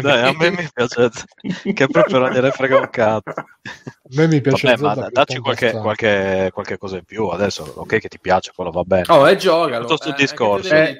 Dai, 0.00 0.22
a 0.22 0.34
me 0.38 0.50
mi 0.50 0.68
piace 0.72 1.10
Zelda 1.12 1.72
che 1.72 1.86
proprio 1.88 2.18
non 2.18 2.30
gliene 2.30 2.50
frega 2.50 2.78
un 2.78 2.88
cazzo. 2.90 3.30
A 3.30 3.44
me 4.10 4.26
mi 4.26 4.40
piace 4.40 4.74
Vabbè, 4.76 5.00
ma 5.00 5.08
dacci 5.10 5.38
qualche, 5.38 5.72
qualche, 5.72 6.50
qualche, 6.52 6.78
cosa 6.78 6.96
in 6.96 7.04
più 7.04 7.26
adesso 7.28 7.62
ok 7.76 7.98
che 7.98 8.08
ti 8.08 8.18
piace 8.20 8.52
quello 8.54 8.70
va 8.70 8.82
bene. 8.82 9.04
Oh 9.08 9.28
e 9.28 9.36
gioca 9.36 9.78
tutto 9.80 9.96
sul 10.00 10.12
eh, 10.12 10.16
discorso. 10.16 10.74
eh, 10.74 10.98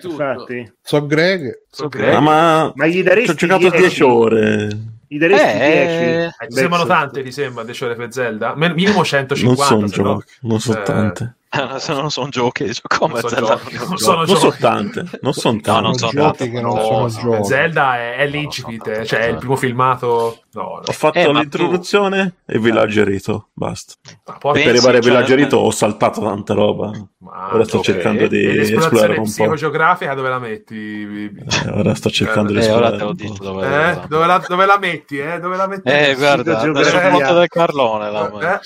so 0.81 1.07
Greg 1.07 1.63
so 1.71 1.89
Greg. 1.89 2.19
Ma, 2.19 2.73
ma 2.75 2.87
gli 2.87 3.03
daresti 3.03 3.37
ci 3.37 3.45
ho 3.45 3.49
giocato 3.49 3.77
10 3.77 4.03
ore 4.03 4.69
gli 5.13 5.19
daresti 5.19 5.59
eh, 5.59 6.31
10 6.39 6.49
ti 6.49 6.55
sembrano 6.55 6.87
tante 6.87 7.23
ti 7.23 7.33
sembra 7.33 7.65
10 7.65 7.85
ore 7.85 7.95
per 7.95 8.13
Zelda? 8.13 8.55
Minimo 8.57 9.05
150 9.05 9.75
non 9.75 9.89
sono 9.89 10.15
giochi 10.15 10.33
non 10.41 10.61
sono 10.61 10.81
eh, 10.81 10.83
tante 10.83 11.35
non 11.89 12.11
sono 12.11 12.29
giochi, 12.29 12.71
come 12.83 13.21
non 13.21 13.29
Zelda 13.29 13.61
non, 13.63 13.89
non, 13.89 13.99
sono, 13.99 14.25
non 14.25 14.37
sono 14.37 14.55
tante, 14.59 15.05
non 15.21 15.33
sono 15.35 15.61
tante. 15.61 15.81
No, 15.81 15.81
non 15.81 15.95
sono 15.99 16.13
giochi 16.13 16.51
che 16.51 16.61
non 16.63 16.81
sono 16.81 17.09
giochi. 17.09 17.45
Zelda 17.45 17.97
è, 17.99 18.17
è 18.17 18.27
l'incipit, 18.27 19.03
cioè 19.03 19.21
è 19.21 19.29
il 19.29 19.37
primo 19.37 19.57
filmato. 19.57 20.41
No, 20.55 20.81
Ho 20.85 20.93
fatto 20.93 21.19
eh, 21.19 21.33
l'introduzione 21.33 22.37
tu... 22.47 22.53
e 22.53 22.59
villaggerito, 22.59 23.49
basta. 23.53 23.95
Per 24.25 24.67
arrivare 24.67 24.99
a 24.99 25.01
villaggerito 25.01 25.59
ho 25.59 25.71
saltato 25.71 26.23
tanta 26.23 26.55
roba. 26.55 26.91
Ma 27.19 27.55
ora 27.55 27.65
sto 27.65 27.79
okay. 27.79 27.95
cercando 27.95 28.27
di 28.27 28.59
esplorare 28.59 29.13
un 29.13 29.25
po'. 29.25 29.31
psicogeografica 29.31 30.15
dove 30.15 30.29
la 30.29 30.39
metti? 30.39 31.05
Eh, 31.05 31.71
ora 31.71 31.95
sto 31.95 32.11
cercando 32.11 32.51
eh, 32.51 32.55
di 32.55 32.61
esplorare. 32.61 32.97
Ora 32.97 33.15
te 33.15 33.31
dove, 33.39 33.67
eh? 33.67 34.01
dove, 34.09 34.27
la, 34.27 34.45
dove 34.47 34.67
la 34.67 34.79
metti, 34.79 35.19
eh? 35.19 35.39
Dove 35.39 35.57
la 35.57 35.67
metti? 35.67 35.89
Eh, 35.89 36.15
guarda, 36.17 36.61
sul 36.61 36.73
del 36.73 37.49
Carlone 37.49 38.11
la 38.11 38.61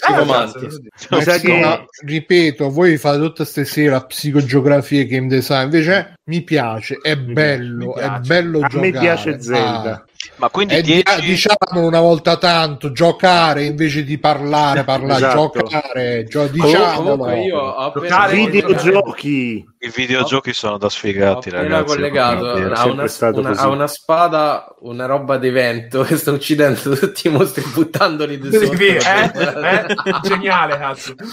eh, 1.35 1.87
ripeto, 2.05 2.71
voi 2.77 2.99
fate 2.99 3.19
tutte 3.19 3.37
queste 3.37 3.65
sere 3.65 3.89
la 3.89 4.05
psicogeografia 4.05 5.01
e 5.01 5.07
game 5.07 5.29
design, 5.29 5.65
invece 5.65 6.13
mi 6.25 6.43
piace, 6.43 6.99
è 7.01 7.17
bello, 7.17 7.93
piace. 7.95 8.07
è 8.07 8.21
bello 8.21 8.59
A 8.59 8.69
giocare. 8.69 8.91
me 8.91 8.99
piace 8.99 9.41
Zelda. 9.41 9.93
Ah. 9.93 10.05
Ma 10.37 10.51
quindi 10.51 10.83
10... 10.83 11.21
diciamo 11.25 11.87
una 11.87 12.01
volta 12.01 12.37
tanto 12.37 12.93
giocare 12.93 13.65
invece 13.65 14.05
di 14.05 14.19
parlare, 14.19 14.85
parlare, 14.85 15.25
esatto. 15.25 15.53
giocare, 15.55 16.25
gio- 16.25 16.49
diciamo 16.49 17.35
io 17.37 17.59
ho 17.59 17.77
appena 17.77 18.27
videogiochi. 18.27 19.65
I 19.79 19.93
videogiochi 19.95 20.55
sono 20.55 20.79
da 20.79 20.89
sfigati, 20.89 21.51
ho 21.51 21.53
ragazzi. 21.53 21.85
collegato 21.85 22.51
a 22.51 22.87
una, 22.87 23.05
una, 23.33 23.51
a 23.57 23.69
una, 23.69 23.87
spada, 23.87 24.75
una 24.81 25.05
roba 25.05 25.37
di 25.37 25.51
vento 25.51 26.01
che 26.05 26.17
sta 26.17 26.31
uccidendo 26.33 26.97
tutti 26.97 27.27
i 27.27 27.31
mostri 27.31 27.63
buttandoli 27.75 28.39
di 28.39 28.51
sotto. 28.57 28.81
eh? 28.81 28.97
eh? 28.97 30.21
Geniale, 30.23 30.79
cazzo. 30.79 31.15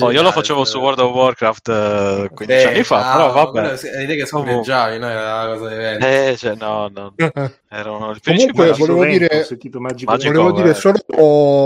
Oh, 0.00 0.10
io 0.10 0.22
lo 0.22 0.30
facevo 0.32 0.64
su 0.64 0.78
World 0.78 0.98
of 0.98 1.12
Warcraft 1.12 1.68
uh, 1.68 2.34
15 2.34 2.46
Beh, 2.46 2.64
anni 2.64 2.84
fa, 2.84 3.10
ah, 3.10 3.16
però 3.16 3.32
vabbè. 3.32 3.76
Vedi 3.76 4.16
che 4.16 4.26
scorreggiavi, 4.26 4.98
no? 4.98 5.08
Era 5.08 5.44
una 5.44 5.56
cosa 5.56 5.68
di 5.68 5.74
vento. 5.74 6.06
Eh, 6.06 6.36
cioè, 6.36 6.54
no, 6.56 6.90
no. 6.92 7.14
Erano 7.70 8.10
il 8.10 8.20
Comunque 8.22 8.72
volevo 8.72 9.04
dire, 9.04 9.46
volevo 10.06 10.52
dire 10.52 10.74
solo 10.74 10.98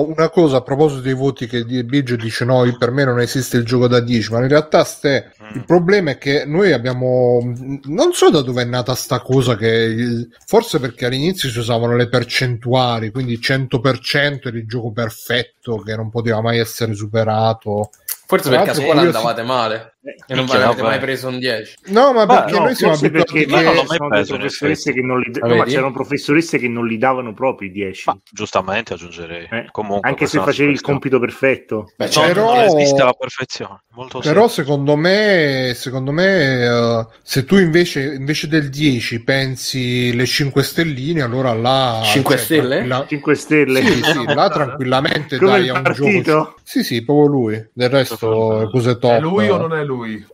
una 0.07 0.29
cosa 0.31 0.59
a 0.59 0.63
proposito 0.63 1.01
dei 1.01 1.15
voti 1.15 1.47
che 1.47 1.65
Biggio 1.65 2.17
dice 2.17 2.45
no, 2.45 2.65
per 2.79 2.91
me 2.91 3.05
non 3.05 3.21
esiste 3.21 3.57
il 3.57 3.65
gioco 3.65 3.87
da 3.87 4.01
10, 4.01 4.33
ma 4.33 4.41
in 4.41 4.49
realtà 4.49 4.85
ste, 4.85 5.33
mm. 5.42 5.42
Il 5.55 5.65
problema 5.65 6.13
è 6.13 6.19
che 6.19 6.45
noi 6.45 6.73
abbiamo 6.73 7.41
non 7.85 8.13
so 8.13 8.31
da 8.31 8.41
dove 8.43 8.63
è 8.63 8.65
nata 8.65 8.95
sta 8.95 9.21
cosa 9.21 9.57
che 9.57 10.29
forse 10.47 10.79
perché 10.79 11.07
all'inizio 11.07 11.49
si 11.49 11.59
usavano 11.59 11.97
le 11.97 12.09
percentuali, 12.09 13.11
quindi 13.11 13.39
100% 13.39 14.49
era 14.49 14.57
il 14.57 14.67
gioco 14.67 14.93
perfetto 14.93 15.77
che 15.79 15.95
non 15.97 16.11
poteva 16.11 16.41
mai 16.41 16.59
essere 16.59 16.95
superato. 16.95 17.91
Forse 18.27 18.49
perché 18.49 18.71
a 18.71 18.75
scuola 18.75 19.01
andavate 19.03 19.43
male. 19.43 19.97
eh, 20.02 20.02
e 20.27 20.35
non 20.35 20.51
avete 20.51 20.83
mai 20.83 20.99
preso 20.99 21.29
un 21.29 21.39
10. 21.39 21.77
No, 21.87 22.13
ma 22.13 22.27
perché 22.27 22.59
no, 22.59 22.65
noi 22.65 22.75
siamo 22.75 22.95
abituati 22.95 23.47
perché 23.47 23.63
non 23.63 23.85
mai 23.87 24.09
preso 24.09 24.37
professoresse 24.37 24.93
che 24.93 25.01
non 25.01 25.21
li 25.21 25.31
no, 25.41 25.55
ma 25.55 25.65
c'erano 25.65 25.93
professoresse 25.93 26.59
che 26.59 26.69
non 26.69 26.87
li 26.87 26.99
davano 26.99 27.33
proprio 27.33 27.69
i 27.69 27.73
10. 27.73 28.03
Ma, 28.09 28.19
giustamente 28.31 28.95
aggiungerei. 28.95 29.47
Eh, 29.49 29.69
Comunque, 29.71 30.09
anche 30.09 30.27
se 30.27 30.41
facevi 30.41 30.73
il 30.73 30.81
compito 30.81 31.21
perfetto. 31.21 31.93
Beh, 31.97 32.11
cioè, 32.11 32.29
però... 32.29 32.55
non 32.55 32.65
esiste 32.65 33.05
la 33.05 33.13
perfezione. 33.13 33.83
Molto 33.95 34.19
però 34.19 34.49
secondo 34.49 34.97
me, 34.97 35.73
secondo 35.77 36.11
me 36.11 36.67
uh, 36.67 37.07
se 37.23 37.45
tu 37.45 37.59
invece, 37.59 38.15
invece, 38.15 38.49
del 38.49 38.71
10 38.71 39.23
pensi 39.23 40.15
le 40.15 40.27
5 40.27 40.63
stelline, 40.63 41.23
allora 41.23 41.53
là 41.53 42.01
5 42.03 42.37
cioè, 42.37 42.45
stelle? 42.45 42.87
La... 42.87 43.05
5 43.07 43.35
stelle. 43.35 43.83
Sì, 43.85 44.03
sì, 44.03 44.25
là 44.35 44.49
tranquillamente 44.49 45.37
Come 45.37 45.51
dai 45.51 45.69
a 45.69 45.75
un 45.79 45.93
gioco. 45.93 46.57
Sì, 46.63 46.83
sì, 46.83 47.05
proprio 47.05 47.27
lui. 47.27 47.69
Del 47.73 47.91
resto 47.91 48.69
cose 48.73 48.99
top. 48.99 49.13
È 49.13 49.21
lui 49.21 49.49
o 49.49 49.59
non 49.59 49.75
è 49.75 49.85
lui? 49.85 49.92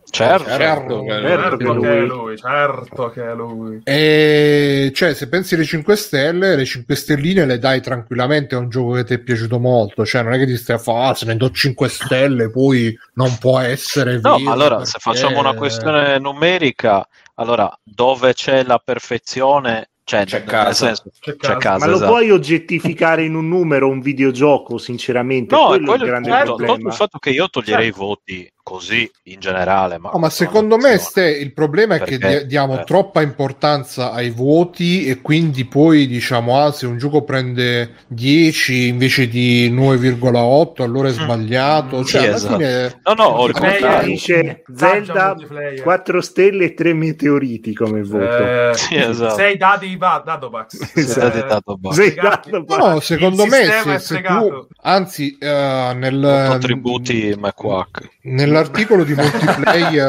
Certo, 0.09 0.49
certo, 0.49 1.05
certo, 1.05 1.05
certo 1.05 1.57
che, 1.57 1.75
è 1.75 1.79
che 1.79 1.97
è 1.97 2.01
lui, 2.01 2.37
certo 2.37 3.09
che 3.09 3.23
è 3.23 3.33
lui. 3.33 3.81
E 3.83 4.91
cioè, 4.93 5.13
se 5.13 5.27
pensi 5.29 5.55
alle 5.55 5.65
5 5.65 5.95
stelle, 5.95 6.55
le 6.55 6.65
5 6.65 6.95
stelline 6.95 7.45
le 7.45 7.59
dai 7.59 7.81
tranquillamente 7.81 8.55
a 8.55 8.59
un 8.59 8.69
gioco 8.69 8.93
che 8.93 9.03
ti 9.03 9.13
è 9.13 9.19
piaciuto 9.19 9.59
molto. 9.59 10.05
Cioè, 10.05 10.23
non 10.23 10.33
è 10.33 10.37
che 10.37 10.45
ti 10.45 10.57
stai 10.57 10.77
a 10.77 10.79
fare, 10.79 11.09
ah, 11.09 11.13
se 11.13 11.25
ne 11.25 11.35
do 11.35 11.49
5 11.51 11.87
stelle, 11.89 12.49
poi 12.49 12.97
non 13.13 13.37
può 13.39 13.59
essere 13.59 14.19
no, 14.19 14.35
allora, 14.35 14.77
perché... 14.77 14.91
se 14.91 14.97
facciamo 14.99 15.39
una 15.39 15.53
questione 15.53 16.17
numerica, 16.19 17.07
allora, 17.35 17.71
dove 17.83 18.33
c'è 18.33 18.63
la 18.63 18.81
perfezione 18.83 19.89
cioè, 20.09 20.25
c'è 20.25 20.43
caso. 20.43 20.85
Senso, 20.85 21.03
c'è 21.19 21.35
c'è 21.35 21.55
caso 21.57 21.79
ma 21.79 21.85
lo 21.85 21.97
esatto. 21.97 22.09
puoi 22.09 22.31
oggettificare 22.31 23.23
in 23.23 23.35
un 23.35 23.47
numero 23.47 23.89
un 23.89 23.99
videogioco 24.01 24.79
sinceramente 24.79 25.53
no 25.53 25.67
quello 25.67 25.83
è 25.83 25.85
quello, 25.85 26.03
il 26.03 26.09
grande 26.09 26.29
certo, 26.31 26.55
problema 26.55 26.89
il 26.89 26.95
fatto 26.95 27.19
che 27.19 27.29
io 27.29 27.47
toglierei 27.47 27.85
certo. 27.85 27.99
voti 27.99 28.51
così 28.69 29.09
in 29.23 29.39
generale. 29.39 29.97
Ma, 29.97 30.11
no, 30.13 30.19
ma 30.19 30.29
secondo 30.29 30.77
me 30.77 30.99
ste, 30.99 31.27
il 31.27 31.53
problema 31.53 31.95
è 31.95 31.97
Perché, 31.97 32.17
che 32.19 32.45
diamo 32.45 32.79
eh. 32.79 32.83
troppa 32.83 33.23
importanza 33.23 34.11
ai 34.11 34.29
voti 34.29 35.05
e 35.05 35.21
quindi 35.21 35.65
poi 35.65 36.05
diciamo 36.05 36.61
ah, 36.61 36.71
se 36.71 36.85
un 36.85 36.99
gioco 36.99 37.23
prende 37.23 37.95
10 38.07 38.87
invece 38.87 39.27
di 39.27 39.71
9,8 39.71 40.83
allora 40.83 41.09
è 41.09 41.11
mm. 41.11 41.15
sbagliato. 41.15 41.97
Mm. 41.99 42.03
Cioè, 42.03 42.21
sì, 42.21 42.27
esatto. 42.27 42.53
fine... 42.53 43.01
No, 43.03 43.13
no, 43.13 43.23
ho 43.23 43.47
il 43.47 44.03
dice 44.03 44.63
Zelda 44.75 45.35
4 45.81 46.21
stelle 46.21 46.65
e 46.65 46.73
3 46.75 46.93
meteoriti 46.93 47.73
come 47.73 48.03
voto. 48.03 48.37
Eh, 48.37 48.71
sì, 48.75 48.95
esatto. 48.95 49.35
6 49.35 49.57
dadi 49.57 49.97
va, 49.97 50.21
Dadobax. 50.23 50.91
Esatto. 50.93 51.93
Sei 51.93 52.13
Dadobax. 52.13 52.77
No, 52.77 52.99
secondo 52.99 53.43
il 53.45 53.49
me 53.49 53.65
se, 53.65 53.99
se 53.99 54.21
tu 54.21 54.67
anzi 54.81 55.37
uh, 55.39 55.45
nel 55.45 56.45
contributi 56.49 57.33
McQuack. 57.35 58.17
Nella 58.23 58.58
l'articolo 58.59 59.03
di 59.03 59.15
multiplayer 59.15 60.07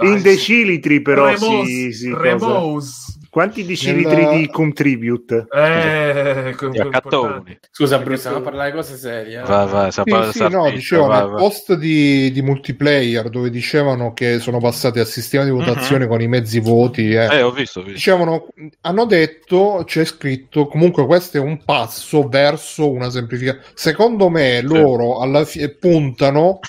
in 0.00 0.22
decilitri 0.22 1.02
però 1.02 1.26
Remos, 1.26 1.66
si, 1.66 1.92
si 1.92 2.14
quanti 3.34 3.64
decilitri 3.64 4.14
Nella... 4.14 4.36
di 4.36 4.48
contribute? 4.48 5.46
Eh, 5.52 6.54
Scusa, 7.72 7.98
Bruce, 7.98 8.18
stiamo 8.18 8.36
a 8.36 8.40
parlare 8.42 8.70
di 8.70 8.76
cose 8.76 8.96
serie. 8.96 9.40
Eh? 9.40 9.42
Vai, 9.42 9.66
vai, 9.66 9.90
sì, 9.90 10.02
sì, 10.30 10.48
no, 10.48 10.70
dicevo, 10.70 11.06
vai, 11.06 11.26
nel 11.26 11.34
post 11.34 11.74
di, 11.74 12.30
di, 12.30 12.42
multiplayer 12.42 13.28
dove 13.30 13.50
dicevano 13.50 14.12
che 14.12 14.38
sono 14.38 14.60
passati 14.60 15.00
al 15.00 15.08
sistema 15.08 15.42
di 15.42 15.50
mhm. 15.50 15.64
votazione 15.64 16.04
uh-huh. 16.04 16.10
con 16.10 16.20
i 16.20 16.28
mezzi 16.28 16.60
voti. 16.60 17.10
Eh, 17.10 17.26
eh 17.38 17.42
ho 17.42 17.50
visto, 17.50 17.80
ho 17.80 17.82
visto. 17.82 17.96
Dicevano, 17.96 18.46
hanno 18.82 19.04
detto, 19.04 19.82
c'è 19.84 20.04
scritto, 20.04 20.68
comunque 20.68 21.04
questo 21.04 21.38
è 21.38 21.40
un 21.40 21.58
passo 21.64 22.28
verso 22.28 22.88
una 22.88 23.10
semplificazione. 23.10 23.66
Secondo 23.74 24.28
me 24.28 24.58
sì. 24.60 24.66
loro 24.66 25.18
alla 25.18 25.44
fine 25.44 25.70
puntano 25.70 26.60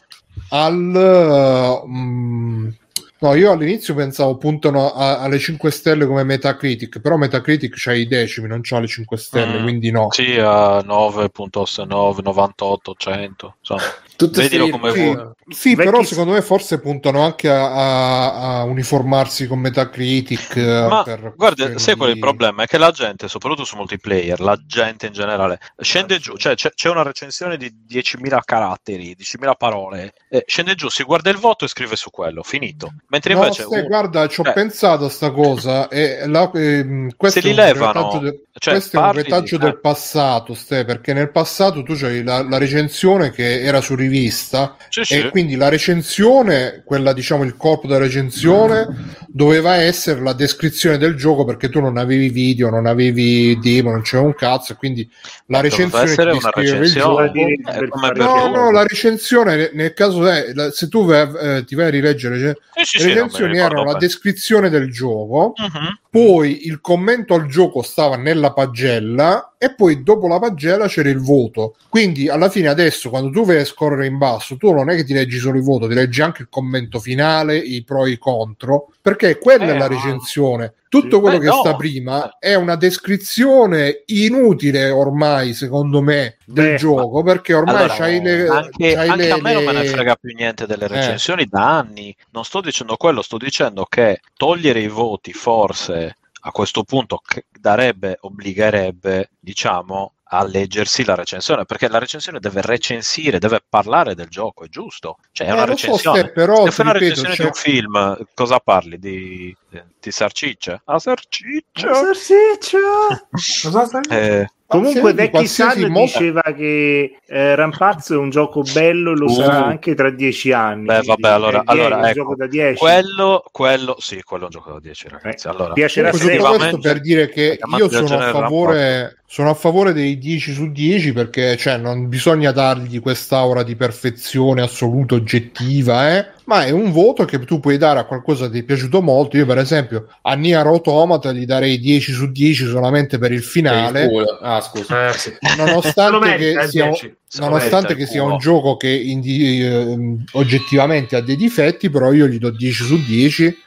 al... 0.49 1.83
Uh, 1.85 2.83
No, 3.19 3.33
io 3.33 3.51
all'inizio 3.51 3.95
pensavo 3.95 4.37
puntano 4.37 4.91
a, 4.93 5.19
alle 5.19 5.39
5 5.39 5.71
stelle 5.71 6.05
come 6.05 6.23
Metacritic, 6.23 6.99
però 6.99 7.15
Metacritic 7.15 7.73
c'ha 7.75 7.93
i 7.93 8.07
decimi, 8.07 8.47
non 8.47 8.59
c'ha 8.61 8.79
le 8.79 8.87
5 8.87 9.17
stelle, 9.17 9.59
mm. 9.59 9.63
quindi 9.63 9.89
no. 9.89 10.07
Sì, 10.11 10.37
a 10.37 10.79
9.9, 10.79 12.21
98, 12.21 12.93
100, 12.97 13.55
insomma. 13.59 13.81
Tutte 14.15 14.41
Vedilo 14.41 14.69
come 14.69 14.91
sì, 14.91 15.03
vuoi. 15.03 15.29
Sì, 15.49 15.75
Vecchi... 15.75 15.89
però 15.89 16.03
secondo 16.03 16.31
me 16.31 16.41
forse 16.41 16.79
puntano 16.79 17.21
anche 17.21 17.49
a, 17.49 17.71
a, 17.71 18.59
a 18.59 18.63
uniformarsi 18.63 19.47
con 19.47 19.59
Metacritic. 19.59 20.55
Eh, 20.55 20.87
Ma 20.87 21.03
guarda, 21.35 21.77
sai 21.77 21.95
qual 21.95 22.09
è 22.09 22.13
il 22.13 22.19
problema? 22.19 22.63
È 22.63 22.65
che 22.65 22.77
la 22.77 22.91
gente, 22.91 23.27
soprattutto 23.27 23.65
su 23.65 23.75
multiplayer, 23.75 24.39
la 24.39 24.57
gente 24.65 25.07
in 25.07 25.13
generale, 25.13 25.59
scende 25.77 26.17
giù, 26.19 26.35
cioè 26.37 26.55
c'è, 26.55 26.71
c'è 26.73 26.89
una 26.89 27.03
recensione 27.03 27.57
di 27.57 27.71
10.000 27.87 28.39
caratteri, 28.43 29.15
10.000 29.19 29.51
parole, 29.57 30.13
eh, 30.29 30.43
scende 30.47 30.75
giù, 30.75 30.89
si 30.89 31.03
guarda 31.03 31.29
il 31.29 31.37
voto 31.37 31.65
e 31.65 31.67
scrive 31.67 31.95
su 31.95 32.09
quello, 32.09 32.41
finito. 32.41 32.93
Mentre 33.07 33.33
no, 33.33 33.43
invece... 33.43 33.63
Stai, 33.63 33.81
uh, 33.81 33.87
guarda, 33.87 34.27
ci 34.27 34.39
ho 34.39 34.47
eh. 34.47 34.53
pensato 34.53 35.05
a 35.05 35.09
sta 35.09 35.31
cosa 35.31 35.89
e 35.89 36.25
la, 36.27 36.49
eh, 36.53 37.13
questo 37.15 37.41
se 37.41 37.47
li 37.47 37.53
levano... 37.53 38.19
De, 38.19 38.43
cioè, 38.57 38.75
questo 38.75 38.97
è 38.97 39.03
un 39.03 39.11
retaggio 39.11 39.57
di... 39.57 39.63
del 39.65 39.79
passato, 39.79 40.53
Ste, 40.53 40.85
perché 40.85 41.11
nel 41.13 41.29
passato 41.29 41.83
tu 41.83 41.93
c'hai 41.93 42.23
la, 42.23 42.41
la 42.41 42.57
recensione 42.57 43.31
che 43.31 43.61
era 43.61 43.81
su 43.81 43.95
rivista 44.07 44.77
sì, 44.89 45.01
e 45.01 45.05
sì. 45.05 45.29
quindi 45.29 45.55
la 45.55 45.69
recensione, 45.69 46.83
quella 46.85 47.13
diciamo 47.13 47.43
il 47.43 47.55
corpo 47.57 47.87
della 47.87 47.99
recensione, 47.99 48.87
doveva 49.27 49.75
essere 49.75 50.21
la 50.21 50.33
descrizione 50.33 50.97
del 50.97 51.15
gioco 51.15 51.43
perché 51.43 51.69
tu 51.69 51.79
non 51.81 51.97
avevi 51.97 52.29
video, 52.29 52.69
non 52.69 52.85
avevi 52.85 53.59
demo, 53.59 53.91
non 53.91 54.01
c'era 54.01 54.23
un 54.23 54.33
cazzo, 54.33 54.73
e 54.73 54.75
quindi 54.75 55.09
la 55.47 55.59
recensione 55.59 56.15
ti 56.15 56.39
descriveva 56.39 56.85
il 56.85 56.91
gioco. 56.91 57.23
Eh, 57.23 57.89
no, 58.15 58.47
no, 58.47 58.71
la 58.71 58.83
recensione 58.83 59.71
nel 59.73 59.93
caso 59.93 60.27
è, 60.27 60.53
se 60.71 60.87
tu 60.87 61.09
eh, 61.11 61.63
ti 61.65 61.75
vai 61.75 61.87
a 61.87 61.89
rileggere 61.89 62.57
sì, 62.83 62.99
le 62.99 63.07
recensioni 63.07 63.57
erano 63.57 63.83
la 63.83 63.97
descrizione 63.97 64.69
del 64.69 64.91
gioco, 64.91 65.53
uh-huh. 65.55 65.99
poi 66.09 66.67
il 66.67 66.79
commento 66.81 67.33
al 67.33 67.47
gioco 67.47 67.81
stava 67.81 68.15
nella 68.15 68.53
pagella 68.53 69.53
e 69.57 69.73
poi 69.73 70.03
dopo 70.03 70.27
la 70.27 70.39
pagella 70.39 70.87
c'era 70.87 71.09
il 71.09 71.19
voto. 71.19 71.75
Quindi 71.89 72.29
alla 72.29 72.49
fine 72.49 72.67
adesso 72.67 73.09
quando 73.09 73.29
tu 73.31 73.45
vai 73.45 73.57
a 73.57 73.65
scorrere 73.65 73.94
in 74.03 74.17
basso, 74.17 74.57
tu 74.57 74.73
non 74.73 74.89
è 74.89 74.95
che 74.95 75.03
ti 75.03 75.13
leggi 75.13 75.37
solo 75.37 75.57
il 75.57 75.63
voto, 75.63 75.87
ti 75.87 75.93
leggi 75.93 76.21
anche 76.21 76.41
il 76.41 76.49
commento 76.49 76.99
finale, 76.99 77.57
i 77.57 77.83
pro 77.83 78.05
e 78.05 78.11
i 78.11 78.17
contro, 78.17 78.91
perché 79.01 79.37
quella 79.37 79.67
eh, 79.67 79.75
è 79.75 79.77
la 79.77 79.87
recensione. 79.87 80.73
Tutto 80.89 81.19
quello 81.19 81.39
che 81.39 81.47
no. 81.47 81.59
sta 81.59 81.75
prima 81.75 82.37
è 82.39 82.55
una 82.55 82.75
descrizione 82.75 84.03
inutile 84.07 84.89
ormai, 84.89 85.53
secondo 85.53 86.01
me, 86.01 86.37
del 86.45 86.71
Beh, 86.71 86.75
gioco, 86.77 87.21
perché 87.21 87.53
ormai 87.53 87.75
allora, 87.75 87.93
c'hai 87.95 88.21
le 88.21 88.47
anche, 88.47 88.93
c'hai 88.93 89.09
anche 89.09 89.23
le, 89.23 89.31
a 89.31 89.41
me 89.41 89.53
non 89.53 89.63
me 89.65 89.71
ne 89.73 89.85
frega 89.85 90.15
più 90.15 90.33
niente 90.33 90.65
delle 90.65 90.85
eh. 90.85 90.87
recensioni 90.87 91.43
eh. 91.43 91.47
da 91.49 91.77
anni. 91.77 92.15
Non 92.31 92.43
sto 92.45 92.61
dicendo 92.61 92.95
quello, 92.95 93.21
sto 93.21 93.37
dicendo 93.37 93.85
che 93.85 94.21
togliere 94.35 94.79
i 94.79 94.87
voti 94.87 95.33
forse 95.33 96.15
a 96.47 96.51
questo 96.51 96.83
punto 96.83 97.21
darebbe, 97.59 98.17
obbligherebbe, 98.21 99.31
diciamo, 99.39 100.13
a 100.37 100.43
leggersi 100.43 101.03
la 101.03 101.15
recensione, 101.15 101.65
perché 101.65 101.87
la 101.87 101.99
recensione 101.99 102.39
deve 102.39 102.61
recensire, 102.61 103.39
deve 103.39 103.63
parlare 103.67 104.15
del 104.15 104.27
gioco, 104.27 104.63
è 104.65 104.67
giusto. 104.67 105.17
Cioè, 105.31 105.47
è 105.47 105.49
eh, 105.49 105.53
una 105.53 105.65
recensione. 105.65 106.19
So, 106.19 106.31
però, 106.31 106.65
se 106.65 106.71
fai 106.71 106.85
una 106.85 106.97
recensione 106.97 107.35
cioè... 107.35 107.45
di 107.45 107.45
un 107.45 107.53
film, 107.53 108.25
cosa 108.33 108.59
parli? 108.59 108.99
Di, 108.99 109.55
di 109.99 110.11
Sarciccia? 110.11 110.81
Ah, 110.85 110.99
Sarciccia! 110.99 111.89
Ah, 111.89 112.13
Sarciccia! 112.13 114.01
eh, 114.09 114.47
Comunque 114.67 115.13
Vecchi 115.13 115.45
San 115.45 115.93
diceva 115.93 116.41
che 116.41 117.19
eh, 117.23 117.55
Rampazzo 117.55 118.15
è 118.15 118.17
un 118.17 118.31
gioco 118.31 118.63
bello 118.73 119.11
e 119.11 119.15
lo 119.15 119.25
uh. 119.25 119.29
sarà 119.29 119.65
anche 119.65 119.93
tra 119.93 120.09
dieci 120.09 120.51
anni. 120.51 120.85
Beh, 120.85 121.01
vabbè, 121.03 121.29
allora, 121.29 121.61
allora 121.65 122.09
ecco, 122.09 122.21
gioco 122.21 122.35
da 122.35 122.47
10. 122.47 122.79
Quello, 122.79 123.43
quello, 123.51 123.95
sì, 123.99 124.21
quello 124.23 124.43
è 124.43 124.45
un 124.45 124.51
gioco 124.51 124.71
da 124.73 124.79
10, 124.79 125.07
ragazzi. 125.09 125.45
Eh, 125.45 125.49
allora, 125.51 125.73
piacerà 125.73 126.09
questo 126.09 126.79
per 126.79 126.99
dire 126.99 127.29
che 127.29 127.59
io 127.77 127.89
sono 127.89 128.17
a 128.17 128.31
favore 128.31 129.17
sono 129.27 129.49
a 129.49 129.53
favore 129.53 129.91
dei 129.91 130.17
10 130.17 130.53
su 130.53 130.71
10 130.71 131.11
perché 131.11 131.57
cioè, 131.57 131.77
non 131.77 132.07
bisogna 132.07 132.51
dargli 132.51 133.01
quest'aura 133.01 133.63
di 133.63 133.75
perfezione 133.75 134.61
assoluta 134.61 135.15
oggettiva, 135.15 136.15
eh? 136.15 136.27
Ma 136.45 136.65
è 136.65 136.71
un 136.71 136.91
voto 136.91 137.25
che 137.25 137.39
tu 137.39 137.59
puoi 137.59 137.77
dare 137.77 137.99
a 137.99 138.05
qualcosa 138.05 138.45
che 138.45 138.51
ti 138.51 138.59
è 138.59 138.63
piaciuto 138.63 139.01
molto. 139.01 139.37
Io, 139.37 139.45
per 139.45 139.57
esempio, 139.57 140.07
a 140.21 140.33
Nier 140.35 140.65
Automata 140.65 141.31
gli 141.31 141.45
darei 141.45 141.79
10 141.79 142.11
su 142.11 142.31
10 142.31 142.67
solamente 142.67 143.17
per 143.17 143.31
il 143.31 143.43
finale. 143.43 144.09
Ah, 144.41 144.61
scusa. 144.61 145.09
Eh, 145.09 145.13
sì. 145.13 145.33
Nonostante 145.57 146.35
che 146.35 146.67
sia, 146.67 146.91
nonostante 147.39 147.95
che 147.95 148.05
sia 148.05 148.23
un 148.23 148.37
gioco 148.37 148.77
che 148.77 148.89
indi- 148.89 149.61
eh, 149.61 150.17
oggettivamente 150.33 151.15
ha 151.15 151.21
dei 151.21 151.35
difetti, 151.35 151.89
però 151.89 152.11
io 152.11 152.27
gli 152.27 152.37
do 152.37 152.49
10 152.49 152.83
su 152.83 153.03
10. 153.03 153.57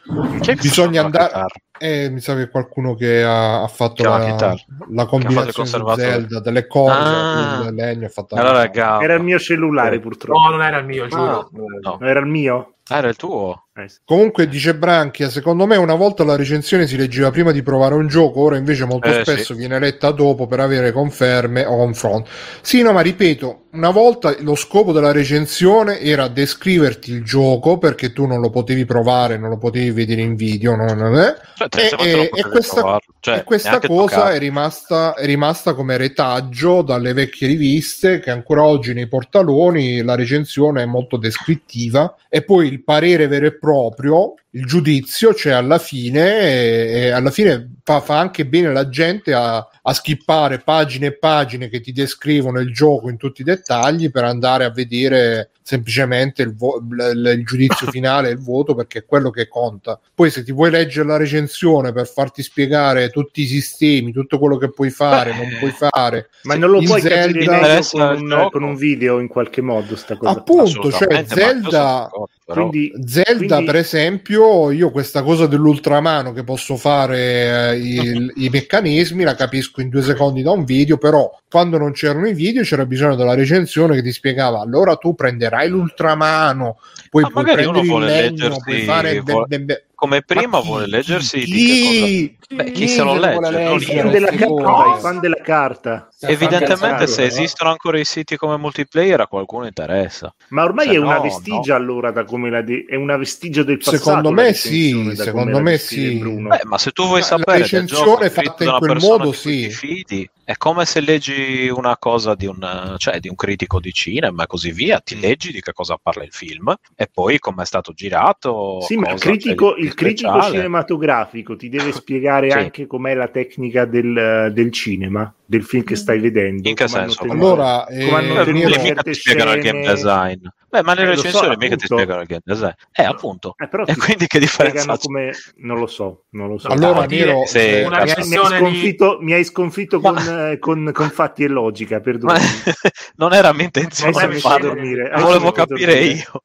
Che 0.40 0.54
bisogna 0.54 1.04
andare. 1.04 1.48
Eh, 1.80 2.10
mi 2.10 2.20
sa 2.20 2.34
che 2.34 2.48
qualcuno 2.48 2.94
che 2.94 3.22
ha, 3.22 3.62
ha 3.62 3.68
fatto 3.68 4.02
la, 4.02 4.56
la, 4.90 5.06
combinazione 5.06 5.70
di 5.70 6.00
Zelda, 6.00 6.40
delle 6.40 6.66
cose, 6.66 6.92
ah. 6.92 7.60
del 7.62 7.74
legno, 7.74 8.06
ha 8.06 8.08
fatto 8.08 8.34
allora, 8.34 8.68
era 9.00 9.14
il 9.14 9.22
mio 9.22 9.38
cellulare 9.38 10.00
purtroppo. 10.00 10.40
No, 10.40 10.50
non 10.50 10.62
era 10.62 10.78
il 10.78 10.86
mio, 10.86 11.06
giuro. 11.06 11.22
Ah, 11.22 11.48
no. 11.52 11.98
no. 11.98 12.06
Era 12.06 12.18
il 12.18 12.26
mio? 12.26 12.72
Ah, 12.88 12.96
era 12.96 13.08
il 13.08 13.16
tuo? 13.16 13.67
Eh. 13.78 13.86
Comunque 14.04 14.48
dice 14.48 14.74
Branchia, 14.74 15.30
secondo 15.30 15.64
me 15.64 15.76
una 15.76 15.94
volta 15.94 16.24
la 16.24 16.34
recensione 16.34 16.88
si 16.88 16.96
leggeva 16.96 17.30
prima 17.30 17.52
di 17.52 17.62
provare 17.62 17.94
un 17.94 18.08
gioco, 18.08 18.40
ora 18.40 18.56
invece 18.56 18.84
molto 18.84 19.08
eh, 19.08 19.22
spesso 19.22 19.52
sì. 19.52 19.58
viene 19.58 19.78
letta 19.78 20.10
dopo 20.10 20.46
per 20.46 20.58
avere 20.58 20.90
conferme 20.90 21.64
o 21.64 21.76
confronti. 21.76 22.28
Sì, 22.60 22.82
no, 22.82 22.92
ma 22.92 23.00
ripeto, 23.00 23.66
una 23.70 23.90
volta 23.90 24.34
lo 24.40 24.54
scopo 24.54 24.92
della 24.92 25.12
recensione 25.12 26.00
era 26.00 26.26
descriverti 26.28 27.12
il 27.12 27.22
gioco 27.22 27.78
perché 27.78 28.12
tu 28.12 28.26
non 28.26 28.40
lo 28.40 28.50
potevi 28.50 28.84
provare, 28.84 29.36
non 29.36 29.50
lo 29.50 29.58
potevi 29.58 29.90
vedere 29.90 30.22
in 30.22 30.34
video, 30.34 30.74
non 30.74 31.16
è? 31.16 31.36
Cioè, 31.54 31.68
e, 32.00 32.08
e, 32.08 32.30
e, 32.32 32.42
questa, 32.48 32.98
cioè, 33.20 33.38
e, 33.38 33.44
questa, 33.44 33.78
cosa 33.80 34.32
è 34.32 34.38
rimasta, 34.38 35.14
è 35.14 35.26
rimasta, 35.26 35.74
come 35.74 35.96
retaggio 35.96 36.82
dalle 36.82 37.12
vecchie 37.12 37.46
riviste 37.46 38.18
che 38.20 38.30
ancora 38.30 38.64
oggi 38.64 38.92
nei 38.94 39.06
portaloni 39.06 40.02
la 40.02 40.14
recensione 40.14 40.82
è 40.82 40.86
molto 40.86 41.16
descrittiva 41.16 42.16
e 42.28 42.42
poi 42.42 42.66
il 42.68 42.82
parere 42.82 43.26
vero 43.26 43.46
e 43.46 43.50
proprio 43.52 43.67
proprio 43.68 44.34
il 44.52 44.64
giudizio, 44.64 45.34
cioè 45.34 45.52
alla 45.52 45.78
fine, 45.78 46.40
e, 46.40 47.10
alla 47.10 47.30
fine 47.30 47.74
fa, 47.84 48.00
fa, 48.00 48.18
anche 48.18 48.46
bene 48.46 48.72
la 48.72 48.88
gente 48.88 49.34
a, 49.34 49.56
a, 49.56 49.92
skippare 49.92 50.58
pagine 50.60 51.06
e 51.06 51.18
pagine 51.18 51.68
che 51.68 51.80
ti 51.80 51.92
descrivono 51.92 52.58
il 52.58 52.72
gioco 52.72 53.10
in 53.10 53.18
tutti 53.18 53.42
i 53.42 53.44
dettagli 53.44 54.10
per 54.10 54.24
andare 54.24 54.64
a 54.64 54.70
vedere 54.70 55.50
semplicemente 55.68 56.40
il, 56.40 56.54
vo- 56.54 56.82
il, 56.82 57.34
il 57.36 57.44
giudizio 57.44 57.88
finale, 57.92 58.30
il 58.30 58.38
voto, 58.38 58.74
perché 58.74 59.00
è 59.00 59.04
quello 59.04 59.28
che 59.28 59.48
conta. 59.48 60.00
Poi 60.14 60.30
se 60.30 60.42
ti 60.42 60.50
vuoi 60.50 60.70
leggere 60.70 61.06
la 61.06 61.18
recensione 61.18 61.92
per 61.92 62.08
farti 62.08 62.42
spiegare 62.42 63.10
tutti 63.10 63.42
i 63.42 63.46
sistemi, 63.46 64.12
tutto 64.12 64.38
quello 64.38 64.56
che 64.56 64.70
puoi 64.70 64.88
fare, 64.88 65.32
Beh, 65.32 65.36
non 65.36 65.58
puoi 65.58 65.72
fare, 65.72 66.30
ma 66.44 66.54
non 66.56 66.70
lo 66.70 66.80
puoi 66.80 67.02
Zelda... 67.02 67.44
capire 67.44 67.80
con 67.90 68.00
un, 68.00 68.48
con 68.50 68.62
un, 68.62 68.76
video 68.76 69.20
in 69.20 69.28
qualche 69.28 69.60
modo 69.60 69.94
sta 69.94 70.16
cosa. 70.16 70.30
Appunto, 70.30 70.90
cioè 70.90 71.24
Zelda, 71.26 72.08
quindi, 72.46 72.90
Zelda 73.04 73.56
quindi... 73.56 73.64
per 73.64 73.76
esempio, 73.76 74.37
io 74.70 74.90
questa 74.90 75.22
cosa 75.22 75.46
dell'ultramano 75.46 76.32
che 76.32 76.44
posso 76.44 76.76
fare 76.76 77.72
eh, 77.72 77.76
il, 77.76 78.32
i 78.36 78.48
meccanismi 78.48 79.24
la 79.24 79.34
capisco 79.34 79.80
in 79.80 79.88
due 79.88 80.02
secondi 80.02 80.42
da 80.42 80.50
un 80.52 80.64
video, 80.64 80.98
però 80.98 81.30
quando 81.48 81.78
non 81.78 81.92
c'erano 81.92 82.26
i 82.26 82.34
video 82.34 82.62
c'era 82.62 82.86
bisogno 82.86 83.16
della 83.16 83.34
recensione 83.34 83.94
che 83.94 84.02
ti 84.02 84.12
spiegava 84.12 84.60
allora 84.60 84.96
tu 84.96 85.14
prenderai 85.14 85.68
l'ultramano, 85.68 86.78
poi 87.10 87.24
ah, 87.24 87.28
puoi 87.28 87.44
prendere 87.44 87.80
il 87.80 87.98
legno, 87.98 88.56
puoi 88.62 88.82
fare... 88.82 89.20
Vuole... 89.20 89.46
Be, 89.46 89.58
be, 89.58 89.64
be, 89.64 89.82
come 89.98 90.22
prima 90.22 90.60
vuole 90.60 90.86
leggersi 90.86 91.40
chi, 91.40 91.50
di 91.50 91.66
che 91.66 92.36
cosa... 92.38 92.62
Beh, 92.62 92.70
chi 92.70 92.86
se 92.86 93.02
lo 93.02 93.18
legge? 93.18 93.80
Fan 93.80 94.10
della, 94.10 94.30
carta, 94.30 94.96
fan 95.00 95.18
della 95.18 95.40
carta. 95.42 96.08
Evidentemente 96.20 97.08
se 97.08 97.24
esistono 97.24 97.70
ancora 97.70 97.98
i 97.98 98.04
siti 98.04 98.36
come 98.36 98.56
multiplayer 98.56 99.20
a 99.20 99.26
qualcuno 99.26 99.66
interessa. 99.66 100.32
Ma 100.50 100.62
ormai 100.62 100.86
cioè, 100.86 100.94
è 100.94 100.98
una 100.98 101.16
no, 101.16 101.22
vestigia 101.22 101.76
no. 101.76 101.80
allora 101.82 102.12
da 102.12 102.24
come 102.24 102.48
la 102.48 102.62
de- 102.62 102.86
è 102.88 102.94
una 102.94 103.16
vestigia 103.16 103.64
del 103.64 103.78
passato. 103.78 103.96
Secondo 103.96 104.30
me 104.30 104.54
sì, 104.54 105.12
secondo 105.16 105.60
me 105.60 105.78
sì. 105.78 106.18
Beh, 106.18 106.60
ma 106.62 106.78
se 106.78 106.92
tu 106.92 107.04
vuoi 107.04 107.20
ma 107.20 107.26
sapere 107.26 107.58
la 107.58 107.64
recensione 107.64 108.30
fatta 108.30 108.64
in 108.64 108.76
quel 108.78 108.98
modo 108.98 109.32
sì. 109.32 109.68
Fidi, 109.68 110.30
è 110.44 110.56
come 110.56 110.86
se 110.86 111.00
leggi 111.00 111.68
una 111.68 111.98
cosa 111.98 112.34
di 112.34 112.46
un, 112.46 112.94
cioè, 112.96 113.18
di 113.20 113.28
un 113.28 113.34
critico 113.34 113.80
di 113.80 113.92
cinema 113.92 114.44
e 114.44 114.46
così 114.46 114.72
via, 114.72 115.00
ti 115.00 115.20
leggi 115.20 115.52
di 115.52 115.60
che 115.60 115.72
cosa 115.72 115.98
parla 116.00 116.24
il 116.24 116.32
film 116.32 116.74
e 116.96 117.06
poi 117.12 117.38
come 117.38 117.64
è 117.64 117.66
stato 117.66 117.92
girato. 117.92 118.80
Sì, 118.80 118.96
ma 118.96 119.10
il 119.10 119.20
critico, 119.20 119.76
il 119.76 119.87
critico 119.94 120.40
cinematografico 120.42 121.56
ti 121.56 121.68
deve 121.68 121.92
spiegare 121.92 122.50
sì. 122.50 122.56
anche 122.56 122.86
com'è 122.86 123.14
la 123.14 123.28
tecnica 123.28 123.84
del, 123.84 124.50
del 124.52 124.72
cinema 124.72 125.32
del 125.48 125.64
film 125.64 125.82
che 125.82 125.96
stai 125.96 126.20
vedendo. 126.20 126.68
In 126.68 126.74
che 126.74 126.86
senso? 126.88 127.22
allora, 127.22 127.86
eh, 127.86 128.04
come 128.04 128.18
hanno 128.18 128.44
tenuto 128.44 128.74
eh, 128.74 128.82
mica 128.82 129.02
ti 129.02 129.14
spiegano 129.14 129.54
il 129.54 129.62
game 129.62 129.80
design. 129.80 130.46
Beh, 130.68 130.82
ma 130.82 130.92
nelle 130.92 131.12
eh, 131.12 131.14
recensioni 131.14 131.54
so, 131.54 131.58
mica 131.58 131.76
ti 131.76 131.86
spiegano 131.86 132.20
il 132.20 132.26
game 132.26 132.42
design. 132.44 132.72
Eh, 132.92 133.02
appunto. 133.02 133.54
Eh, 133.56 133.66
però 133.66 133.84
e 133.84 133.96
quindi 133.96 134.26
che 134.26 134.38
differenza? 134.38 134.98
Come... 134.98 135.32
Non 135.56 135.78
lo 135.78 135.86
so, 135.86 136.24
non 136.30 136.48
lo 136.48 136.58
so. 136.58 136.68
Allora, 136.68 137.06
Nero, 137.06 137.46
se 137.46 137.84
una 137.86 138.04
mi, 138.04 138.10
hai 138.10 138.22
sconfitto, 138.22 139.16
di... 139.18 139.24
mi 139.24 139.32
hai 139.32 139.44
sconfitto 139.44 140.00
ma... 140.00 140.12
con, 140.12 140.18
eh, 140.18 140.58
con, 140.58 140.90
con, 140.92 141.08
fatti 141.08 141.44
e 141.44 141.48
logica, 141.48 142.00
perdonami. 142.00 142.44
non 143.16 143.32
era 143.32 143.54
mia 143.54 143.64
intenzione 143.64 144.34
farlo. 144.34 144.74
Dormire. 144.74 145.10
Volevo 145.16 145.50
capire 145.50 145.98
io. 146.00 146.42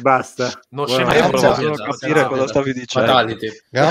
Basta. 0.00 0.50
Non 0.70 0.86
ce 0.86 0.98
ne 0.98 1.04
volevo 1.04 1.74
capire 1.74 2.26
cosa 2.26 2.46
stavi 2.46 2.72
dicendo. 2.72 3.12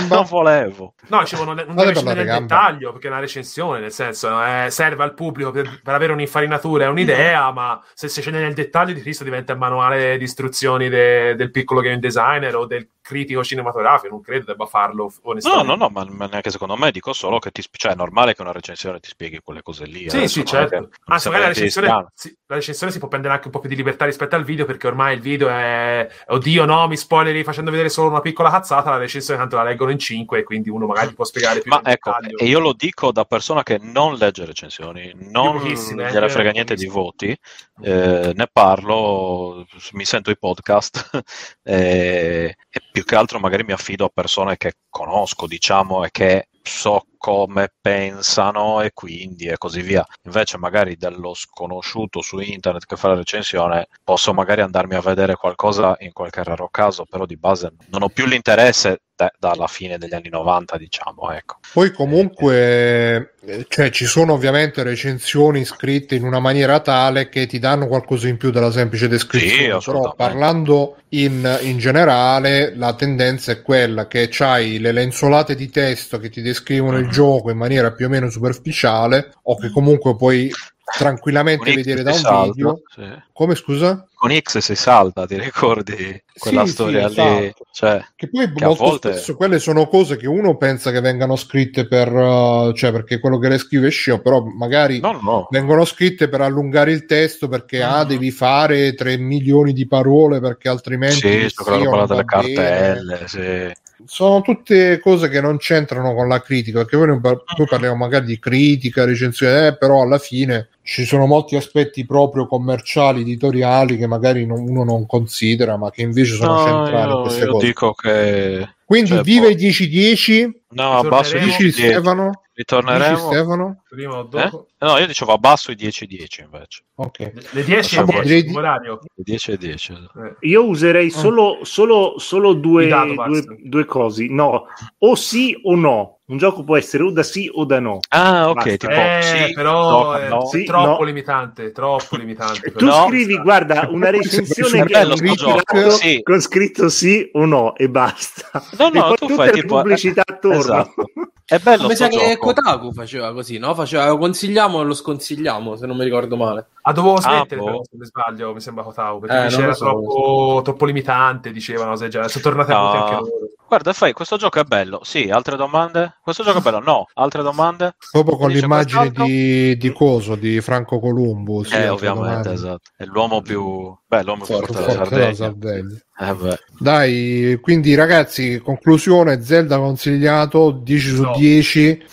Non 0.07 0.25
volevo. 0.29 0.93
No, 1.07 1.17
non, 1.17 1.25
scendere 1.25 2.23
nel 2.23 2.39
dettaglio, 2.39 2.91
perché 2.91 3.07
è 3.07 3.11
una 3.11 3.19
recensione, 3.19 3.79
nel 3.79 3.91
senso, 3.91 4.29
eh, 4.53 4.69
serve 4.69 5.03
al 5.03 5.13
pubblico 5.13 5.51
per, 5.51 5.81
per, 5.81 5.93
avere 5.93 6.13
un'infarinatura 6.13 6.85
e 6.85 6.87
un'idea, 6.87 7.51
ma 7.51 7.81
se 7.93 8.07
si 8.07 8.21
scende 8.21 8.39
nel 8.39 8.53
dettaglio 8.53 8.93
di 8.93 9.01
Cristo 9.01 9.23
diventa 9.23 9.53
il 9.53 9.59
manuale 9.59 10.17
di 10.17 10.23
istruzioni 10.23 10.89
de, 10.89 11.35
del 11.35 11.51
piccolo 11.51 11.81
game 11.81 11.99
designer 11.99 12.55
o 12.55 12.65
del 12.65 12.89
critico 13.03 13.43
cinematografico, 13.43 14.13
non 14.13 14.21
credo 14.21 14.45
debba 14.45 14.65
farlo 14.65 15.11
onestamente. 15.23 15.67
No, 15.67 15.75
no, 15.75 15.83
no, 15.83 15.89
ma, 15.89 16.05
ma 16.09 16.25
neanche 16.25 16.49
secondo 16.49 16.75
me, 16.75 16.89
dico 16.89 17.13
solo 17.13 17.37
che 17.37 17.51
ti, 17.51 17.63
cioè, 17.69 17.91
è 17.91 17.95
normale 17.95 18.33
che 18.33 18.41
una 18.41 18.51
recensione 18.51 18.99
ti 18.99 19.09
spieghi 19.09 19.41
quelle 19.43 19.61
cose 19.61 19.85
lì. 19.85 20.09
Sì, 20.09 20.27
sì, 20.27 20.45
certo. 20.45 20.89
Anzi, 21.05 21.27
magari 21.27 21.43
la 21.43 21.49
recensione, 21.49 22.07
sì, 22.15 22.35
la 22.47 22.55
recensione 22.55 22.91
si 22.91 22.99
può 22.99 23.07
prendere 23.07 23.33
anche 23.33 23.47
un 23.47 23.51
po' 23.51 23.59
più 23.59 23.69
di 23.69 23.75
libertà 23.75 24.05
rispetto 24.05 24.35
al 24.35 24.43
video, 24.43 24.65
perché 24.65 24.87
ormai 24.87 25.15
il 25.15 25.21
video 25.21 25.49
è, 25.49 26.09
oddio 26.27 26.65
no, 26.65 26.87
mi 26.87 26.97
spoileri 26.97 27.43
facendo 27.43 27.69
vedere 27.69 27.89
solo 27.89 28.09
una 28.09 28.21
piccola 28.21 28.49
cazzata, 28.49 28.89
la 28.89 28.97
recensione 28.97 29.39
tanto 29.39 29.57
la 29.57 29.63
leggono 29.63 29.91
in 29.91 29.99
5 29.99 30.39
e 30.39 30.43
quindi 30.43 30.69
uno 30.69 30.85
magari 30.85 31.13
può 31.13 31.25
spiegare 31.25 31.59
più 31.59 31.69
Ma 31.69 31.81
ecco, 31.83 32.13
e 32.37 32.45
io 32.45 32.59
lo 32.59 32.73
dico 32.73 33.11
da 33.11 33.25
persona 33.25 33.63
che 33.63 33.79
non 33.81 34.15
legge 34.15 34.45
recensioni, 34.45 35.13
non 35.15 35.57
gliene 35.57 36.29
frega 36.29 36.51
niente 36.51 36.75
di 36.75 36.87
voti, 36.87 37.37
eh, 37.81 38.31
ne 38.33 38.49
parlo, 38.51 39.65
mi 39.91 40.05
sento 40.05 40.31
i 40.31 40.37
podcast 40.37 41.23
eh, 41.63 42.55
e 42.69 42.81
più 42.93 43.03
che 43.03 43.15
altro 43.15 43.39
magari 43.39 43.63
mi 43.63 43.71
affido 43.71 44.05
a 44.05 44.11
persone 44.13 44.55
che 44.55 44.73
conosco, 44.87 45.47
diciamo, 45.47 46.05
e 46.05 46.11
che 46.11 46.49
so 46.61 47.07
come 47.23 47.69
pensano 47.79 48.81
e 48.81 48.91
quindi 48.93 49.45
e 49.45 49.57
così 49.57 49.81
via. 49.81 50.05
Invece 50.23 50.57
magari 50.57 50.97
dello 50.97 51.33
sconosciuto 51.33 52.19
su 52.21 52.39
internet 52.39 52.85
che 52.85 52.97
fa 52.97 53.07
la 53.07 53.15
recensione 53.15 53.87
posso 54.03 54.33
magari 54.33 54.59
andarmi 54.59 54.95
a 54.95 54.99
vedere 54.99 55.35
qualcosa 55.35 55.95
in 55.99 56.11
qualche 56.11 56.43
raro 56.43 56.67
caso, 56.69 57.05
però 57.09 57.25
di 57.25 57.37
base 57.37 57.71
non 57.91 58.03
ho 58.03 58.09
più 58.09 58.25
l'interesse 58.25 59.03
da, 59.15 59.31
dalla 59.39 59.67
fine 59.67 59.97
degli 59.97 60.13
anni 60.13 60.27
90, 60.29 60.77
diciamo, 60.77 61.31
ecco. 61.31 61.59
Poi 61.71 61.91
comunque 61.91 63.35
cioè, 63.67 63.89
ci 63.89 64.05
sono 64.05 64.33
ovviamente 64.33 64.83
recensioni 64.83 65.65
scritte 65.65 66.15
in 66.15 66.23
una 66.23 66.39
maniera 66.39 66.79
tale 66.79 67.29
che 67.29 67.45
ti 67.45 67.59
danno 67.59 67.87
qualcosa 67.87 68.27
in 68.27 68.37
più 68.37 68.51
della 68.51 68.71
semplice 68.71 69.07
descrizione, 69.07 69.81
sì, 69.81 69.91
però 69.91 70.13
parlando 70.15 70.97
in, 71.09 71.59
in, 71.61 71.77
generale 71.77 72.73
la 72.75 72.93
tendenza 72.95 73.51
è 73.51 73.61
quella 73.61 74.07
che 74.07 74.29
c'hai 74.31 74.79
le 74.79 74.91
lenzuolate 74.91 75.55
di 75.55 75.69
testo 75.69 76.19
che 76.19 76.29
ti 76.29 76.41
descrivono 76.41 76.97
il 76.97 77.09
gioco 77.13 77.51
in 77.51 77.57
maniera 77.57 77.91
più 77.93 78.07
o 78.07 78.09
meno 78.09 78.29
superficiale 78.29 79.33
o 79.43 79.57
che 79.57 79.69
comunque 79.71 80.15
puoi 80.15 80.51
tranquillamente 80.97 81.65
Con 81.65 81.75
vedere 81.75 82.01
X 82.01 82.03
da 82.03 82.11
un 82.11 82.17
salta, 82.17 82.51
video. 82.51 82.81
Sì. 82.93 83.01
Come 83.31 83.55
scusa? 83.55 84.07
Con 84.13 84.31
X 84.37 84.57
si 84.59 84.75
salta, 84.75 85.25
ti 85.25 85.39
ricordi 85.39 86.23
quella 86.37 86.65
sì, 86.65 86.71
storia 86.71 87.09
sì, 87.09 87.15
lì? 87.15 87.45
Esatto. 87.45 87.65
Cioè, 87.71 88.05
che 88.15 88.29
poi 88.29 88.51
che 88.53 88.65
molto 88.65 88.83
volte... 88.83 89.11
spesso 89.13 89.35
quelle 89.35 89.59
sono 89.59 89.87
cose 89.87 90.17
che 90.17 90.27
uno 90.27 90.55
pensa 90.55 90.91
che 90.91 91.01
vengano 91.01 91.35
scritte 91.35 91.87
per, 91.87 92.13
uh, 92.13 92.73
cioè 92.73 92.91
perché 92.91 93.19
quello 93.19 93.39
che 93.39 93.49
le 93.49 93.57
scrive 93.57 93.87
è 93.87 93.91
scemo, 93.91 94.19
però 94.19 94.43
magari 94.43 94.99
no, 94.99 95.19
no. 95.21 95.47
vengono 95.49 95.83
scritte 95.83 96.29
per 96.29 96.41
allungare 96.41 96.91
il 96.91 97.05
testo 97.05 97.47
perché 97.47 97.79
mm-hmm. 97.79 97.89
ah, 97.89 98.05
devi 98.05 98.31
fare 98.31 98.93
3 98.93 99.17
milioni 99.17 99.73
di 99.73 99.87
parole 99.87 100.39
perché 100.39 100.69
altrimenti... 100.69 101.49
Sì, 101.49 101.53
quella 101.55 102.05
delle 102.05 102.25
cartelle, 102.25 103.27
sì 103.27 103.81
sono 104.05 104.41
tutte 104.41 104.99
cose 104.99 105.29
che 105.29 105.41
non 105.41 105.57
c'entrano 105.57 106.13
con 106.13 106.27
la 106.27 106.41
critica, 106.41 106.85
perché 106.85 106.97
poi, 106.97 107.19
poi 107.19 107.67
parliamo 107.67 107.95
magari 107.95 108.25
di 108.25 108.39
critica, 108.39 109.05
recensione, 109.05 109.67
eh, 109.67 109.77
però 109.77 110.01
alla 110.01 110.17
fine 110.17 110.69
ci 110.83 111.05
sono 111.05 111.25
molti 111.25 111.55
aspetti 111.55 112.05
proprio 112.05 112.45
commerciali, 112.47 113.21
editoriali 113.21 113.97
che 113.97 114.07
magari 114.07 114.45
non, 114.45 114.67
uno 114.67 114.83
non 114.83 115.05
considera, 115.05 115.77
ma 115.77 115.89
che 115.91 116.01
invece 116.01 116.35
sono 116.35 116.53
no, 116.53 116.65
centrali 116.65 117.11
io, 117.11 117.21
queste 117.21 117.43
io 117.45 117.51
cose. 117.51 117.65
dico 117.65 117.93
che 117.93 118.67
quindi 118.85 119.09
cioè, 119.09 119.21
vive 119.23 119.49
i 119.49 119.55
10-10? 119.55 120.51
No, 120.69 120.97
abbasso 120.99 121.37
i 121.37 121.39
10 121.39 121.71
Stefano? 121.71 122.41
Ritorneremo. 122.53 123.17
Stefano? 123.17 123.82
Prima 123.93 124.17
o 124.17 124.23
dopo? 124.23 124.69
Eh? 124.79 124.85
No, 124.87 124.97
io 124.97 125.05
dicevo 125.05 125.33
abbasso 125.33 125.69
i 125.69 125.75
10-10 125.75 126.41
invece. 126.41 126.83
Ok. 126.95 127.31
Le 127.51 127.63
10 127.63 127.99
e 127.99 128.03
10, 128.03 128.43
di... 128.43 128.55
orario. 128.55 128.99
Le 129.13 129.23
10 129.23 129.51
e 129.51 129.57
10. 129.57 129.93
Eh. 129.93 130.47
Io 130.47 130.65
userei 130.65 131.11
solo, 131.11 131.59
solo, 131.61 132.15
solo 132.17 132.53
due, 132.53 132.87
due, 132.87 133.43
due 133.61 133.85
cose. 133.85 134.25
No, 134.27 134.65
o 134.97 135.13
sì 135.15 135.55
o 135.61 135.75
no 135.75 136.17
un 136.25 136.37
gioco 136.37 136.63
può 136.63 136.77
essere 136.77 137.03
o 137.03 137.11
da 137.11 137.21
sì 137.21 137.49
o 137.53 137.65
da 137.65 137.79
no. 137.79 137.99
Ah, 138.09 138.49
ok, 138.49 138.55
Basta. 138.55 138.77
tipo 138.77 138.93
eh, 138.93 139.19
sì, 139.21 139.53
però 139.53 140.17
no, 140.17 140.27
no. 140.27 140.45
Sì, 140.45 140.63
troppo 140.63 140.99
no. 140.99 141.03
limitante, 141.03 141.71
troppo 141.71 142.15
limitante. 142.15 142.71
Tu 142.71 142.85
no. 142.85 143.05
scrivi, 143.07 143.37
guarda, 143.37 143.87
una 143.91 144.09
recensione 144.11 144.85
che 144.85 144.93
è 144.93 145.03
un 145.03 145.33
gioco, 145.35 145.89
sì. 145.91 146.23
con 146.23 146.39
scritto 146.39 146.87
sì 146.87 147.29
o 147.33 147.45
no 147.45 147.75
e 147.75 147.89
basta. 147.89 148.49
No, 148.77 148.89
no, 148.89 149.13
e 149.13 149.17
tu 149.17 149.29
fai 149.29 149.51
tipo 149.51 149.75
pubblicità 149.75 150.23
attorno. 150.25 150.59
Esatto. 150.59 151.11
È 151.45 151.57
bello. 151.57 151.87
Mi 151.87 151.95
sa 151.95 152.07
che 152.07 152.37
Kotaku 152.37 152.93
faceva 152.93 153.33
così, 153.33 153.57
no? 153.57 153.75
Faceva 153.83 154.07
lo 154.07 154.17
consigliamo 154.17 154.79
e 154.79 154.85
lo 154.85 154.93
sconsigliamo, 154.93 155.75
se 155.75 155.85
non 155.85 155.97
mi 155.97 156.05
ricordo 156.05 156.37
male. 156.37 156.67
Ah, 156.85 156.91
dovevo 156.91 157.21
smettere, 157.21 157.61
ah, 157.61 157.63
boh. 157.63 157.83
se 157.89 157.95
mi 157.97 158.05
sbaglio, 158.05 158.53
mi 158.53 158.59
sembra 158.59 158.83
Kotaku, 158.83 159.19
perché 159.19 159.45
eh, 159.45 159.57
c'era 159.57 159.73
so, 159.73 159.85
troppo, 159.85 160.61
troppo, 160.65 160.85
limitante, 160.85 161.53
dicevano, 161.53 161.95
se 161.95 162.09
già, 162.09 162.27
sono 162.27 162.43
tornate 162.43 162.73
no. 162.73 162.91
anche 162.91 163.13
loro. 163.13 163.47
Guarda, 163.65 163.93
fai, 163.93 164.11
questo 164.11 164.35
gioco 164.35 164.59
è 164.59 164.65
bello. 164.65 164.99
Sì, 165.03 165.29
altre 165.29 165.55
domande? 165.55 166.17
Questo 166.21 166.43
gioco 166.43 166.57
è 166.57 166.61
bello? 166.61 166.79
No, 166.79 167.07
altre 167.13 167.41
domande? 167.41 167.95
Dopo 168.11 168.35
con 168.35 168.51
l'immagine 168.51 169.11
di, 169.11 169.77
di 169.77 169.91
Coso, 169.93 170.35
di 170.35 170.59
Franco 170.59 170.99
Columbo. 170.99 171.63
Sì, 171.63 171.75
eh, 171.75 171.87
ovviamente, 171.87 172.51
esatto. 172.51 172.81
È 172.97 173.05
l'uomo 173.05 173.41
più... 173.41 173.95
Beh, 174.05 174.23
l'uomo 174.23 174.43
più 174.43 174.55
forte 174.55 175.15
della 175.15 175.33
Sardegna. 175.33 175.97
Eh, 176.19 176.59
Dai, 176.77 177.57
quindi 177.61 177.95
ragazzi, 177.95 178.59
conclusione, 178.59 179.41
Zelda 179.41 179.77
consigliato, 179.77 180.69
10 180.69 181.07
su 181.07 181.23
no. 181.23 181.33
10 181.35 182.05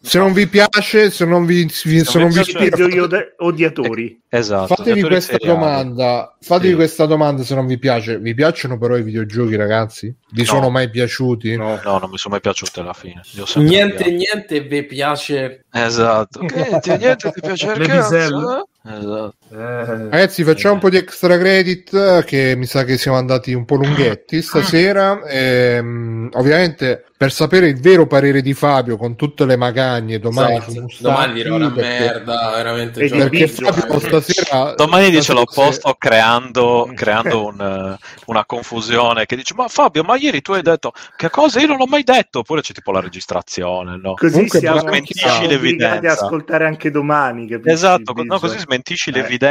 se 0.00 0.18
non 0.18 0.32
vi 0.32 0.46
piace, 0.46 1.10
se 1.10 1.24
non 1.24 1.44
vi, 1.44 1.68
se 1.68 2.04
se 2.04 2.18
non 2.18 2.30
vi 2.30 2.40
ispira, 2.40 2.76
fate... 2.76 3.34
odiatori. 3.38 4.11
Esatto. 4.28 4.74
Fatevi 4.74 5.02
questa 5.02 5.36
seriali. 5.38 5.60
domanda. 5.60 6.36
Fatevi 6.40 6.70
sì. 6.70 6.74
questa 6.74 7.06
domanda 7.06 7.42
se 7.42 7.54
non 7.54 7.66
vi 7.66 7.78
piace. 7.78 8.18
Vi 8.18 8.34
piacciono 8.34 8.78
però 8.78 8.96
i 8.96 9.02
videogiochi, 9.02 9.56
ragazzi? 9.56 10.14
Vi 10.30 10.40
no. 10.40 10.46
sono 10.46 10.70
mai 10.70 10.90
piaciuti? 10.90 11.56
No. 11.56 11.80
no, 11.82 11.98
non 11.98 12.10
mi 12.10 12.18
sono 12.18 12.34
mai 12.34 12.40
piaciuti 12.40 12.80
alla 12.80 12.92
fine. 12.92 13.20
Niente, 13.56 14.10
niente 14.10 14.60
vi 14.60 14.84
piace. 14.84 15.64
Esatto. 15.70 16.40
niente, 16.40 16.96
niente 16.96 17.32
vi 17.34 17.40
piace 17.40 17.72
il 17.72 17.86
cazzo. 17.86 18.68
Esatto. 18.84 19.36
Eh, 19.54 20.08
Ragazzi, 20.08 20.44
facciamo 20.44 20.72
eh. 20.72 20.74
un 20.76 20.80
po' 20.80 20.88
di 20.88 20.96
extra 20.96 21.36
credit 21.36 22.24
che 22.24 22.54
mi 22.56 22.64
sa 22.64 22.84
che 22.84 22.96
siamo 22.96 23.18
andati 23.18 23.52
un 23.52 23.66
po' 23.66 23.74
lunghetti 23.74 24.40
stasera. 24.40 25.20
Ehm, 25.28 26.30
ovviamente, 26.32 27.04
per 27.14 27.30
sapere 27.30 27.68
il 27.68 27.78
vero 27.78 28.06
parere 28.06 28.40
di 28.40 28.54
Fabio 28.54 28.96
con 28.96 29.14
tutte 29.14 29.44
le 29.44 29.56
magagne, 29.56 30.18
domani 30.18 30.56
esatto. 30.56 30.86
domani 31.00 31.34
dirò 31.34 31.56
una 31.56 31.70
perché, 31.70 31.98
merda, 31.98 32.52
veramente. 32.56 33.06
Perché 33.06 33.46
Fabio 33.46 34.00
stasera 34.00 34.72
domani 34.74 35.10
dice 35.10 35.34
l'opposto, 35.34 35.88
se... 35.88 35.96
creando, 35.98 36.90
creando 36.94 37.44
un, 37.44 37.96
una 38.24 38.44
confusione 38.46 39.26
che 39.26 39.36
dice: 39.36 39.52
Ma 39.54 39.68
Fabio, 39.68 40.02
ma 40.02 40.16
ieri 40.16 40.40
tu 40.40 40.52
hai 40.52 40.62
detto 40.62 40.92
che 41.14 41.28
cosa? 41.28 41.60
Io 41.60 41.66
non 41.66 41.76
l'ho 41.76 41.86
mai 41.86 42.04
detto. 42.04 42.38
Oppure 42.38 42.62
c'è 42.62 42.72
tipo 42.72 42.90
la 42.90 43.00
registrazione, 43.00 43.98
no? 44.02 44.14
Così 44.14 44.32
Comunque, 44.32 44.60
siamo 44.60 44.80
smentisci 44.80 45.46
l'evidenza. 45.46 46.12
ascoltare 46.12 46.64
anche 46.64 46.90
domani. 46.90 47.46
Capisci? 47.46 47.70
Esatto, 47.70 48.14
no, 48.16 48.38
così 48.38 48.58
smentisci 48.58 49.10
eh. 49.10 49.12
l'evidenza 49.12 49.41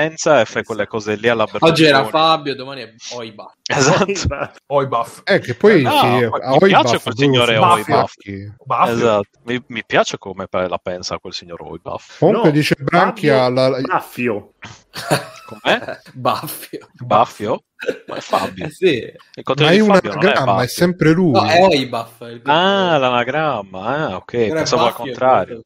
e 0.41 0.45
fai 0.45 0.63
quelle 0.63 0.88
cose 0.88 1.15
lì 1.15 1.27
alla 1.27 1.45
Oggi 1.59 1.85
era 1.85 2.05
Fabio, 2.05 2.55
domani 2.55 2.81
è 2.81 2.93
Oiba. 3.13 3.53
Esatto. 3.63 4.51
Oibuff. 4.68 5.22
Eh, 5.23 5.39
che 5.39 5.55
poi 5.55 5.81
no, 5.81 5.91
sì, 5.99 6.30
mi 6.59 6.68
piace 6.68 6.99
quel 6.99 7.15
signore 7.15 7.57
Oibuff. 7.57 8.13
Esatto. 8.88 9.39
Mi, 9.43 9.63
mi, 9.68 9.84
piace 9.85 10.18
come 10.18 10.47
la 10.49 10.80
pensa 10.81 11.18
quel 11.18 11.34
signor 11.34 11.61
Oibuff. 11.61 12.19
Comunque 12.19 12.49
no, 12.49 12.55
dice 12.55 12.76
Branchia 12.80 13.49
la... 13.49 13.80
Baffio. 13.81 14.53
Com'è? 15.45 15.99
Baffio. 16.13 16.88
Baffio? 16.93 17.63
Ma 18.08 18.16
è 18.16 18.20
Fabio. 18.20 18.66
Eh 18.66 18.70
sì. 18.70 19.12
Ma 19.56 19.70
è 19.72 19.80
un 19.80 19.90
anagramma, 19.90 20.62
è, 20.62 20.66
è, 20.66 20.68
sempre 20.68 21.12
lui. 21.12 21.32
No, 21.32 21.45
è 21.45 21.60
Oibuff. 21.62 22.22
Ah, 22.44 22.98
l'anagramma. 22.98 23.86
Ah, 23.86 24.16
ok. 24.18 24.34
Era 24.34 24.56
Pensavo 24.56 24.86
al 24.86 24.94
contrario. 24.94 25.64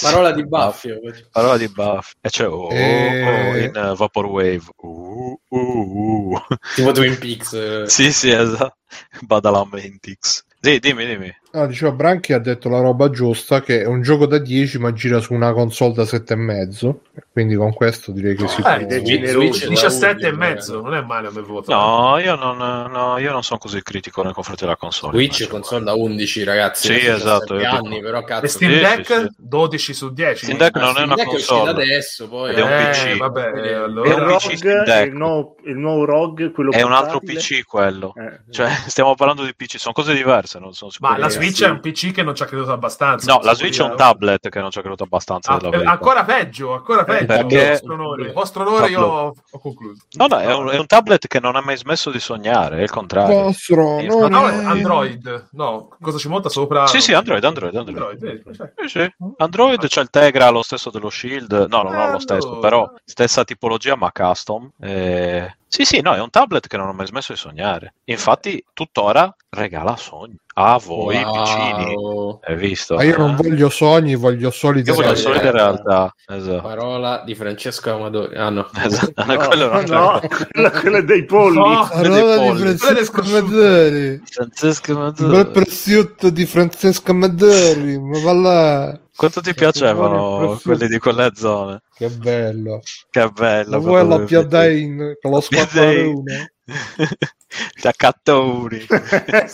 Parola 0.00 0.32
di 0.32 0.46
Baffio. 0.46 0.98
Parola 1.30 1.56
di 1.58 1.68
Baffio. 1.68 2.18
E 2.20 2.30
c'è 2.30 2.48
oh, 2.48 2.70
e... 2.70 3.50
oh, 3.50 3.56
in 3.56 3.72
uh, 3.74 3.94
Vaporwave. 3.94 4.64
Uh, 4.76 5.40
uh, 5.48 5.58
uh. 5.58 6.40
Tipo 6.74 6.92
Twin 6.92 7.18
Peaks. 7.18 7.84
sì, 7.84 8.12
sì, 8.12 8.30
esatto. 8.30 8.76
Badalamentics. 9.20 10.44
Sì, 10.60 10.78
dimmi, 10.78 11.06
dimmi. 11.06 11.36
No, 11.50 11.66
diceva 11.66 11.92
Branchi 11.92 12.34
ha 12.34 12.38
detto 12.38 12.68
la 12.68 12.80
roba 12.80 13.08
giusta 13.08 13.62
che 13.62 13.80
è 13.80 13.86
un 13.86 14.02
gioco 14.02 14.26
da 14.26 14.36
10 14.36 14.78
ma 14.80 14.92
gira 14.92 15.18
su 15.18 15.32
una 15.32 15.54
console 15.54 15.94
da 15.94 16.02
7,5 16.02 16.94
quindi 17.32 17.54
con 17.54 17.72
questo 17.72 18.12
direi 18.12 18.36
che 18.36 18.46
si 18.48 18.60
eh, 18.60 19.22
può... 19.22 19.30
Switch 19.30 19.66
17 19.66 20.26
e 20.26 20.32
mezzo 20.32 20.82
non 20.82 20.94
è 20.94 21.00
male 21.00 21.28
come 21.28 21.40
voto 21.40 21.72
no 21.72 22.18
io 22.18 22.34
non, 22.34 22.58
no, 22.58 23.16
io 23.16 23.32
non 23.32 23.42
sono 23.42 23.58
così 23.58 23.82
critico 23.82 24.22
nei 24.22 24.34
confronti 24.34 24.64
della 24.64 24.76
console 24.76 25.12
Switch 25.14 25.48
console 25.48 25.84
da 25.84 25.94
11 25.94 26.44
ragazzi 26.44 26.92
sì 26.92 27.06
esatto 27.06 27.54
anni, 27.54 28.00
però 28.00 28.22
cazzo. 28.24 28.44
E 28.44 28.48
Steam 28.48 28.72
Deck 28.80 29.06
sì, 29.06 29.20
sì, 29.22 29.28
12 29.38 29.94
su 29.94 30.12
10 30.12 30.44
Steam 30.44 30.58
Deck 30.58 30.76
non 30.76 30.98
è 30.98 31.02
una 31.02 31.24
console. 31.24 31.70
adesso 31.70 32.28
poi 32.28 32.54
è 32.54 32.60
un 32.60 32.72
eh, 32.72 32.90
PC 32.90 33.16
vabbè, 33.16 33.52
eh, 33.54 33.72
allora... 33.72 34.10
è 34.10 34.14
un 34.14 34.36
PC 34.36 34.64
è 34.64 35.00
il, 35.00 35.14
nuovo, 35.14 35.56
il 35.64 35.76
nuovo 35.76 36.04
ROG 36.04 36.52
quello 36.52 36.72
è 36.72 36.82
un 36.82 36.92
altro 36.92 37.20
PC 37.20 37.64
quello. 37.64 38.12
Eh. 38.16 38.40
cioè 38.50 38.68
stiamo 38.86 39.14
parlando 39.14 39.44
di 39.44 39.54
PC 39.54 39.78
sono 39.78 39.94
cose 39.94 40.12
diverse 40.12 40.58
non 40.58 40.74
sono 40.74 40.90
ma 41.00 41.16
la 41.16 41.36
Switch 41.38 41.64
è 41.64 41.68
un 41.68 41.80
PC 41.80 42.12
che 42.12 42.22
non 42.22 42.34
ci 42.34 42.42
ha 42.42 42.46
creduto 42.46 42.72
abbastanza. 42.72 43.32
No, 43.32 43.40
la 43.42 43.54
Switch 43.54 43.80
è 43.80 43.84
un 43.84 43.96
tablet 43.96 44.48
che 44.48 44.60
non 44.60 44.70
ci 44.70 44.78
ha 44.78 44.80
creduto 44.80 45.04
abbastanza. 45.04 45.52
Ah, 45.52 45.68
eh, 45.72 45.84
ancora 45.84 46.24
peggio, 46.24 46.74
ancora 46.74 47.04
peggio. 47.04 47.26
Perché... 47.26 47.68
Vostro 47.70 47.94
onore, 47.94 48.32
vostro 48.32 48.66
onore 48.66 48.88
io 48.88 49.02
ho, 49.02 49.34
ho 49.50 49.58
concluso. 49.58 50.02
No, 50.16 50.26
no, 50.26 50.38
è 50.38 50.52
un, 50.52 50.68
è 50.68 50.78
un, 50.78 50.86
tablet 50.86 51.26
che 51.26 51.40
non 51.40 51.56
ha 51.56 51.60
mai 51.60 51.76
smesso 51.76 52.10
di 52.10 52.20
sognare, 52.20 52.78
è 52.78 52.82
il 52.82 52.90
contrario. 52.90 53.42
Vostro 53.42 54.00
no, 54.02 54.28
no, 54.28 54.44
Android. 54.44 55.48
No, 55.52 55.88
cosa 56.00 56.18
ci 56.18 56.28
monta 56.28 56.48
sopra? 56.48 56.86
Sì, 56.86 57.00
sì, 57.00 57.12
Android, 57.12 57.44
Android, 57.44 57.74
Android. 57.74 58.22
Android, 58.22 58.72
sì, 58.76 58.88
sì. 58.88 59.14
Android 59.36 59.86
c'è 59.86 60.00
il 60.00 60.10
Tegra, 60.10 60.50
lo 60.50 60.62
stesso 60.62 60.90
dello 60.90 61.10
Shield. 61.10 61.66
No, 61.68 61.82
no, 61.82 61.90
non 61.90 62.10
lo 62.10 62.18
stesso, 62.18 62.58
però 62.58 62.90
stessa 63.04 63.44
tipologia 63.44 63.96
ma 63.96 64.10
custom. 64.12 64.70
Eh... 64.80 65.56
Sì, 65.70 65.84
sì, 65.84 66.00
no, 66.00 66.14
è 66.14 66.20
un 66.20 66.30
tablet 66.30 66.66
che 66.66 66.78
non 66.78 66.88
ho 66.88 66.94
mai 66.94 67.06
smesso 67.06 67.32
di 67.32 67.38
sognare. 67.38 67.94
Infatti, 68.04 68.64
tuttora 68.72 69.34
regala 69.50 69.96
sogni 69.96 70.36
a 70.54 70.80
voi 70.84 71.16
wow. 71.22 71.42
vicini. 71.44 72.38
Hai 72.42 72.56
visto? 72.56 72.96
Ma 72.96 73.04
io 73.04 73.16
non 73.16 73.36
voglio 73.36 73.68
sogni, 73.68 74.16
voglio 74.16 74.50
solide 74.50 74.90
io 74.90 74.96
voglio 74.96 75.14
solide 75.14 75.50
realtà. 75.50 76.12
Esatto. 76.26 76.62
Parola 76.62 77.22
di 77.24 77.34
Francesco 77.34 77.94
Amadori. 77.94 78.36
Ah 78.36 78.50
no, 78.50 78.68
esatto. 78.84 79.24
no, 79.24 79.36
quello 79.36 79.72
non 79.72 79.84
no, 79.84 80.20
quello, 80.52 80.70
quello 80.70 81.02
dei 81.02 81.24
polli. 81.24 81.58
No, 81.58 81.88
parola 81.88 82.52
di 82.52 82.76
Francesco 82.76 83.20
Amadori. 83.20 84.22
Francesco 84.24 84.92
Amadori. 84.92 85.32
Bel 85.36 85.50
prosciutto 85.50 86.30
di 86.30 86.44
Francesco 86.44 87.10
Amadori. 87.12 87.98
Ma 88.00 88.20
va 88.20 88.32
là. 88.32 89.00
Quanto 89.14 89.40
ti 89.40 89.54
piacevano 89.54 90.60
quelli 90.62 90.86
di 90.86 90.98
quelle 90.98 91.30
zone? 91.34 91.82
Che 91.94 92.08
bello. 92.08 92.80
Che 93.10 93.28
bello. 93.30 93.70
Ma 93.70 93.78
vuoi 93.78 94.06
la 94.06 94.20
Piadain 94.20 95.16
con 95.20 95.30
lo 95.32 95.40
spapparone? 95.40 96.52
Gli 96.68 97.86
accattoni. 97.86 98.84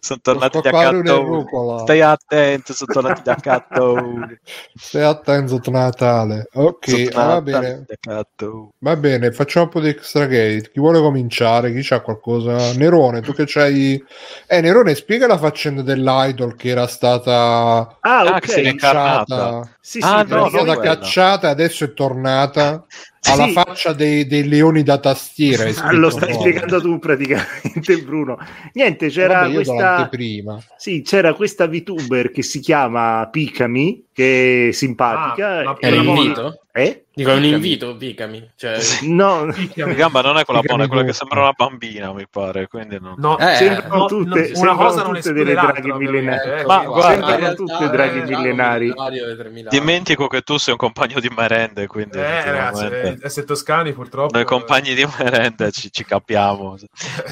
Sono 0.00 0.20
tornati 0.20 0.60
gli 0.62 0.68
accattoni. 0.68 1.44
stai 1.82 2.00
attento 2.00 2.72
sono 2.72 2.92
tornati 2.92 3.22
gli 3.24 3.30
accattoni. 3.30 4.38
Stai 4.74 5.02
attento 5.02 5.48
sotto 5.54 5.70
Natale. 5.70 6.48
Ok 6.52 7.12
va 7.12 7.40
bene. 7.42 7.84
va 8.78 8.96
bene 8.96 9.32
facciamo 9.32 9.64
un 9.66 9.70
po' 9.72 9.80
di 9.80 9.88
extra 9.88 10.26
gate. 10.26 10.70
Chi 10.70 10.78
vuole 10.78 11.00
cominciare? 11.00 11.72
Chi 11.72 11.82
c'ha 11.82 12.00
qualcosa? 12.00 12.74
Nerone 12.74 13.20
tu 13.22 13.32
che 13.32 13.44
c'hai 13.46 14.02
eh 14.46 14.60
Nerone 14.60 14.94
spiega 14.94 15.26
la 15.26 15.38
faccenda 15.38 15.82
dell'idol 15.82 16.54
che 16.54 16.68
era 16.68 16.86
stata 16.86 17.98
ah, 18.00 18.24
ok. 18.24 18.76
cacciata. 18.76 19.76
sì, 19.80 20.00
sì, 20.00 20.06
ah, 20.06 20.22
no, 20.22 20.46
è 20.46 20.50
stata 20.50 20.78
cacciata 20.78 21.48
adesso 21.48 21.84
è 21.84 21.92
tornata 21.92 22.84
alla 23.24 23.46
sì. 23.46 23.52
faccia 23.52 23.92
dei, 23.92 24.26
dei, 24.26 24.48
leoni 24.48 24.82
da 24.82 24.98
tastiera. 24.98 25.70
Lo 25.92 26.10
stai 26.10 26.34
spiegando 26.34 26.80
tu 26.80 26.98
praticamente, 26.98 27.98
Bruno. 28.04 28.38
Niente, 28.72 29.08
c'era 29.08 29.42
Vabbè, 29.42 29.54
questa. 29.54 30.10
Sì, 30.76 31.02
c'era 31.02 31.34
questa 31.34 31.68
VTuber 31.68 32.30
che 32.32 32.42
si 32.42 32.58
chiama 32.58 33.28
Picami, 33.30 34.04
che 34.12 34.68
è 34.68 34.72
simpatica. 34.72 35.70
Ah, 35.70 35.76
è 35.78 35.90
l'invito? 35.90 36.58
Eh? 36.74 37.04
Dico, 37.14 37.30
è 37.30 37.34
un 37.34 37.44
invito, 37.44 37.94
Picami. 37.96 38.50
Cioè... 38.56 38.78
No, 39.02 39.46
Picami. 39.54 39.94
gamba 39.94 40.22
non 40.22 40.38
è 40.38 40.44
quella 40.46 40.62
buona, 40.62 40.84
è 40.84 40.88
quella 40.88 41.04
che 41.04 41.12
sembra 41.12 41.40
una 41.40 41.52
bambina, 41.52 42.10
mi 42.14 42.26
pare. 42.26 42.66
Quindi 42.68 42.98
no. 42.98 43.14
no 43.18 43.38
eh, 43.38 43.54
sembrano 43.56 44.06
tutte, 44.06 44.52
no, 44.54 44.60
una 44.60 44.74
cosa 44.74 45.02
non 45.02 45.14
tutte 45.16 45.32
delle 45.34 45.52
draghe 45.52 45.92
millenari. 45.92 46.60
Eh, 46.60 46.64
ma 46.64 46.84
guarda, 46.84 47.26
sembrano 47.26 47.54
tutte 47.54 47.90
draghe 47.90 48.22
millenari. 48.24 48.94
Dimentico 49.68 50.26
che 50.28 50.40
tu 50.40 50.56
sei 50.56 50.72
un 50.72 50.78
compagno 50.78 51.20
di 51.20 51.30
merende, 51.36 51.86
quindi 51.86 52.16
eh, 52.16 52.44
ragazzi, 52.44 53.18
essere 53.20 53.46
toscani 53.46 53.92
purtroppo. 53.92 54.34
Noi 54.34 54.46
compagni 54.46 54.94
di 54.94 55.06
merende 55.18 55.70
ci, 55.72 55.92
ci 55.92 56.06
capiamo. 56.06 56.78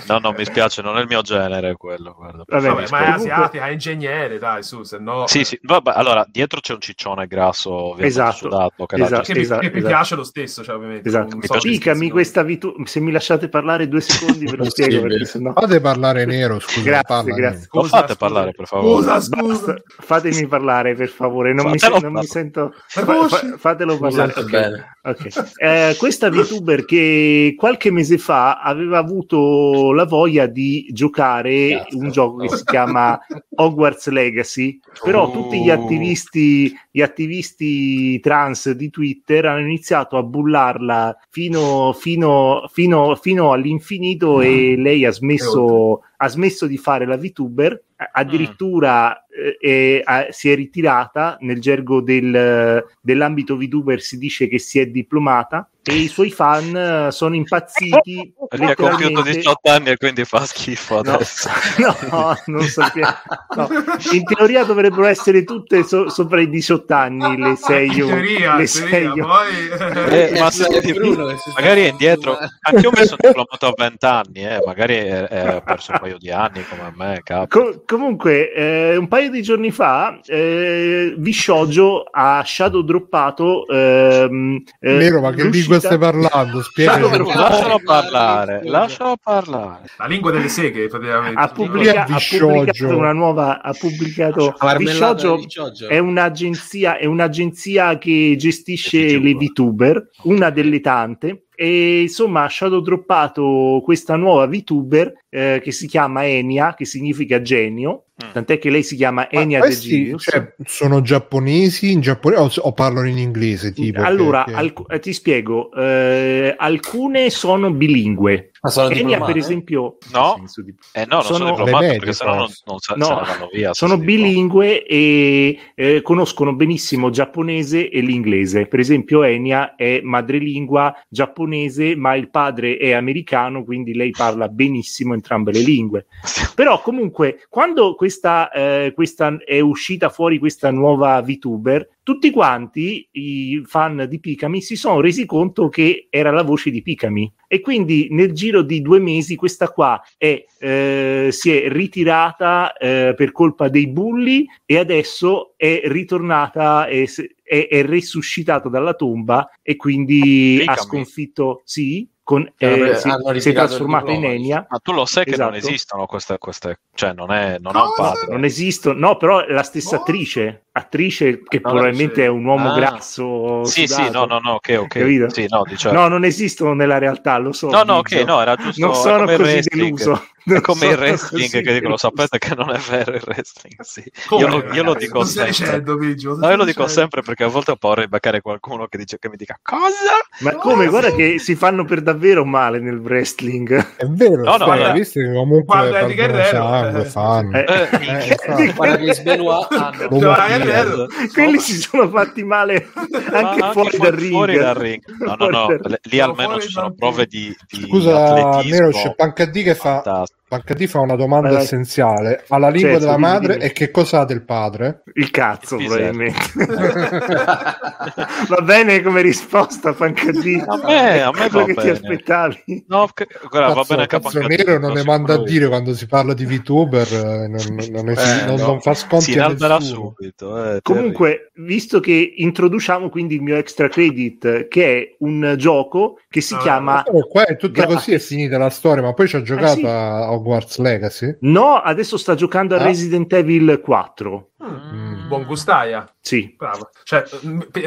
No, 0.09 0.19
no, 0.19 0.33
mi 0.33 0.45
spiace, 0.45 0.83
non 0.83 0.99
è 0.99 1.01
il 1.01 1.07
mio 1.07 1.23
genere 1.23 1.77
quello. 1.77 2.15
Guarda, 2.15 2.43
Vabbè, 2.47 2.69
Vabbè, 2.69 2.87
ma 2.91 3.05
è 3.05 3.09
asiatica, 3.09 3.67
è 3.67 3.71
ingegnere, 3.71 4.39
dai, 4.39 4.63
su, 4.63 4.83
se 4.83 4.99
no... 4.99 5.27
Sì, 5.27 5.45
sì, 5.45 5.59
vabbè, 5.63 5.93
allora, 5.95 6.27
dietro 6.29 6.61
c'è 6.61 6.70
un 6.75 6.81
ciccione 6.81 7.27
grasso, 7.27 7.97
esatto, 7.97 8.37
sudato, 8.37 8.87
che, 8.87 9.03
esatto, 9.03 9.33
che, 9.33 9.41
esatto, 9.41 9.63
mi, 9.63 9.71
che 9.71 9.79
esatto. 9.79 9.95
piace 9.95 10.15
lo 10.15 10.25
stesso, 10.25 10.63
cioè, 10.63 10.75
ovviamente. 10.77 11.09
Esatto. 11.09 11.39
Spicami 11.59 12.11
questa 12.11 12.43
vitu... 12.43 12.75
se 12.85 13.01
mi 13.01 13.13
lasciate 13.13 13.49
parlare 13.49 13.89
due 13.89 14.01
secondi 14.01 14.47
ve 14.47 14.57
lo 14.57 14.65
spiego, 14.69 15.03
perché 15.03 15.25
sennò... 15.25 15.53
Fate 15.53 15.81
parlare 15.81 16.25
nero, 16.25 16.59
scusa. 16.59 16.81
Grazie, 16.83 17.05
parla, 17.07 17.35
grazie. 17.35 17.63
Scusa, 17.63 17.89
fate 17.89 18.03
scusa. 18.05 18.17
parlare, 18.17 18.53
per 18.53 18.67
favore. 18.67 19.03
Scusa, 19.03 19.21
scusa. 19.21 19.75
Fatemi 19.87 20.47
parlare, 20.47 20.95
per 20.95 21.09
favore, 21.09 21.53
non, 21.53 21.71
mi, 21.71 21.79
se... 21.79 21.89
non 21.89 22.13
mi, 22.13 22.25
sento... 22.25 22.75
Fa, 22.87 23.05
fa, 23.05 23.57
fatelo 23.57 23.99
parlare. 23.99 24.33
Okay. 24.37 24.73
Okay. 25.03 25.31
Eh, 25.57 25.97
questa 25.97 26.29
VTuber 26.29 26.85
che 26.85 27.55
qualche 27.57 27.91
mese 27.91 28.19
fa 28.19 28.61
aveva 28.61 28.99
avuto 28.99 29.93
la 29.93 30.05
voglia 30.05 30.47
di 30.47 30.89
giocare 30.93 31.85
Cazzo, 31.85 31.97
un 31.97 32.11
gioco 32.11 32.37
che 32.37 32.57
si 32.57 32.65
chiama 32.65 33.19
Hogwarts 33.57 34.09
Legacy, 34.09 34.79
però 35.03 35.25
oh. 35.25 35.31
tutti 35.31 35.63
gli 35.63 35.71
attivisti, 35.71 36.60
gli 36.91 37.01
attivisti 37.01 38.19
trans 38.21 38.71
di 38.73 38.91
Twitter 38.91 39.47
hanno 39.47 39.67
iniziato 39.67 40.17
a 40.17 40.23
bullarla 40.23 41.17
fino, 41.29 41.93
fino, 41.93 42.69
fino, 42.71 43.15
fino 43.15 43.53
all'infinito 43.53 44.39
mm. 44.39 44.43
e 44.43 44.77
lei 44.77 45.05
ha 45.05 45.13
smesso, 45.13 46.03
ha 46.17 46.29
smesso 46.29 46.67
di 46.67 46.77
fare 46.79 47.07
la 47.07 47.17
VTuber 47.17 47.83
addirittura 48.13 49.27
eh, 49.61 50.01
è, 50.01 50.29
si 50.31 50.51
è 50.51 50.55
ritirata 50.55 51.37
nel 51.41 51.61
gergo 51.61 52.01
del, 52.01 52.85
dell'ambito 53.01 53.57
VTuber 53.57 54.01
si 54.01 54.19
dice 54.19 54.49
che 54.49 54.59
si 54.59 54.79
è 54.79 54.87
diplomata 54.87 55.69
e 55.83 55.95
i 55.95 56.09
suoi 56.09 56.31
fan 56.31 57.09
sono 57.11 57.35
impazziti 57.35 58.35
perché 58.49 58.65
ha 58.65 58.75
compiuto 58.75 59.23
18 59.23 59.71
anni 59.71 59.91
e 59.91 59.97
quindi 59.97 60.25
fa 60.25 60.45
schifo 60.45 60.99
adesso. 60.99 61.49
No, 61.81 61.97
no 62.11 62.37
non 62.47 62.63
sappiamo 62.65 63.15
no. 63.57 63.69
in 64.13 64.25
teoria 64.25 64.65
dovrebbero 64.65 65.07
essere 65.07 65.45
tutte 65.45 65.83
so- 65.85 66.11
sopra 66.11 66.41
i 66.41 66.51
18 66.51 66.93
anni 66.93 67.37
le 67.37 67.57
6 67.57 67.87
in 67.87 67.93
teoria, 67.95 68.57
le 68.57 68.67
teoria 68.67 69.25
poi... 69.25 70.11
eh, 70.11 70.39
ma 70.39 70.51
Bruno, 70.93 71.35
magari 71.55 71.83
è 71.83 71.89
indietro 71.89 72.37
anche 72.37 72.81
io 72.81 72.91
mi 72.91 73.05
sono 73.05 73.17
diplomato 73.19 73.67
a 73.67 73.73
20 73.75 74.05
anni 74.07 74.45
eh. 74.45 74.63
magari 74.65 74.97
è 74.97 75.63
perso 75.65 75.93
un 75.93 75.99
paio 76.01 76.19
di 76.19 76.31
anni 76.31 76.65
come 76.69 76.93
me 76.95 77.23
Com- 77.49 77.83
comunque 77.87 78.53
eh, 78.53 78.97
un 78.97 79.09
paio 79.09 79.20
di 79.29 79.43
giorni 79.43 79.71
fa 79.71 80.19
eh, 80.25 81.15
Vishojo 81.19 82.05
ha 82.11 82.43
shadow 82.45 82.83
droppato 82.83 83.67
ehm, 83.67 84.63
eh, 84.79 84.93
Nero 84.93 85.21
ma 85.21 85.33
che 85.33 85.49
lingua 85.49 85.79
stai 85.79 85.99
parlando? 85.99 86.63
Spiegalo. 86.63 87.09
Lascialo 87.25 87.81
parlare, 87.85 88.63
lascialo 88.65 89.17
parlare. 89.23 89.85
La 89.99 90.07
lingua 90.07 90.31
delle 90.31 90.49
seghe, 90.49 90.89
Ha, 91.35 91.49
pubblica- 91.49 92.07
ha 92.07 92.19
pubblicato 92.29 92.97
una 92.97 93.13
nuova. 93.13 93.63
Ha 93.63 93.73
pubblicato. 93.73 94.55
Vishojo 94.77 95.41
è 95.89 95.99
un'agenzia, 95.99 96.97
è 96.97 97.07
un'agenzia 97.07 97.99
che 97.99 98.35
gestisce 98.39 99.19
le 99.19 99.35
VTuber, 99.35 100.11
una 100.25 100.51
delle 100.51 100.81
tante 100.81 101.45
e 101.61 102.01
insomma 102.01 102.45
ha 102.45 102.49
shadow 102.49 102.81
droppato 102.81 103.83
questa 103.85 104.17
nuova 104.17 104.47
VTuber 104.47 105.13
eh, 105.29 105.61
che 105.63 105.73
si 105.73 105.87
chiama 105.87 106.27
Enia, 106.27 106.73
che 106.73 106.87
significa 106.87 107.43
genio, 107.43 108.05
mm. 108.25 108.31
tant'è 108.33 108.59
che 108.59 108.71
lei 108.71 108.83
si 108.83 108.97
chiama 108.97 109.29
Enia 109.29 109.61
De 109.61 109.79
Genius. 109.79 110.23
Cioè, 110.23 110.55
sono 110.65 111.03
giapponesi 111.03 111.93
in 111.93 112.01
giapponese 112.01 112.61
o, 112.61 112.69
o, 112.69 112.73
parlano 112.73 113.09
in 113.09 113.19
inglese? 113.19 113.75
Tipo, 113.75 114.01
allora, 114.01 114.45
che, 114.45 114.55
alc- 114.55 114.91
eh, 114.91 115.01
ti 115.01 115.13
spiego, 115.13 115.71
eh, 115.75 116.55
alcune 116.57 117.29
sono 117.29 117.71
bilingue. 117.71 118.53
Ma 118.63 118.69
sono 118.69 118.91
Enya, 118.91 119.21
per 119.21 119.39
esempio, 119.39 119.97
no, 120.13 120.45
di... 120.57 120.75
eh, 120.93 121.07
no 121.07 121.15
non 121.15 121.23
sono, 121.25 121.39
sono 121.39 121.51
diplomate 121.51 121.85
medie, 121.85 121.99
perché 121.99 122.13
sennò 122.13 122.35
non, 122.35 122.49
non 122.67 122.79
sa, 122.79 122.95
no, 122.95 123.09
vanno 123.09 123.49
via. 123.51 123.73
Sono 123.73 123.97
bilingue 123.97 124.85
e 124.85 125.59
eh, 125.75 126.03
conoscono 126.03 126.55
benissimo 126.55 127.09
giapponese 127.09 127.89
e 127.89 128.01
l'inglese. 128.01 128.67
Per 128.67 128.79
esempio, 128.79 129.23
Enya 129.23 129.77
è 129.77 130.03
madrelingua 130.03 130.95
giapponese, 131.09 131.97
ma 131.97 132.15
il 132.17 132.29
padre 132.29 132.77
è 132.77 132.93
americano, 132.93 133.65
quindi 133.65 133.95
lei 133.95 134.11
parla 134.11 134.49
benissimo 134.49 135.15
entrambe 135.15 135.53
le 135.53 135.61
lingue. 135.61 136.07
Però, 136.55 136.83
comunque, 136.83 137.47
quando 137.49 137.95
questa, 137.95 138.51
eh, 138.51 138.93
questa 138.95 139.39
è 139.43 139.61
uscita 139.61 140.11
fuori 140.11 140.39
questa 140.39 140.71
nuova 140.71 141.19
VTuber, 141.23 141.89
tutti 142.03 142.31
quanti 142.31 143.09
i 143.13 143.63
fan 143.65 144.07
di 144.09 144.19
Pikami 144.19 144.61
si 144.61 144.77
sono 144.77 145.01
resi 145.01 145.27
conto 145.27 145.69
che 145.69 146.09
era 146.11 146.31
la 146.31 146.43
voce 146.43 146.71
di 146.71 146.83
Pikami 146.83 147.33
e 147.47 147.61
quindi 147.61 148.09
nel 148.11 148.33
giro 148.33 148.63
di 148.63 148.81
due 148.81 148.99
mesi 148.99 149.37
questa 149.37 149.69
qua 149.69 150.01
è, 150.17 150.45
eh, 150.59 151.29
si 151.31 151.51
è 151.51 151.69
ritirata 151.69 152.73
eh, 152.73 153.15
per 153.17 153.33
colpa 153.33 153.69
dei 153.69 153.89
bulli 153.89 154.47
e 154.65 154.79
adesso 154.79 155.55
è 155.57 155.83
ritornata 155.85 156.87
e 156.87 157.09
è, 157.43 157.69
è 157.69 157.85
resuscitata 157.85 158.69
dalla 158.69 158.95
tomba 158.95 159.51
e 159.63 159.77
quindi 159.77 160.57
Pikami. 160.59 160.79
ha 160.79 160.81
sconfitto 160.81 161.63
sì 161.65 162.09
con, 162.31 162.49
eh, 162.59 162.95
si, 162.95 163.11
si, 163.41 163.49
è 163.49 163.53
trasformata 163.53 164.13
in 164.13 164.25
Enia. 164.25 164.65
Ma 164.71 164.79
tu 164.79 164.93
lo 164.93 165.05
sai 165.05 165.25
che 165.25 165.33
esatto. 165.33 165.51
non 165.51 165.59
esistono 165.59 166.07
queste, 166.07 166.39
queste, 166.39 166.79
cioè 166.95 167.13
non, 167.13 167.33
è, 167.33 167.59
non 167.59 167.75
ha 167.75 167.83
un 167.83 167.93
padre. 167.97 168.29
Non 168.29 168.45
esistono, 168.45 168.97
no, 168.97 169.17
però 169.17 169.45
è 169.45 169.53
la 169.53 169.65
stessa 169.65 169.97
oh. 169.97 169.99
attrice, 169.99 170.67
attrice 170.71 171.43
che 171.43 171.59
no, 171.61 171.71
probabilmente 171.73 172.23
è 172.23 172.29
un 172.29 172.45
uomo 172.45 172.71
ah. 172.71 172.75
grasso. 172.77 173.65
Sì, 173.65 173.89
sudato. 173.89 174.05
sì, 174.05 174.11
no, 174.13 174.27
no, 174.27 174.39
no, 174.39 174.53
ok, 174.53 174.77
ok. 174.79 175.27
Sì, 175.33 175.47
no, 175.49 175.65
diciamo. 175.67 175.99
no, 175.99 176.07
non 176.07 176.25
esistono 176.25 176.73
nella 176.73 176.99
realtà, 176.99 177.37
lo 177.39 177.51
so. 177.51 177.69
No, 177.69 177.83
no, 177.83 177.97
ok, 177.97 178.13
no, 178.25 178.41
era 178.41 178.55
giusto. 178.55 178.87
Non 178.87 178.95
sono 178.95 179.25
così 179.25 179.61
deluso. 179.69 180.29
È 180.45 180.61
come 180.61 180.87
il 180.87 180.97
wrestling 180.97 181.63
che 181.63 181.73
dicono, 181.73 181.97
sapete 181.97 182.39
che 182.39 182.55
non 182.55 182.71
è 182.71 182.79
vero 182.79 183.15
il 183.15 183.23
wrestling, 183.27 183.81
sì. 183.83 184.03
Io 184.39 184.49
lo, 184.49 184.73
io 184.73 184.83
lo, 184.83 184.95
dico 184.95 185.25
sempre. 185.25 185.51
Dicendo, 185.51 185.97
no, 186.37 186.49
io 186.49 186.57
lo 186.57 186.65
dico 186.65 186.87
sempre 186.89 187.23
perché 187.23 187.45
a 187.45 187.49
volte 187.49 187.73
ho 187.73 187.77
paura 187.77 188.01
di 188.01 188.09
beccare 188.09 188.41
qualcuno 188.41 188.87
che, 188.87 188.99
dice, 188.99 189.19
che 189.19 189.29
mi 189.29 189.37
dica 189.37 189.59
cosa? 189.63 190.19
Ma 190.41 190.55
come? 190.55 190.87
Guarda 190.87 191.13
che 191.15 191.39
si 191.39 191.55
fanno 191.55 191.85
per 191.85 192.01
davvero 192.01 192.45
male 192.45 192.81
nel 192.81 192.99
wrestling. 192.99 193.97
È 193.97 194.07
vero, 194.07 194.43
no, 194.43 194.57
no, 194.57 194.75
no. 194.75 194.93
visto 194.93 195.21
che 195.21 195.33
comunque 195.33 195.65
Guarda 195.65 196.03
di 196.05 196.15
Guerrero. 196.15 197.05
Sangue, 197.05 197.65
eh, 197.65 197.89
eh, 197.91 198.39
eh, 198.63 198.73
Guarda 198.73 198.97
che 198.97 199.15
Sbenoit 199.15 199.69
hanno. 199.71 201.07
Quelli 201.33 201.59
si 201.59 201.81
sono 201.81 202.09
fatti 202.09 202.43
male 202.45 202.89
anche, 202.95 203.63
anche 203.63 203.73
fuori, 203.73 203.99
dal 203.99 204.13
ring. 204.13 204.31
fuori 204.33 204.59
dal 204.59 204.75
ring. 204.75 205.03
No, 205.19 205.37
no, 205.39 205.49
no, 205.49 205.69
lì 206.03 206.21
almeno 206.21 206.59
ci 206.61 206.69
sono 206.69 206.93
prove 206.93 207.27
di, 207.27 207.55
di 207.69 207.83
Scusa, 207.83 208.63
Nero, 208.63 208.91
c'è 208.91 209.15
Pancadì 209.15 209.63
che 209.63 209.75
fa 209.75 210.25
HD 210.59 210.87
fa 210.87 211.01
una 211.01 211.15
domanda 211.17 211.49
allora, 211.49 211.63
essenziale. 211.63 212.45
Ha 212.49 212.59
la 212.59 212.69
lingua 212.69 212.91
certo, 212.91 213.05
della 213.05 213.19
madre 213.19 213.53
dimmi. 213.55 213.65
e 213.67 213.73
che 213.73 213.91
cosa 213.91 214.21
ha 214.21 214.25
del 214.25 214.43
padre? 214.43 215.03
Il 215.15 215.31
cazzo, 215.31 215.77
Il 215.77 215.87
probabilmente. 215.87 216.39
va 218.49 218.61
bene 218.63 219.01
come 219.03 219.23
risposta, 219.23 219.93
Pancadì. 219.93 220.63
A 220.67 220.81
me, 220.85 221.23
a 221.23 221.31
me 221.31 221.49
va 221.49 221.65
che 221.65 221.75
bene. 221.75 221.83
ti 221.83 221.89
aspettavi. 221.91 222.85
No, 222.89 223.09
che, 223.15 223.29
guarda, 223.49 223.69
cazzo, 223.69 223.75
va 223.75 223.85
bene 223.89 224.07
cazzo 224.07 224.41
nero 224.41 224.79
non 224.79 224.93
ne 224.93 225.05
manda 225.05 225.35
a 225.35 225.43
dire 225.43 225.69
quando 225.69 225.95
si 225.95 226.07
parla 226.07 226.35
di 226.35 226.45
VTuber, 226.45 227.07
eh, 227.13 227.49
non, 227.49 227.89
non, 227.91 228.09
è, 228.09 228.13
eh, 228.13 228.47
non, 228.47 228.57
no. 228.57 228.67
non 228.67 228.81
fa 228.81 228.95
sconti 228.95 229.33
si 229.33 229.39
a 229.39 229.81
subito. 229.81 230.75
Eh, 230.75 230.81
Comunque, 230.83 231.53
visto 231.57 232.01
che 232.01 232.35
introduciamo 232.37 233.09
quindi 233.09 233.37
il 233.37 233.43
mio 233.43 233.57
extra 233.57 233.89
credit, 233.89 234.69
che 234.69 234.97
è 234.97 235.17
un 235.21 235.55
gioco 235.57 236.19
che 236.29 236.41
si 236.41 236.55
ah, 236.55 236.59
chiama... 236.59 237.03
Oh, 237.07 237.27
qua 237.27 237.45
è 237.45 237.57
tutta 237.57 237.85
Gra- 237.85 237.95
così, 237.95 238.13
è 238.13 238.19
finita 238.19 238.59
la 238.59 238.71
storia, 238.71 239.03
ma 239.03 239.13
poi 239.13 239.29
ci 239.29 239.37
ha 239.37 239.43
giocato 239.43 239.79
eh 239.79 239.83
sì. 239.83 239.87
a 239.87 240.39
Hogwarts 240.41 240.79
Legacy? 240.79 241.37
No, 241.41 241.77
adesso 241.77 242.17
sta 242.17 242.35
giocando 242.35 242.75
a 242.75 242.81
ah. 242.81 242.85
Resident 242.85 243.31
Evil 243.33 243.81
4. 243.81 244.49
Mm. 244.63 245.29
Buon 245.29 245.45
gustaia. 245.45 246.11
Sì. 246.21 246.55
Bravo. 246.57 246.91
Cioè, 247.05 247.25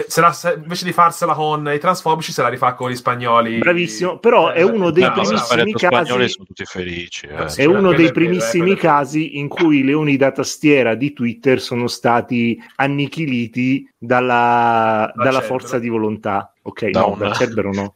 se 0.07 0.21
la, 0.21 0.31
se, 0.31 0.57
invece 0.61 0.85
di 0.85 0.93
farsela 0.93 1.34
con 1.34 1.69
i 1.73 1.80
transfobici, 1.80 2.31
se 2.31 2.41
la 2.41 2.47
rifà 2.47 2.73
con 2.73 2.89
gli 2.89 2.95
spagnoli. 2.95 3.57
Bravissimo. 3.57 4.17
Però 4.19 4.51
eh, 4.51 4.55
è 4.55 4.61
uno 4.61 4.91
dei 4.91 5.03
no, 5.03 5.11
primissimi 5.11 5.73
casi. 5.73 6.30
sono 6.30 6.45
tutti 6.45 6.65
felici. 6.65 7.27
Eh. 7.27 7.45
È 7.55 7.65
uno 7.65 7.93
dei 7.93 8.11
primissimi 8.11 8.75
casi 8.75 9.38
in 9.38 9.47
cui 9.47 9.80
i 9.80 9.84
leoni 9.84 10.15
da 10.15 10.31
tastiera 10.31 10.95
di 10.95 11.13
Twitter 11.13 11.59
sono 11.59 11.88
stati 11.88 12.57
annichiliti 12.75 13.89
dalla, 13.97 15.11
dalla 15.15 15.41
forza 15.41 15.80
di 15.80 15.89
volontà. 15.89 16.53
Ok, 16.63 16.89
da 16.89 17.01
no, 17.01 17.11
un... 17.11 17.17
dal 17.17 17.34
Cerbero 17.34 17.73
no. 17.73 17.95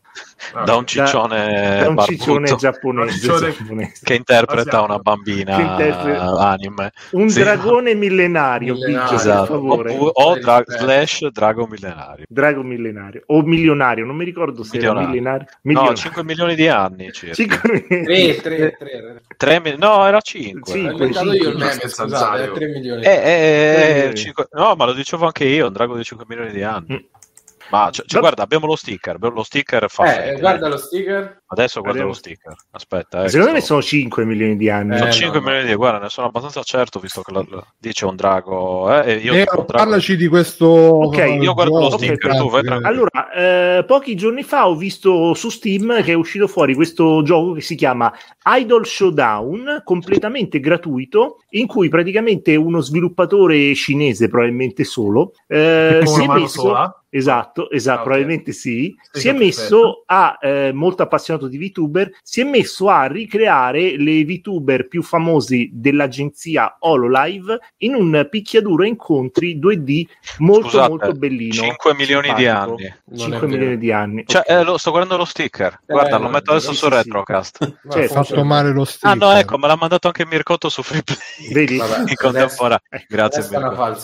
Da 0.65 0.75
un 0.75 0.85
ciccione, 0.85 1.77
da, 1.77 1.83
da 1.83 1.89
un 1.89 1.99
ciccione 1.99 2.55
giapponese, 2.55 3.27
giapponese, 3.27 3.99
che 4.03 4.13
interpreta 4.15 4.81
una 4.81 4.99
bambina 4.99 5.59
interpreta... 5.59 6.37
anime. 6.37 6.91
un 7.11 7.29
sì. 7.29 7.41
dragone 7.41 7.93
millenario, 7.95 8.75
millenario. 8.75 9.15
Esatto. 9.15 9.53
o, 9.53 10.07
o 10.07 10.39
dra- 10.39 10.63
slash 10.65 11.27
drago 11.27 11.67
millenario. 11.67 12.25
Drago 12.27 12.61
millenario. 12.63 13.23
O 13.27 13.41
milionario 13.41 14.05
non 14.05 14.15
mi 14.15 14.25
ricordo 14.25 14.63
se 14.63 14.77
milionario. 14.77 15.01
era 15.01 15.11
millenario. 15.11 15.47
milionario. 15.61 15.91
No 15.91 15.97
5 15.97 16.23
milioni 16.23 16.55
di 16.55 16.67
anni 16.67 17.11
circa. 17.11 17.35
5 17.35 17.85
milioni. 17.89 18.35
3, 18.35 18.41
3, 18.41 18.77
3, 18.77 19.21
3 19.35 19.59
mi- 19.61 19.75
no 19.77 20.05
era 20.05 20.21
5 20.21 20.71
5 20.71 21.05
ho 21.05 21.33
io 21.33 21.49
il 21.49 21.57
meme 21.57 21.89
scusate 21.89 22.51
3 22.51 22.67
milioni. 22.67 23.03
Eh, 23.03 23.09
eh, 23.09 24.07
eh, 24.09 24.15
5... 24.15 24.47
no 24.51 24.75
ma 24.75 24.85
lo 24.85 24.93
dicevo 24.93 25.25
anche 25.25 25.45
io 25.45 25.67
un 25.67 25.73
drago 25.73 25.95
di 25.95 26.03
5 26.03 26.25
milioni 26.27 26.51
di 26.51 26.63
anni. 26.63 26.93
Mm. 26.93 27.17
Ma 27.69 27.89
cioè, 27.91 28.05
cioè, 28.05 28.21
guarda, 28.21 28.43
abbiamo 28.43 28.65
lo 28.65 28.75
sticker. 28.75 29.17
Lo 29.19 29.43
sticker 29.43 29.89
fa. 29.89 30.05
Eh, 30.05 30.15
freddo, 30.15 30.39
guarda 30.39 30.67
lo 30.69 30.77
sticker. 30.77 31.41
Adesso 31.47 31.81
guarda 31.81 31.99
Vediamo. 31.99 32.07
lo 32.09 32.13
sticker. 32.13 32.55
Aspetta, 32.71 33.23
eh, 33.23 33.29
Secondo 33.29 33.53
me 33.53 33.61
sono 33.61 33.81
5 33.81 34.25
milioni 34.25 34.55
di 34.55 34.69
anni. 34.69 34.95
Eh, 34.95 34.97
sono 34.97 35.11
5 35.11 35.39
no, 35.39 35.45
milioni 35.45 35.63
no. 35.63 35.69
di 35.69 35.75
guarda, 35.75 35.99
ne 35.99 36.09
sono 36.09 36.27
abbastanza 36.27 36.63
certo, 36.63 36.99
visto 36.99 37.21
che 37.21 37.31
la, 37.31 37.45
la, 37.49 37.65
dice 37.77 38.05
un 38.05 38.15
drago. 38.15 39.01
Eh, 39.01 39.15
io 39.15 39.33
eh, 39.33 39.43
drago. 39.43 39.65
Parlaci 39.65 40.15
di 40.15 40.27
questo. 40.27 40.67
Ok, 40.67 41.17
io 41.17 41.53
guardo 41.53 41.79
lo 41.79 41.89
sticker. 41.91 42.31
Okay, 42.31 42.37
tu, 42.37 42.49
vai 42.49 42.65
allora, 42.67 43.31
eh, 43.31 43.83
pochi 43.85 44.15
giorni 44.15 44.43
fa 44.43 44.67
ho 44.67 44.75
visto 44.75 45.33
su 45.33 45.49
Steam 45.49 46.03
che 46.03 46.11
è 46.11 46.15
uscito 46.15 46.47
fuori 46.47 46.73
questo 46.73 47.21
gioco 47.23 47.53
che 47.53 47.61
si 47.61 47.75
chiama 47.75 48.13
Idol 48.45 48.85
Showdown, 48.85 49.81
completamente 49.83 50.59
gratuito, 50.59 51.37
in 51.51 51.67
cui 51.67 51.89
praticamente 51.89 52.55
uno 52.55 52.81
sviluppatore 52.81 53.73
cinese, 53.75 54.27
probabilmente 54.27 54.83
solo, 54.83 55.31
eh, 55.47 56.01
si 56.03 56.23
è 56.23 56.27
messo. 56.27 56.61
Sola? 56.61 57.01
Esatto, 57.09 57.69
esatto, 57.69 58.01
okay. 58.01 58.05
probabilmente 58.05 58.51
sì. 58.51 58.95
sì 59.11 59.21
si 59.21 59.27
è 59.29 59.33
messo 59.33 60.03
a, 60.05 60.37
eh, 60.41 60.71
molto 60.73 61.03
appassionato 61.03 61.47
di 61.47 61.57
VTuber, 61.57 62.11
si 62.21 62.41
è 62.41 62.43
messo 62.43 62.89
a 62.89 63.05
ricreare 63.05 63.97
le 63.97 64.23
VTuber 64.23 64.87
più 64.87 65.01
famosi 65.03 65.69
dell'agenzia 65.73 66.77
HoloLive 66.79 67.59
in 67.77 67.95
un 67.95 68.27
picchiaduro 68.29 68.83
incontri 68.83 69.59
2D 69.59 70.05
molto 70.39 70.69
Scusate, 70.69 70.89
molto 70.89 71.11
bellino. 71.13 71.53
5 71.53 71.95
milioni 71.95 72.27
simpatico. 72.27 72.75
di 72.75 72.85
anni. 72.85 73.29
5 73.31 73.47
milioni 73.47 73.77
di 73.77 73.91
anni. 73.91 74.23
Cioè, 74.25 74.41
okay. 74.41 74.59
eh, 74.59 74.63
lo, 74.63 74.77
sto 74.77 74.89
guardando 74.91 75.17
lo 75.17 75.25
sticker. 75.25 75.79
Guarda, 75.85 76.17
eh, 76.17 76.21
lo 76.21 76.29
metto 76.29 76.51
adesso 76.51 76.71
sì, 76.71 76.77
su 76.77 76.89
Retrocast. 76.89 77.63
Sì. 77.63 77.89
Cioè, 77.89 78.07
fatto 78.07 78.43
male 78.43 78.71
lo 78.71 78.85
sticker. 78.85 79.11
Ah 79.11 79.13
no, 79.15 79.31
ecco, 79.33 79.57
me 79.57 79.67
l'ha 79.67 79.77
mandato 79.77 80.07
anche 80.07 80.25
Mircotto 80.25 80.69
su 80.69 80.83
Freeplay. 80.83 81.17
Vedi? 81.51 81.77
Vabbè, 81.77 82.09
in 82.09 82.15
contemporanea. 82.15 82.81
Grazie. 83.07 83.47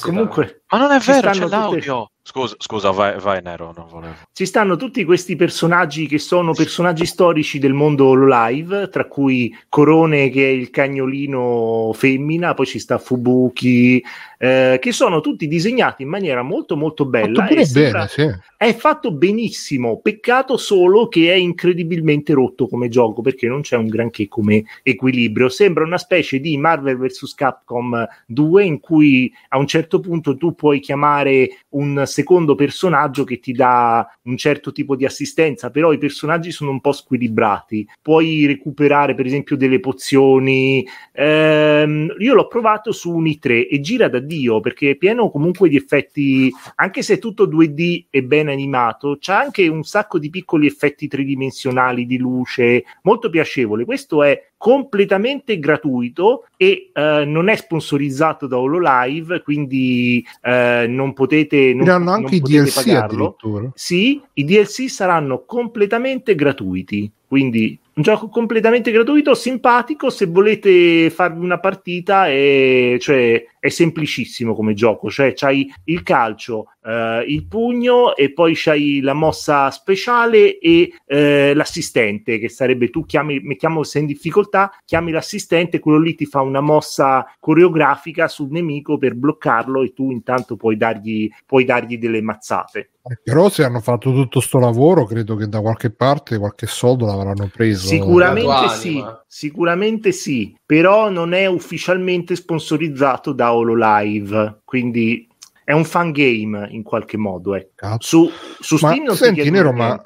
Comunque, 0.01 0.63
ma 0.69 0.77
non 0.77 0.91
è 0.91 0.99
vero, 0.99 1.31
c'è 1.31 1.47
l'audio. 1.47 1.99
Tutte... 1.99 2.12
Scusa, 2.25 2.55
scusa 2.57 2.91
vai, 2.91 3.19
vai, 3.19 3.41
Nero, 3.41 3.73
non 3.75 3.85
volevo. 3.89 4.15
Ci 4.31 4.45
stanno 4.45 4.77
tutti 4.77 5.03
questi 5.03 5.35
personaggi 5.35 6.07
che 6.07 6.19
sono 6.19 6.53
personaggi 6.53 7.05
storici 7.05 7.59
del 7.59 7.73
mondo 7.73 8.13
live, 8.15 8.87
tra 8.87 9.05
cui 9.07 9.53
Corone 9.67 10.29
che 10.29 10.45
è 10.45 10.51
il 10.51 10.69
cagnolino 10.69 11.91
femmina, 11.93 12.53
poi 12.53 12.65
ci 12.65 12.79
sta 12.79 12.97
Fubuki, 12.97 14.01
eh, 14.43 14.77
che 14.81 14.91
sono 14.91 15.21
tutti 15.21 15.47
disegnati 15.47 16.03
in 16.03 16.09
maniera 16.09 16.41
molto 16.41 16.75
molto 16.75 17.05
bella. 17.05 17.45
Fatto 17.45 17.53
bene, 17.71 18.07
sì. 18.09 18.29
È 18.57 18.75
fatto 18.75 19.13
benissimo, 19.13 20.01
peccato 20.01 20.57
solo 20.57 21.07
che 21.07 21.31
è 21.31 21.35
incredibilmente 21.35 22.33
rotto 22.33 22.67
come 22.67 22.89
gioco, 22.89 23.21
perché 23.21 23.47
non 23.47 23.61
c'è 23.61 23.77
un 23.77 23.87
granché 23.87 24.27
come 24.27 24.65
equilibrio. 24.83 25.47
Sembra 25.47 25.85
una 25.85 25.97
specie 25.97 26.41
di 26.41 26.57
Marvel 26.57 26.97
vs. 26.97 27.33
Capcom 27.35 28.05
2 28.27 28.65
in 28.65 28.81
cui 28.81 29.33
a 29.47 29.57
un 29.57 29.65
certo 29.65 30.01
punto 30.01 30.35
tu 30.35 30.53
puoi 30.55 30.81
chiamare 30.81 31.59
un 31.69 32.03
secondo 32.05 32.55
personaggio 32.55 33.23
che 33.23 33.39
ti 33.39 33.53
dà 33.53 34.05
un 34.23 34.35
certo 34.35 34.73
tipo 34.73 34.97
di 34.97 35.05
assistenza, 35.05 35.69
però 35.69 35.93
i 35.93 35.97
personaggi 35.97 36.51
sono 36.51 36.71
un 36.71 36.81
po' 36.81 36.91
squilibrati. 36.91 37.87
Puoi 38.01 38.45
recuperare, 38.45 39.15
per 39.15 39.25
esempio, 39.25 39.55
delle 39.55 39.79
pozioni. 39.79 40.85
Ehm, 41.13 42.13
io 42.19 42.33
l'ho 42.33 42.47
provato 42.47 42.91
su 42.91 43.09
un 43.09 43.23
i3 43.23 43.69
e 43.69 43.79
gira 43.79 44.09
da 44.09 44.19
Dio 44.33 44.59
perché 44.59 44.91
è 44.91 44.95
pieno 44.95 45.29
comunque 45.29 45.69
di 45.69 45.75
effetti, 45.75 46.51
anche 46.75 47.01
se 47.01 47.15
è 47.15 47.19
tutto 47.19 47.47
2D 47.47 48.05
e 48.09 48.23
ben 48.23 48.47
animato, 48.47 49.17
c'ha 49.19 49.39
anche 49.39 49.67
un 49.67 49.83
sacco 49.83 50.17
di 50.17 50.29
piccoli 50.29 50.65
effetti 50.65 51.07
tridimensionali 51.07 52.05
di 52.05 52.17
luce, 52.17 52.83
molto 53.03 53.29
piacevole. 53.29 53.85
Questo 53.85 54.23
è 54.23 54.49
completamente 54.57 55.59
gratuito 55.59 56.45
e 56.55 56.91
uh, 56.93 57.29
non 57.29 57.49
è 57.49 57.55
sponsorizzato 57.55 58.47
da 58.47 58.57
HoloLive, 58.57 59.41
quindi 59.41 60.25
uh, 60.43 60.89
non 60.89 61.13
potete 61.13 61.73
non, 61.73 61.83
Diranno 61.83 62.11
anche 62.11 62.39
non 62.39 62.39
i 62.39 62.39
DLC 62.39 62.85
pagarlo. 62.85 63.37
Sì, 63.75 64.21
i 64.33 64.45
DLC 64.45 64.89
saranno 64.89 65.43
completamente 65.45 66.33
gratuiti, 66.33 67.11
quindi 67.27 67.77
un 67.95 68.01
gioco 68.01 68.27
completamente 68.27 68.89
gratuito, 68.91 69.35
simpatico, 69.35 70.09
se 70.09 70.25
volete 70.25 71.11
farvi 71.11 71.43
una 71.43 71.59
partita 71.59 72.27
è, 72.27 72.97
cioè, 72.99 73.45
è 73.59 73.69
semplicissimo 73.69 74.55
come 74.55 74.73
gioco, 74.73 75.11
cioè 75.11 75.33
c'hai 75.35 75.71
il 75.85 76.01
calcio, 76.01 76.71
eh, 76.83 77.23
il 77.27 77.45
pugno 77.45 78.15
e 78.15 78.33
poi 78.33 78.53
c'hai 78.55 78.99
la 79.01 79.13
mossa 79.13 79.69
speciale 79.69 80.57
e 80.57 80.91
eh, 81.05 81.53
l'assistente 81.53 82.39
che 82.39 82.49
sarebbe 82.49 82.89
tu 82.89 83.05
chiami, 83.05 83.39
mettiamo 83.41 83.83
se 83.83 83.99
in 83.99 84.07
difficoltà, 84.07 84.71
chiami 84.85 85.11
l'assistente, 85.11 85.77
quello 85.77 85.99
lì 85.99 86.15
ti 86.15 86.25
fa 86.25 86.41
una 86.41 86.61
mossa 86.61 87.23
coreografica 87.39 88.27
sul 88.27 88.49
nemico 88.49 88.97
per 88.97 89.13
bloccarlo 89.13 89.83
e 89.83 89.93
tu 89.93 90.09
intanto 90.09 90.55
puoi 90.55 90.77
dargli, 90.77 91.29
puoi 91.45 91.63
dargli 91.63 91.99
delle 91.99 92.21
mazzate. 92.21 92.92
Però 93.21 93.49
se 93.49 93.65
hanno 93.65 93.81
fatto 93.81 94.13
tutto 94.13 94.39
sto 94.39 94.59
lavoro, 94.59 95.03
credo 95.05 95.35
che 95.35 95.49
da 95.49 95.59
qualche 95.59 95.89
parte 95.89 96.37
qualche 96.37 96.67
soldo 96.67 97.05
l'avranno 97.05 97.49
preso. 97.53 97.87
Sicuramente 97.87 98.69
sì, 98.69 99.03
sicuramente 99.27 100.11
sì, 100.13 100.55
però 100.65 101.09
non 101.09 101.33
è 101.33 101.45
ufficialmente 101.45 102.35
sponsorizzato 102.35 103.33
da 103.33 103.53
HoloLive, 103.53 104.61
quindi 104.63 105.27
è 105.65 105.73
un 105.73 105.83
fan 105.83 106.11
game 106.11 106.67
in 106.71 106.83
qualche 106.83 107.17
modo. 107.17 107.55
Eh. 107.55 107.69
Su, 107.97 108.29
su 108.59 108.77
Steam 108.77 108.99
ma, 108.99 109.03
non 109.03 109.15
senti, 109.15 109.49
Nero, 109.49 109.73
ma, 109.73 110.01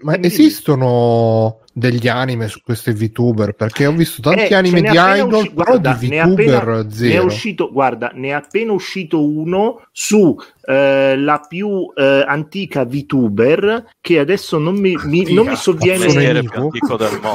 ma 0.00 0.18
esistono 0.22 1.60
degli 1.72 2.08
anime 2.08 2.48
su 2.48 2.60
questi 2.62 2.92
VTuber 2.92 3.52
perché 3.52 3.86
ho 3.86 3.92
visto 3.92 4.20
tanti 4.20 4.52
eh, 4.52 4.54
anime 4.54 4.80
di 4.80 4.88
idol 4.90 5.32
usci- 5.32 5.52
guarda, 5.52 5.92
di 5.98 6.08
VTuber 6.08 6.68
appena, 6.68 6.90
zero. 6.90 7.08
Ne 7.08 7.14
è 7.14 7.22
uscito, 7.22 7.70
guarda, 7.72 8.10
ne 8.14 8.28
è 8.28 8.32
appena 8.32 8.72
uscito 8.72 9.24
uno 9.24 9.82
su 9.92 10.36
eh, 10.62 11.16
la 11.16 11.44
più 11.46 11.90
eh, 11.94 12.24
antica 12.26 12.84
VTuber 12.84 13.92
che 14.00 14.18
adesso 14.18 14.58
non 14.58 14.76
mi, 14.76 14.96
mi, 15.04 15.32
non 15.32 15.46
mi 15.46 15.56
sovviene 15.56 16.42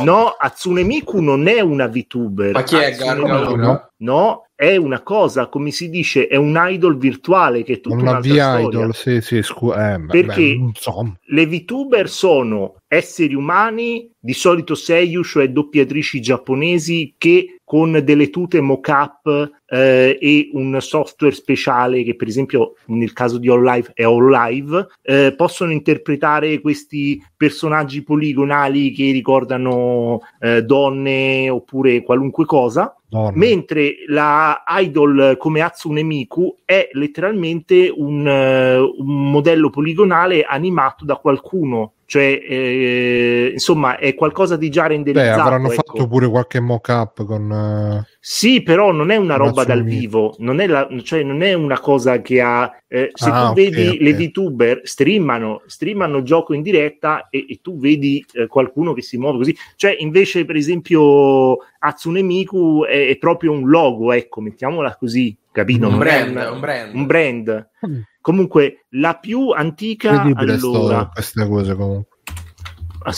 no, 0.04 0.28
Atsune 0.38 0.84
Miku 0.84 1.22
non 1.22 1.48
è 1.48 1.62
una 1.62 1.88
VTuber. 1.88 2.52
Ma 2.52 2.64
chi 2.64 2.76
è 2.76 2.96
Gargano? 2.96 3.90
no, 3.98 4.46
è 4.56 4.78
una 4.78 5.02
cosa, 5.02 5.48
come 5.48 5.72
si 5.72 5.90
dice, 5.90 6.28
è 6.28 6.38
un 6.38 6.56
idol 6.58 6.98
virtuale 6.98 7.64
che 7.64 7.74
è 7.74 7.82
tutta 7.82 7.96
una 7.96 8.20
V-idol, 8.20 8.94
sì, 8.96 9.20
sì, 9.20 9.42
scu- 9.42 9.76
eh, 9.76 10.02
perché 10.08 10.56
beh, 10.56 11.12
le 11.26 11.46
VTuber 11.46 12.10
sono 12.10 12.76
esseri 12.96 13.36
umani, 13.36 14.10
di 14.20 14.34
solito 14.34 14.76
seiyuu, 14.76 15.24
cioè 15.24 15.50
doppiatrici 15.50 16.20
giapponesi 16.22 17.16
che 17.18 17.58
con 17.66 18.00
delle 18.04 18.30
tute 18.30 18.62
mock-up 18.62 19.52
eh, 19.66 20.18
e 20.22 20.50
un 20.54 20.78
software 20.80 21.34
speciale 21.34 22.04
che 22.04 22.16
per 22.16 22.28
esempio 22.28 22.76
nel 22.86 23.12
caso 23.12 23.40
di 23.40 23.50
All 23.50 23.92
è 23.94 24.04
All 24.04 24.88
eh, 25.02 25.34
possono 25.36 25.72
interpretare 25.72 26.62
questi 26.62 27.20
personaggi 27.36 28.04
poligonali 28.04 28.92
che 28.92 29.12
ricordano 29.12 30.22
eh, 30.40 30.62
donne 30.64 31.50
oppure 31.50 32.04
qualunque 32.04 32.46
cosa 32.46 32.96
Donne. 33.08 33.36
mentre 33.36 33.96
la 34.08 34.64
idol 34.68 35.36
come 35.40 35.62
Hatsune 35.62 36.04
Miku 36.04 36.56
è 36.64 36.90
letteralmente 36.94 37.92
un, 37.96 38.28
uh, 38.28 39.02
un 39.02 39.32
modello 39.32 39.72
poligonale 39.72 40.44
animato 40.44 41.04
da 41.04 41.16
qualcuno 41.16 41.94
cioè 42.06 42.40
eh, 42.48 43.50
insomma 43.54 43.98
è 43.98 44.14
qualcosa 44.14 44.58
di 44.58 44.70
già 44.70 44.86
renderizzato 44.86 45.36
Beh, 45.36 45.42
avranno 45.42 45.72
ecco. 45.72 45.82
fatto 45.86 46.08
pure 46.08 46.30
qualche 46.30 46.60
mock-up 46.60 47.26
con 47.26 47.52
uh, 47.56 48.04
sì 48.20 48.62
però 48.64 48.92
non 48.92 49.12
è 49.12 49.16
una 49.16 49.36
roba 49.36 49.64
dal 49.64 49.84
vivo 49.84 50.36
non 50.40 50.60
è, 50.60 50.68
la, 50.68 50.88
cioè, 51.04 51.24
non 51.24 51.42
è 51.42 51.54
una 51.54 51.80
cosa 51.80 52.22
che 52.22 52.42
ha 52.42 52.72
eh, 52.88 53.12
se 53.14 53.30
ah, 53.30 53.32
tu 53.32 53.52
okay, 53.52 53.70
vedi 53.70 53.88
okay. 53.88 54.00
le 54.00 54.14
VTuber 54.14 54.82
streamano, 54.84 55.62
streamano 55.66 56.22
gioco 56.24 56.54
in 56.54 56.62
diretta 56.62 57.28
e, 57.30 57.46
e 57.48 57.60
tu 57.62 57.78
vedi 57.78 58.24
eh, 58.34 58.48
qualcuno 58.48 58.94
che 58.94 59.02
si 59.02 59.18
muove 59.18 59.38
così 59.38 59.56
cioè 59.76 59.96
invece 60.00 60.46
per 60.46 60.56
esempio 60.56 61.58
Hatsune 61.80 62.22
Miku 62.22 62.84
è, 62.84 63.10
è 63.10 63.18
proprio 63.18 63.52
un 63.52 63.68
logo 63.70 64.12
ecco 64.12 64.42
mettiamola 64.42 64.96
così 64.96 65.36
capito? 65.56 65.88
Un, 65.88 65.98
brand, 65.98 66.36
un 66.52 66.60
brand. 66.60 66.94
Un 66.94 67.06
brand. 67.06 67.70
Mm. 67.88 68.00
Comunque, 68.20 68.86
la 68.90 69.16
più 69.16 69.52
antica 69.52 70.22
allora... 70.22 71.10
queste 71.14 71.48
cose 71.48 71.76
comunque. 71.76 72.15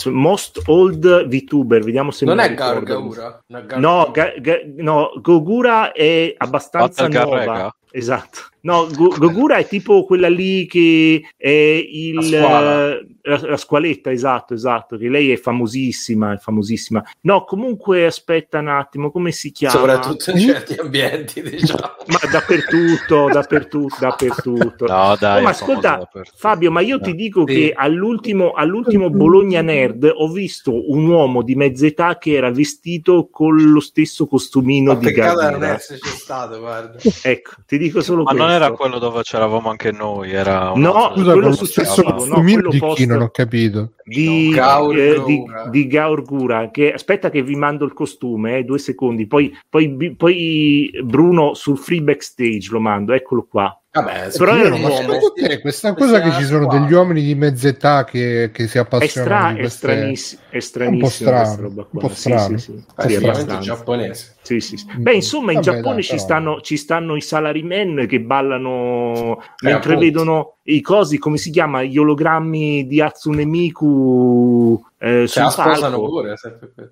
Most 0.06 0.62
Old 0.66 1.26
VTuber, 1.28 1.82
vediamo 1.82 2.10
se 2.10 2.24
non 2.24 2.38
è 2.38 2.52
Gargaura. 2.54 3.42
No, 3.76 4.10
ga, 4.10 4.32
ga, 4.38 4.60
no, 4.76 5.12
Gogura 5.20 5.92
è 5.92 6.34
abbastanza 6.36 7.08
nuova. 7.08 7.74
Esatto. 7.90 8.40
No, 8.60 8.88
Gogura 8.90 9.56
è 9.56 9.66
tipo 9.66 10.04
quella 10.04 10.28
lì 10.28 10.66
che 10.66 11.22
è 11.36 11.48
il, 11.48 12.28
la, 12.30 12.90
eh, 12.90 13.06
la, 13.22 13.40
la, 13.40 13.56
squaletta, 13.56 14.10
esatto, 14.10 14.54
esatto, 14.54 14.96
che 14.96 15.08
lei 15.08 15.30
è 15.30 15.36
famosissima, 15.36 16.34
è 16.34 16.38
famosissima. 16.38 17.04
No, 17.22 17.44
comunque 17.44 18.06
aspetta 18.06 18.58
un 18.58 18.68
attimo, 18.68 19.10
come 19.12 19.30
si 19.30 19.52
chiama? 19.52 19.76
Soprattutto 19.76 20.30
in 20.32 20.38
certi 20.38 20.74
ambienti, 20.74 21.40
diciamo. 21.48 21.80
ma 22.06 22.18
dappertutto, 22.30 23.28
dappertutto, 23.32 23.96
dappertutto. 24.00 24.86
No, 24.86 25.16
dai, 25.18 25.38
oh, 25.38 25.42
ma 25.44 25.50
ascolta, 25.50 26.08
Fabio, 26.34 26.72
ma 26.72 26.80
io 26.80 26.98
ti 27.00 27.14
dico 27.14 27.44
sì. 27.46 27.54
che 27.54 27.72
all'ultimo, 27.74 28.52
all'ultimo 28.52 29.08
Bologna 29.08 29.62
Nerd 29.62 30.10
ho 30.12 30.28
visto 30.30 30.90
un 30.90 31.06
uomo 31.06 31.42
di 31.42 31.54
mezza 31.54 31.86
età 31.86 32.18
che 32.18 32.32
era 32.32 32.50
vestito 32.50 33.28
con 33.30 33.56
lo 33.56 33.80
stesso 33.80 34.26
costumino 34.26 34.94
ma 34.94 34.98
di 34.98 35.12
Gardner. 35.12 35.52
non 35.52 35.64
esserci 35.64 36.08
stato, 36.08 36.58
guarda. 36.58 36.98
Ecco, 37.22 37.52
ti 37.66 37.78
dico 37.78 38.00
solo 38.00 38.22
ma 38.24 38.30
questo. 38.30 38.47
Non 38.48 38.56
era 38.56 38.72
quello 38.72 38.98
dove 38.98 39.22
c'eravamo 39.22 39.68
anche 39.68 39.92
noi, 39.92 40.32
era 40.32 40.72
no, 40.74 41.12
scusa, 41.14 41.32
quello 41.32 41.52
successivo, 41.52 42.24
no, 42.24 42.40
quello 42.40 42.70
di 42.70 42.80
chi 42.94 43.06
non 43.06 43.20
ho 43.20 43.28
capito. 43.28 43.92
Di, 44.04 44.50
Gaur 44.54 44.98
eh, 44.98 45.22
di, 45.24 45.44
di 45.70 45.86
Gaur 45.86 46.22
Gura, 46.22 46.70
che 46.70 46.92
aspetta 46.92 47.28
che 47.28 47.42
vi 47.42 47.54
mando 47.56 47.84
il 47.84 47.92
costume, 47.92 48.58
eh, 48.58 48.64
due 48.64 48.78
secondi, 48.78 49.26
poi, 49.26 49.54
poi, 49.68 50.14
poi 50.16 50.90
Bruno 51.04 51.54
sul 51.54 51.76
free 51.76 52.00
backstage 52.00 52.68
lo 52.70 52.80
mando, 52.80 53.12
eccolo 53.12 53.46
qua. 53.48 53.78
Vabbè, 54.02 54.30
però 54.36 54.56
era 54.56 54.74
un 54.74 54.82
uomo. 54.82 55.32
Te, 55.34 55.60
questa 55.60 55.94
cosa 55.94 56.20
che 56.20 56.32
ci 56.32 56.44
sono 56.44 56.66
qua. 56.66 56.78
degli 56.78 56.92
uomini 56.92 57.22
di 57.22 57.34
mezza 57.34 57.68
età 57.68 58.04
che, 58.04 58.50
che 58.52 58.66
si 58.66 58.78
appassionano 58.78 59.56
è, 59.58 59.68
stra- 59.68 59.92
è, 59.92 59.98
stranissimo, 59.98 60.42
è 60.50 60.60
stranissimo 60.60 60.96
un 60.96 61.02
po' 61.02 61.08
strano, 61.08 61.88
un 61.90 62.00
po' 62.00 62.08
strano. 62.08 62.58
Sì, 62.58 62.72
sì, 62.72 62.84
sì. 62.96 63.18
sì 63.18 63.24
è 63.26 63.58
giapponese 63.58 64.36
sì, 64.48 64.60
sì, 64.60 64.76
sì. 64.78 64.86
Beh, 64.96 65.12
insomma, 65.14 65.52
in 65.52 65.60
Vabbè, 65.60 65.76
Giappone 65.76 65.94
dai, 65.96 66.02
ci, 66.02 66.10
però... 66.12 66.22
stanno, 66.22 66.60
ci 66.62 66.76
stanno 66.78 67.16
i 67.16 67.20
salarymen 67.20 68.06
che 68.06 68.20
ballano 68.20 69.38
eh, 69.40 69.44
mentre 69.60 69.92
appunto. 69.92 69.98
vedono 69.98 70.56
i 70.62 70.80
cosi, 70.80 71.18
come 71.18 71.36
si 71.36 71.50
chiama, 71.50 71.82
gli 71.82 71.98
ologrammi 71.98 72.86
di 72.86 73.00
Hatsune 73.02 73.44
Miku 73.44 74.82
eh, 75.00 75.28
se 75.28 75.40
la 75.40 75.50
sposano 75.50 76.00
pure 76.00 76.34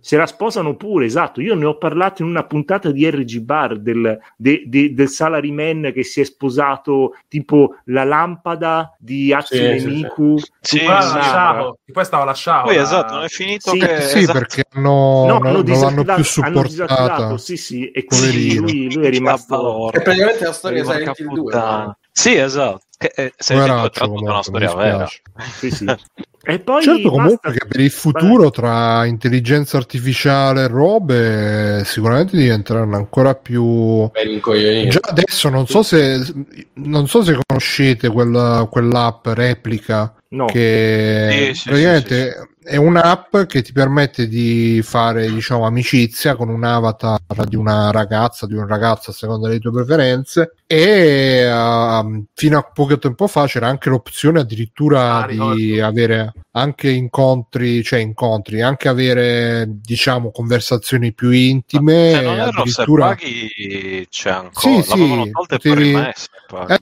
se 0.00 0.16
la 0.16 0.26
sposano 0.26 0.76
pure 0.76 1.06
esatto. 1.06 1.40
Io 1.40 1.56
ne 1.56 1.64
ho 1.64 1.76
parlato 1.76 2.22
in 2.22 2.28
una 2.28 2.44
puntata 2.44 2.92
di 2.92 3.08
RG 3.08 3.40
Bar 3.40 3.78
del, 3.78 4.18
de, 4.36 4.62
de, 4.66 4.94
del 4.94 5.08
salaryman 5.08 5.90
che 5.92 6.04
si 6.04 6.20
è 6.20 6.24
sposato 6.24 7.16
tipo 7.26 7.76
la 7.86 8.04
lampada 8.04 8.94
di 8.98 9.32
Hatsune 9.32 9.80
sì, 9.80 9.86
Miku 9.88 10.38
sì, 10.38 10.48
sì. 10.60 10.78
Poi, 10.78 10.86
lasciavo, 10.88 11.78
poi 11.92 12.04
stava 12.04 12.24
lasciato 12.24 12.66
poi 12.66 12.76
esatto 12.76 13.14
non 13.14 13.24
è 13.24 13.28
finito 13.28 13.70
sì, 13.70 13.78
che 13.78 14.00
sì 14.00 14.18
esatto. 14.18 14.38
perché 14.38 14.64
hanno, 14.70 15.26
no, 15.26 15.38
non, 15.38 15.64
non 15.64 15.64
l'hanno 15.64 16.14
più 16.14 16.24
supportata. 16.24 17.38
sì 17.38 17.56
sì 17.56 17.90
e 17.90 18.04
quindi 18.04 18.56
lui, 18.56 18.94
lui, 18.94 19.06
è 19.06 19.10
rimasto 19.10 19.90
è 19.90 20.00
praticamente 20.00 20.44
la 20.44 20.52
storia 20.52 20.82
di 20.82 20.88
Silent 20.88 21.18
Hill 21.18 21.34
2 21.34 21.96
sì 22.16 22.34
esatto. 22.34 22.80
Che, 22.96 23.12
eh, 23.14 23.34
Hill 23.50 23.90
2 23.90 23.90
è 23.94 24.30
una 24.30 24.42
storia 24.42 24.74
vera. 24.74 25.06
Sì 25.58 25.70
sì. 25.70 25.84
E 26.48 26.60
poi 26.60 26.80
certo, 26.80 27.10
comunque 27.10 27.50
che 27.50 27.66
per 27.66 27.80
il 27.80 27.90
futuro 27.90 28.52
tra 28.52 29.04
intelligenza 29.04 29.78
artificiale 29.78 30.62
e 30.62 30.68
robe 30.68 31.82
sicuramente 31.84 32.36
diventeranno 32.36 32.94
ancora 32.94 33.34
più. 33.34 34.08
Già 34.88 35.00
adesso 35.02 35.48
non 35.48 35.66
so 35.66 35.82
se 35.82 36.20
non 36.74 37.08
so 37.08 37.24
se 37.24 37.36
conoscete 37.44 38.08
quella, 38.10 38.68
quell'app 38.70 39.26
replica 39.26 40.14
no. 40.28 40.44
che 40.44 41.50
sì, 41.52 41.68
praticamente 41.68 42.30
sì, 42.30 42.38
sì, 42.38 42.55
è 42.66 42.74
un'app 42.74 43.36
che 43.42 43.62
ti 43.62 43.72
permette 43.72 44.26
di 44.26 44.80
fare 44.82 45.30
diciamo 45.30 45.66
amicizia 45.66 46.34
con 46.34 46.48
un 46.48 46.64
avatar 46.64 47.20
di 47.46 47.54
una 47.54 47.92
ragazza 47.92 48.44
di 48.44 48.54
un 48.54 48.66
ragazzo 48.66 49.10
a 49.10 49.14
seconda 49.14 49.46
delle 49.46 49.60
tue 49.60 49.70
preferenze. 49.70 50.54
E 50.66 51.48
uh, 51.48 52.24
fino 52.34 52.58
a 52.58 52.62
poco 52.62 52.98
tempo 52.98 53.28
fa 53.28 53.46
c'era 53.46 53.68
anche 53.68 53.88
l'opzione 53.88 54.40
addirittura 54.40 55.22
ah, 55.22 55.54
di 55.54 55.78
avere 55.78 56.32
anche 56.56 56.90
incontri 56.90 57.82
cioè 57.84 57.98
incontri 58.00 58.62
anche 58.62 58.88
avere 58.88 59.66
diciamo 59.68 60.30
conversazioni 60.30 61.12
più 61.12 61.30
intime 61.30 62.12
se 62.12 62.20
non 62.22 62.40
addirittura... 62.40 63.08
se 63.10 63.24
paghi 63.26 64.06
c'è 64.10 64.30
ancora 64.30 64.82
sì, 64.82 64.82
sì, 64.82 65.30
potevi... 65.30 65.92
eh, 65.92 66.14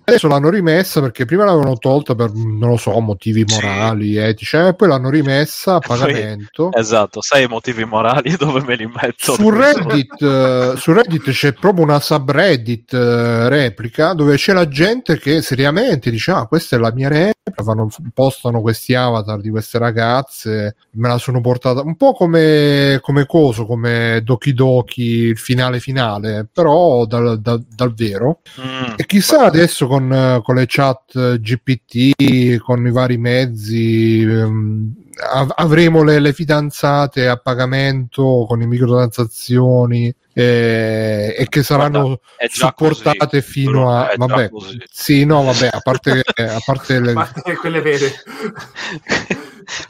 adesso 0.05 0.28
l'hanno 0.28 0.48
rimessa 0.48 1.01
perché 1.01 1.24
prima 1.24 1.44
l'avevano 1.44 1.77
tolta 1.77 2.15
per 2.15 2.32
non 2.32 2.70
lo 2.70 2.77
so 2.77 2.98
motivi 3.01 3.44
morali 3.47 4.12
sì. 4.12 4.16
etici 4.16 4.56
e 4.56 4.74
poi 4.74 4.89
l'hanno 4.89 5.11
rimessa 5.11 5.74
a 5.77 5.81
pagamento. 5.87 6.69
Poi, 6.71 6.81
esatto, 6.81 7.21
sai 7.21 7.45
i 7.45 7.49
motivi 7.49 7.85
morali 7.85 8.37
dove 8.39 8.63
me 8.63 8.77
li 8.77 8.87
metto? 8.87 9.35
Su 9.35 9.51
Reddit, 9.51 10.21
uh, 10.21 10.77
su 10.77 10.93
Reddit 10.93 11.31
c'è 11.31 11.53
proprio 11.53 11.85
una 11.85 12.01
subreddit 12.01 12.93
uh, 12.93 13.49
replica 13.49 14.13
dove 14.13 14.37
c'è 14.37 14.53
la 14.53 14.69
gente 14.69 15.19
che 15.19 15.43
seriamente 15.43 16.11
dice 16.11 16.31
ah 16.31 16.47
questa 16.47 16.77
è 16.77 16.79
la 16.79 16.93
mia 16.93 17.09
replica, 17.09 17.63
fanno, 17.63 17.89
postano 18.13 18.61
questi 18.61 18.95
avatar 18.95 19.41
di 19.41 19.51
queste 19.51 19.79
ragazze, 19.79 20.77
me 20.93 21.09
la 21.09 21.19
sono 21.19 21.41
portata 21.41 21.83
un 21.83 21.97
po' 21.97 22.13
come, 22.13 22.99
come 23.01 23.27
coso, 23.27 23.67
come 23.67 24.21
Doki 24.23 24.53
Doki, 24.53 25.03
il 25.03 25.39
finale 25.39 25.81
finale, 25.81 26.47
però 26.51 27.05
dal, 27.07 27.41
dal, 27.41 27.65
dal 27.69 27.95
vero. 27.95 28.41
Mm, 28.61 28.95
e 28.97 29.07
chissà 29.07 29.41
beh. 29.41 29.47
adesso 29.47 29.87
con, 29.87 30.41
con, 30.43 30.55
le 30.55 30.65
chat 30.67 31.39
GPT, 31.39 32.59
con 32.59 32.87
i 32.87 32.91
vari 32.91 33.19
mezzi... 33.19 34.25
Um, 34.25 35.03
av- 35.20 35.53
avremo 35.57 36.03
le, 36.03 36.19
le, 36.19 36.32
fidanzate 36.32 37.28
a 37.28 37.36
pagamento 37.36 38.45
con 38.49 38.59
le 38.59 38.66
microtransazioni 38.66 40.15
eh, 40.32 41.35
e 41.39 41.49
che 41.49 41.62
saranno 41.62 42.20
supportate 42.49 43.41
così. 43.41 43.43
fino 43.43 43.91
a 43.97 44.12
vabbè 44.16 44.51
sì 44.91 45.24
no 45.24 45.45
vabbè 45.45 45.69
a 45.73 45.81
parte, 45.81 46.23
a 46.35 46.61
parte 46.65 47.01
le... 47.01 47.15
quelle 47.61 47.81
vere 47.81 48.12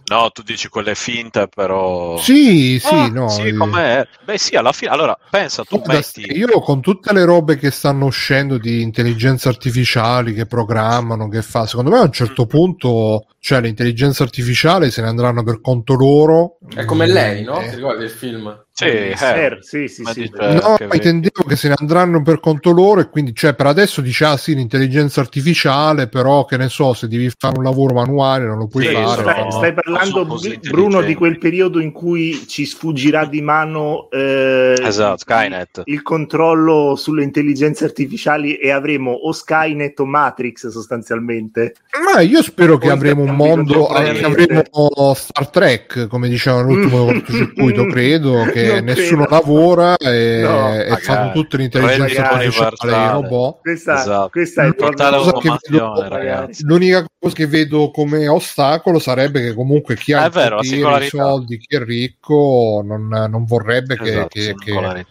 no 0.06 0.30
tu 0.30 0.42
dici 0.42 0.68
quelle 0.68 0.94
finte 0.94 1.48
però 1.48 2.18
sì 2.18 2.78
sì 2.78 2.94
ah, 2.94 3.08
no 3.08 3.28
sì, 3.28 3.52
com'è? 3.54 4.06
beh 4.24 4.38
sì 4.38 4.54
alla 4.54 4.72
fine 4.72 4.90
allora 4.90 5.18
pensa 5.30 5.64
tu 5.64 5.76
Guarda, 5.78 5.94
metti 5.94 6.36
io 6.36 6.60
con 6.60 6.80
tutte 6.80 7.12
le 7.12 7.24
robe 7.24 7.56
che 7.56 7.70
stanno 7.70 8.04
uscendo 8.04 8.58
di 8.58 8.82
intelligenza 8.82 9.48
artificiali 9.48 10.34
che 10.34 10.46
programmano 10.46 11.28
che 11.28 11.42
fa 11.42 11.66
secondo 11.66 11.90
me 11.90 11.98
a 11.98 12.02
un 12.02 12.12
certo 12.12 12.44
mm. 12.44 12.48
punto 12.48 13.26
cioè 13.44 13.60
l'intelligenza 13.60 14.22
artificiale 14.22 14.90
se 14.90 15.02
ne 15.02 15.08
andranno 15.08 15.42
per 15.42 15.60
conto 15.60 15.92
loro 15.96 16.56
è 16.74 16.86
come 16.86 17.06
lei 17.06 17.42
no? 17.42 17.60
Eh. 17.60 17.68
ti 17.68 17.74
ricordi 17.74 18.04
il 18.04 18.10
film? 18.10 18.64
Sì, 18.76 18.86
eh, 18.86 19.14
sì, 19.60 19.86
sì, 19.86 20.02
sì. 20.04 20.28
No, 20.36 20.74
che 20.76 20.88
intendevo 20.96 21.44
che 21.46 21.54
se 21.54 21.68
ne 21.68 21.76
andranno 21.78 22.22
per 22.22 22.40
conto 22.40 22.72
loro 22.72 23.02
e 23.02 23.08
quindi, 23.08 23.32
cioè, 23.32 23.54
per 23.54 23.66
adesso 23.66 24.00
dice, 24.00 24.24
ah 24.24 24.36
sì, 24.36 24.52
l'intelligenza 24.52 25.20
artificiale, 25.20 26.08
però 26.08 26.44
che 26.44 26.56
ne 26.56 26.68
so, 26.68 26.92
se 26.92 27.06
devi 27.06 27.30
fare 27.38 27.56
un 27.56 27.62
lavoro 27.62 27.94
manuale 27.94 28.46
non 28.46 28.58
lo 28.58 28.66
puoi 28.66 28.86
sì, 28.86 28.92
fare. 28.92 29.22
Stai, 29.22 29.42
no. 29.44 29.50
stai 29.52 29.74
parlando, 29.74 30.26
Bruno, 30.68 31.02
di 31.02 31.14
quel 31.14 31.38
periodo 31.38 31.78
in 31.78 31.92
cui 31.92 32.48
ci 32.48 32.66
sfuggirà 32.66 33.26
di 33.26 33.42
mano 33.42 34.08
eh, 34.10 34.74
esatto, 34.82 35.18
Skynet. 35.18 35.82
Il, 35.84 35.94
il, 35.94 36.02
controllo 36.02 36.96
sulle 36.96 37.22
intelligenze 37.22 37.84
artificiali 37.84 38.56
e 38.56 38.72
avremo 38.72 39.12
o 39.12 39.30
Skynet 39.30 40.00
o 40.00 40.04
Matrix 40.04 40.66
sostanzialmente. 40.66 41.76
Ma 42.12 42.22
io 42.22 42.42
spero 42.42 42.76
che 42.76 42.90
avremo 42.90 43.22
un 43.22 43.33
mondo, 43.34 43.86
avremo 43.88 45.14
Star 45.14 45.48
Trek, 45.48 46.06
come 46.06 46.28
diceva 46.28 46.60
l'ultimo 46.60 47.04
cortocircuito, 47.04 47.86
credo, 47.92 48.44
che 48.44 48.80
nessuno 48.80 49.24
credo. 49.26 49.40
lavora 49.40 49.96
e, 49.96 50.40
no, 50.42 50.74
e 50.74 50.96
fanno 50.96 51.32
tutte 51.32 51.56
l'intelligenza 51.56 52.30
artificiale 52.30 52.92
i 52.92 53.10
robot. 53.10 53.60
Questa, 53.60 54.00
esatto. 54.00 54.28
questa 54.30 54.64
è 54.64 54.74
totale 54.74 55.16
automazione, 55.16 56.08
ragazzi. 56.08 56.64
L'unica 56.64 57.04
cosa 57.18 57.34
che 57.34 57.46
vedo 57.46 57.90
come 57.90 58.28
ostacolo 58.28 58.98
sarebbe 58.98 59.40
che 59.40 59.54
comunque 59.54 59.96
chi 59.96 60.12
ha 60.12 60.26
i 60.26 61.08
soldi, 61.08 61.58
chi 61.58 61.76
è 61.76 61.80
ricco, 61.80 62.82
non, 62.84 63.06
non 63.08 63.44
vorrebbe 63.44 63.98
esatto, 64.00 64.28
che, 64.28 64.54
che, 64.54 65.06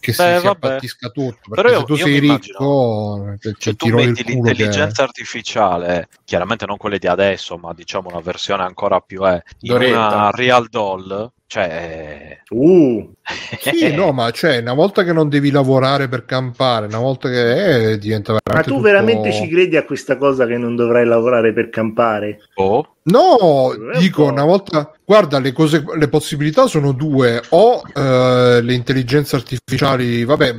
che 0.00 0.12
si, 0.12 0.22
Beh, 0.22 0.38
si 0.40 0.46
abbattisca 0.46 1.08
tutto. 1.10 1.50
Però 1.50 1.68
io, 1.68 1.80
se 1.80 1.84
tu 1.84 1.96
sei 1.96 2.18
ricco, 2.18 3.34
se 3.38 3.54
cioè, 3.58 3.74
tu 3.74 3.88
metti 3.88 4.24
l'intelligenza 4.24 5.02
che... 5.02 5.02
artificiale, 5.02 6.08
chiaramente 6.24 6.66
non 6.66 6.76
quelle 6.76 6.98
di 6.98 7.06
adesso, 7.06 7.56
ma 7.58 7.67
diciamo 7.72 8.08
una 8.10 8.20
versione 8.20 8.62
ancora 8.62 9.00
più 9.00 9.22
è 9.22 9.40
in 9.60 9.72
una 9.72 10.30
real 10.30 10.68
doll, 10.68 11.30
cioè... 11.48 12.42
Uh. 12.50 13.10
sì, 13.60 13.94
no, 13.94 14.12
ma 14.12 14.30
cioè, 14.30 14.58
una 14.58 14.74
volta 14.74 15.02
che 15.02 15.12
non 15.12 15.28
devi 15.28 15.50
lavorare 15.50 16.08
per 16.08 16.24
campare, 16.24 16.86
una 16.86 16.98
volta 16.98 17.28
che 17.28 17.92
eh, 17.92 17.98
diventa 17.98 18.34
veramente. 18.34 18.52
Ma 18.52 18.62
tu 18.62 18.70
tutto... 18.70 18.80
veramente 18.82 19.32
ci 19.32 19.48
credi 19.48 19.76
a 19.76 19.84
questa 19.84 20.16
cosa 20.16 20.46
che 20.46 20.56
non 20.56 20.76
dovrai 20.76 21.04
lavorare 21.04 21.52
per 21.52 21.70
campare? 21.70 22.40
Oh. 22.54 22.92
No, 23.08 23.72
eh, 23.72 23.98
dico 23.98 24.24
una 24.24 24.44
volta, 24.44 24.92
guarda, 25.04 25.38
le, 25.38 25.52
cose, 25.52 25.82
le 25.96 26.08
possibilità 26.08 26.66
sono 26.66 26.92
due: 26.92 27.40
o 27.50 27.82
eh, 27.94 28.60
le 28.62 28.74
intelligenze 28.74 29.36
artificiali, 29.36 30.24
vabbè, 30.24 30.56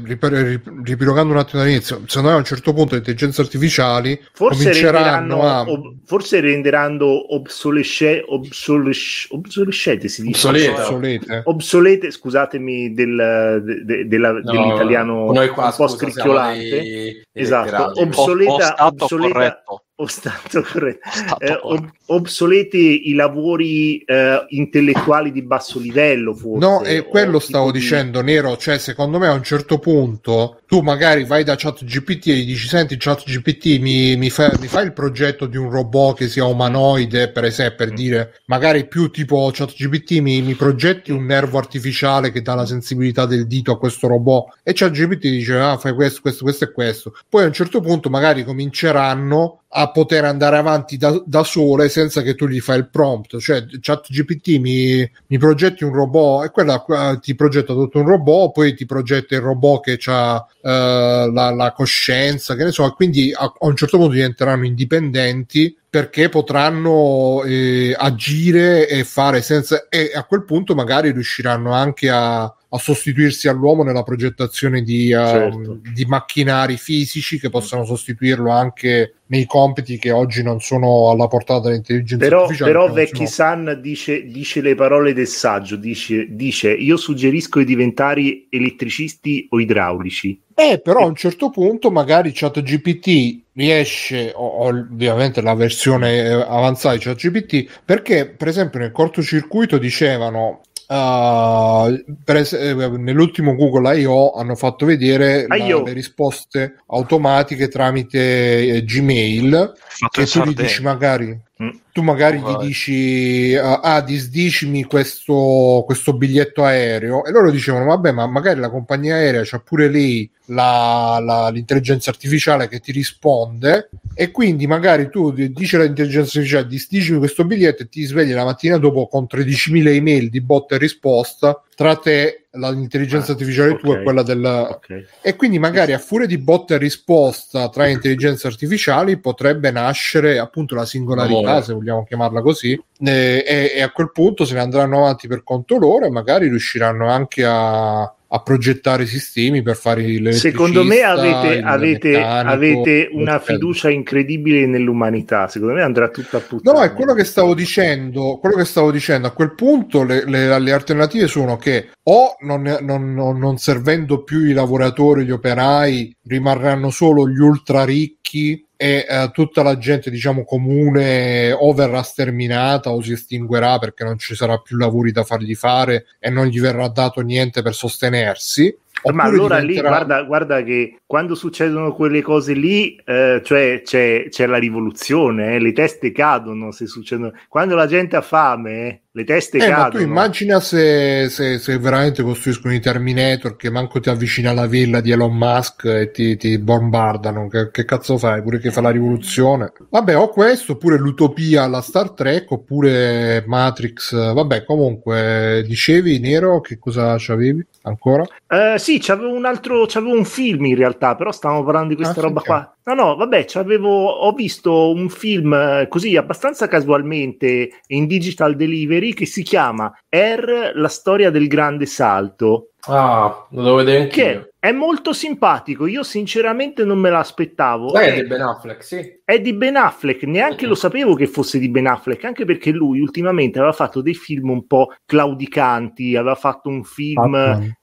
ripilogando 0.83 1.31
un 1.31 1.39
attimo 1.39 1.61
dall'inizio, 1.61 2.01
secondo 2.07 2.29
me 2.29 2.35
a 2.35 2.39
un 2.39 2.45
certo 2.45 2.73
punto 2.73 2.93
le 2.93 2.99
intelligenze 2.99 3.41
artificiali 3.41 4.19
forse 4.31 4.63
cominceranno 4.63 5.43
a. 5.43 5.61
Ob, 5.61 5.97
forse 6.05 6.39
renderanno 6.39 7.35
obsolesce, 7.35 8.23
obsolesce, 8.27 9.27
obsolescete, 9.31 10.07
si 10.07 10.23
dice 10.23 10.47
obsolete. 10.47 10.78
Obsolete. 10.81 11.41
obsolete 11.45 12.11
scusatemi 12.11 12.93
del, 12.93 13.61
de, 13.63 13.83
de, 13.83 14.07
della, 14.07 14.31
no, 14.31 14.41
dell'italiano 14.41 15.25
un 15.29 15.73
po' 15.75 15.87
scricchiolante. 15.87 16.69
Dei, 16.69 17.21
esatto, 17.31 18.01
obsoleta, 18.01 18.75
obsoleta, 18.79 19.33
corretto 19.33 19.73
o 19.73 19.83
stato 20.07 20.61
corretto, 20.61 21.39
eh, 21.39 21.57
ob- 21.61 21.91
obsoleti 22.07 23.09
i 23.09 23.13
lavori 23.13 23.99
eh, 23.99 24.45
intellettuali 24.49 25.31
di 25.31 25.41
basso 25.41 25.79
livello 25.79 26.33
forse, 26.33 26.65
no 26.65 26.83
e 26.83 27.03
quello 27.03 27.39
stavo 27.39 27.71
di... 27.71 27.79
dicendo 27.79 28.21
Nero 28.21 28.57
cioè 28.57 28.77
secondo 28.77 29.19
me 29.19 29.27
a 29.27 29.33
un 29.33 29.43
certo 29.43 29.79
punto 29.79 30.61
tu 30.67 30.81
magari 30.81 31.23
vai 31.23 31.43
da 31.43 31.55
chat 31.55 31.83
GPT 31.83 32.27
e 32.27 32.35
gli 32.35 32.45
dici 32.45 32.67
senti 32.67 32.97
chat 32.97 33.23
GPT 33.25 33.79
mi, 33.79 34.15
mi, 34.15 34.29
fa, 34.29 34.51
mi 34.59 34.67
fai 34.67 34.85
il 34.85 34.93
progetto 34.93 35.45
di 35.45 35.57
un 35.57 35.69
robot 35.69 36.17
che 36.17 36.27
sia 36.27 36.45
umanoide 36.45 37.29
per 37.29 37.45
esempio 37.45 37.77
per 37.79 37.91
mm. 37.91 37.95
dire 37.95 38.41
magari 38.45 38.87
più 38.87 39.09
tipo 39.09 39.49
chat 39.53 39.73
GPT 39.73 40.19
mi, 40.19 40.41
mi 40.41 40.55
progetti 40.55 41.11
un 41.11 41.25
nervo 41.25 41.57
artificiale 41.57 42.31
che 42.31 42.41
dà 42.41 42.55
la 42.55 42.65
sensibilità 42.65 43.25
del 43.25 43.47
dito 43.47 43.71
a 43.71 43.77
questo 43.77 44.07
robot. 44.07 44.59
E 44.63 44.73
chat 44.73 44.91
GPT 44.91 45.29
dice 45.29 45.57
ah 45.57 45.77
fai 45.77 45.93
questo 45.93 46.19
questo 46.21 46.43
questo 46.43 46.65
e 46.65 46.71
questo. 46.71 47.15
Poi 47.29 47.43
a 47.43 47.47
un 47.47 47.53
certo 47.53 47.79
punto 47.79 48.09
magari 48.09 48.43
cominceranno 48.43 49.61
a 49.71 49.91
poter 49.91 50.25
andare 50.25 50.57
avanti 50.57 50.97
da, 50.97 51.21
da, 51.23 51.43
sole 51.43 51.89
senza 51.89 52.23
che 52.23 52.33
tu 52.33 52.47
gli 52.47 52.59
fai 52.59 52.79
il 52.79 52.89
prompt. 52.89 53.37
Cioè, 53.37 53.65
ChatGPT 53.79 54.57
mi, 54.57 55.09
mi 55.27 55.37
progetti 55.37 55.83
un 55.83 55.93
robot 55.93 56.45
e 56.45 56.49
quella 56.49 56.83
ti 57.21 57.35
progetta 57.35 57.73
tutto 57.73 57.99
un 57.99 58.07
robot, 58.07 58.51
poi 58.51 58.73
ti 58.73 58.85
progetta 58.85 59.35
il 59.35 59.41
robot 59.41 59.83
che 59.83 59.99
ha 60.05 60.43
eh, 60.61 61.31
la, 61.31 61.51
la, 61.51 61.71
coscienza, 61.71 62.55
che 62.55 62.63
ne 62.63 62.71
so, 62.71 62.91
quindi 62.93 63.31
a, 63.31 63.43
a 63.43 63.65
un 63.67 63.75
certo 63.75 63.97
punto 63.97 64.13
diventeranno 64.13 64.65
indipendenti 64.65 65.75
perché 65.89 66.29
potranno 66.29 67.41
eh, 67.43 67.95
agire 67.97 68.87
e 68.87 69.03
fare 69.03 69.41
senza 69.41 69.87
e 69.89 70.11
a 70.13 70.23
quel 70.23 70.45
punto 70.45 70.75
magari 70.75 71.11
riusciranno 71.11 71.71
anche 71.71 72.09
a, 72.09 72.43
a 72.43 72.77
sostituirsi 72.77 73.47
all'uomo 73.47 73.81
nella 73.81 74.03
progettazione 74.03 74.83
di, 74.83 75.11
uh, 75.11 75.25
certo. 75.25 75.79
di, 75.91 76.05
macchinari 76.05 76.77
fisici 76.77 77.39
che 77.39 77.49
possano 77.49 77.85
sostituirlo 77.85 78.51
anche 78.51 79.15
nei 79.27 79.47
compiti 79.47 79.97
che 79.97 80.11
oggi 80.11 80.43
non 80.43 80.59
sono 80.59 81.09
alla 81.09 81.27
portata 81.27 81.69
dell'intelligenza 81.69 82.23
però, 82.23 82.41
artificiale. 82.41 82.71
Però 82.71 82.91
Vecchi. 82.91 83.25
San 83.25 83.79
dice, 83.81 84.25
dice, 84.25 84.61
le 84.61 84.75
parole 84.75 85.13
del 85.13 85.27
saggio, 85.27 85.75
dice, 85.75 86.27
dice 86.29 86.71
io 86.71 86.97
suggerisco 86.97 87.59
di 87.59 87.65
diventare 87.65 88.45
elettricisti 88.51 89.47
o 89.49 89.59
idraulici. 89.59 90.39
Eh, 90.59 90.81
però 90.81 91.03
a 91.03 91.05
un 91.05 91.15
certo 91.15 91.49
punto 91.51 91.89
magari 91.89 92.33
ChatGPT 92.33 93.43
riesce, 93.53 94.33
o, 94.35 94.45
o 94.45 94.67
ovviamente 94.67 95.39
la 95.41 95.53
versione 95.53 96.17
eh, 96.17 96.31
avanzata 96.33 96.95
di 96.95 97.01
ChatGPT, 97.01 97.79
perché 97.85 98.27
per 98.27 98.49
esempio 98.49 98.79
nel 98.79 98.91
cortocircuito 98.91 99.77
dicevano 99.77 100.61
Uh, 100.89 102.03
es- 102.25 102.53
eh, 102.53 102.73
nell'ultimo 102.73 103.53
Google 103.53 103.95
I.O. 103.99 104.31
hanno 104.31 104.55
fatto 104.55 104.87
vedere 104.87 105.45
la, 105.45 105.55
le 105.83 105.93
risposte 105.93 106.77
automatiche 106.87 107.67
tramite 107.67 108.77
eh, 108.77 108.83
Gmail 108.83 109.73
Fatto 109.77 110.19
che 110.19 110.25
tu 110.25 110.41
gli 110.41 110.55
dici 110.55 110.81
magari 110.81 111.39
mm. 111.61 111.69
tu 111.91 112.01
magari 112.01 112.39
gli 112.39 112.65
dici 112.65 113.53
uh, 113.53 113.79
ah 113.81 114.01
disdicimi 114.01 114.83
questo, 114.83 115.83
questo 115.85 116.13
biglietto 116.13 116.63
aereo 116.63 117.25
e 117.25 117.31
loro 117.31 117.51
dicevano 117.51 117.85
vabbè 117.85 118.11
ma 118.11 118.27
magari 118.27 118.59
la 118.59 118.69
compagnia 118.69 119.15
aerea 119.15 119.41
c'ha 119.43 119.59
pure 119.59 119.87
lì 119.87 120.29
la, 120.45 121.21
la, 121.21 121.49
l'intelligenza 121.49 122.09
artificiale 122.09 122.67
che 122.67 122.79
ti 122.79 122.91
risponde 122.91 123.89
e 124.13 124.31
quindi 124.31 124.67
magari 124.67 125.09
tu 125.09 125.31
dici 125.31 125.75
all'intelligenza 125.75 126.39
artificiale 126.39 126.67
disdicimi 126.67 127.17
questo 127.17 127.45
biglietto 127.45 127.83
e 127.83 127.89
ti 127.89 128.03
svegli 128.03 128.33
la 128.33 128.45
mattina 128.45 128.77
dopo 128.77 129.07
con 129.07 129.27
13.000 129.29 129.87
email 129.93 130.29
di 130.29 130.41
botta 130.41 130.75
e 130.75 130.77
risposta 130.79 131.61
tra 131.75 131.95
te 131.95 132.38
l'intelligenza 132.51 133.31
ah, 133.31 133.33
artificiale 133.33 133.69
okay. 133.71 133.81
tua 133.81 133.99
e 133.99 134.03
quella 134.03 134.23
del 134.23 134.43
okay. 134.43 135.05
e 135.21 135.35
quindi 135.35 135.59
magari 135.59 135.93
a 135.93 135.99
furia 135.99 136.25
di 136.25 136.39
botta 136.39 136.75
e 136.75 136.77
risposta 136.79 137.69
tra 137.69 137.87
intelligenze 137.87 138.47
artificiali 138.47 139.17
potrebbe 139.17 139.69
nascere 139.69 140.39
appunto 140.39 140.73
la 140.73 140.85
singolarità 140.85 141.49
Amore. 141.49 141.63
se 141.63 141.73
vogliamo 141.73 142.03
chiamarla 142.05 142.41
così 142.41 142.81
e, 142.99 143.71
e, 143.75 143.81
a 143.81 143.91
quel 143.91 144.11
punto 144.11 144.45
se 144.45 144.55
ne 144.55 144.61
andranno 144.61 144.97
avanti 144.97 145.27
per 145.27 145.43
conto 145.43 145.77
loro 145.77 146.05
e 146.05 146.09
magari 146.09 146.47
riusciranno 146.47 147.07
anche 147.07 147.45
a 147.45 148.11
a 148.31 148.41
progettare 148.43 149.07
sistemi 149.07 149.63
per 149.63 149.75
fare 149.75 150.05
le 150.19 150.33
secondo 150.33 150.83
me 150.83 151.01
avete, 151.01 151.61
avete, 151.61 152.21
avete 152.21 153.09
una 153.11 153.39
fiducia 153.39 153.89
incredibile 153.89 154.67
nell'umanità. 154.67 155.47
Secondo 155.47 155.73
me 155.73 155.81
andrà 155.81 156.09
tutto 156.09 156.37
a 156.37 156.39
puttana. 156.39 156.77
No 156.77 156.83
è 156.83 156.93
quello 156.93 157.13
che 157.13 157.23
stavo 157.23 157.55
dicendo 157.55 158.37
quello 158.39 158.55
che 158.55 158.65
stavo 158.65 158.91
dicendo 158.91 159.27
a 159.27 159.31
quel 159.31 159.55
punto 159.55 160.03
le, 160.03 160.25
le, 160.25 160.59
le 160.59 160.71
alternative 160.71 161.27
sono 161.27 161.57
che 161.57 161.89
o 162.03 162.35
non, 162.41 162.77
non, 162.81 163.13
non, 163.13 163.57
servendo 163.57 164.23
più 164.23 164.45
i 164.45 164.53
lavoratori 164.53 165.25
gli 165.25 165.31
operai 165.31 166.15
rimarranno 166.23 166.91
solo 166.91 167.27
gli 167.27 167.39
ultra 167.39 167.83
ricchi 167.83 168.63
e 168.81 169.05
eh, 169.09 169.29
tutta 169.33 169.61
la 169.61 169.77
gente 169.77 170.09
diciamo 170.09 170.45
comune 170.45 171.51
o 171.51 171.73
verrà 171.73 172.01
sterminata 172.01 172.91
o 172.91 173.01
si 173.01 173.11
estinguerà 173.11 173.77
perché 173.77 174.05
non 174.05 174.17
ci 174.17 174.35
sarà 174.35 174.57
più 174.59 174.77
lavori 174.77 175.11
da 175.11 175.25
fargli 175.25 175.53
fare 175.53 176.05
e 176.17 176.29
non 176.29 176.45
gli 176.45 176.61
verrà 176.61 176.87
dato 176.87 177.19
niente 177.19 177.61
per 177.61 177.73
sostenersi 177.73 178.73
ma 179.13 179.23
allora 179.23 179.59
diventerà... 179.59 179.61
lì 179.61 180.05
guarda, 180.05 180.23
guarda, 180.23 180.63
che 180.63 180.99
quando 181.05 181.35
succedono 181.35 181.93
quelle 181.93 182.21
cose 182.21 182.53
lì, 182.53 182.95
eh, 183.05 183.41
cioè 183.43 183.81
c'è, 183.83 184.27
c'è, 184.29 184.45
la 184.45 184.57
rivoluzione, 184.57 185.55
eh, 185.55 185.59
le 185.59 185.71
teste 185.71 186.11
cadono 186.11 186.71
se 186.71 186.85
succedono. 186.85 187.33
Quando 187.47 187.75
la 187.75 187.87
gente 187.87 188.17
ha 188.17 188.21
fame, 188.21 189.03
le 189.11 189.23
teste 189.23 189.57
eh, 189.57 189.61
cadono. 189.61 189.81
Ma 189.81 189.89
tu 189.89 190.01
immagina 190.01 190.59
se, 190.59 191.29
se, 191.29 191.57
se, 191.57 191.77
veramente 191.79 192.21
costruiscono 192.21 192.73
i 192.73 192.79
Terminator 192.79 193.55
che 193.55 193.71
manco 193.71 193.99
ti 193.99 194.09
avvicina 194.09 194.51
alla 194.51 194.67
villa 194.67 195.01
di 195.01 195.11
Elon 195.11 195.35
Musk 195.35 195.85
e 195.85 196.11
ti, 196.11 196.37
ti 196.37 196.59
bombardano. 196.59 197.47
Che, 197.47 197.71
che, 197.71 197.85
cazzo 197.85 198.17
fai? 198.17 198.43
Pure 198.43 198.59
che 198.59 198.71
fa 198.71 198.81
la 198.81 198.91
rivoluzione. 198.91 199.71
Vabbè, 199.89 200.15
o 200.15 200.29
questo, 200.29 200.73
oppure 200.73 200.97
l'utopia 200.97 201.63
alla 201.63 201.81
Star 201.81 202.11
Trek, 202.11 202.51
oppure 202.51 203.43
Matrix. 203.47 204.13
Vabbè, 204.13 204.63
comunque, 204.63 205.63
dicevi, 205.65 206.19
Nero, 206.19 206.61
che 206.61 206.77
cosa 206.77 207.15
c'avevi 207.17 207.65
ancora? 207.83 208.23
Uh, 208.47 208.77
sì, 208.77 208.99
c'avevo 208.99 209.33
un 209.33 209.45
altro, 209.45 209.85
c'avevo 209.87 210.13
un 210.13 210.25
film 210.25 210.65
in 210.65 210.75
realtà, 210.75 211.15
però 211.15 211.31
stavamo 211.31 211.63
parlando 211.63 211.89
di 211.89 211.95
questa 211.95 212.19
ah, 212.19 212.23
roba 212.23 212.41
okay. 212.41 212.55
qua. 212.55 212.73
No, 212.89 212.95
no, 212.95 213.15
vabbè, 213.15 213.45
ho 213.85 214.31
visto 214.31 214.91
un 214.91 215.09
film 215.09 215.53
eh, 215.53 215.87
così 215.87 216.17
abbastanza 216.17 216.67
casualmente 216.67 217.81
in 217.89 218.07
digital 218.07 218.55
delivery 218.55 219.13
che 219.13 219.27
si 219.27 219.43
chiama 219.43 219.95
Air, 220.09 220.71
la 220.73 220.87
storia 220.87 221.29
del 221.29 221.47
grande 221.47 221.85
salto. 221.85 222.71
Ah, 222.87 223.45
lo 223.51 223.61
devo 223.61 223.75
vedere 223.75 224.01
anche 224.03 224.15
Che 224.15 224.51
è 224.57 224.71
molto 224.71 225.13
simpatico, 225.13 225.85
io 225.85 226.01
sinceramente 226.01 226.83
non 226.83 226.97
me 226.97 227.11
l'aspettavo. 227.11 227.91
Beh, 227.91 228.13
è 228.13 228.21
di 228.23 228.27
Ben 228.27 228.41
Affleck, 228.41 228.83
sì. 228.83 229.21
È 229.23 229.39
di 229.39 229.53
Ben 229.53 229.75
Affleck, 229.75 230.23
neanche 230.23 230.65
lo 230.65 230.75
sapevo 230.75 231.13
che 231.13 231.27
fosse 231.27 231.59
di 231.59 231.69
Ben 231.69 231.85
Affleck, 231.85 232.23
anche 232.23 232.43
perché 232.43 232.71
lui 232.71 233.01
ultimamente 233.01 233.59
aveva 233.59 233.73
fatto 233.73 234.01
dei 234.01 234.15
film 234.15 234.49
un 234.49 234.65
po' 234.65 234.95
claudicanti, 235.05 236.15
aveva 236.15 236.33
fatto 236.33 236.69
un 236.69 236.83
film 236.83 237.35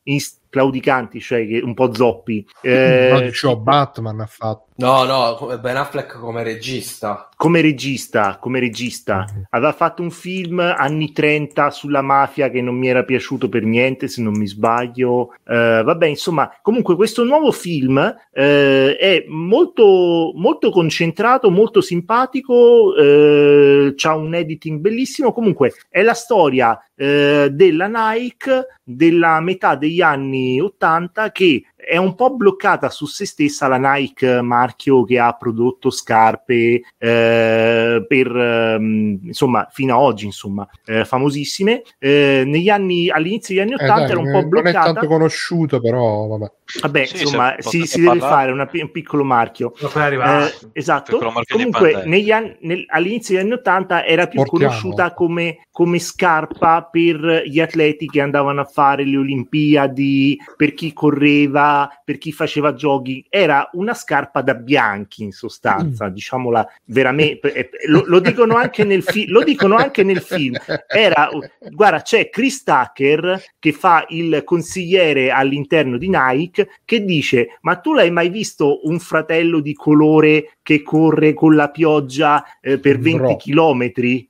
in, 0.03 0.19
claudicanti, 0.57 1.21
cioè 1.21 1.61
un 1.63 1.75
po' 1.75 1.93
zoppi. 1.95 2.47
Eh, 2.63 3.31
Batman 3.57 4.21
ha 4.21 4.27
fatto. 4.27 4.65
No, 4.79 5.05
no, 5.05 5.59
Ben 5.59 5.77
Affleck 5.77 6.19
come 6.19 6.43
regista. 6.43 7.31
Come 7.35 7.63
regista, 7.63 8.37
come 8.39 8.61
regista. 8.61 9.25
Aveva 9.51 9.73
fatto 9.73 10.03
un 10.03 10.11
film 10.11 10.59
anni 10.59 11.13
30 11.13 11.71
sulla 11.71 12.03
mafia 12.03 12.51
che 12.51 12.61
non 12.61 12.77
mi 12.77 12.89
era 12.89 13.03
piaciuto 13.03 13.49
per 13.49 13.63
niente, 13.63 14.07
se 14.07 14.21
non 14.21 14.35
mi 14.37 14.47
sbaglio. 14.47 15.35
Eh, 15.47 15.83
vabbè, 15.83 16.07
insomma, 16.07 16.55
comunque 16.61 16.95
questo 16.95 17.25
nuovo 17.25 17.53
film 17.53 17.99
eh, 18.33 18.97
è 18.97 19.25
molto, 19.29 20.33
molto 20.35 20.71
concentrato, 20.71 21.51
molto 21.51 21.81
simpatico, 21.81 22.95
eh, 22.97 23.95
ha 23.99 24.15
un 24.15 24.35
editing 24.35 24.79
bellissimo. 24.79 25.33
Comunque 25.33 25.73
è 25.89 26.03
la 26.03 26.15
storia 26.15 26.79
della 26.99 27.91
Nike 27.91 28.67
della 28.83 29.41
metà 29.41 29.75
degli 29.75 30.01
anni 30.01 30.61
80 30.61 31.33
che 31.33 31.65
è 31.87 31.99
un 31.99 32.17
po' 32.17 32.35
bloccata 32.35 32.91
su 32.91 33.07
se 33.07 33.25
stessa 33.25 33.69
la 33.69 33.77
Nike 33.77 34.41
marchio 34.43 35.05
che 35.05 35.21
ha 35.21 35.33
prodotto 35.35 35.91
scarpe 35.91 36.83
eh, 36.99 38.05
per 38.09 38.37
eh, 38.37 38.77
insomma 39.23 39.69
fino 39.71 39.95
a 39.95 40.01
oggi 40.01 40.25
insomma 40.25 40.69
eh, 40.85 41.05
famosissime 41.05 41.83
eh, 42.01 42.43
negli 42.45 42.69
anni 42.71 43.09
all'inizio 43.09 43.55
degli 43.55 43.63
anni 43.63 43.75
80 43.75 44.01
eh, 44.01 44.11
era 44.11 44.19
un 44.19 44.33
po' 44.33 44.49
bloccata 44.49 44.79
non 44.79 44.89
è 44.89 44.95
tanto 44.95 45.07
conosciuto 45.07 45.81
però 45.81 46.27
vabbè 46.27 46.51
Vabbè, 46.81 47.05
sì, 47.05 47.23
insomma, 47.23 47.55
si, 47.59 47.87
si 47.87 48.01
deve 48.01 48.19
fare 48.19 48.51
una, 48.51 48.69
un 48.71 48.91
piccolo 48.91 49.23
marchio. 49.23 49.73
Eh, 49.77 50.69
esatto. 50.73 51.19
Comunque, 51.49 52.03
negli 52.07 52.33
anni, 52.33 52.57
nel, 52.63 52.85
all'inizio 52.89 53.37
degli 53.37 53.45
anni 53.45 53.55
80 53.55 54.05
era 54.05 54.27
più 54.27 54.43
Portiamo. 54.43 54.65
conosciuta 54.65 55.15
come, 55.15 55.67
come, 55.71 56.01
scarpa 56.01 56.83
per 56.91 57.45
gli 57.47 57.61
atleti 57.61 58.07
che 58.07 58.21
andavano 58.21 58.63
a 58.63 58.65
fare 58.65 59.05
le 59.05 59.17
Olimpiadi, 59.17 60.37
per 60.57 60.75
chi 60.75 60.93
correva, 60.93 61.76
per 62.05 62.19
chi 62.19 62.33
faceva 62.33 62.75
giochi. 62.75 63.25
Era 63.29 63.69
una 63.73 63.95
scarpa 63.95 64.43
da 64.43 64.55
bianchi, 64.55 65.23
in 65.23 65.33
sostanza, 65.33 66.09
mm. 66.09 66.13
diciamola 66.13 66.67
veramente. 66.85 67.71
Lo, 67.89 68.05
lo, 68.07 68.21
dicono 68.21 68.57
anche 68.57 68.85
nel 68.85 69.03
fi- 69.03 69.27
lo 69.29 69.43
dicono 69.43 69.77
anche 69.77 70.03
nel 70.03 70.21
film. 70.21 70.57
Era, 70.87 71.29
guarda, 71.71 72.03
c'è 72.03 72.29
Chris 72.31 72.63
Tucker 72.63 73.43
che 73.59 73.73
fa 73.73 74.05
il 74.09 74.43
consigliere 74.45 75.31
all'interno 75.31 75.99
di 75.99 76.09
Nike 76.11 76.69
che 76.85 77.05
dice 77.05 77.59
ma 77.61 77.77
tu 77.77 77.95
l'hai 77.95 78.11
mai 78.11 78.29
visto 78.29 78.87
un 78.87 78.99
fratello 78.99 79.61
di 79.61 79.75
colore 79.75 80.57
che 80.63 80.83
corre 80.83 81.35
con 81.35 81.55
la 81.55 81.71
pioggia 81.71 82.45
eh, 82.61 82.79
per 82.79 82.99
20 82.99 83.37
chilometri? 83.37 84.29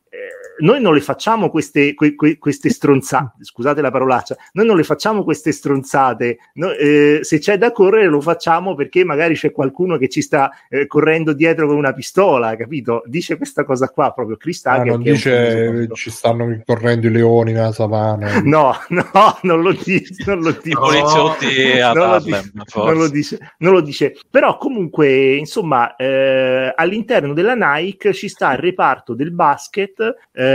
Noi 0.59 0.81
non 0.81 0.95
le 0.95 1.01
facciamo 1.01 1.51
queste, 1.51 1.95
que, 1.95 2.15
que, 2.15 2.39
queste 2.39 2.70
stronzate, 2.70 3.45
scusate 3.45 3.81
la 3.81 3.91
parolaccia, 3.91 4.37
noi 4.53 4.66
non 4.66 4.77
le 4.77 4.85
facciamo 4.85 5.23
queste 5.24 5.53
stronzate, 5.53 6.39
no, 6.55 6.73
eh, 6.73 7.20
se 7.23 7.39
c'è 7.39 7.59
da 7.59 7.73
correre 7.73 8.09
lo 8.09 8.20
facciamo 8.20 8.74
perché 8.74 9.05
magari 9.05 9.35
c'è 9.35 9.53
qualcuno 9.53 9.99
che 9.99 10.09
ci 10.09 10.23
sta 10.23 10.51
eh, 10.69 10.87
correndo 10.87 11.33
dietro 11.33 11.66
con 11.66 11.77
una 11.77 11.93
pistola, 11.93 12.57
capito? 12.57 13.03
Dice 13.07 13.37
questa 13.37 13.65
cosa 13.65 13.89
qua 13.89 14.12
proprio 14.12 14.37
Chris 14.37 14.65
ah, 14.66 14.83
non 14.83 15.03
dice 15.03 15.89
ci 15.93 16.11
stanno 16.11 16.61
correndo 16.65 17.07
i 17.07 17.11
leoni 17.11 17.53
nella 17.53 17.73
savana. 17.73 18.43
No, 18.57 18.73
no, 18.89 19.39
non 19.43 19.61
lo 19.61 19.73
dice, 19.73 20.24
non 20.24 20.41
lo 20.41 20.53
dice. 20.53 20.77
poliziotti 20.77 21.78
no, 21.93 21.93
non, 21.95 22.11
lo 22.11 22.19
dice 22.20 22.53
non, 22.74 22.95
lo 22.97 23.09
dice, 23.09 23.39
non 23.59 23.73
lo 23.73 23.81
dice, 23.81 24.16
però 24.31 24.57
comunque, 24.57 25.35
insomma, 25.35 25.97
eh, 25.97 26.73
all'interno 26.74 27.33
della 27.33 27.55
Nike 27.55 28.12
ci 28.12 28.28
sta 28.28 28.53
il 28.53 28.59
reparto 28.59 29.15
del 29.15 29.33
basket 29.33 30.15
eh, 30.33 30.45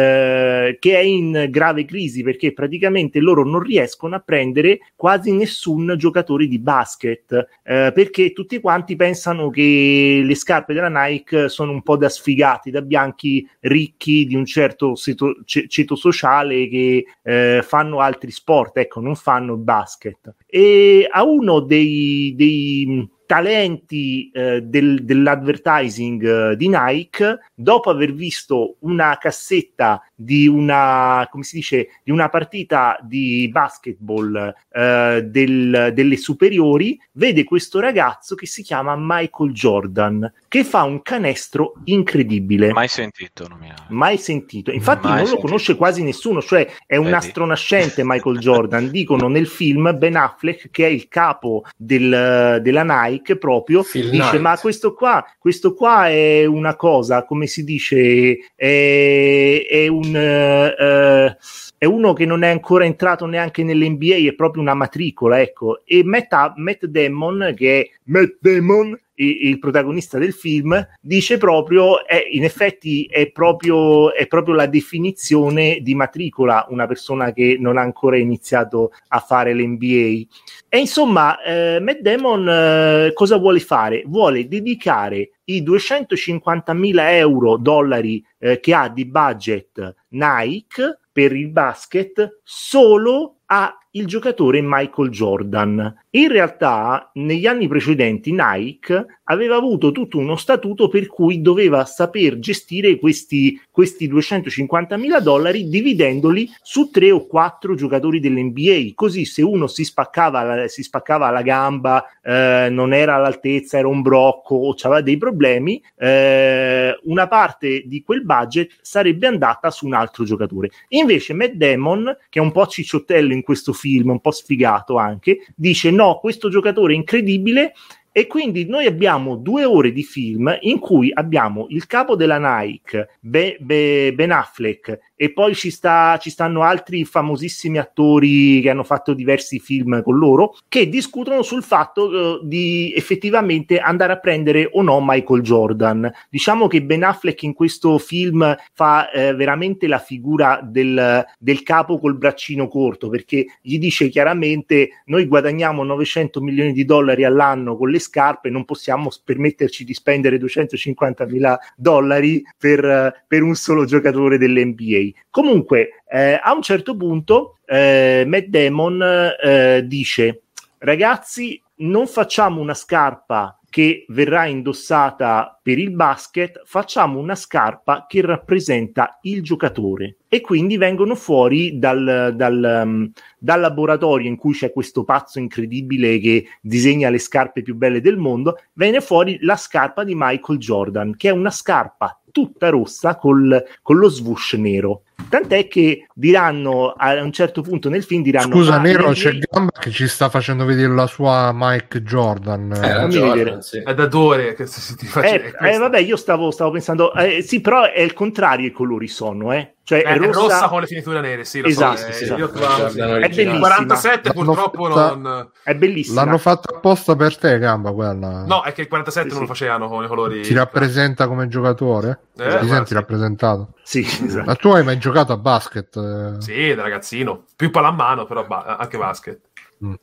che 0.80 0.96
è 0.96 1.00
in 1.00 1.48
grave 1.50 1.86
crisi 1.86 2.24
perché 2.24 2.54
praticamente 2.54 3.20
loro 3.20 3.44
non 3.44 3.62
riescono 3.62 4.16
a 4.16 4.20
prendere 4.20 4.80
quasi 4.96 5.32
nessun 5.34 5.96
giocatore 5.98 6.48
di 6.48 6.60
basket 6.60 7.48
eh, 7.64 7.92
perché 7.94 8.34
tutti 8.34 8.60
quanti 8.60 8.96
pensano 8.96 9.50
che 9.50 10.22
le 10.24 10.36
scarpe 10.36 10.74
della 10.74 10.90
Nike 10.90 11.50
sono 11.50 11.72
un 11.72 11.82
po' 11.82 11.98
da 11.98 12.10
sfigati, 12.10 12.72
da 12.72 12.82
bianchi 12.82 13.48
ricchi 13.62 14.26
di 14.26 14.36
un 14.36 14.46
certo 14.46 14.96
ceto, 14.96 15.36
ceto 15.46 15.96
sociale 15.96 16.68
che 16.68 17.06
eh, 17.24 17.62
fanno 17.64 18.00
altri 18.00 18.32
sport, 18.32 18.78
ecco, 18.78 19.00
non 19.00 19.16
fanno 19.16 19.58
basket. 19.58 20.36
E 20.46 21.08
a 21.10 21.24
uno 21.24 21.60
dei, 21.60 22.34
dei 22.36 23.10
talenti 23.32 24.30
eh, 24.34 24.60
del, 24.62 25.06
dell'advertising 25.06 26.52
eh, 26.52 26.56
di 26.58 26.68
Nike, 26.68 27.40
dopo 27.56 27.90
aver 27.90 28.12
visto 28.12 28.76
una 28.80 29.18
cassetta 29.18 30.06
di 30.24 30.48
una, 30.48 31.28
come 31.30 31.44
si 31.44 31.56
dice, 31.56 31.90
di 32.04 32.12
una 32.12 32.30
partita 32.30 32.98
di 33.02 33.50
basketball 33.52 34.54
eh, 34.72 35.24
del, 35.26 35.92
delle 35.94 36.18
superiori, 36.18 37.00
vede 37.14 37.44
questo 37.44 37.80
ragazzo 37.80 38.36
che 38.36 38.46
si 38.46 38.62
chiama 38.62 38.96
Michael 38.98 39.52
Jordan, 39.52 40.32
che 40.48 40.64
fa 40.64 40.84
un 40.84 41.02
canestro 41.02 41.74
incredibile. 41.86 42.72
Mai 42.72 42.88
sentito, 42.88 43.48
non 43.48 43.58
mi 43.60 43.72
Mai 43.90 44.18
sentito. 44.18 44.72
Infatti 44.72 45.08
Mai 45.08 45.18
non 45.18 45.26
sentito. 45.26 45.42
lo 45.42 45.48
conosce 45.48 45.76
quasi 45.76 46.04
nessuno, 46.04 46.42
cioè 46.42 46.68
è 46.86 46.96
un 46.98 47.06
Vedi. 47.06 47.16
astronascente 47.16 48.04
Michael 48.04 48.38
Jordan. 48.40 48.90
Dicono 48.92 49.28
nel 49.28 49.48
film 49.48 49.98
Ben 49.98 50.16
Affleck, 50.16 50.70
che 50.70 50.86
è 50.86 50.90
il 50.90 51.08
capo 51.08 51.64
del, 51.76 52.60
della 52.62 52.84
Nike 52.84 53.38
proprio, 53.38 53.84
Phil 53.84 54.10
dice 54.10 54.30
Knight. 54.30 54.42
ma 54.42 54.58
questo 54.58 54.94
qua, 54.94 55.26
questo 55.40 55.74
qua 55.74 56.08
è 56.10 56.46
una 56.46 56.76
cosa, 56.76 57.26
come 57.26 57.48
si 57.48 57.64
dice, 57.64 58.52
è, 58.56 59.66
è 59.70 59.88
un 59.88 60.11
uh, 60.16 60.72
uh, 60.80 61.34
è 61.82 61.86
uno 61.86 62.14
che 62.14 62.28
non 62.28 62.44
è 62.44 62.48
ancora 62.48 62.86
entrato 62.86 63.26
neanche 63.26 63.64
nell'NBA, 63.64 64.28
è 64.28 64.36
proprio 64.36 64.62
una 64.62 64.76
matricola, 64.76 65.42
ecco. 65.42 65.84
E 65.84 66.04
Matt, 66.04 66.32
Matt 66.58 66.86
Damon, 66.86 67.56
che 67.58 67.82
è 67.82 67.90
Matt 68.04 68.36
Damon, 68.40 68.96
il 69.16 69.58
protagonista 69.58 70.20
del 70.20 70.32
film, 70.32 70.80
dice 71.02 71.40
proprio, 71.40 72.06
è, 72.06 72.24
in 72.34 72.44
effetti 72.44 73.06
è 73.06 73.32
proprio, 73.32 74.14
è 74.14 74.28
proprio 74.28 74.54
la 74.54 74.68
definizione 74.68 75.80
di 75.82 75.96
matricola, 75.96 76.68
una 76.70 76.86
persona 76.86 77.34
che 77.34 77.58
non 77.60 77.80
ha 77.80 77.82
ancora 77.82 78.16
iniziato 78.16 78.92
a 79.08 79.18
fare 79.18 79.52
l'NBA. 79.56 80.28
E 80.70 80.78
insomma, 80.78 81.42
eh, 81.42 81.80
Matt 81.80 82.02
Damon 82.02 82.48
eh, 82.48 83.12
cosa 83.16 83.38
vuole 83.38 83.60
fare? 83.60 84.04
Vuole 84.06 84.48
dedicare 84.48 85.32
i 85.46 85.64
250.000 85.64 86.94
euro, 87.16 87.58
dollari 87.58 88.24
eh, 88.38 88.60
che 88.60 88.72
ha 88.76 88.88
di 88.88 89.08
budget 89.08 89.96
Nike 90.10 91.00
per 91.12 91.36
il 91.36 91.50
basket 91.50 92.40
solo 92.44 93.40
a 93.46 93.76
il 93.92 94.06
giocatore 94.06 94.62
Michael 94.62 95.10
Jordan. 95.10 96.00
In 96.12 96.28
realtà, 96.28 97.10
negli 97.16 97.46
anni 97.46 97.68
precedenti, 97.68 98.32
Nike 98.32 99.06
aveva 99.26 99.56
avuto 99.56 99.92
tutto 99.92 100.18
uno 100.18 100.36
statuto 100.36 100.88
per 100.88 101.08
cui 101.08 101.42
doveva 101.42 101.86
saper 101.86 102.40
gestire 102.40 102.98
questi, 102.98 103.60
questi 103.70 104.08
250 104.08 104.98
mila 104.98 105.20
dollari 105.20 105.70
dividendoli 105.70 106.50
su 106.62 106.90
tre 106.90 107.12
o 107.12 107.26
quattro 107.28 107.76
giocatori 107.76 108.20
dell'NBA. 108.20 108.92
Così, 108.94 109.26
se 109.26 109.42
uno 109.42 109.68
si 109.68 109.84
spaccava, 109.84 110.68
si 110.68 110.84
spaccava 110.84 111.30
la 111.30 111.42
gamba, 111.42 112.06
eh, 112.22 112.68
non 112.70 112.94
era 112.94 113.16
all'altezza, 113.16 113.78
era 113.78 113.88
un 113.88 114.02
brocco 114.02 114.56
o 114.56 114.76
aveva 114.82 115.02
dei 115.02 115.18
problemi, 115.18 115.82
eh, 115.98 116.98
una 117.04 117.28
parte 117.28 117.84
di 117.86 118.04
quel 118.04 118.24
budget 118.24 118.78
sarebbe 118.82 119.28
andata 119.28 119.72
su 119.72 119.86
un 119.86 119.94
altro 119.94 120.24
giocatore. 120.24 120.70
Invece, 120.90 121.34
Matt 121.34 121.54
Damon, 121.54 122.18
che 122.30 122.40
è 122.40 122.42
un 122.42 122.52
po' 122.52 122.68
cicciottello 122.68 123.34
in 123.34 123.44
questo 123.44 123.74
film, 123.82 124.12
un 124.12 124.22
po' 124.22 124.32
sfigato 124.32 124.98
anche, 124.98 125.40
dice 125.56 125.90
no, 125.90 126.20
questo 126.20 126.50
giocatore 126.50 126.94
è 126.94 126.96
incredibile 126.96 127.74
e 128.12 128.28
quindi 128.28 128.66
noi 128.66 128.86
abbiamo 128.86 129.38
due 129.38 129.64
ore 129.64 129.92
di 129.92 130.04
film 130.04 130.56
in 130.62 130.80
cui 130.80 131.12
abbiamo 131.14 131.68
il 131.70 131.88
capo 131.88 132.16
della 132.16 132.60
Nike, 132.60 133.18
Be- 133.22 133.58
Be- 133.60 134.14
Ben 134.14 134.32
Affleck, 134.32 135.00
e 135.22 135.32
poi 135.32 135.54
ci, 135.54 135.70
sta, 135.70 136.18
ci, 136.20 136.32
stanno 136.32 136.64
altri 136.64 137.06
famosissimi 137.06 137.78
attori 137.78 138.60
che 138.60 138.72
hanno 138.72 138.84
fatto 138.84 139.14
diversi 139.14 139.60
film 139.60 140.02
con 140.02 140.18
loro, 140.18 140.56
che 140.68 140.90
discutono 140.90 141.44
sul 141.44 141.62
fatto 141.62 142.08
uh, 142.08 142.40
di 142.44 142.92
effettivamente 142.96 143.78
andare 143.78 144.14
a 144.14 144.18
prendere 144.18 144.68
o 144.72 144.82
no 144.82 145.00
Michael 145.00 145.44
Jordan. 145.44 146.12
Diciamo 146.28 146.66
che 146.66 146.82
Ben 146.82 147.04
Affleck 147.04 147.44
in 147.44 147.54
questo 147.54 148.00
film 148.00 148.56
fa 148.74 149.12
eh, 149.12 149.36
veramente 149.36 149.86
la 149.86 150.00
figura 150.00 150.60
del, 150.64 151.24
del 151.38 151.62
capo 151.62 152.00
col 152.00 152.18
braccino 152.18 152.68
corto, 152.68 153.08
perché 153.10 153.46
gli 153.62 153.78
dice 153.78 154.10
chiaramente 154.10 155.04
noi 155.06 155.28
guadagniamo 155.28 155.84
900 155.84 156.42
milioni 156.42 156.74
di 156.74 156.84
dollari 156.84 157.26
all'anno 157.26 157.78
con 157.78 157.92
le 157.92 158.00
scarpe, 158.00 158.50
non 158.50 158.66
possiamo 158.66 159.12
permetterci 159.24 159.84
di 159.84 159.94
spendere 159.94 160.40
250 160.40 161.26
mila 161.28 161.60
dollari 161.76 162.42
per, 162.58 163.24
per, 163.28 163.44
un 163.44 163.54
solo 163.54 163.86
giocatore 163.86 164.40
dell'NBA. 164.40 165.11
Comunque, 165.30 166.04
eh, 166.10 166.40
a 166.42 166.54
un 166.54 166.62
certo 166.62 166.96
punto, 166.96 167.58
eh, 167.66 168.24
Matt 168.28 168.46
Damon 168.46 169.02
eh, 169.42 169.84
dice, 169.86 170.44
ragazzi, 170.80 171.62
non 171.78 172.08
facciamo 172.08 172.62
una 172.62 172.74
scarpa 172.74 173.58
che 173.72 174.04
verrà 174.10 174.48
indossata 174.48 175.58
per 175.64 175.80
il 175.80 175.92
basket, 175.92 176.62
facciamo 176.66 177.20
una 177.20 177.36
scarpa 177.36 178.06
che 178.06 178.22
rappresenta 178.22 179.18
il 179.22 179.42
giocatore. 179.42 180.18
E 180.28 180.42
quindi 180.42 180.76
vengono 180.76 181.16
fuori 181.16 181.80
dal, 181.80 182.34
dal, 182.36 182.82
um, 182.84 183.12
dal, 183.40 183.62
laboratorio 183.62 184.28
in 184.28 184.36
cui 184.36 184.54
c'è 184.54 184.74
questo 184.74 185.06
pazzo 185.06 185.40
incredibile 185.40 186.20
che 186.20 186.48
disegna 186.60 187.10
le 187.10 187.20
scarpe 187.20 187.62
più 187.62 187.76
belle 187.76 188.02
del 188.02 188.18
mondo, 188.18 188.58
viene 188.74 189.00
fuori 189.00 189.38
la 189.42 189.56
scarpa 189.56 190.04
di 190.04 190.16
Michael 190.16 190.60
Jordan, 190.60 191.16
che 191.16 191.30
è 191.30 191.32
una 191.32 191.52
scarpa 191.52 192.21
tutta 192.32 192.70
rossa 192.70 193.16
col, 193.16 193.64
con 193.82 193.98
lo 193.98 194.10
swoosh 194.10 194.54
nero. 194.54 195.04
Tant'è 195.30 195.68
che 195.68 196.08
diranno 196.14 196.94
a 196.98 197.22
un 197.22 197.32
certo 197.32 197.62
punto 197.62 197.90
nel 197.90 198.04
film 198.04 198.22
diranno 198.22 198.54
Scusa, 198.54 198.76
ah, 198.76 198.80
Nero, 198.80 199.12
c'è 199.12 199.38
Gamba 199.38 199.72
che 199.80 199.92
ci 199.92 200.08
sta 200.08 200.30
facendo 200.30 200.66
vedere 200.66 200.94
la 200.94 201.08
sua 201.08 201.52
Mike 201.54 202.04
Jordan. 202.04 202.72
Eh, 202.72 203.08
Jordan 203.08 203.62
sì. 203.62 203.80
È 203.80 203.94
da 203.94 204.06
due 204.06 204.54
che 204.54 204.66
si, 204.66 204.96
ti 204.96 205.06
faccia 205.06 205.34
eh, 205.34 205.54
eh, 205.60 205.78
vabbè, 205.78 206.00
io 206.00 206.18
stavo, 206.18 206.52
stavo 206.52 206.72
pensando, 206.72 207.14
eh, 207.14 207.42
sì, 207.42 207.62
però 207.62 207.92
è 207.92 208.02
il 208.02 208.14
contrario 208.14 208.68
i 208.68 208.72
colori 208.72 209.08
sono, 209.08 209.54
eh. 209.54 209.76
Cioè 209.84 210.00
eh, 210.00 210.04
è, 210.04 210.18
rossa... 210.18 210.30
è, 210.30 210.34
rossa... 210.34 210.68
con 210.70 210.80
le 210.82 210.88
finiture 210.88 211.22
nere, 211.22 211.44
sì, 211.44 211.62
esatto, 211.66 211.98
so, 211.98 212.12
sì, 212.12 212.24
esatto. 212.24 212.50
Trovo, 212.52 212.90
sì. 212.90 213.00
È 213.00 213.30
bellissima. 213.30 213.58
47 213.60 214.30
L'hanno 214.30 214.46
purtroppo 214.46 214.86
fatta... 214.86 215.16
non... 215.16 215.52
È 215.64 215.76
bellissima. 215.76 216.24
L'hanno 216.24 216.38
fatto 216.38 216.76
apposta 216.76 217.16
per 217.16 217.38
te, 217.38 217.58
Gamba, 217.58 217.92
quella. 217.92 218.46
No, 218.46 218.64
è 218.64 218.72
che 218.74 218.82
il 218.82 218.88
47 218.88 219.30
non 219.30 219.42
lo 219.42 219.48
facevano 219.48 219.90
con 219.90 220.04
i 220.04 220.08
colori... 220.08 220.42
Ti 220.42 220.54
rappresenta 220.54 221.28
come 221.28 221.48
giocatore? 221.48 222.20
Eh, 222.38 222.60
Ti 222.60 222.68
senti 222.68 222.94
rappresentato? 222.94 223.74
Sì, 223.84 224.00
esatto. 224.26 224.46
Ma 224.46 224.56
tu 224.56 224.70
hai 224.70 224.84
mai 224.84 224.98
giocato 224.98 225.11
a 225.20 225.38
basket? 225.38 226.38
Sì, 226.40 226.74
da 226.74 226.84
ragazzino. 226.84 227.46
Più 227.56 227.70
pallamano, 227.70 228.26
però 228.26 228.46
ba- 228.46 228.78
anche 228.78 228.98
basket. 228.98 229.40
Mm. 229.84 229.94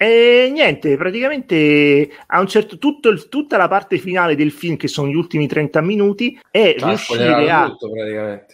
E 0.00 0.48
niente, 0.52 0.96
praticamente 0.96 2.08
a 2.26 2.38
un 2.38 2.46
certo 2.46 2.78
tutto 2.78 3.08
il, 3.08 3.28
tutta 3.28 3.56
la 3.56 3.66
parte 3.66 3.98
finale 3.98 4.36
del 4.36 4.52
film, 4.52 4.76
che 4.76 4.86
sono 4.86 5.08
gli 5.08 5.16
ultimi 5.16 5.48
30 5.48 5.80
minuti, 5.80 6.38
è 6.52 6.76
cioè, 6.78 6.88
riuscire 6.88 7.50
a. 7.50 7.66
Tutto, 7.68 7.90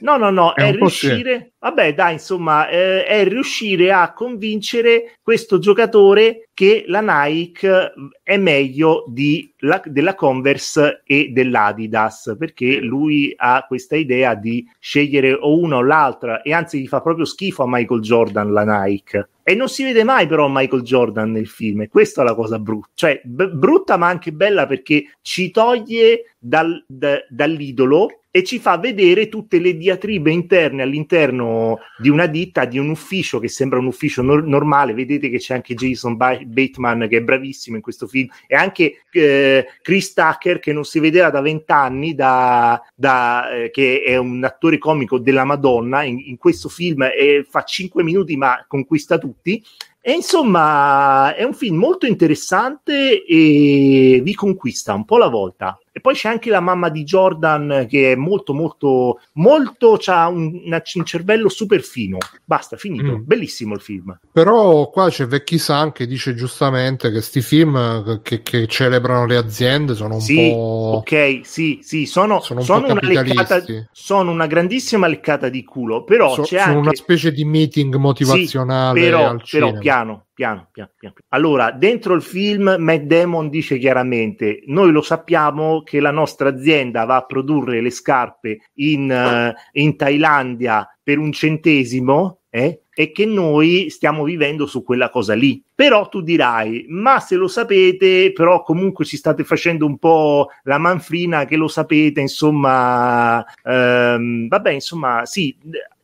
no, 0.01 0.17
no, 0.17 0.31
no, 0.31 0.55
è, 0.55 0.69
è 0.69 0.73
riuscire. 0.73 1.53
Vabbè, 1.65 1.95
dai, 1.95 2.13
insomma, 2.13 2.69
eh, 2.69 3.07
è 3.07 3.27
riuscire 3.27 3.91
a 3.91 4.13
convincere 4.13 5.15
questo 5.23 5.59
giocatore 5.59 6.51
che 6.53 6.85
la 6.89 7.01
Nike 7.01 7.95
è 8.23 8.37
meglio 8.37 9.07
di, 9.09 9.51
la, 9.61 9.81
della 9.87 10.15
Converse 10.15 11.01
e 11.07 11.31
dell'Adidas, 11.33 12.37
perché 12.39 12.81
lui 12.81 13.33
ha 13.35 13.65
questa 13.67 13.97
idea 13.97 14.35
di 14.35 14.63
scegliere 14.79 15.33
o 15.33 15.59
una 15.59 15.77
o 15.77 15.83
l'altra, 15.83 16.43
e 16.43 16.53
anzi 16.53 16.83
gli 16.83 16.87
fa 16.87 17.01
proprio 17.01 17.25
schifo 17.25 17.63
a 17.63 17.67
Michael 17.67 18.03
Jordan 18.03 18.53
la 18.53 18.85
Nike. 18.85 19.31
E 19.43 19.55
non 19.55 19.71
si 19.71 19.85
vede 19.85 20.05
mai 20.05 20.27
però 20.27 20.49
Michael 20.51 20.83
Jordan 20.83 21.33
nel 21.33 21.49
film, 21.49 21.81
e 21.81 21.89
questa 21.89 22.21
è 22.21 22.25
la 22.27 22.35
cosa 22.35 22.59
brutta, 22.59 22.89
cioè 22.93 23.23
b- 23.25 23.53
brutta 23.55 23.97
ma 23.97 24.09
anche 24.09 24.33
bella 24.33 24.67
perché 24.67 25.13
ci 25.23 25.51
toglie 25.51 26.35
dal, 26.39 26.85
d- 26.87 27.25
dall'idolo 27.31 28.19
e 28.37 28.43
ci 28.43 28.59
fa 28.59 28.79
vedere 28.79 29.29
tutte 29.29 29.61
le 29.61 29.77
diatribe 29.77 30.29
interne 30.29 30.83
all'interno 30.83 31.79
di 31.97 32.09
una 32.09 32.27
ditta, 32.27 32.65
di 32.65 32.81
un 32.81 32.89
ufficio 32.89 33.39
che 33.39 33.47
sembra 33.47 33.79
un 33.79 33.87
ufficio 33.87 34.23
no- 34.23 34.41
normale. 34.45 34.93
Vedete 34.93 35.31
che 35.31 35.39
c'è 35.39 35.55
anche 35.55 35.75
Jason 35.75 36.17
Bateman 36.17 37.07
che 37.09 37.19
è 37.19 37.23
bravissimo 37.23 37.77
in 37.77 37.83
questo 37.83 38.09
film 38.09 38.29
e 38.49 38.57
anche 38.57 39.05
eh, 39.13 39.67
Chris 39.81 40.15
Tucker 40.15 40.59
che 40.59 40.73
non 40.73 40.83
si 40.83 40.99
vedeva 40.99 41.31
da 41.31 41.41
vent'anni, 41.43 42.17
da, 42.17 42.83
da, 42.93 43.53
eh, 43.53 43.71
che 43.71 44.03
è 44.03 44.17
un 44.17 44.43
attore 44.43 44.79
comico 44.79 45.21
della 45.21 45.45
Madonna. 45.45 46.03
In, 46.03 46.19
in 46.19 46.37
questo 46.37 46.69
film 46.69 47.03
eh, 47.03 47.47
fa 47.49 47.63
5 47.63 48.03
minuti 48.03 48.37
ma 48.37 48.65
conquista 48.67 49.17
tutti. 49.17 49.63
E 50.01 50.11
insomma, 50.11 51.37
è 51.37 51.45
un 51.45 51.55
film 51.55 51.77
molto 51.77 52.07
interessante 52.07 53.25
e 53.25 54.21
vi 54.25 54.35
conquista 54.35 54.93
un 54.93 55.05
po' 55.05 55.15
alla 55.15 55.29
volta. 55.29 55.79
E 55.97 56.01
poi 56.01 56.15
c'è 56.15 56.29
anche 56.29 56.51
la 56.51 56.59
mamma 56.59 56.89
di 56.89 57.05
Jordan 57.05 57.87
che 57.89 58.11
è 58.11 58.15
molto, 58.17 58.53
molto, 58.53 59.21
molto, 59.35 59.97
ha 60.07 60.27
un, 60.27 60.61
un, 60.65 61.05
cervello 61.05 61.49
super 61.49 61.83
fino. 61.83 62.19
Basta, 62.45 62.77
finito. 62.77 63.19
Mm. 63.19 63.23
Bellissimo 63.25 63.75
il 63.75 63.81
film. 63.81 64.19
Però 64.33 64.91
qua 64.91 65.09
c'è 65.09 65.29
Vecchi 65.29 65.57
San 65.57 65.93
che 65.93 66.09
dice 66.09 66.35
giustamente 66.35 67.07
che 67.07 67.13
questi 67.13 67.43
film 67.43 68.21
che, 68.23 68.43
che, 68.43 68.67
celebrano 68.67 69.25
le 69.25 69.37
aziende 69.37 69.95
sono 69.95 70.15
un 70.15 70.21
sì, 70.21 70.51
po'... 70.51 70.97
Ok, 70.97 71.43
sì, 71.45 71.79
sì, 71.81 72.07
sono, 72.07 72.41
sono, 72.41 72.63
sono 72.63 72.89
una 72.91 72.99
leccata, 73.01 73.63
sono 73.93 74.33
una 74.33 74.49
grandissima 74.49 75.07
leccata 75.07 75.49
di 75.49 75.63
culo, 75.63 76.03
però 76.03 76.35
so, 76.35 76.43
c'è 76.43 76.59
sono 76.59 76.71
anche... 76.73 76.89
una 76.89 76.95
specie 76.97 77.31
di 77.31 77.45
meeting 77.45 77.95
motivazionale 77.95 78.99
sì, 78.99 79.07
però, 79.07 79.37
però 79.49 79.79
piano, 79.79 80.25
piano, 80.35 80.69
piano, 80.73 80.91
piano. 80.99 81.15
Allora, 81.29 81.71
dentro 81.71 82.15
il 82.15 82.23
film 82.23 82.77
Matt 82.79 83.03
Damon 83.03 83.49
dice 83.49 83.79
chiaramente, 83.79 84.63
noi 84.67 84.91
lo 84.91 85.01
sappiamo 85.01 85.83
che 85.83 86.01
la 86.01 86.11
nostra 86.11 86.49
azienda 86.49 87.05
va 87.05 87.17
a 87.17 87.25
produrre 87.25 87.81
le 87.81 87.91
scarpe 87.91 88.59
in, 88.75 89.09
uh, 89.11 89.59
in 89.73 89.97
Thailandia 89.97 90.87
per 91.03 91.19
un 91.19 91.33
centesimo, 91.33 92.41
eh? 92.51 92.84
E 92.95 93.11
che 93.11 93.27
noi 93.27 93.91
stiamo 93.91 94.25
vivendo 94.25 94.67
su 94.67 94.83
quella 94.83 95.11
cosa 95.11 95.35
lì. 95.35 95.63
Però 95.75 96.09
tu 96.09 96.21
dirai, 96.21 96.87
ma 96.89 97.19
se 97.19 97.35
lo 97.35 97.49
sapete, 97.49 98.33
però 98.33 98.63
comunque 98.63 99.05
ci 99.05 99.17
state 99.17 99.43
facendo 99.43 99.85
un 99.85 99.99
po' 99.99 100.49
la 100.63 100.79
manfrina 100.79 101.45
che 101.47 101.57
lo 101.57 101.67
sapete, 101.67 102.21
insomma, 102.21 103.45
ehm, 103.65 104.47
vabbè, 104.47 104.71
insomma, 104.71 105.27
sì, 105.27 105.57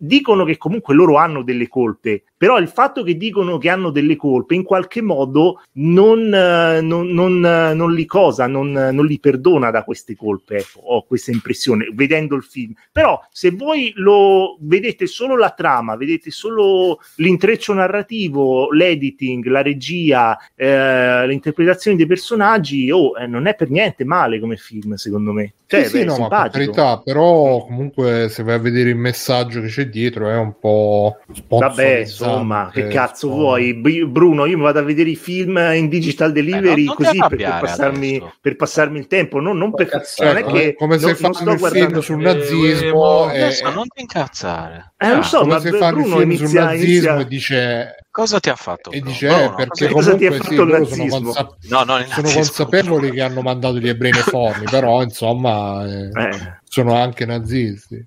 dicono 0.03 0.45
che 0.45 0.57
comunque 0.57 0.95
loro 0.95 1.17
hanno 1.19 1.43
delle 1.43 1.69
colpe, 1.69 2.25
però 2.37 2.59
il 2.59 2.69
fatto 2.69 3.03
che 3.03 3.19
dicono 3.19 3.59
che 3.59 3.69
hanno 3.69 3.91
delle 3.91 4.17
colpe 4.17 4.55
in 4.55 4.63
qualche 4.63 5.03
modo 5.03 5.63
non, 5.73 6.23
non, 6.23 7.09
non, 7.11 7.41
non 7.41 7.93
li 7.93 8.07
cosa, 8.07 8.47
non, 8.47 9.05
li 9.07 9.21
perdona 9.21 9.71
da 9.71 9.85
queste 9.85 10.17
colpe, 10.17 10.57
ecco, 10.57 10.81
ho 10.81 11.05
questa 11.05 11.33
impressione 11.33 11.91
vedendo 11.93 12.35
il 12.35 12.43
film. 12.43 12.73
Però 12.91 13.21
se 13.31 13.51
voi 13.51 13.93
lo 13.97 14.57
vedete 14.61 15.07
solo 15.07 15.37
la 15.37 15.51
trama, 15.51 15.97
vedete 15.97 16.31
solo 16.31 16.80
l'intreccio 17.17 17.73
narrativo, 17.73 18.71
l'editing, 18.73 19.45
la 19.47 19.63
regia, 19.63 20.39
eh, 20.55 21.27
le 21.27 21.33
interpretazioni 21.33 21.97
dei 21.97 22.07
personaggi, 22.07 22.91
oh, 22.91 23.19
eh, 23.19 23.27
non 23.27 23.47
è 23.47 23.55
per 23.55 23.71
niente 23.71 24.05
male 24.05 24.41
come 24.41 24.57
film, 24.57 24.95
secondo 24.95 25.33
me. 25.33 25.55
Cioè, 25.71 25.85
sì, 25.85 25.99
sì, 25.99 26.05
no, 26.05 26.17
ma 26.19 26.29
per 26.29 26.51
carità, 26.51 26.99
però 26.99 27.65
comunque 27.65 28.29
se 28.29 28.43
vai 28.43 28.57
a 28.57 28.59
vedere 28.59 28.89
il 28.89 28.97
messaggio 28.97 29.61
che 29.61 29.69
c'è 29.69 29.87
dietro 29.87 30.29
è 30.29 30.35
un 30.35 30.59
po' 30.59 31.19
Vabbè, 31.47 31.99
insomma, 31.99 32.71
che 32.73 32.89
cazzo 32.89 33.29
so... 33.29 33.35
vuoi? 33.35 33.75
Bruno, 33.75 34.47
io 34.47 34.57
mi 34.57 34.65
vado 34.65 34.81
a 34.81 34.83
vedere 34.83 35.11
i 35.11 35.15
film 35.15 35.57
in 35.73 35.89
digital 35.89 36.33
delivery 36.33 36.83
eh, 36.83 36.87
no, 36.87 36.95
così 36.95 37.19
per, 37.19 37.37
per, 37.37 37.59
passarmi, 37.61 38.21
per, 38.41 38.57
passarmi, 38.57 38.99
il 38.99 39.07
tempo, 39.07 39.39
no, 39.39 39.53
non 39.53 39.73
per 39.73 39.87
cazzo, 39.87 40.25
non 40.25 40.39
è 40.39 40.45
che 40.45 40.75
come 40.75 40.99
se 40.99 41.15
fanno 41.15 41.53
il 41.53 41.61
film 41.61 42.01
sul 42.01 42.19
nazismo 42.19 43.31
e... 43.31 43.57
non 43.73 43.87
ti 43.87 44.01
incazzare. 44.01 44.95
Eh, 44.97 45.07
non 45.07 45.23
so, 45.23 45.43
come 45.43 45.61
se 45.61 45.71
fanno 45.71 46.01
il 46.01 46.13
film 46.13 46.35
sul 46.35 46.53
nazismo 46.53 47.21
e 47.21 47.27
dice 47.29 47.95
Cosa 48.21 48.39
ti 48.39 48.51
ha 48.51 48.55
fatto? 48.55 48.91
E 48.91 49.01
dice, 49.01 49.29
eh, 49.29 49.51
perché 49.55 49.89
comunque 49.89 50.43
sì, 50.43 50.55
loro 50.55 50.85
sono, 50.85 51.09
consa- 51.09 51.57
no, 51.71 51.85
no, 51.85 52.05
sono 52.05 52.31
consapevoli 52.31 53.13
che 53.13 53.23
hanno 53.23 53.41
mandato 53.41 53.79
gli 53.79 53.89
ebrei 53.89 54.11
nei 54.11 54.21
forni, 54.21 54.65
però 54.71 55.01
insomma 55.03 55.87
eh, 55.87 56.11
eh. 56.15 56.61
sono 56.65 56.95
anche 56.97 57.25
nazisti. 57.25 58.07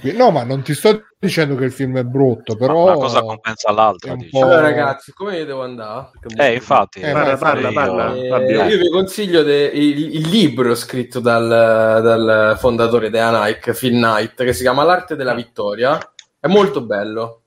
Qui, 0.00 0.16
no, 0.16 0.30
ma 0.30 0.44
non 0.44 0.62
ti 0.62 0.72
sto 0.72 1.02
dicendo 1.18 1.54
che 1.56 1.64
il 1.64 1.72
film 1.72 1.98
è 1.98 2.02
brutto, 2.02 2.56
però... 2.56 2.84
Una 2.84 2.94
cosa 2.94 3.20
compensa 3.20 3.70
l'altra. 3.72 4.16
Allora 4.32 4.60
ragazzi, 4.60 5.12
come 5.12 5.44
devo 5.44 5.64
andare? 5.64 6.12
Eh, 6.34 6.54
infatti. 6.54 7.00
Eh, 7.00 7.12
parla, 7.12 7.36
parla, 7.36 7.72
parla. 7.72 8.14
Eh, 8.14 8.68
io 8.70 8.78
vi 8.78 8.88
consiglio 8.88 9.42
de- 9.42 9.70
il, 9.74 10.14
il, 10.14 10.28
libro 10.30 10.74
scritto 10.74 11.20
dal, 11.20 11.46
dal 11.46 12.56
fondatore 12.58 13.10
della 13.10 13.44
Nike, 13.44 13.74
Phil 13.74 13.92
Knight, 13.92 14.44
che 14.44 14.54
si 14.54 14.62
chiama 14.62 14.82
L'arte 14.82 15.14
della 15.14 15.34
vittoria. 15.34 15.98
È 16.40 16.46
molto 16.46 16.80
bello 16.80 17.41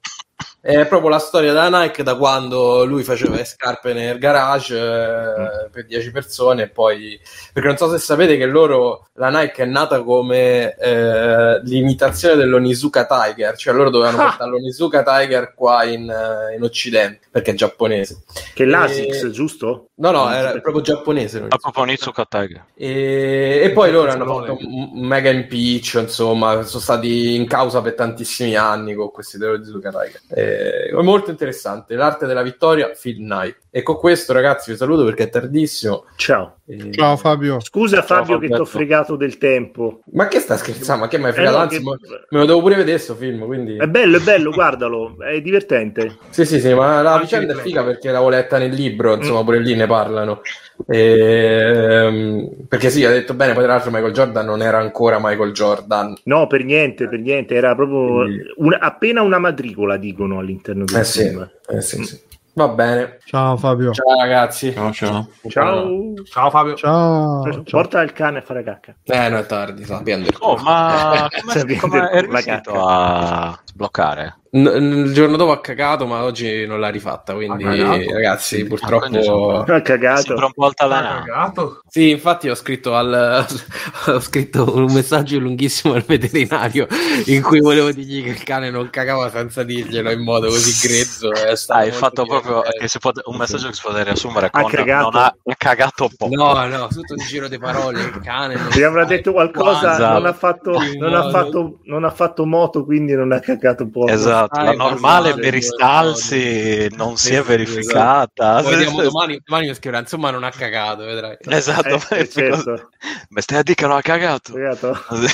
è 0.66 0.88
proprio 0.88 1.12
la 1.12 1.20
storia 1.20 1.54
della 1.54 1.84
Nike 1.84 2.02
da 2.02 2.16
quando 2.16 2.86
lui 2.86 3.04
faceva 3.04 3.36
le 3.36 3.46
scarpe 3.46 3.94
nel 3.94 4.18
garage 4.18 4.76
eh, 4.76 5.70
per 5.70 5.86
10 5.86 6.10
persone 6.10 6.64
e 6.64 6.70
poi 6.70 7.20
perché 7.54 7.68
non 7.68 7.78
so 7.78 7.88
se 7.92 8.00
sapete 8.00 8.36
che 8.36 8.48
loro 8.48 9.10
la 9.14 9.30
Nike 9.30 9.62
è 9.62 9.68
nata 9.68 10.02
come 10.02 10.74
eh, 10.76 11.62
l'imitazione 11.62 12.34
dell'Onizuka 12.36 13.06
Tiger 13.06 13.56
cioè 13.56 13.76
loro 13.76 13.92
dovevano 13.92 14.24
ah. 14.24 14.26
portare 14.30 14.50
l'Onizuka 14.50 15.04
Tiger 15.04 15.54
qua 15.54 15.84
in, 15.84 16.12
in, 16.56 16.64
occidente 16.64 17.28
perché 17.30 17.52
è 17.52 17.54
giapponese. 17.54 18.24
Che 18.52 18.64
è 18.64 18.66
l'Asics 18.66 19.22
e... 19.22 19.30
giusto? 19.30 19.90
no 19.98 20.12
no 20.12 20.30
era 20.30 20.60
proprio 20.60 20.82
giapponese 20.82 21.46
ah, 21.48 21.58
proprio 21.58 21.84
Onizuka 21.84 22.26
Tiger. 22.28 22.66
E, 22.74 23.62
e 23.64 23.72
poi 23.72 23.92
loro 23.92 24.10
hanno 24.10 24.26
fatto 24.26 24.58
un 24.60 25.06
mega 25.08 25.30
impiccio 25.30 26.00
insomma 26.00 26.64
sono 26.64 26.82
stati 26.82 27.36
in 27.36 27.46
causa 27.48 27.82
per 27.82 27.94
tantissimi 27.94 28.56
anni 28.56 28.96
con 28.96 29.12
questi 29.12 29.38
dell'Onizuka 29.38 29.92
Tiger. 29.92 30.22
E 30.30 30.55
è 30.90 31.02
molto 31.02 31.32
interessante. 31.32 31.96
L'arte 31.96 32.26
della 32.26 32.42
vittoria, 32.42 32.92
Phil 33.00 33.18
Knight. 33.18 33.58
E 33.70 33.82
con 33.84 33.98
questo, 33.98 34.34
ragazzi, 34.34 34.72
vi 34.72 34.78
saluto 34.78 35.04
perché 35.04 35.24
è 35.24 35.30
tardissimo. 35.30 36.06
Ciao. 36.16 36.58
E... 36.68 36.92
Ciao 36.92 37.16
Fabio. 37.16 37.60
Scusa 37.60 38.02
Fabio 38.02 38.34
Ciao, 38.34 38.40
che 38.40 38.48
ti 38.48 38.54
ho 38.54 38.66
fregato 38.66 39.16
del 39.16 39.38
tempo. 39.38 40.02
Ma 40.14 40.28
che 40.28 40.40
sta 40.40 40.58
scherzando? 40.58 41.04
Ma 41.04 41.10
che 41.10 41.20
mi 41.20 41.26
hai 41.26 41.34
fregato? 41.34 41.56
Eh 41.56 41.58
no, 41.58 41.64
Anzi, 41.64 41.78
che... 41.78 41.84
me 42.30 42.40
lo 42.40 42.46
devo 42.46 42.60
pure 42.60 42.76
vedere 42.76 42.96
questo 42.96 43.16
film. 43.16 43.46
Quindi... 43.46 43.78
È 43.78 43.88
bello, 43.88 44.18
è 44.18 44.22
bello, 44.22 44.50
guardalo, 44.50 45.16
è 45.20 45.40
divertente. 45.42 46.18
Sì, 46.30 46.44
sì, 46.44 46.60
sì, 46.60 46.74
ma 46.74 47.04
la 47.04 47.20
vicenda 47.20 47.54
è 47.54 47.58
figa 47.58 47.84
perché 47.84 48.10
l'avevo 48.10 48.30
letta 48.30 48.58
nel 48.58 48.74
libro, 48.74 49.14
insomma, 49.14 49.42
mm. 49.42 49.46
pure 49.46 49.60
lì 49.60 49.76
ne 49.76 49.86
parlano. 49.86 50.42
E, 50.88 51.00
ehm, 51.00 52.50
perché 52.68 52.90
sì, 52.90 53.06
ha 53.06 53.12
detto 53.12 53.36
bene, 53.36 53.54
poi 53.54 53.64
tra 53.64 53.74
l'altro 53.74 53.92
Michael 53.92 54.14
Jordan 54.14 54.46
non 54.46 54.62
era 54.64 54.80
ancora 54.80 55.20
Michael 55.22 55.52
Jordan. 55.52 56.16
No, 56.24 56.48
per 56.48 56.64
niente, 56.64 57.08
per 57.08 57.20
niente, 57.20 57.54
era 57.54 57.76
proprio 57.76 58.24
Quindi... 58.24 58.44
una, 58.56 58.80
appena 58.80 59.22
una 59.22 59.38
matricola, 59.38 59.98
dicono 59.98 60.40
all'interno 60.40 60.84
del 60.84 61.00
eh 61.00 61.06
film. 61.06 61.50
Sì, 61.62 61.76
eh 61.76 61.82
sì, 61.82 62.04
sì. 62.04 62.20
Va 62.56 62.70
bene. 62.70 63.18
Ciao 63.26 63.58
Fabio. 63.58 63.92
Ciao 63.92 64.18
ragazzi. 64.18 64.72
Ciao 64.72 64.94
ciao. 64.94 65.28
Ciao. 65.50 66.14
Ciao 66.24 66.50
Fabio. 66.50 66.76
Ciao. 66.76 67.64
Porta 67.70 68.02
il 68.02 68.14
cane 68.14 68.38
a 68.38 68.42
fare 68.42 68.64
cacca. 68.64 68.96
Eh, 69.04 69.28
no, 69.28 69.40
è 69.40 69.46
tardi, 69.46 69.84
sta 69.84 70.02
Oh, 70.40 70.56
ma 70.58 71.28
come, 71.46 71.76
come 71.76 72.10
è 72.10 72.22
riuscito 72.22 72.72
a 72.74 73.60
sbloccare? 73.76 74.40
il 74.56 75.12
giorno 75.12 75.36
dopo 75.36 75.52
ha 75.52 75.60
cagato, 75.60 76.06
ma 76.06 76.24
oggi 76.24 76.66
non 76.66 76.80
l'ha 76.80 76.88
rifatta. 76.88 77.34
Quindi, 77.34 77.66
ragazzi, 77.66 78.64
purtroppo 78.66 79.64
ha 79.66 79.82
cagato. 79.82 80.22
Sembra 80.22 80.46
un 80.46 80.54
po' 80.54 80.66
altalanato. 80.66 81.82
Sì, 81.88 82.10
infatti, 82.12 82.48
ho 82.48 82.56
scritto, 82.56 82.96
al, 82.96 83.46
ho 84.08 84.20
scritto 84.22 84.76
un 84.76 84.94
messaggio 84.94 85.40
lunghissimo 85.40 85.94
al 85.94 86.04
veterinario 86.04 86.88
in 87.26 87.42
cui 87.42 87.60
volevo 87.60 87.92
dirgli 87.92 88.24
che 88.24 88.30
il 88.30 88.44
cane 88.44 88.70
non 88.70 88.90
cagava 88.90 89.30
senza 89.30 89.64
dirglielo 89.64 90.12
in 90.12 90.24
modo 90.24 90.48
così 90.48 90.88
grezzo. 90.88 91.30
Hai 91.74 91.92
fatto 91.92 92.26
proprio 92.26 92.62
che 92.62 92.88
si 92.88 93.00
può, 93.00 93.12
un 93.26 93.36
messaggio 93.36 93.68
che 93.68 93.74
si 93.74 93.82
può 93.82 93.94
riassumere 93.94 94.50
con 94.50 94.64
ha 94.64 94.70
cagato. 94.70 95.10
non 95.10 95.22
ha, 95.22 95.26
ha 95.26 95.56
cagato 95.58 96.10
poco. 96.16 96.34
No, 96.34 96.66
no, 96.66 96.88
tutto 96.88 97.14
un 97.14 97.26
giro 97.26 97.50
di 97.50 97.58
parole. 97.58 98.02
Il 98.02 98.22
cane 98.24 98.56
non 98.56 98.84
avrà 98.84 99.04
detto 99.04 99.34
qualcosa, 99.34 100.14
non 100.14 100.26
ha, 100.26 100.34
fatto, 100.34 100.80
non, 100.98 101.14
ha 101.14 101.30
fatto, 101.30 101.80
non 101.84 102.04
ha 102.06 102.12
fatto 102.12 102.46
moto, 102.46 102.86
quindi 102.86 103.14
non 103.14 103.32
ha 103.32 103.40
cagato 103.40 103.65
poco. 103.74 104.08
Esatto 104.08 104.34
esatto, 104.36 104.62
la 104.62 104.72
normale 104.74 105.34
per 105.36 105.54
i 105.54 105.62
stalsi 105.62 106.88
non 106.96 107.18
si 107.18 107.30
è 107.30 107.34
esatto. 107.34 107.48
verificata. 107.48 108.60
Esatto. 108.60 108.70
Vediamo 108.76 109.02
domani, 109.02 109.42
domani 109.44 109.68
mi 109.68 109.74
scriverà, 109.74 110.02
insomma 110.02 110.32
non 110.32 110.44
ha 110.44 110.52
cagato, 110.52 111.04
vedrai. 111.04 111.38
Esatto, 111.40 112.00
eh, 112.14 112.28
certo. 112.30 112.90
ma 113.30 113.42
stai 113.42 113.60
a 113.60 113.64
dire 113.64 113.76
che 113.76 113.88
non 113.88 113.98
ha 113.98 114.02
cagato. 114.02 114.54
cagato. 114.54 114.98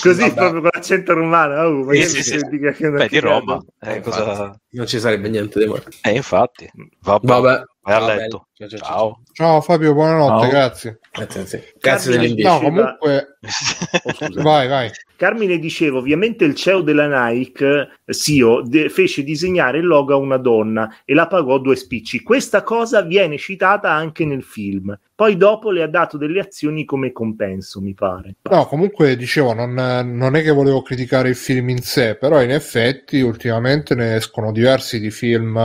Così 0.00 0.20
Vabbè. 0.20 0.34
proprio 0.34 0.60
con 0.60 0.70
l'accento 0.72 1.14
romano. 1.14 1.62
Oh, 1.62 1.84
ma 1.84 1.92
sì, 1.94 2.22
sì, 2.22 2.22
sì. 2.22 2.38
Beh, 2.38 3.08
di 3.08 3.18
Roma. 3.18 3.60
Eh, 3.80 4.00
cosa... 4.00 4.56
Non 4.70 4.86
ci 4.86 5.00
sarebbe 5.00 5.28
niente 5.28 5.58
di 5.58 5.66
male. 5.66 5.82
Eh, 6.02 6.14
infatti. 6.14 6.70
Vabbè. 7.00 7.26
Vabbè. 7.26 7.62
Vai 7.82 7.94
a 7.94 8.00
letto. 8.00 8.48
Ciao, 8.58 8.68
ciao, 8.68 8.78
ciao. 8.78 9.20
ciao 9.32 9.60
Fabio, 9.60 9.92
buonanotte, 9.92 10.40
ciao. 10.40 10.48
grazie. 10.48 10.98
Grazie, 11.12 11.40
grazie. 11.40 11.72
grazie 11.78 12.10
dell'invito. 12.12 12.48
No, 12.48 12.60
comunque... 12.60 13.36
oh, 14.02 14.42
vai, 14.42 14.66
vai. 14.66 14.90
Carmine 15.16 15.58
diceva, 15.58 15.98
ovviamente 15.98 16.44
il 16.44 16.54
CEO 16.54 16.82
della 16.82 17.28
Nike, 17.28 17.88
CEO, 18.06 18.62
de- 18.62 18.88
fece 18.90 19.22
disegnare 19.24 19.78
il 19.78 19.86
logo 19.86 20.14
a 20.14 20.16
una 20.16 20.36
donna 20.36 21.00
e 21.04 21.14
la 21.14 21.26
pagò 21.26 21.58
due 21.58 21.76
spicci. 21.76 22.22
Questa 22.22 22.62
cosa 22.62 23.02
viene 23.02 23.38
citata 23.38 23.90
anche 23.90 24.24
nel 24.24 24.42
film. 24.42 24.96
Poi 25.14 25.38
dopo 25.38 25.70
le 25.70 25.82
ha 25.82 25.88
dato 25.88 26.18
delle 26.18 26.40
azioni 26.40 26.84
come 26.84 27.10
compenso, 27.10 27.80
mi 27.80 27.94
pare. 27.94 28.34
No, 28.42 28.66
comunque 28.66 29.16
dicevo, 29.16 29.54
non, 29.54 29.72
non 29.72 30.36
è 30.36 30.42
che 30.42 30.50
volevo 30.50 30.82
criticare 30.82 31.30
il 31.30 31.36
film 31.36 31.70
in 31.70 31.80
sé, 31.80 32.16
però 32.16 32.42
in 32.42 32.50
effetti 32.50 33.22
ultimamente 33.22 33.94
ne 33.94 34.16
escono 34.16 34.52
diversi 34.52 35.00
di 35.00 35.10
film 35.10 35.58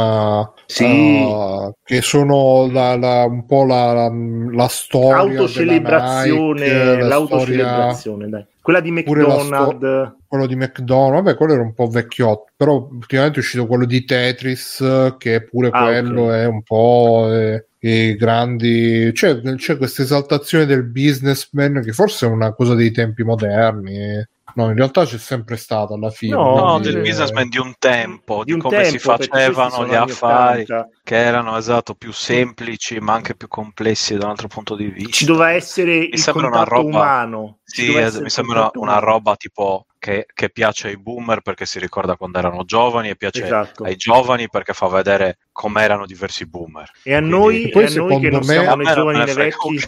sì. 0.68 0.86
uh, 0.86 1.74
che 1.84 2.02
sono 2.02 2.70
la, 2.72 2.81
la, 2.96 3.26
un 3.26 3.46
po' 3.46 3.66
la, 3.66 3.94
la, 3.94 4.12
la 4.52 4.68
storia 4.68 5.18
autocelebrazione, 5.18 6.68
Nike, 6.68 7.02
l'autocelebrazione, 7.02 8.28
storia... 8.28 8.30
dai 8.30 8.46
quella 8.62 8.80
di 8.80 8.92
McDonald's. 8.92 9.78
Sto- 9.78 10.18
quello 10.28 10.46
di 10.46 10.56
McDonald's, 10.56 11.24
vabbè, 11.24 11.36
quello 11.36 11.54
era 11.54 11.62
un 11.64 11.74
po' 11.74 11.88
vecchiotto, 11.88 12.52
però 12.56 12.88
ultimamente 12.90 13.38
è 13.38 13.42
uscito 13.42 13.66
quello 13.66 13.86
di 13.86 14.06
Tetris, 14.06 15.16
che 15.18 15.44
pure 15.44 15.70
ah, 15.72 15.84
quello 15.84 16.26
okay. 16.26 16.42
è 16.42 16.46
un 16.46 16.62
po'. 16.62 17.28
Eh, 17.32 17.66
i 17.84 18.16
grandi 18.16 19.10
c'è, 19.12 19.42
c'è 19.42 19.76
questa 19.76 20.04
esaltazione 20.04 20.68
del 20.68 20.84
businessman 20.84 21.82
che 21.84 21.94
forse 21.94 22.28
è 22.28 22.30
una 22.30 22.54
cosa 22.54 22.76
dei 22.76 22.92
tempi 22.92 23.24
moderni 23.24 24.24
No, 24.56 24.70
in 24.70 24.76
realtà 24.76 25.06
c'è 25.06 25.18
sempre 25.18 25.56
stato 25.58 25.94
alla 25.94 26.10
fine. 26.10 26.36
No, 26.36 26.54
no 26.56 26.80
del 26.80 27.02
businessman 27.02 27.50
di 27.50 27.58
un 27.58 27.74
tempo, 27.78 28.40
di, 28.40 28.46
di 28.46 28.54
un 28.54 28.60
come 28.60 28.84
tempo, 28.84 28.90
si 28.90 29.00
facevano 29.00 29.86
gli 29.86 29.96
affari, 29.96 30.62
80. 30.62 30.90
che 31.04 31.16
erano 31.16 31.58
esatto 31.58 31.96
più 31.96 32.12
semplici 32.12 33.00
ma 33.00 33.14
anche 33.14 33.36
più 33.36 33.48
complessi 33.48 34.16
da 34.18 34.26
un 34.26 34.32
altro 34.32 34.48
punto 34.48 34.76
di 34.76 34.86
vista. 34.88 35.12
Ci 35.12 35.26
doveva 35.26 35.52
essere 35.52 35.98
mi 35.98 36.10
il 36.12 36.24
contatto 36.26 36.48
una 36.48 36.64
roba, 36.64 36.88
umano. 36.88 37.60
Sì, 37.64 37.96
es- 37.96 38.18
mi 38.18 38.30
sembra 38.30 38.70
una 38.74 39.00
roba 39.00 39.36
tipo 39.36 39.86
che, 40.02 40.26
che, 40.34 40.50
piace 40.50 40.88
ai 40.88 40.98
boomer 40.98 41.42
perché 41.42 41.68
si 41.68 41.78
ricorda 41.78 42.16
quando 42.16 42.40
erano 42.40 42.64
giovani 42.66 43.10
e 43.10 43.16
piace 43.16 43.44
esatto. 43.44 43.84
ai 43.84 43.96
giovani 43.96 44.50
perché 44.50 44.74
fa 44.74 44.88
vedere 44.88 45.38
com'erano 45.52 46.08
diversi 46.08 46.48
boomer. 46.48 46.90
E 47.04 47.14
a 47.14 47.20
Quindi, 47.20 47.38
noi, 47.38 47.64
e 47.66 47.70
poi 47.70 47.84
e 47.84 47.86
a 47.86 47.94
noi 47.94 48.20
che 48.20 48.30
non 48.32 48.40
me, 48.40 48.46
siamo 48.46 48.76
né 48.78 48.94
giovani 48.94 49.24
né 49.24 49.34
vecchi... 49.34 49.86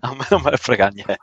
A 0.00 0.14
me 0.14 0.26
non 0.28 0.42
me 0.42 0.50
ne 0.50 0.56
frega 0.58 0.88
niente 0.88 1.18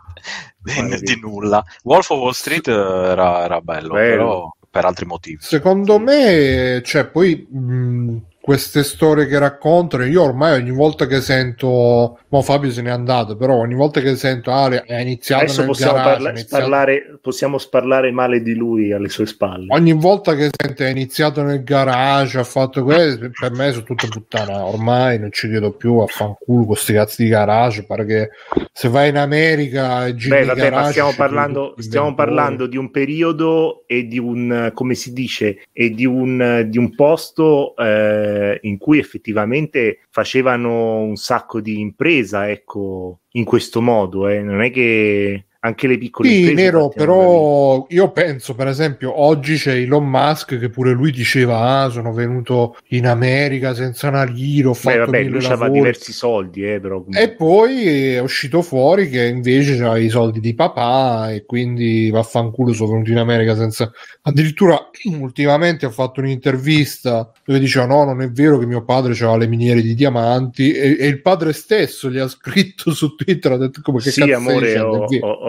di, 0.58 1.00
di, 1.02 1.20
nulla. 1.20 1.64
Wolf 1.84 2.10
of 2.10 2.20
Wall 2.20 2.32
Street 2.32 2.68
era, 2.68 3.44
era 3.44 3.62
bello, 3.62 3.94
bello, 3.94 4.18
però 4.18 4.56
per 4.72 4.86
altri 4.86 5.06
motivi. 5.06 5.38
Secondo 5.42 6.00
me, 6.00 6.82
cioè, 6.84 7.06
poi... 7.06 7.48
Mh 7.48 8.18
queste 8.50 8.82
storie 8.82 9.28
che 9.28 9.38
raccontano. 9.38 10.06
Io 10.06 10.24
ormai 10.24 10.60
ogni 10.60 10.72
volta 10.72 11.06
che 11.06 11.22
sento, 11.22 12.18
mo 12.30 12.42
Fabio 12.42 12.72
se 12.72 12.82
n'è 12.82 12.90
andato, 12.90 13.36
però 13.36 13.54
ogni 13.54 13.76
volta 13.76 14.02
che 14.02 14.16
sento 14.16 14.52
ah, 14.52 14.84
è 14.86 15.00
iniziato 15.00 15.44
Adesso 15.44 15.66
possiamo, 15.66 15.94
garage, 15.94 16.14
parla- 16.14 16.30
iniziato... 16.32 16.56
Sparlare, 16.56 17.20
possiamo 17.22 17.58
sparlare 17.60 18.12
male 18.12 18.42
di 18.42 18.56
lui 18.56 18.92
alle 18.92 19.10
sue 19.10 19.28
spalle. 19.28 19.68
Ogni 19.70 19.94
volta 19.94 20.34
che 20.34 20.50
sento 20.52 20.82
è 20.82 20.90
iniziato 20.90 21.44
nel 21.44 21.64
garage, 21.64 22.40
ha 22.40 22.44
fatto 22.44 22.84
questo, 22.84 23.30
per 23.40 23.52
me 23.52 23.72
sono 23.72 23.84
tutte 23.84 24.08
puttana. 24.08 24.66
Ormai 24.66 25.20
non 25.20 25.32
ci 25.32 25.48
credo 25.48 25.74
più 25.74 26.00
a 26.00 26.08
fanculo 26.08 26.66
questi 26.66 26.94
cazzi 26.94 27.26
di 27.26 27.30
garage. 27.30 27.86
Perché 27.86 28.32
se 28.74 28.90
vai 28.90 29.10
in 29.10 29.18
America 29.18 30.08
e 30.08 30.16
giri 30.16 30.40
Beh, 30.40 30.46
vabbè, 30.46 30.60
garage, 30.60 30.82
ma 30.82 30.90
stiamo 30.90 31.14
parlando, 31.16 31.76
stiamo 31.78 32.16
parlando 32.16 32.66
di 32.66 32.78
un 32.78 32.90
periodo 32.90 33.84
e 33.86 34.08
di 34.08 34.18
un 34.18 34.72
come 34.74 34.96
si 34.96 35.14
dice, 35.14 35.66
e 35.72 35.92
di 35.92 36.08
un, 36.08 36.66
di 36.68 36.80
un 36.80 36.96
posto. 36.96 37.76
Eh, 37.76 38.38
eh, 38.40 38.60
in 38.64 38.78
cui 38.78 39.00
effettivamente 39.00 40.00
facevano 40.10 41.02
un 41.02 41.16
sacco 41.16 41.60
di 41.60 41.80
impresa, 41.80 42.50
ecco, 42.50 43.22
in 43.32 43.44
questo 43.44 43.82
modo, 43.82 44.28
eh. 44.28 44.42
non 44.42 44.62
è 44.62 44.72
che 44.72 45.46
anche 45.62 45.88
le 45.88 45.98
piccole 45.98 46.30
sì, 46.30 46.54
nero, 46.54 46.88
però 46.88 47.86
io 47.90 48.12
penso 48.12 48.56
per 48.56 48.68
esempio 48.68 49.20
oggi 49.20 49.58
c'è 49.58 49.74
Elon 49.74 50.08
Musk 50.08 50.58
che 50.58 50.70
pure 50.70 50.92
lui 50.92 51.12
diceva 51.12 51.82
ah 51.84 51.90
sono 51.90 52.14
venuto 52.14 52.78
in 52.90 53.06
America 53.06 53.74
senza 53.74 54.08
una 54.08 54.24
lira 54.24 54.70
ho 54.70 54.74
fatto 54.74 54.98
Beh, 54.98 55.06
vabbè, 55.06 55.24
lui 55.24 55.46
aveva 55.46 55.68
diversi 55.68 56.14
soldi 56.14 56.64
eh, 56.64 56.80
però 56.80 57.04
e 57.12 57.32
poi 57.32 58.14
è 58.14 58.20
uscito 58.20 58.62
fuori 58.62 59.10
che 59.10 59.26
invece 59.26 59.74
aveva 59.74 59.98
i 59.98 60.08
soldi 60.08 60.40
di 60.40 60.54
papà 60.54 61.32
e 61.34 61.44
quindi 61.44 62.10
vaffanculo 62.10 62.72
sono 62.72 62.92
venuto 62.92 63.12
in 63.12 63.18
America 63.18 63.54
senza 63.54 63.92
addirittura 64.22 64.90
ultimamente 65.20 65.86
ha 65.86 65.90
fatto 65.92 66.22
un'intervista 66.22 67.30
dove 67.44 67.60
diceva 67.60 67.86
no 67.86 68.06
non 68.06 68.22
è 68.22 68.32
vero 68.32 68.60
che 68.60 68.66
mio 68.66 68.86
padre 68.86 69.12
aveva 69.12 69.36
le 69.36 69.48
miniere 69.48 69.82
di 69.82 69.94
diamanti 69.94 70.72
e, 70.72 70.96
e, 70.98 71.08
il 71.08 71.22
padre 71.22 71.52
stesso 71.52 72.10
gli 72.10 72.18
ha 72.18 72.30
scritto 72.30 72.94
su 72.94 73.16
Twitter 73.16 73.52
ha 73.52 73.58
detto 73.58 73.82
come 73.84 74.00
che 74.00 74.12
sì, 74.12 74.22
cazzo 74.22 74.36
amore, 74.36 74.80
ho, 74.80 75.06
ho, 75.06 75.49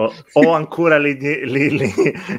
ancora 0.53 0.97
le, 0.97 1.17
le, 1.19 1.69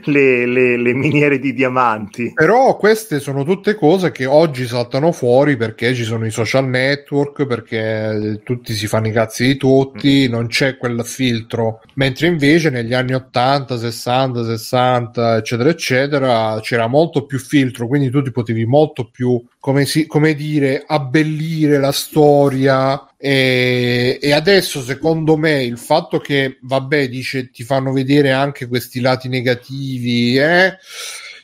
le, 0.04 0.76
le, 0.76 0.92
miniere 0.94 1.38
di 1.38 1.52
diamanti. 1.52 2.32
Però 2.34 2.76
queste 2.76 3.20
sono 3.20 3.44
tutte 3.44 3.74
cose 3.74 4.10
che 4.12 4.26
oggi 4.26 4.66
saltano 4.66 5.12
fuori 5.12 5.56
perché 5.56 5.94
ci 5.94 6.04
sono 6.04 6.26
i 6.26 6.30
social 6.30 6.66
network, 6.68 7.46
perché 7.46 8.40
tutti 8.44 8.72
si 8.72 8.86
fanno 8.86 9.08
i 9.08 9.12
cazzi 9.12 9.46
di 9.46 9.56
tutti, 9.56 10.26
mm. 10.28 10.30
non 10.30 10.46
c'è 10.46 10.76
quel 10.76 11.04
filtro. 11.04 11.80
Mentre 11.94 12.26
invece 12.28 12.70
negli 12.70 12.94
anni 12.94 13.14
80, 13.14 13.78
60, 13.78 14.44
60, 14.44 15.36
eccetera, 15.36 15.68
eccetera, 15.68 16.58
c'era 16.60 16.86
molto 16.86 17.24
più 17.26 17.38
filtro, 17.38 17.86
quindi 17.86 18.10
tu 18.10 18.22
ti 18.22 18.30
potevi 18.30 18.64
molto 18.64 19.08
più, 19.10 19.42
come, 19.58 19.84
si, 19.84 20.06
come 20.06 20.34
dire, 20.34 20.82
abbellire 20.86 21.78
la 21.78 21.92
storia 21.92 23.06
e, 23.24 24.18
e, 24.20 24.32
adesso, 24.32 24.82
secondo 24.82 25.36
me, 25.36 25.62
il 25.62 25.78
fatto 25.78 26.18
che, 26.18 26.58
vabbè, 26.60 27.08
dice 27.08 27.52
ti 27.52 27.62
fanno 27.62 27.92
vedere 27.92 28.32
anche 28.32 28.66
questi 28.66 28.98
lati 28.98 29.28
negativi, 29.28 30.36
eh, 30.36 30.76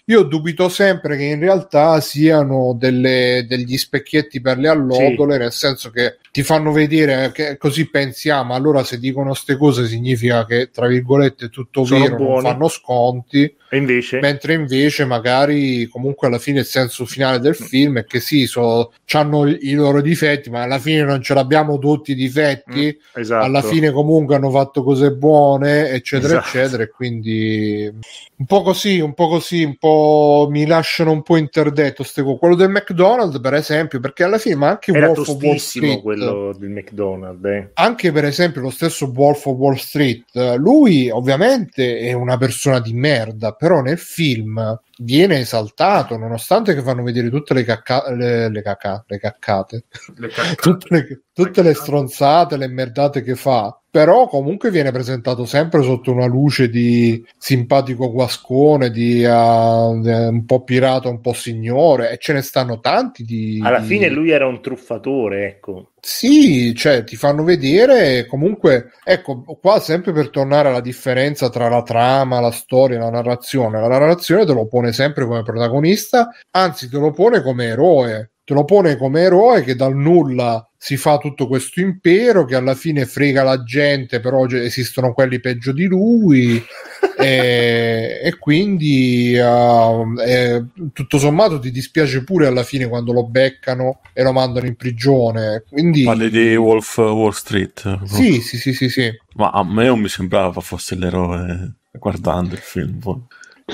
io 0.07 0.23
dubito 0.25 0.69
sempre 0.69 1.17
che 1.17 1.23
in 1.23 1.39
realtà 1.39 2.01
siano 2.01 2.75
delle, 2.77 3.47
degli 3.49 3.77
specchietti 3.77 4.41
per 4.41 4.59
le 4.59 4.67
allodole, 4.67 5.35
sì. 5.35 5.39
nel 5.39 5.53
senso 5.53 5.91
che 5.91 6.17
ti 6.33 6.43
fanno 6.43 6.73
vedere 6.73 7.31
che 7.31 7.57
così 7.57 7.89
pensiamo, 7.89 8.55
allora 8.55 8.83
se 8.83 8.99
dicono 8.99 9.29
queste 9.29 9.57
cose 9.57 9.87
significa 9.87 10.45
che 10.47 10.71
tra 10.73 10.89
virgolette 10.89 11.49
tutto 11.49 11.85
Sono 11.85 12.03
vero, 12.03 12.17
buoni. 12.17 12.43
non 12.43 12.43
fanno 12.43 12.69
sconti. 12.69 13.55
E 13.71 13.77
invece? 13.77 14.21
Mentre 14.21 14.55
invece 14.55 15.05
magari 15.05 15.87
comunque 15.87 16.27
alla 16.27 16.39
fine 16.39 16.61
il 16.61 16.65
senso 16.65 17.05
finale 17.05 17.39
del 17.39 17.57
mm. 17.61 17.65
film 17.67 17.99
è 17.99 18.05
che 18.05 18.21
sì, 18.21 18.47
so, 18.47 18.93
hanno 19.13 19.47
i 19.47 19.73
loro 19.73 20.01
difetti, 20.01 20.49
ma 20.49 20.63
alla 20.63 20.79
fine 20.79 21.03
non 21.03 21.23
ce 21.23 21.35
l'abbiamo 21.35 21.79
tutti 21.79 22.13
i 22.13 22.15
difetti. 22.15 22.97
Mm, 22.97 23.21
esatto. 23.21 23.45
Alla 23.45 23.63
fine 23.63 23.91
comunque 23.91 24.37
hanno 24.37 24.51
fatto 24.51 24.83
cose 24.83 25.13
buone, 25.13 25.91
eccetera, 25.91 26.39
esatto. 26.39 26.57
eccetera. 26.57 26.83
E 26.85 26.89
quindi 26.89 27.93
un 28.37 28.47
po' 28.47 28.63
così, 28.63 29.01
un 29.01 29.15
po' 29.15 29.29
così, 29.29 29.65
un 29.65 29.77
po' 29.77 30.49
mi 30.51 30.67
lasciano 30.67 31.11
un 31.11 31.23
po' 31.23 31.37
interdetto. 31.37 32.03
Ste 32.03 32.23
cose. 32.23 32.39
Quello 32.39 32.55
del 32.55 32.71
McDonald's, 32.71 33.41
per 33.41 33.55
esempio, 33.55 34.01
perché 34.01 34.25
alla 34.25 34.39
fine, 34.39 34.55
ma 34.55 34.69
anche 34.69 34.93
Era 34.93 35.09
Wolf 35.09 35.29
of 35.29 35.43
Wall 35.43 35.57
Street, 35.57 36.01
quello 36.01 36.55
del 36.59 36.71
McDonald's. 36.71 37.45
Eh. 37.45 37.71
Anche 37.75 38.13
per 38.13 38.25
esempio 38.25 38.61
lo 38.61 38.71
stesso 38.71 39.13
Wolf 39.15 39.45
of 39.47 39.57
Wall 39.57 39.75
Street, 39.75 40.25
lui 40.57 41.11
ovviamente 41.11 41.99
è 41.99 42.13
una 42.13 42.37
persona 42.37 42.81
di 42.81 42.93
merda, 42.93 43.53
però 43.59 43.81
nel 43.81 43.99
film 43.99 44.81
viene 44.99 45.41
esaltato 45.41 46.17
nonostante 46.17 46.75
che 46.75 46.83
fanno 46.83 47.03
vedere 47.03 47.29
tutte 47.29 47.55
le, 47.55 47.65
cacca- 47.65 48.11
le, 48.13 48.49
le, 48.49 48.63
cacca- 48.63 49.05
le 49.07 49.19
caccate, 49.19 49.85
le 50.17 50.31
tutte, 50.61 50.87
le, 50.89 51.23
tutte 51.33 51.63
le 51.63 51.75
stronzate, 51.75 52.57
le 52.57 52.69
merdate 52.69 53.23
che 53.23 53.35
fa 53.35 53.79
però 53.91 54.29
comunque 54.29 54.71
viene 54.71 54.93
presentato 54.93 55.47
sempre 55.47 55.83
sotto 55.83 56.13
una 56.13 56.27
luce 56.27 56.69
di 56.69 57.25
simpatico 57.39 58.11
guascone, 58.11 58.91
di 58.91 59.25
uh, 59.25 59.31
un 59.31 60.45
po' 60.47 60.63
pirata, 60.63 61.09
un 61.09 61.21
po' 61.21 61.33
signore, 61.33 62.11
e 62.11 62.19
ce 62.19 62.35
ne 62.35 62.43
stanno 62.43 62.81
tanti 62.81 63.25
di... 63.25 63.61
Alla 63.63 63.81
fine 63.81 64.09
lui 64.09 64.31
era 64.31 64.47
un 64.47 64.61
truffatore, 64.61 65.47
ecco. 65.47 65.93
Sì, 66.01 66.75
cioè 66.75 67.03
ti 67.05 67.17
fanno 67.17 67.43
vedere 67.45 68.27
comunque, 68.27 68.93
ecco, 69.03 69.43
qua 69.61 69.81
sempre 69.81 70.13
per 70.13 70.31
tornare 70.31 70.69
alla 70.69 70.81
differenza 70.81 71.49
tra 71.49 71.69
la 71.69 71.83
trama, 71.83 72.41
la 72.41 72.51
storia 72.51 72.97
e 72.97 73.01
la 73.01 73.11
narrazione, 73.11 73.81
la 73.81 73.89
narrazione 73.89 74.45
te 74.45 74.53
lo 74.53 74.67
pone 74.67 74.93
sempre 74.93 75.25
come 75.25 75.43
protagonista, 75.43 76.29
anzi 76.51 76.89
te 76.89 76.99
lo 76.99 77.11
pone 77.11 77.43
come 77.43 77.67
eroe, 77.67 78.33
te 78.49 78.55
lo 78.55 78.65
pone 78.65 78.97
come 78.97 79.21
eroe 79.21 79.63
che 79.63 79.77
dal 79.77 79.95
nulla 79.95 80.67
si 80.75 80.97
fa 80.97 81.19
tutto 81.19 81.47
questo 81.47 81.81
impero 81.81 82.47
che 82.47 82.55
alla 82.55 82.75
fine 82.75 83.05
frega 83.05 83.43
la 83.43 83.63
gente, 83.63 84.21
però 84.21 84.47
esistono 84.47 85.13
quelli 85.13 85.39
peggio 85.39 85.71
di 85.71 85.85
lui 85.85 86.57
e, 87.19 88.21
e, 88.23 88.39
quindi 88.39 89.37
uh, 89.37 90.19
eh, 90.19 90.65
tutto 90.95 91.19
sommato 91.19 91.59
ti 91.59 91.71
dispiace 91.71 92.25
pure 92.25 92.47
alla 92.47 92.63
fine 92.63 92.89
quando 92.89 93.13
lo 93.13 93.27
beccano 93.27 94.01
e 94.15 94.23
lo 94.23 94.33
mandano 94.33 94.65
in 94.65 94.77
prigione. 94.77 95.65
Quindi... 95.69 96.05
Parli 96.05 96.31
di 96.31 96.57
Wolf 96.57 96.97
Wall 96.97 97.33
Street? 97.33 98.03
Sì, 98.07 98.41
sì, 98.41 98.57
sì, 98.57 98.73
sì, 98.73 98.89
sì. 98.89 99.11
Ma 99.35 99.51
a 99.51 99.63
me 99.63 99.85
non 99.85 100.01
mi 100.01 100.09
sembrava 100.09 100.63
fosse 100.63 100.95
l'eroe 100.95 101.75
guardando 101.93 102.55
il 102.55 102.61
film. 102.61 102.99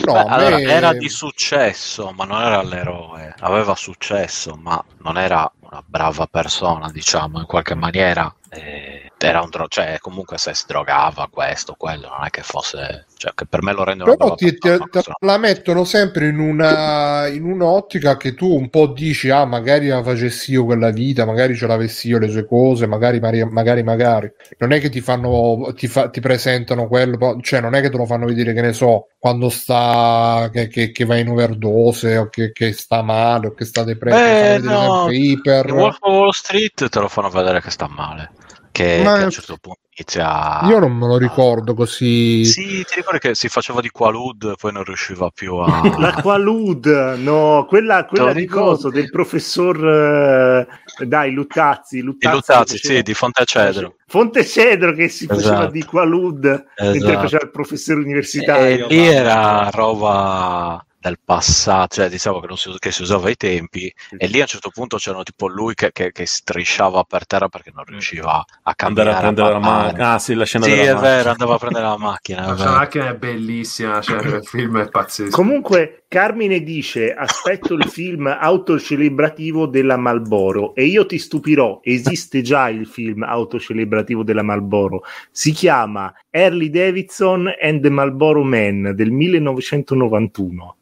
No, 0.02 0.12
Beh, 0.12 0.24
allora, 0.26 0.58
era 0.60 0.92
di 0.92 1.08
successo, 1.08 2.10
ma 2.10 2.24
non 2.24 2.42
era 2.42 2.62
l'eroe. 2.62 3.34
Aveva 3.38 3.76
successo, 3.76 4.56
ma 4.56 4.82
non 4.98 5.16
era 5.16 5.50
una 5.60 5.82
brava 5.86 6.26
persona, 6.26 6.90
diciamo, 6.90 7.38
in 7.38 7.46
qualche 7.46 7.74
maniera. 7.74 8.34
Eh, 8.50 9.10
era 9.18 9.40
un 9.40 9.50
dro- 9.50 9.68
cioè 9.68 9.98
comunque 10.00 10.38
se 10.38 10.54
si 10.54 10.64
drogava 10.66 11.28
questo, 11.30 11.74
quello, 11.76 12.08
non 12.08 12.26
è 12.26 12.30
che 12.30 12.42
fosse, 12.42 13.06
cioè 13.16 13.32
che 13.34 13.46
per 13.46 13.62
me 13.62 13.72
lo 13.72 13.84
rendono 13.84 14.16
però 14.16 14.34
ti, 14.34 14.56
ti, 14.56 14.58
ti, 14.58 15.00
la 15.20 15.38
mettono 15.38 15.84
sempre 15.84 16.28
in, 16.28 16.38
una, 16.38 17.26
in 17.28 17.44
un'ottica 17.44 18.16
che 18.16 18.34
tu 18.34 18.54
un 18.54 18.68
po' 18.68 18.88
dici, 18.88 19.30
ah 19.30 19.44
magari 19.44 19.88
la 19.88 20.02
facessi 20.02 20.52
io 20.52 20.64
quella 20.64 20.90
vita, 20.90 21.24
magari 21.24 21.56
ce 21.56 21.66
l'avessi 21.66 22.08
io 22.08 22.18
le 22.18 22.28
sue 22.28 22.46
cose, 22.46 22.86
magari, 22.86 23.20
magari, 23.20 23.82
magari, 23.82 24.32
non 24.58 24.72
è 24.72 24.80
che 24.80 24.90
ti 24.90 25.00
fanno, 25.00 25.72
ti, 25.74 25.86
fa, 25.86 26.10
ti 26.10 26.20
presentano 26.20 26.86
quello, 26.86 27.38
cioè 27.40 27.60
non 27.60 27.74
è 27.74 27.80
che 27.80 27.90
te 27.90 27.96
lo 27.96 28.06
fanno 28.06 28.26
vedere, 28.26 28.52
che 28.52 28.60
ne 28.60 28.72
so, 28.72 29.08
quando 29.18 29.48
sta, 29.48 30.50
che, 30.52 30.68
che, 30.68 30.90
che 30.90 31.04
va 31.04 31.16
in 31.16 31.28
overdose 31.28 32.16
o 32.16 32.28
che, 32.28 32.52
che, 32.52 32.72
sta 32.72 33.02
male 33.02 33.48
o 33.48 33.54
che 33.54 33.64
sta 33.64 33.84
depresso, 33.84 34.16
eh, 34.18 34.58
no. 34.58 35.06
Wolf 35.06 35.96
of 36.00 36.12
Wall 36.12 36.30
Street 36.30 36.88
te 36.88 37.00
lo 37.00 37.08
fanno 37.08 37.30
vedere 37.30 37.60
che 37.60 37.70
sta 37.70 37.88
male 37.88 38.30
che, 38.74 39.00
che 39.02 39.08
a 39.08 39.24
un 39.24 39.30
certo 39.30 39.56
punto 39.60 39.78
inizia 39.96 40.62
Io 40.64 40.80
non 40.80 40.92
me 40.96 41.06
lo 41.06 41.16
ricordo 41.16 41.74
così. 41.74 42.44
Sì, 42.44 42.84
ti 42.84 42.96
ricordi 42.96 43.20
che 43.20 43.34
si 43.36 43.48
faceva 43.48 43.80
di 43.80 43.88
Qualud 43.90 44.54
poi 44.58 44.72
non 44.72 44.82
riusciva 44.82 45.30
più 45.30 45.54
a. 45.56 45.80
La 45.98 46.14
Qualud, 46.20 46.86
no, 47.18 47.66
quella, 47.68 48.04
quella 48.04 48.32
di 48.32 48.46
coso 48.46 48.90
del 48.90 49.10
professor. 49.10 50.66
Uh, 50.98 51.04
dai, 51.04 51.30
Luttazzi. 51.30 52.00
Luttazzi, 52.00 52.34
Luttazzi 52.34 52.78
sì, 52.78 53.02
di 53.02 53.14
Fontecedro. 53.14 53.94
Fontecedro 54.06 54.92
che 54.92 55.08
si 55.08 55.24
esatto. 55.24 55.40
faceva 55.40 55.66
di 55.66 55.84
Qualud 55.84 56.44
esatto. 56.44 56.90
mentre 56.90 57.14
faceva 57.14 57.44
il 57.44 57.50
professore 57.50 58.00
universitario. 58.00 58.88
E 58.88 58.94
lì 58.94 59.06
era 59.06 59.70
roba 59.70 60.84
del 61.04 61.18
passato, 61.22 61.96
cioè 61.96 62.08
diciamo 62.08 62.40
che, 62.40 62.56
si, 62.56 62.74
che 62.78 62.90
si, 62.90 63.02
usava 63.02 63.28
ai 63.28 63.36
tempi, 63.36 63.92
e 64.16 64.26
lì 64.26 64.38
a 64.38 64.42
un 64.42 64.46
certo 64.46 64.70
punto 64.70 64.96
c'erano 64.96 65.22
tipo 65.22 65.46
lui 65.48 65.74
che, 65.74 65.92
che, 65.92 66.12
che 66.12 66.24
strisciava 66.24 67.04
per 67.04 67.26
terra 67.26 67.48
perché 67.48 67.70
non 67.74 67.84
riusciva 67.84 68.42
a 68.62 68.74
cambiare. 68.74 69.10
Andare 69.10 69.26
a 69.26 69.32
prendere 69.32 69.52
la 69.52 69.58
macchina. 69.58 70.12
Ah, 70.14 70.18
sì, 70.18 70.32
la 70.32 70.44
scena 70.46 70.64
sì, 70.64 70.70
è 70.72 70.76
macchina. 70.76 71.00
vero, 71.00 71.30
andava 71.30 71.54
a 71.54 71.58
prendere 71.58 71.84
la 71.84 71.98
macchina. 71.98 72.54
la 72.54 72.70
macchina 72.70 73.08
è 73.10 73.14
bellissima, 73.16 74.00
cioè, 74.00 74.22
il 74.22 74.46
film 74.46 74.80
è 74.80 74.88
pazzesco. 74.88 75.36
Comunque, 75.36 76.04
Carmine 76.08 76.62
dice: 76.62 77.12
Aspetto 77.12 77.74
il 77.74 77.84
film 77.84 78.26
autocelebrativo 78.26 79.66
della 79.66 79.98
Malboro 79.98 80.74
e 80.74 80.84
io 80.84 81.04
ti 81.04 81.18
stupirò. 81.18 81.80
Esiste 81.82 82.40
già 82.40 82.70
il 82.70 82.86
film 82.86 83.24
autocelebrativo 83.24 84.22
della 84.22 84.42
Malboro. 84.42 85.02
Si 85.30 85.52
chiama 85.52 86.10
Harley 86.30 86.70
Davidson 86.70 87.52
and 87.60 87.82
the 87.82 87.90
Malboro 87.90 88.42
Man 88.42 88.94
del 88.94 89.10
1991. 89.10 90.76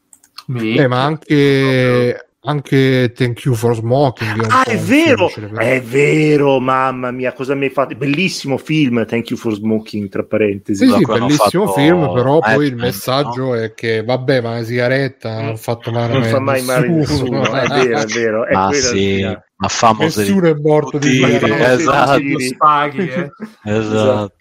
Eh, 0.60 0.86
ma 0.86 1.04
anche, 1.04 2.26
anche 2.44 3.12
Thank 3.14 3.44
You 3.44 3.54
for 3.54 3.74
Smoking. 3.74 4.44
È 4.44 4.46
ah, 4.48 4.64
è 4.64 4.76
vero, 4.76 5.30
è 5.58 5.80
vero, 5.80 6.58
mamma 6.58 7.10
mia, 7.10 7.32
cosa 7.32 7.54
mi 7.54 7.66
hai 7.66 7.70
fatto? 7.70 7.94
Bellissimo 7.94 8.58
film, 8.58 9.06
Thank 9.06 9.30
You 9.30 9.38
for 9.38 9.52
Smoking, 9.52 10.08
tra 10.08 10.24
parentesi. 10.24 10.86
Sì, 10.86 10.92
sì 10.92 11.04
bellissimo 11.04 11.66
fatto... 11.66 11.80
film, 11.80 12.12
però 12.12 12.38
eh, 12.38 12.54
poi 12.54 12.66
il 12.66 12.76
messaggio 12.76 13.44
no? 13.44 13.56
è 13.56 13.74
che, 13.74 14.02
vabbè, 14.02 14.40
ma 14.40 14.54
la 14.54 14.64
sigaretta 14.64 15.40
non 15.40 15.50
ha 15.50 15.56
fatto 15.56 15.90
male 15.92 16.12
Non 16.12 16.24
fa 16.24 16.40
mai 16.40 16.62
male 16.62 16.86
a 16.86 16.90
nessuno, 16.90 17.42
è 17.42 17.66
vero, 17.68 17.98
è 17.98 18.06
vero. 18.06 18.46
È 18.46 18.54
ah, 18.54 18.72
sì, 18.72 19.22
ma 19.22 19.68
famoso 19.68 20.20
Nessuno 20.20 20.48
è 20.48 20.54
morto 20.54 20.98
di 20.98 21.18
fame. 21.18 21.72
Esatto. 21.72 22.38
Spaghi, 22.38 23.08
eh. 23.08 23.30
esatto. 23.64 24.34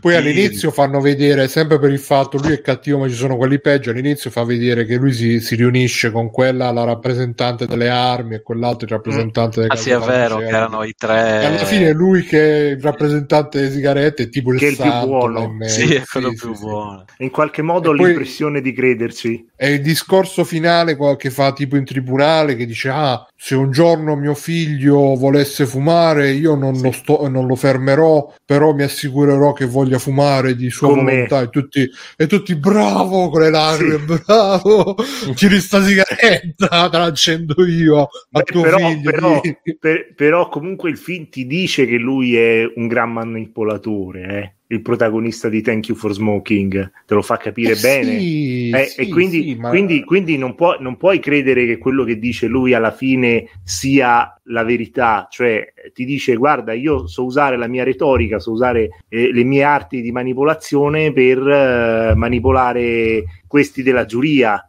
Poi 0.00 0.14
all'inizio 0.14 0.70
fanno 0.70 1.00
vedere, 1.00 1.48
sempre 1.48 1.78
per 1.78 1.90
il 1.90 1.98
fatto 1.98 2.38
lui 2.38 2.52
è 2.52 2.60
cattivo 2.60 2.98
ma 2.98 3.08
ci 3.08 3.14
sono 3.14 3.36
quelli 3.36 3.60
peggio, 3.60 3.90
all'inizio 3.90 4.30
fa 4.30 4.44
vedere 4.44 4.84
che 4.84 4.96
lui 4.96 5.12
si, 5.12 5.40
si 5.40 5.56
riunisce 5.56 6.10
con 6.10 6.30
quella, 6.30 6.70
la 6.70 6.84
rappresentante 6.84 7.66
delle 7.66 7.88
armi 7.88 8.36
e 8.36 8.42
quell'altro 8.42 8.86
il 8.86 8.92
rappresentante 8.92 9.62
mm. 9.62 9.66
Ah 9.68 9.76
sì 9.76 9.90
è 9.90 9.98
vero, 9.98 10.38
che 10.38 10.46
erano 10.46 10.84
i 10.84 10.94
tre... 10.96 11.42
E 11.42 11.44
alla 11.46 11.64
fine 11.64 11.92
lui 11.92 12.22
che 12.22 12.38
è 12.38 12.70
il 12.70 12.80
rappresentante 12.80 13.58
delle 13.58 13.72
sigarette 13.72 14.24
è 14.24 14.28
tipo 14.28 14.52
il 14.52 14.58
che 14.58 14.66
è 14.66 14.70
il 14.70 14.76
più 14.76 14.90
buono. 15.06 15.56
Sì, 15.66 15.94
è 15.94 16.02
quello 16.04 16.30
sì, 16.30 16.36
più 16.36 16.54
sì, 16.54 16.60
buono. 16.60 17.04
In 17.18 17.30
qualche 17.30 17.62
modo 17.62 17.90
ho 17.90 17.92
l'impressione 17.92 18.60
di 18.60 18.72
crederci. 18.72 19.48
È 19.54 19.66
il 19.66 19.80
discorso 19.80 20.44
finale 20.44 20.96
che 21.16 21.30
fa 21.30 21.52
tipo 21.52 21.76
in 21.76 21.84
tribunale 21.84 22.56
che 22.56 22.66
dice 22.66 22.88
ah 22.90 23.26
se 23.34 23.54
un 23.54 23.70
giorno 23.70 24.16
mio 24.16 24.34
figlio 24.34 25.14
volesse 25.14 25.66
fumare 25.66 26.30
io 26.30 26.54
non, 26.54 26.74
sì. 26.74 26.82
lo, 26.82 26.92
sto, 26.92 27.28
non 27.28 27.46
lo 27.46 27.54
fermerò 27.54 28.34
però 28.44 28.72
mi 28.72 28.82
assicurerò 28.82 29.52
che 29.56 29.66
voglia 29.66 29.98
fumare 29.98 30.54
di 30.54 30.70
sua 30.70 30.88
Come... 30.88 31.12
volontà 31.12 31.40
e 31.40 31.48
tutti, 31.48 31.90
e 32.16 32.26
tutti 32.26 32.54
bravo 32.54 33.30
con 33.30 33.40
le 33.40 33.50
lacrime 33.50 33.98
sì. 33.98 34.22
bravo 34.24 34.94
tiri 35.34 35.58
sta 35.58 35.82
sigaretta 35.82 36.88
te 36.90 36.98
la 36.98 37.04
accendo 37.04 37.66
io 37.66 38.02
a 38.02 38.08
Beh, 38.28 38.42
tuo 38.42 38.62
però, 38.62 38.78
figlio 38.78 39.10
però, 39.10 39.40
per, 39.80 40.14
però 40.14 40.48
comunque 40.48 40.90
il 40.90 40.98
film 40.98 41.28
ti 41.28 41.46
dice 41.46 41.86
che 41.86 41.96
lui 41.96 42.36
è 42.36 42.70
un 42.76 42.86
gran 42.86 43.12
manipolatore 43.12 44.22
eh 44.22 44.55
il 44.68 44.82
protagonista 44.82 45.48
di 45.48 45.62
Thank 45.62 45.88
You 45.88 45.96
for 45.96 46.12
Smoking, 46.12 46.90
te 47.06 47.14
lo 47.14 47.22
fa 47.22 47.36
capire 47.36 47.72
eh 47.72 47.80
bene. 47.80 48.18
Sì, 48.18 48.70
eh, 48.70 48.84
sì, 48.86 49.00
e 49.00 49.08
quindi, 49.08 49.42
sì, 49.42 49.54
ma... 49.54 49.68
quindi, 49.68 50.02
quindi 50.04 50.36
non, 50.36 50.54
può, 50.54 50.76
non, 50.80 50.96
puoi 50.96 51.20
credere 51.20 51.66
che 51.66 51.78
quello 51.78 52.04
che 52.04 52.18
dice 52.18 52.46
lui 52.46 52.74
alla 52.74 52.90
fine 52.90 53.48
sia 53.62 54.32
la 54.44 54.64
verità, 54.64 55.28
cioè 55.30 55.72
ti 55.92 56.04
dice 56.04 56.34
guarda 56.36 56.72
io 56.72 57.06
so 57.06 57.24
usare 57.24 57.56
la 57.56 57.68
mia 57.68 57.84
retorica, 57.84 58.38
so 58.38 58.52
usare 58.52 59.02
eh, 59.08 59.32
le 59.32 59.44
mie 59.44 59.62
arti 59.62 60.00
di 60.00 60.10
manipolazione 60.10 61.12
per 61.12 61.38
eh, 61.38 62.14
manipolare 62.14 63.24
questi 63.46 63.82
della 63.82 64.04
giuria 64.04 64.68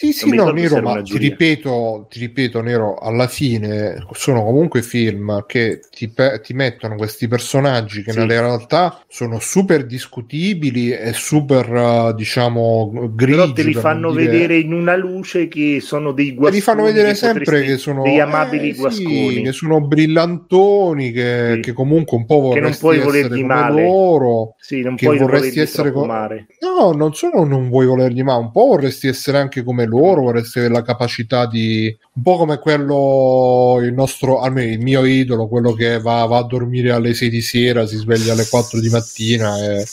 sì, 0.00 0.12
sì, 0.12 0.32
no, 0.32 0.52
Nero, 0.52 0.80
ma 0.80 1.02
ti 1.02 1.18
ripeto, 1.18 2.06
ti 2.08 2.20
ripeto, 2.20 2.60
Nero, 2.60 2.94
alla 2.98 3.26
fine 3.26 3.96
sono 4.12 4.44
comunque 4.44 4.80
film 4.80 5.44
che 5.44 5.80
ti, 5.90 6.06
pe- 6.06 6.40
ti 6.40 6.54
mettono 6.54 6.94
questi 6.94 7.26
personaggi 7.26 8.04
che 8.04 8.12
sì. 8.12 8.18
nella 8.18 8.38
realtà 8.38 9.02
sono 9.08 9.40
super 9.40 9.84
discutibili 9.86 10.92
e 10.92 11.12
super, 11.14 11.68
uh, 11.68 12.14
diciamo, 12.14 13.10
grigi. 13.12 13.32
Però 13.32 13.52
te 13.52 13.62
li 13.64 13.74
fanno 13.74 14.12
dire... 14.12 14.30
vedere 14.30 14.58
in 14.58 14.72
una 14.72 14.94
luce 14.94 15.48
che 15.48 15.80
sono 15.82 16.12
dei 16.12 16.32
guasconi. 16.32 16.50
Te 16.50 16.56
li 16.56 16.62
fanno 16.62 16.82
vedere 16.84 17.14
sempre 17.16 17.62
che 17.62 17.76
sono 17.76 18.02
dei 18.04 18.20
amabili 18.20 18.68
eh, 18.68 18.74
guasconi. 18.74 19.34
Sì, 19.34 19.42
che 19.42 19.52
sono 19.52 19.80
brillantoni, 19.80 21.10
che, 21.10 21.54
sì. 21.54 21.60
che, 21.60 21.72
comunque 21.72 22.16
un 22.16 22.24
po' 22.24 22.38
vorresti 22.38 22.60
che 22.60 22.86
non 22.86 23.00
puoi 23.00 23.28
come 23.28 23.42
male. 23.42 23.82
loro. 23.82 24.54
Sì, 24.60 24.80
non 24.80 24.94
puoi 24.94 25.18
vorresti 25.18 25.58
essere 25.58 25.90
come... 25.90 26.46
No, 26.60 26.92
non 26.92 27.14
solo 27.14 27.42
non 27.44 27.68
vuoi 27.68 27.86
volergli 27.86 28.22
male, 28.22 28.44
un 28.44 28.52
po' 28.52 28.66
vorresti 28.66 29.08
essere 29.08 29.38
anche 29.38 29.64
come 29.64 29.86
loro, 29.88 30.22
vorresti 30.22 30.58
avere 30.58 30.74
la 30.74 30.82
capacità 30.82 31.46
di 31.46 31.96
un 32.14 32.22
po' 32.22 32.36
come 32.36 32.58
quello 32.58 33.78
il 33.82 33.92
nostro 33.92 34.40
almeno 34.40 34.72
il 34.72 34.80
mio 34.80 35.04
idolo, 35.04 35.48
quello 35.48 35.72
che 35.72 35.98
va, 36.00 36.24
va 36.26 36.38
a 36.38 36.44
dormire 36.44 36.92
alle 36.92 37.14
6 37.14 37.28
di 37.28 37.40
sera, 37.40 37.86
si 37.86 37.96
sveglia 37.96 38.32
alle 38.32 38.46
4 38.46 38.80
di 38.80 38.88
mattina 38.88 39.58
e 39.58 39.84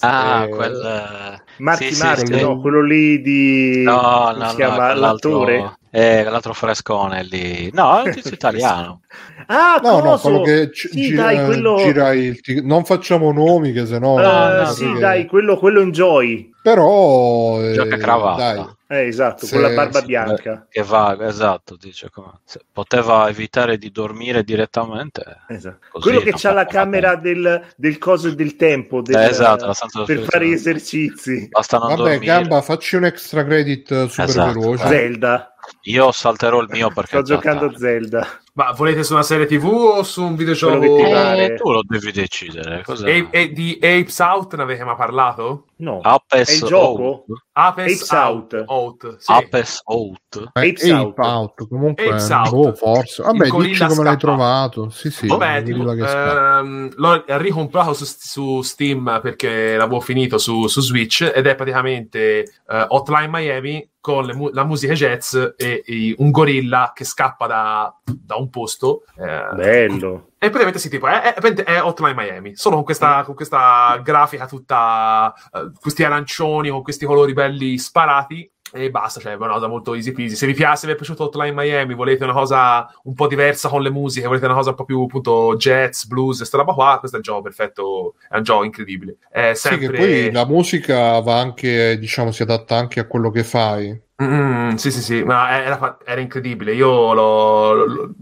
Ah, 0.00 0.44
e... 0.44 0.48
quel... 0.48 1.42
Marti 1.58 1.92
sì, 1.92 2.02
Marti, 2.02 2.34
sì, 2.34 2.40
no, 2.40 2.60
quello 2.60 2.82
lì 2.82 3.20
di... 3.20 3.82
No, 3.82 4.34
no, 4.36 4.48
si 4.50 4.56
chiama 4.56 4.92
no, 4.92 5.00
l'attore? 5.00 5.78
Eh, 5.90 6.22
l'altro 6.24 6.52
frescone 6.52 7.22
lì. 7.24 7.70
No, 7.72 8.02
è 8.02 8.06
un 8.06 8.12
tizio 8.12 8.32
italiano. 8.34 9.00
ah, 9.46 9.80
no, 9.82 10.00
no, 10.00 10.18
quello 10.18 10.42
che 10.42 10.70
c- 10.70 10.88
sì, 10.90 11.00
gira, 11.08 11.24
dai, 11.24 11.44
quello... 11.44 11.76
gira 11.78 12.12
il... 12.12 12.38
Non 12.62 12.84
facciamo 12.84 13.32
nomi 13.32 13.72
che 13.72 13.86
sennò... 13.86 14.14
Uh, 14.14 14.62
no, 14.62 14.66
sì, 14.66 14.84
perché... 14.84 15.00
dai, 15.00 15.26
quello, 15.26 15.56
quello 15.56 15.80
Enjoy. 15.80 16.50
Però... 16.62 17.60
Eh, 17.62 17.72
Gioca 17.72 17.96
cravatta. 17.96 18.54
Dai. 18.54 18.76
Eh, 18.90 19.06
esatto, 19.06 19.44
se, 19.44 19.52
con 19.52 19.62
la 19.68 19.74
barba 19.74 20.00
bianca. 20.00 20.66
Che 20.66 20.82
va, 20.82 21.14
esatto, 21.20 21.76
dice 21.78 22.08
come, 22.10 22.40
poteva 22.72 23.28
evitare 23.28 23.76
di 23.76 23.90
dormire 23.90 24.42
direttamente. 24.42 25.42
Esatto. 25.46 25.98
Quello 26.00 26.20
che 26.20 26.32
c'ha 26.34 26.52
la 26.52 26.64
camera 26.64 27.14
del, 27.14 27.66
del, 27.76 27.98
coso 27.98 28.34
del 28.34 28.56
tempo 28.56 29.02
del, 29.02 29.16
eh, 29.16 29.26
esatto, 29.26 29.74
per 30.06 30.20
fare 30.20 30.48
gli 30.48 30.52
esercizi. 30.52 31.47
Basta 31.48 31.78
non 31.78 31.88
Vabbè, 31.88 32.00
dormire. 32.02 32.24
Gamba, 32.24 32.62
facci 32.62 32.96
un 32.96 33.04
extra 33.04 33.44
credit 33.44 34.06
super 34.06 34.28
esatto. 34.28 34.60
veloce. 34.60 34.86
Zelda. 34.86 35.54
Io 35.82 36.12
salterò 36.12 36.60
il 36.60 36.68
mio 36.70 36.90
perché... 36.90 37.16
Sto 37.16 37.22
giocando 37.22 37.76
Zelda. 37.76 38.26
Ma 38.58 38.72
volete 38.72 39.04
su 39.04 39.12
una 39.12 39.22
serie 39.22 39.46
TV 39.46 39.66
o 39.66 40.02
su 40.02 40.20
un 40.20 40.34
videogioco? 40.34 40.82
Eh, 40.82 41.54
tu 41.54 41.70
lo 41.70 41.82
devi 41.86 42.10
decidere. 42.10 42.82
E, 43.04 43.28
e, 43.30 43.52
di 43.52 43.78
Apes 43.80 44.18
Out 44.18 44.56
ne 44.56 44.62
avete 44.64 44.82
mai 44.82 44.96
parlato? 44.96 45.66
No. 45.76 46.00
Apes 46.02 46.48
è 46.48 46.52
il 46.54 46.68
gioco? 46.68 47.24
Apes, 47.52 48.02
Apes 48.02 48.10
Out. 48.10 48.64
Out. 48.66 49.04
out 49.04 49.16
sì. 49.18 49.30
Apes 49.30 49.80
Out. 49.84 50.50
Apes 50.54 50.82
Ape 50.82 50.92
Out. 50.92 51.18
out. 51.18 51.68
Comunque, 51.68 52.08
Apes 52.08 52.28
Out. 52.30 52.52
Oh, 52.52 52.74
forse. 52.74 53.22
Vabbè, 53.22 53.48
dici 53.48 53.86
come 53.86 54.02
l'hai 54.02 54.18
trovato. 54.18 54.90
Sì, 54.90 55.08
sì. 55.12 55.28
Vabbè, 55.28 55.62
tipo, 55.62 55.92
ehm, 55.92 56.90
l'ho 56.96 57.24
ricomprato 57.26 57.94
su, 57.94 58.04
su, 58.04 58.62
Steam 58.62 59.20
perché 59.22 59.76
l'avevo 59.76 60.00
finito 60.00 60.36
su, 60.36 60.66
su 60.66 60.80
Switch 60.80 61.30
ed 61.32 61.46
è 61.46 61.54
praticamente 61.54 62.42
uh, 62.66 62.86
Hotline 62.88 63.28
Miami 63.28 63.88
con 64.08 64.30
mu- 64.34 64.50
la 64.52 64.64
musica 64.64 64.94
jazz 64.94 65.34
e, 65.34 65.82
e, 65.84 66.14
un 66.16 66.30
gorilla 66.30 66.92
che 66.94 67.04
scappa 67.04 67.46
da, 67.46 67.94
da 68.02 68.36
un 68.36 68.48
posto. 68.48 69.04
Eh, 69.16 69.54
Bello. 69.54 70.30
E 70.38 70.46
praticamente 70.46 70.78
sì, 70.78 70.88
tipo, 70.88 71.08
è, 71.08 71.34
è, 71.34 71.40
è 71.40 71.82
Hotline 71.82 72.14
Miami, 72.14 72.56
solo 72.56 72.76
con 72.76 72.84
questa, 72.84 73.22
con 73.24 73.34
questa 73.34 74.00
grafica 74.02 74.46
tutta, 74.46 75.34
uh, 75.52 75.72
questi 75.78 76.04
arancioni, 76.04 76.70
con 76.70 76.82
questi 76.82 77.04
colori 77.04 77.34
belli 77.34 77.76
sparati, 77.76 78.50
e 78.72 78.90
basta, 78.90 79.20
cioè 79.20 79.32
è 79.32 79.36
una 79.36 79.52
cosa 79.52 79.66
molto 79.66 79.94
easy 79.94 80.12
peasy. 80.12 80.34
Se 80.34 80.46
vi 80.46 80.54
piace, 80.54 80.76
se 80.80 80.86
vi 80.86 80.92
è 80.92 80.96
piaciuto 80.96 81.24
Hotline 81.24 81.52
Miami, 81.52 81.94
volete 81.94 82.24
una 82.24 82.32
cosa 82.32 82.90
un 83.04 83.14
po' 83.14 83.26
diversa 83.26 83.68
con 83.68 83.82
le 83.82 83.90
musiche, 83.90 84.26
volete 84.26 84.44
una 84.44 84.54
cosa 84.54 84.70
un 84.70 84.76
po' 84.76 84.84
più 84.84 85.02
appunto 85.02 85.56
jazz, 85.56 86.04
blues, 86.04 86.38
questa 86.38 86.58
roba 86.58 86.72
qua, 86.72 86.96
questo 86.98 87.16
è 87.16 87.20
il 87.20 87.24
gioco 87.24 87.42
perfetto, 87.42 88.14
è 88.28 88.36
un 88.36 88.42
gioco 88.42 88.64
incredibile. 88.64 89.16
È 89.30 89.54
sempre... 89.54 89.86
Sì, 89.86 89.92
che 89.92 89.98
poi 89.98 90.32
la 90.32 90.46
musica 90.46 91.20
va 91.20 91.38
anche, 91.38 91.98
diciamo, 91.98 92.30
si 92.30 92.42
adatta 92.42 92.76
anche 92.76 93.00
a 93.00 93.06
quello 93.06 93.30
che 93.30 93.44
fai. 93.44 94.06
Mm, 94.22 94.74
sì, 94.74 94.90
sì, 94.90 95.00
sì, 95.00 95.22
ma 95.22 95.62
era, 95.62 95.98
era 96.04 96.20
incredibile. 96.20 96.74
Io 96.74 97.12
l'ho, 97.12 97.72
l'ho, 97.72 98.14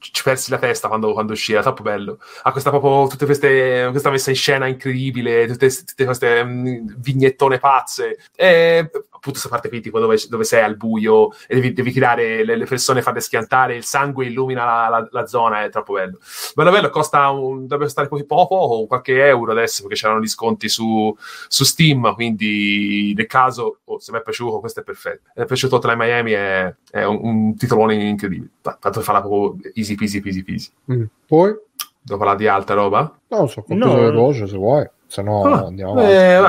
ci 0.00 0.22
persi 0.22 0.50
la 0.50 0.58
testa 0.58 0.88
quando, 0.88 1.12
quando 1.12 1.32
uscì, 1.32 1.52
era 1.52 1.62
troppo 1.62 1.82
bello. 1.82 2.18
Ha 2.42 2.52
questa 2.52 2.70
proprio 2.70 3.06
tutte 3.06 3.26
queste, 3.26 3.88
questa 3.90 4.10
messa 4.10 4.30
in 4.30 4.36
scena 4.36 4.66
incredibile, 4.66 5.46
tutte, 5.46 5.68
tutte 5.68 6.04
queste 6.04 6.40
um, 6.40 6.94
vignettone 6.98 7.58
pazze. 7.58 8.18
E 8.34 8.90
appunto 9.20 9.38
questa 9.38 9.48
parte 9.50 9.68
qui 9.68 9.80
tipo 9.80 10.00
dove, 10.00 10.18
dove, 10.28 10.44
sei 10.44 10.62
al 10.64 10.76
buio 10.76 11.30
e 11.46 11.54
devi, 11.54 11.72
devi 11.74 11.92
tirare 11.92 12.42
le, 12.42 12.56
le, 12.56 12.64
persone, 12.64 13.02
farle 13.02 13.20
schiantare, 13.20 13.76
il 13.76 13.84
sangue 13.84 14.26
illumina 14.26 14.64
la, 14.64 14.88
la, 14.88 15.08
la, 15.10 15.26
zona, 15.26 15.62
è 15.62 15.68
troppo 15.68 15.92
bello. 15.92 16.18
Bello 16.54 16.70
bello, 16.70 16.88
costa 16.88 17.28
un, 17.28 17.62
dovrebbe 17.62 17.84
costare 17.84 18.08
poco, 18.08 18.24
poco, 18.24 18.86
qualche 18.86 19.26
euro 19.26 19.52
adesso 19.52 19.82
perché 19.82 19.96
c'erano 19.96 20.20
gli 20.20 20.26
sconti 20.26 20.68
su, 20.70 21.14
su 21.48 21.64
Steam, 21.64 22.14
quindi 22.14 23.12
nel 23.14 23.26
caso, 23.26 23.80
oh, 23.84 23.98
se 23.98 24.10
mi 24.10 24.18
è 24.18 24.22
piaciuto, 24.22 24.58
questo 24.58 24.80
è 24.80 24.82
perfetto. 24.82 25.30
Mi 25.34 25.42
è 25.42 25.46
piaciuto 25.46 25.76
Hotline 25.76 25.96
Miami, 25.96 26.32
è, 26.32 26.74
è 26.90 27.04
un, 27.04 27.18
un, 27.22 27.56
titolone 27.56 27.94
incredibile, 27.94 28.50
tanto 28.62 29.00
farla 29.02 29.20
proprio 29.20 29.70
easy 29.74 29.89
peasy 29.94 30.20
peasy 30.20 30.42
peasy. 30.42 30.70
Mm. 30.92 31.04
Poi? 31.26 31.54
Devo 32.02 32.18
parlare 32.18 32.38
di 32.38 32.48
alta 32.48 32.74
roba? 32.74 33.18
No, 33.28 33.46
so, 33.46 33.64
no. 33.68 33.94
veloce 33.94 34.46
se 34.46 34.56
vuoi 34.56 34.88
se 35.10 35.22
no 35.22 35.42
ah, 35.42 35.66
andiamo 35.66 36.00
eh, 36.00 36.40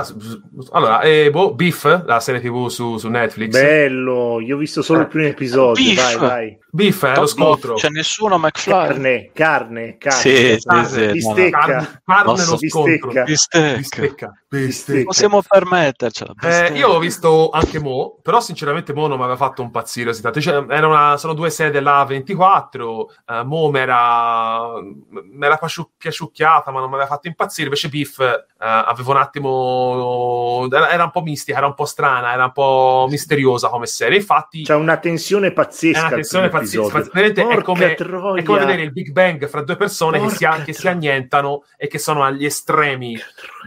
allora 0.72 1.02
eh, 1.02 1.32
boh, 1.32 1.56
Beef 1.56 2.04
la 2.06 2.20
serie 2.20 2.40
tv 2.40 2.68
su, 2.68 2.98
su, 2.98 3.10
Netflix 3.10 3.50
bello 3.50 4.40
io 4.40 4.56
ho 4.56 4.60
visto 4.60 4.84
solo 4.84 5.02
il 5.02 5.08
primo 5.08 5.30
episodio 5.30 5.84
Beef. 5.84 6.18
vai 6.20 6.30
vai 6.30 6.60
Beef 6.72 7.06
è 7.06 7.12
eh, 7.12 7.20
lo 7.20 7.28
scontro 7.28 7.74
c'è 7.76 7.90
nessuno 7.90 8.38
McFly 8.38 8.72
carne 8.72 9.30
carne 9.34 9.98
carne 9.98 10.20
sì, 10.20 10.60
carne, 10.64 10.86
sì, 10.88 10.94
sì, 10.94 11.12
bistecca 11.12 11.60
carne, 11.60 12.02
carne 12.06 12.46
lo 12.46 12.58
scontro 12.58 13.24
bistecca. 13.24 13.76
bistecca. 13.76 14.34
bistecca. 14.48 15.04
possiamo 15.04 15.42
permettercela 15.42 16.34
eh, 16.42 16.74
io 16.74 16.90
ho 16.90 17.00
visto 17.00 17.50
anche 17.50 17.80
Mo 17.80 18.18
però 18.22 18.40
sinceramente 18.40 18.94
Mo 18.94 19.08
non 19.08 19.18
mi 19.18 19.24
aveva 19.24 19.38
fatto 19.38 19.62
un 19.62 19.72
pazzire 19.72 20.14
cioè, 20.14 20.58
una, 20.58 21.18
sono 21.18 21.34
due 21.34 21.50
serie 21.50 21.72
della 21.72 22.04
24 22.06 23.00
uh, 23.00 23.46
Mo 23.46 23.70
mi 23.70 23.80
era 23.80 24.74
era 25.40 25.60
piaciucchiata 25.98 26.72
ma 26.72 26.80
non 26.80 26.90
mi 26.90 26.96
aveva 26.96 27.10
fatto 27.10 27.28
impazzire 27.28 27.68
invece 27.68 27.90
Beef 27.90 28.50
Uh, 28.62 28.86
avevo 28.86 29.10
un 29.10 29.18
attimo. 29.18 30.68
Era 30.72 31.06
un 31.06 31.10
po' 31.10 31.24
mistica, 31.24 31.58
era 31.58 31.66
un 31.66 31.74
po' 31.74 31.86
strana, 31.86 32.32
era 32.32 32.46
un 32.46 32.52
po' 32.52 33.08
misteriosa 33.10 33.70
come 33.70 33.88
serie. 33.88 34.20
Infatti, 34.20 34.62
c'è 34.62 34.76
una 34.76 34.98
tensione 34.98 35.52
pazzesca. 35.52 35.98
È 35.98 36.02
una 36.02 36.12
tensione 36.12 36.50
pazzesca. 36.50 36.61
Vedete, 37.12 37.48
è 37.48 37.62
come, 37.62 37.96
è 37.96 38.44
come, 38.44 38.60
vedere 38.60 38.84
il 38.84 38.92
Big 38.92 39.12
Bang 39.12 39.48
fra 39.48 39.62
due 39.62 39.76
persone 39.76 40.20
che 40.20 40.30
si, 40.30 40.46
che 40.66 40.74
si, 40.74 40.88
annientano 40.88 41.64
e 41.78 41.88
che 41.88 41.98
sono 41.98 42.24
agli 42.24 42.46
estremi 42.46 43.18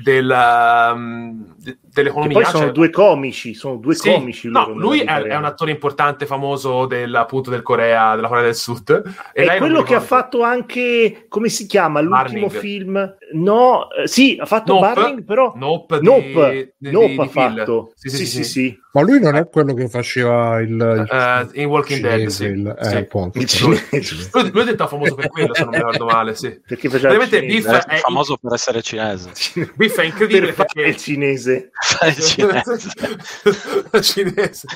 del, 0.03 0.31
um, 0.31 1.55
de, 1.57 1.79
dell'economia. 1.83 2.37
Che 2.37 2.43
poi 2.43 2.51
sono 2.51 2.65
cioè, 2.65 2.73
due 2.73 2.91
comici, 2.91 3.55
sono 3.55 3.77
due 3.77 3.95
sì, 3.95 4.11
comici. 4.11 4.49
No, 4.49 4.71
lui 4.71 5.01
è, 5.01 5.23
è, 5.23 5.37
un 5.37 5.45
attore 5.45 5.71
importante, 5.71 6.27
famoso 6.27 6.87
del, 6.87 7.15
appunto 7.15 7.51
del 7.51 7.63
Corea, 7.63 8.15
della 8.15 8.29
Corea 8.29 8.45
del 8.45 8.57
Sud. 8.57 9.03
E 9.33 9.45
è 9.45 9.59
quello 9.59 9.83
che 9.83 9.95
ha 9.95 10.01
fatto 10.01 10.43
anche, 10.43 11.27
come 11.29 11.49
si 11.49 11.67
chiama, 11.67 12.01
l'ultimo 12.01 12.47
Barning. 12.47 12.51
film? 12.51 13.17
No, 13.33 13.91
eh, 13.91 14.07
sì, 14.07 14.37
ha 14.41 14.47
fatto 14.47 14.75
nope. 14.75 14.87
Barring, 14.95 15.25
però... 15.25 15.53
Nope, 15.57 15.99
nope, 16.01 16.75
di, 16.77 16.91
nope 16.91 17.09
di, 17.09 17.21
ha 17.21 17.29
fatto. 17.29 17.93
Sì 17.95 18.09
sì, 18.11 18.17
sì 18.17 18.27
sì, 18.27 18.45
sì, 18.45 18.79
Ma 18.95 19.03
lui 19.03 19.19
non 19.19 19.35
è 19.35 19.49
quello 19.49 19.75
che 19.75 19.89
faceva 19.89 20.61
il... 20.61 20.71
il 20.71 21.51
uh, 21.51 21.61
in 21.61 21.67
Walking 21.67 21.99
cinese, 21.99 22.47
Dead, 22.47 22.57
il, 22.57 22.77
eh, 22.81 22.97
appunto. 22.99 23.41
Il 23.41 23.47
cinese. 23.51 24.31
lui, 24.33 24.43
lui 24.43 24.49
è 24.49 24.51
diventato 24.51 24.91
famoso 24.91 25.17
per 25.17 25.29
quello, 25.31 25.53
se 25.53 25.63
non 25.63 25.71
mi 25.71 25.79
ricordo 25.79 26.05
male, 26.05 26.37
sì. 26.37 26.61
Perché 26.65 26.89
faceva 26.89 27.27
Biff 27.27 27.67
è, 27.67 27.85
è 27.87 27.97
famoso 27.97 28.37
per 28.37 28.53
essere 28.53 28.83
cinese. 28.83 29.33
Biff 29.75 29.99
è 29.99 30.05
incredibile 30.05 30.53
per 30.53 30.67
perché... 30.67 30.83
il 30.83 30.97
cinese. 30.97 31.71
il 32.07 32.23
cinese. 32.23 32.79
cinese. 34.01 34.67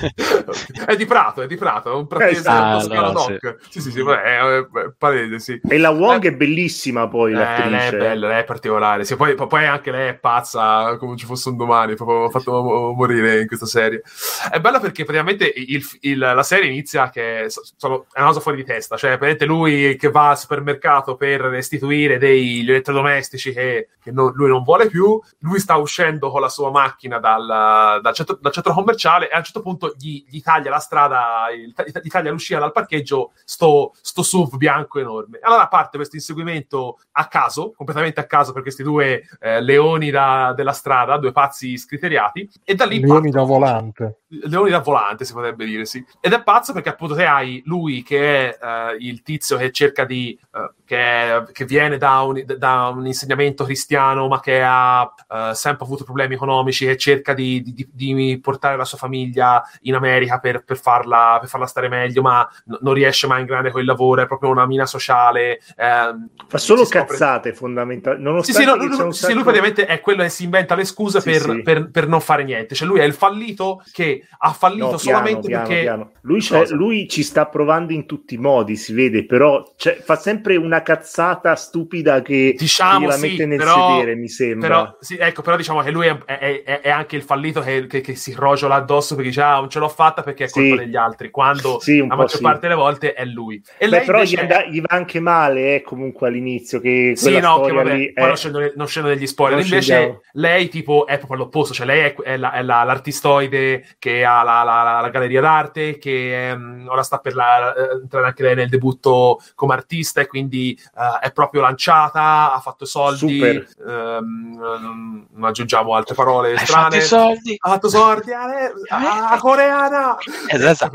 è 0.85 0.97
di 0.97 1.07
Prato, 1.07 1.43
è 1.43 1.47
di 1.47 1.57
Prato, 1.57 1.93
è 1.93 1.95
un 1.95 2.09
pratese 2.09 2.49
ah, 2.49 2.85
no, 2.89 3.13
doc. 3.13 3.59
Sì, 3.69 3.81
sì, 3.81 3.93
sì, 3.93 4.03
vabbè, 4.03 4.21
è, 4.21 4.41
è 4.41 4.93
palese, 4.99 5.39
sì. 5.39 5.61
E 5.63 5.79
la 5.79 5.91
Wong 5.91 6.27
è 6.27 6.35
bellissima 6.35 7.07
poi, 7.07 7.35
eh, 7.35 7.69
Lei 7.69 7.87
è 7.87 7.97
bella, 7.97 8.27
lei 8.27 8.41
è 8.41 8.45
particolare. 8.45 9.05
Sì, 9.05 9.15
poi, 9.15 9.37
poi 9.37 9.65
anche 9.65 9.93
lei 9.93 10.09
è 10.09 10.15
pazza 10.15 10.97
come 10.97 11.17
ci 11.17 11.25
fosse 11.25 11.51
un 11.51 11.57
domani, 11.57 11.95
proprio 11.95 12.25
ha 12.25 12.31
fatto 12.31 12.93
morire 12.97 13.43
in 13.43 13.47
questa 13.47 13.67
serie. 13.67 14.03
È 14.51 14.61
bella 14.61 14.81
perché 14.81 15.05
praticamente 15.05 15.53
il, 15.55 15.85
il, 16.01 16.19
la 16.19 16.43
serie 16.43 16.71
inizia 16.71 17.11
che 17.11 17.47
sono, 17.49 18.07
è 18.13 18.19
una 18.19 18.29
cosa 18.29 18.41
fuori 18.41 18.57
di 18.57 18.65
testa, 18.65 18.97
cioè 18.97 19.19
praticamente 19.19 19.45
lui 19.45 19.97
che 19.97 20.11
va 20.11 20.31
al 20.31 20.39
supermercato 20.39 21.17
per 21.17 21.41
restituire 21.41 22.19
degli 22.19 22.69
elettrodomestici 22.69 23.53
che, 23.53 23.89
che 24.03 24.11
non, 24.11 24.33
lui 24.35 24.49
non 24.49 24.63
vuole 24.63 24.89
più, 24.89 25.21
lui 25.41 25.59
sta 25.59 25.77
uscendo 25.77 26.31
con 26.31 26.41
la 26.41 26.49
sua 26.49 26.71
macchina 26.71 27.19
dal, 27.19 28.01
dal, 28.01 28.15
centro, 28.15 28.39
dal 28.41 28.53
centro, 28.53 28.73
commerciale 28.73 29.29
e 29.29 29.35
a 29.35 29.39
un 29.39 29.45
certo 29.45 29.63
punto 29.63 29.95
gli, 29.97 30.25
gli 30.29 30.41
taglia 30.41 30.71
la 30.71 30.79
strada, 30.79 31.47
gli 31.53 32.09
taglia 32.09 32.31
l'uscita 32.31 32.59
dal 32.59 32.73
parcheggio 32.73 33.33
sto, 33.45 33.93
sto 34.01 34.23
SUV 34.23 34.57
bianco 34.57 34.99
enorme. 34.99 35.39
Allora 35.43 35.67
parte 35.69 35.97
questo 35.97 36.17
inseguimento 36.17 36.99
a 37.13 37.27
caso, 37.27 37.73
completamente 37.77 38.21
a 38.21 38.27
caso 38.27 38.53
per 38.53 38.63
questi 38.63 38.83
due 38.83 39.23
eh, 39.41 39.61
leoni 39.61 40.11
da, 40.11 40.53
della 40.55 40.73
strada, 40.73 41.19
due 41.19 41.33
pazzi 41.33 41.77
scriteriati, 41.77 42.49
e 42.65 42.75
da 42.75 42.85
lì... 42.85 43.01
Leoni 43.01 43.31
da 43.31 43.43
volante. 43.43 43.98
yaptı. 44.01 44.18
Leoni 44.29 44.71
da 44.71 44.81
volante, 44.81 45.25
si 45.25 45.33
potrebbe 45.33 45.65
dire, 45.65 45.85
sì. 45.85 46.05
Ed 46.21 46.33
è 46.33 46.43
pazzo 46.43 46.73
perché 46.73 46.91
appunto 46.91 47.15
te 47.15 47.25
hai 47.25 47.63
lui 47.65 48.03
che 48.03 48.57
è 48.57 48.93
uh, 48.93 48.97
il 48.99 49.23
tizio 49.23 49.57
che 49.57 49.71
cerca 49.73 50.05
di... 50.05 50.39
Uh, 50.53 50.77
che, 50.89 51.45
che, 51.53 51.67
viene 51.67 51.99
da 51.99 52.23
un, 52.23 52.43
da 52.57 52.89
un, 52.89 53.07
insegnamento 53.07 53.65
cristiano 53.65 54.27
ma 54.27 54.41
che 54.41 54.63
ha 54.63 55.03
uh, 55.03 55.53
sempre 55.53 55.85
avuto 55.85 56.03
problemi 56.03 56.33
economici 56.33 56.87
e 56.87 56.97
cerca 56.97 57.35
di, 57.35 57.63
di, 57.63 57.87
di, 57.93 58.41
portare 58.41 58.75
la 58.79 58.87
sua 58.87 58.97
famiglia 58.97 59.63
in 59.83 59.95
America 59.95 60.39
per, 60.39 60.65
per, 60.65 60.79
farla, 60.79 61.37
per 61.41 61.49
farla, 61.51 61.67
stare 61.67 61.89
meglio, 61.89 62.23
ma 62.23 62.49
n- 62.67 62.79
non 62.81 62.95
riesce 62.95 63.27
mai 63.27 63.41
in 63.41 63.47
grande 63.47 63.71
quel 63.71 63.85
lavoro, 63.85 64.23
è 64.23 64.27
proprio 64.27 64.49
una 64.49 64.65
mina 64.65 64.87
sociale. 64.87 65.61
Ehm, 65.77 66.31
Fa 66.47 66.57
solo 66.57 66.87
cazzate 66.87 67.51
scopre... 67.51 67.55
fondamentalmente. 67.55 68.45
Sì, 68.45 68.53
sì, 68.55 68.65
no, 68.65 68.75
lui, 68.77 69.13
sì, 69.13 69.35
lui 69.35 69.43
praticamente 69.43 69.85
è 69.85 70.01
quello 70.01 70.23
che 70.23 70.31
si 70.31 70.45
inventa 70.45 70.75
le 70.75 70.85
scuse 70.85 71.21
sì, 71.21 71.31
per, 71.31 71.41
sì. 71.43 71.63
Per, 71.63 71.91
per, 71.91 72.09
non 72.09 72.23
fare 72.23 72.45
niente. 72.45 72.75
Cioè 72.75 72.89
lui 72.89 73.01
è 73.01 73.05
il 73.05 73.13
fallito 73.13 73.83
che 73.93 74.18
ha 74.39 74.53
fallito 74.53 74.93
no, 74.93 74.99
solamente 74.99 75.49
piano, 75.49 75.67
perché... 75.67 75.83
Piano. 75.83 76.13
Lui, 76.23 76.41
lui, 76.71 77.09
ci 77.09 77.23
sta 77.23 77.47
provando 77.47 77.93
in 77.93 78.07
tutti 78.07 78.35
i 78.35 78.39
modi, 78.39 78.77
si 78.77 78.93
vede, 78.93 79.25
però 79.25 79.65
cioè, 79.77 79.97
fa 79.97 80.17
sempre 80.17 80.57
una 80.57 80.83
cazzata 80.83 81.55
stupida 81.57 82.23
che, 82.23 82.55
diciamo, 82.57 83.07
la 83.07 83.15
sì, 83.15 83.29
mette 83.29 83.47
nel 83.47 83.59
però, 83.59 83.97
sedere, 83.97 84.15
mi 84.15 84.29
sembra. 84.29 84.69
Però, 84.69 84.97
sì, 85.01 85.17
ecco, 85.17 85.43
però 85.43 85.57
diciamo 85.57 85.83
che 85.83 85.91
lui 85.91 86.07
è, 86.07 86.17
è, 86.25 86.63
è, 86.65 86.81
è 86.81 86.91
anche 86.91 87.17
il 87.17 87.23
fallito 87.23 87.61
che, 87.61 87.87
che, 87.87 88.01
che, 88.01 88.15
si 88.15 88.35
rogiola 88.35 88.75
addosso 88.75 89.15
perché 89.15 89.31
dice 89.31 89.43
ah 89.43 89.59
non 89.59 89.71
ce 89.71 89.79
l'ho 89.79 89.89
fatta 89.89 90.23
perché 90.23 90.45
è 90.45 90.51
colpa 90.51 90.77
sì. 90.77 90.85
degli 90.85 90.97
altri, 90.97 91.31
quando 91.31 91.81
la 91.85 92.17
maggior 92.17 92.41
parte 92.41 92.61
delle 92.61 92.75
volte 92.75 93.13
è 93.15 93.25
lui. 93.25 93.63
E 93.79 93.89
Beh, 93.89 94.03
però 94.03 94.23
gli, 94.23 94.37
and- 94.37 94.69
gli, 94.71 94.81
va 94.81 94.95
anche 94.95 95.21
male 95.21 95.77
eh, 95.77 95.83
comunque 95.83 96.29
all'inizio 96.29 96.81
che 96.81 97.13
sì, 97.17 97.39
no, 97.39 97.61
che 97.61 97.73
vabbè, 97.73 97.95
lì, 97.95 98.13
poi 98.13 98.27
non, 98.27 98.37
scendo, 98.37 98.73
non 98.75 98.87
scendo 98.87 99.09
negli 99.09 99.27
spoiler, 99.27 99.61
invece 99.61 99.81
scendiamo. 99.81 100.21
lei 100.33 100.69
tipo 100.69 101.07
è 101.07 101.19
proprio 101.19 101.39
l'opposto, 101.39 101.75
cioè 101.75 101.87
lei 101.87 102.13
è, 102.23 102.37
la, 102.37 102.53
è 102.53 102.63
la, 102.63 102.83
l'artistoide 102.85 103.97
che 103.99 104.08
ha 104.25 104.43
la, 104.43 104.63
la, 104.63 105.01
la 105.01 105.09
galleria 105.09 105.41
d'arte, 105.41 105.99
che 105.99 106.53
um, 106.55 106.87
ora 106.89 107.03
sta 107.03 107.19
per 107.19 107.35
la, 107.35 107.75
entrare 108.01 108.27
anche 108.27 108.43
lei 108.43 108.55
nel 108.55 108.69
debutto 108.69 109.41
come 109.55 109.75
artista 109.75 110.21
e 110.21 110.27
quindi 110.27 110.79
uh, 110.95 111.19
è 111.21 111.33
proprio 111.33 111.61
lanciata, 111.61 112.53
ha 112.53 112.61
fatto 112.61 112.85
soldi, 112.85 113.65
um, 113.85 115.27
non 115.31 115.45
aggiungiamo 115.45 115.95
altre 115.95 116.15
parole 116.15 116.53
Hai 116.53 116.67
strane. 116.67 117.01
soldi. 117.01 117.57
Ha 117.59 117.71
fatto 117.71 117.89
soldi, 117.89 118.33
ale, 118.33 118.73
ah, 118.89 119.39
coreana! 119.41 120.17
Esatto. 120.49 120.91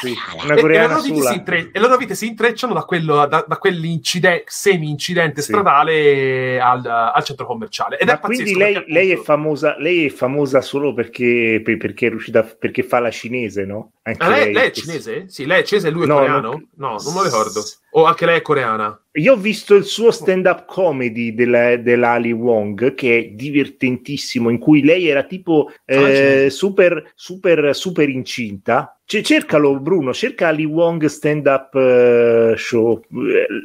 Sì, 0.00 0.14
una 0.44 0.54
coreana 0.56 1.02
e, 1.02 1.08
e, 1.08 1.34
intre- 1.34 1.58
e 1.58 1.70
le 1.72 1.80
loro 1.80 1.96
vite 1.96 2.14
si 2.14 2.26
intrecciano 2.26 2.72
da, 2.72 2.82
quello, 2.82 3.26
da, 3.26 3.44
da 3.46 3.56
quell'incidente, 3.58 4.44
semi-incidente 4.46 5.40
sì. 5.42 5.52
stradale 5.52 6.60
al, 6.60 6.84
al, 6.84 7.24
centro 7.24 7.46
commerciale. 7.46 7.98
Ed 7.98 8.08
Ma 8.08 8.14
è 8.14 8.20
quindi 8.20 8.54
lei, 8.54 8.82
lei, 8.86 9.10
è 9.12 9.16
famosa, 9.16 9.76
lei 9.78 10.06
è 10.06 10.10
famosa 10.10 10.60
solo 10.60 10.94
perché, 10.94 11.60
perché 11.64 12.06
è 12.06 12.10
riuscita, 12.10 12.46
perché 12.58 12.82
fa 12.82 12.98
la 12.98 13.10
cinese, 13.10 13.64
no? 13.64 13.92
Ah, 14.02 14.28
lei, 14.28 14.52
lei, 14.52 14.68
è 14.68 14.70
cinese? 14.70 15.24
Sì, 15.28 15.46
lei 15.46 15.60
è 15.60 15.64
cinese 15.64 15.88
e 15.88 15.90
lui 15.90 16.04
è 16.04 16.06
no, 16.06 16.18
coreano? 16.18 16.50
Non... 16.50 16.68
No, 16.74 16.96
non 17.02 17.14
me 17.14 17.20
lo 17.20 17.24
ricordo. 17.24 17.62
O 17.90 18.04
anche 18.04 18.26
lei 18.26 18.38
è 18.38 18.42
coreana? 18.42 19.00
Io 19.12 19.32
ho 19.32 19.36
visto 19.36 19.74
il 19.74 19.84
suo 19.84 20.10
stand-up 20.10 20.66
comedy 20.66 21.34
della, 21.34 21.76
dell'Ali 21.76 22.32
Wong, 22.32 22.94
che 22.94 23.18
è 23.18 23.24
divertentissimo, 23.28 24.50
in 24.50 24.58
cui 24.58 24.82
lei 24.82 25.08
era 25.08 25.24
tipo 25.24 25.70
eh, 25.84 26.48
super, 26.50 27.12
super, 27.14 27.74
super 27.74 28.08
incinta. 28.08 28.95
C- 29.06 29.22
cercalo, 29.22 29.78
Bruno, 29.78 30.12
cerca 30.12 30.48
Ali 30.48 30.64
Wong 30.64 31.04
stand-up 31.04 31.74
uh, 31.74 32.56
show. 32.56 33.00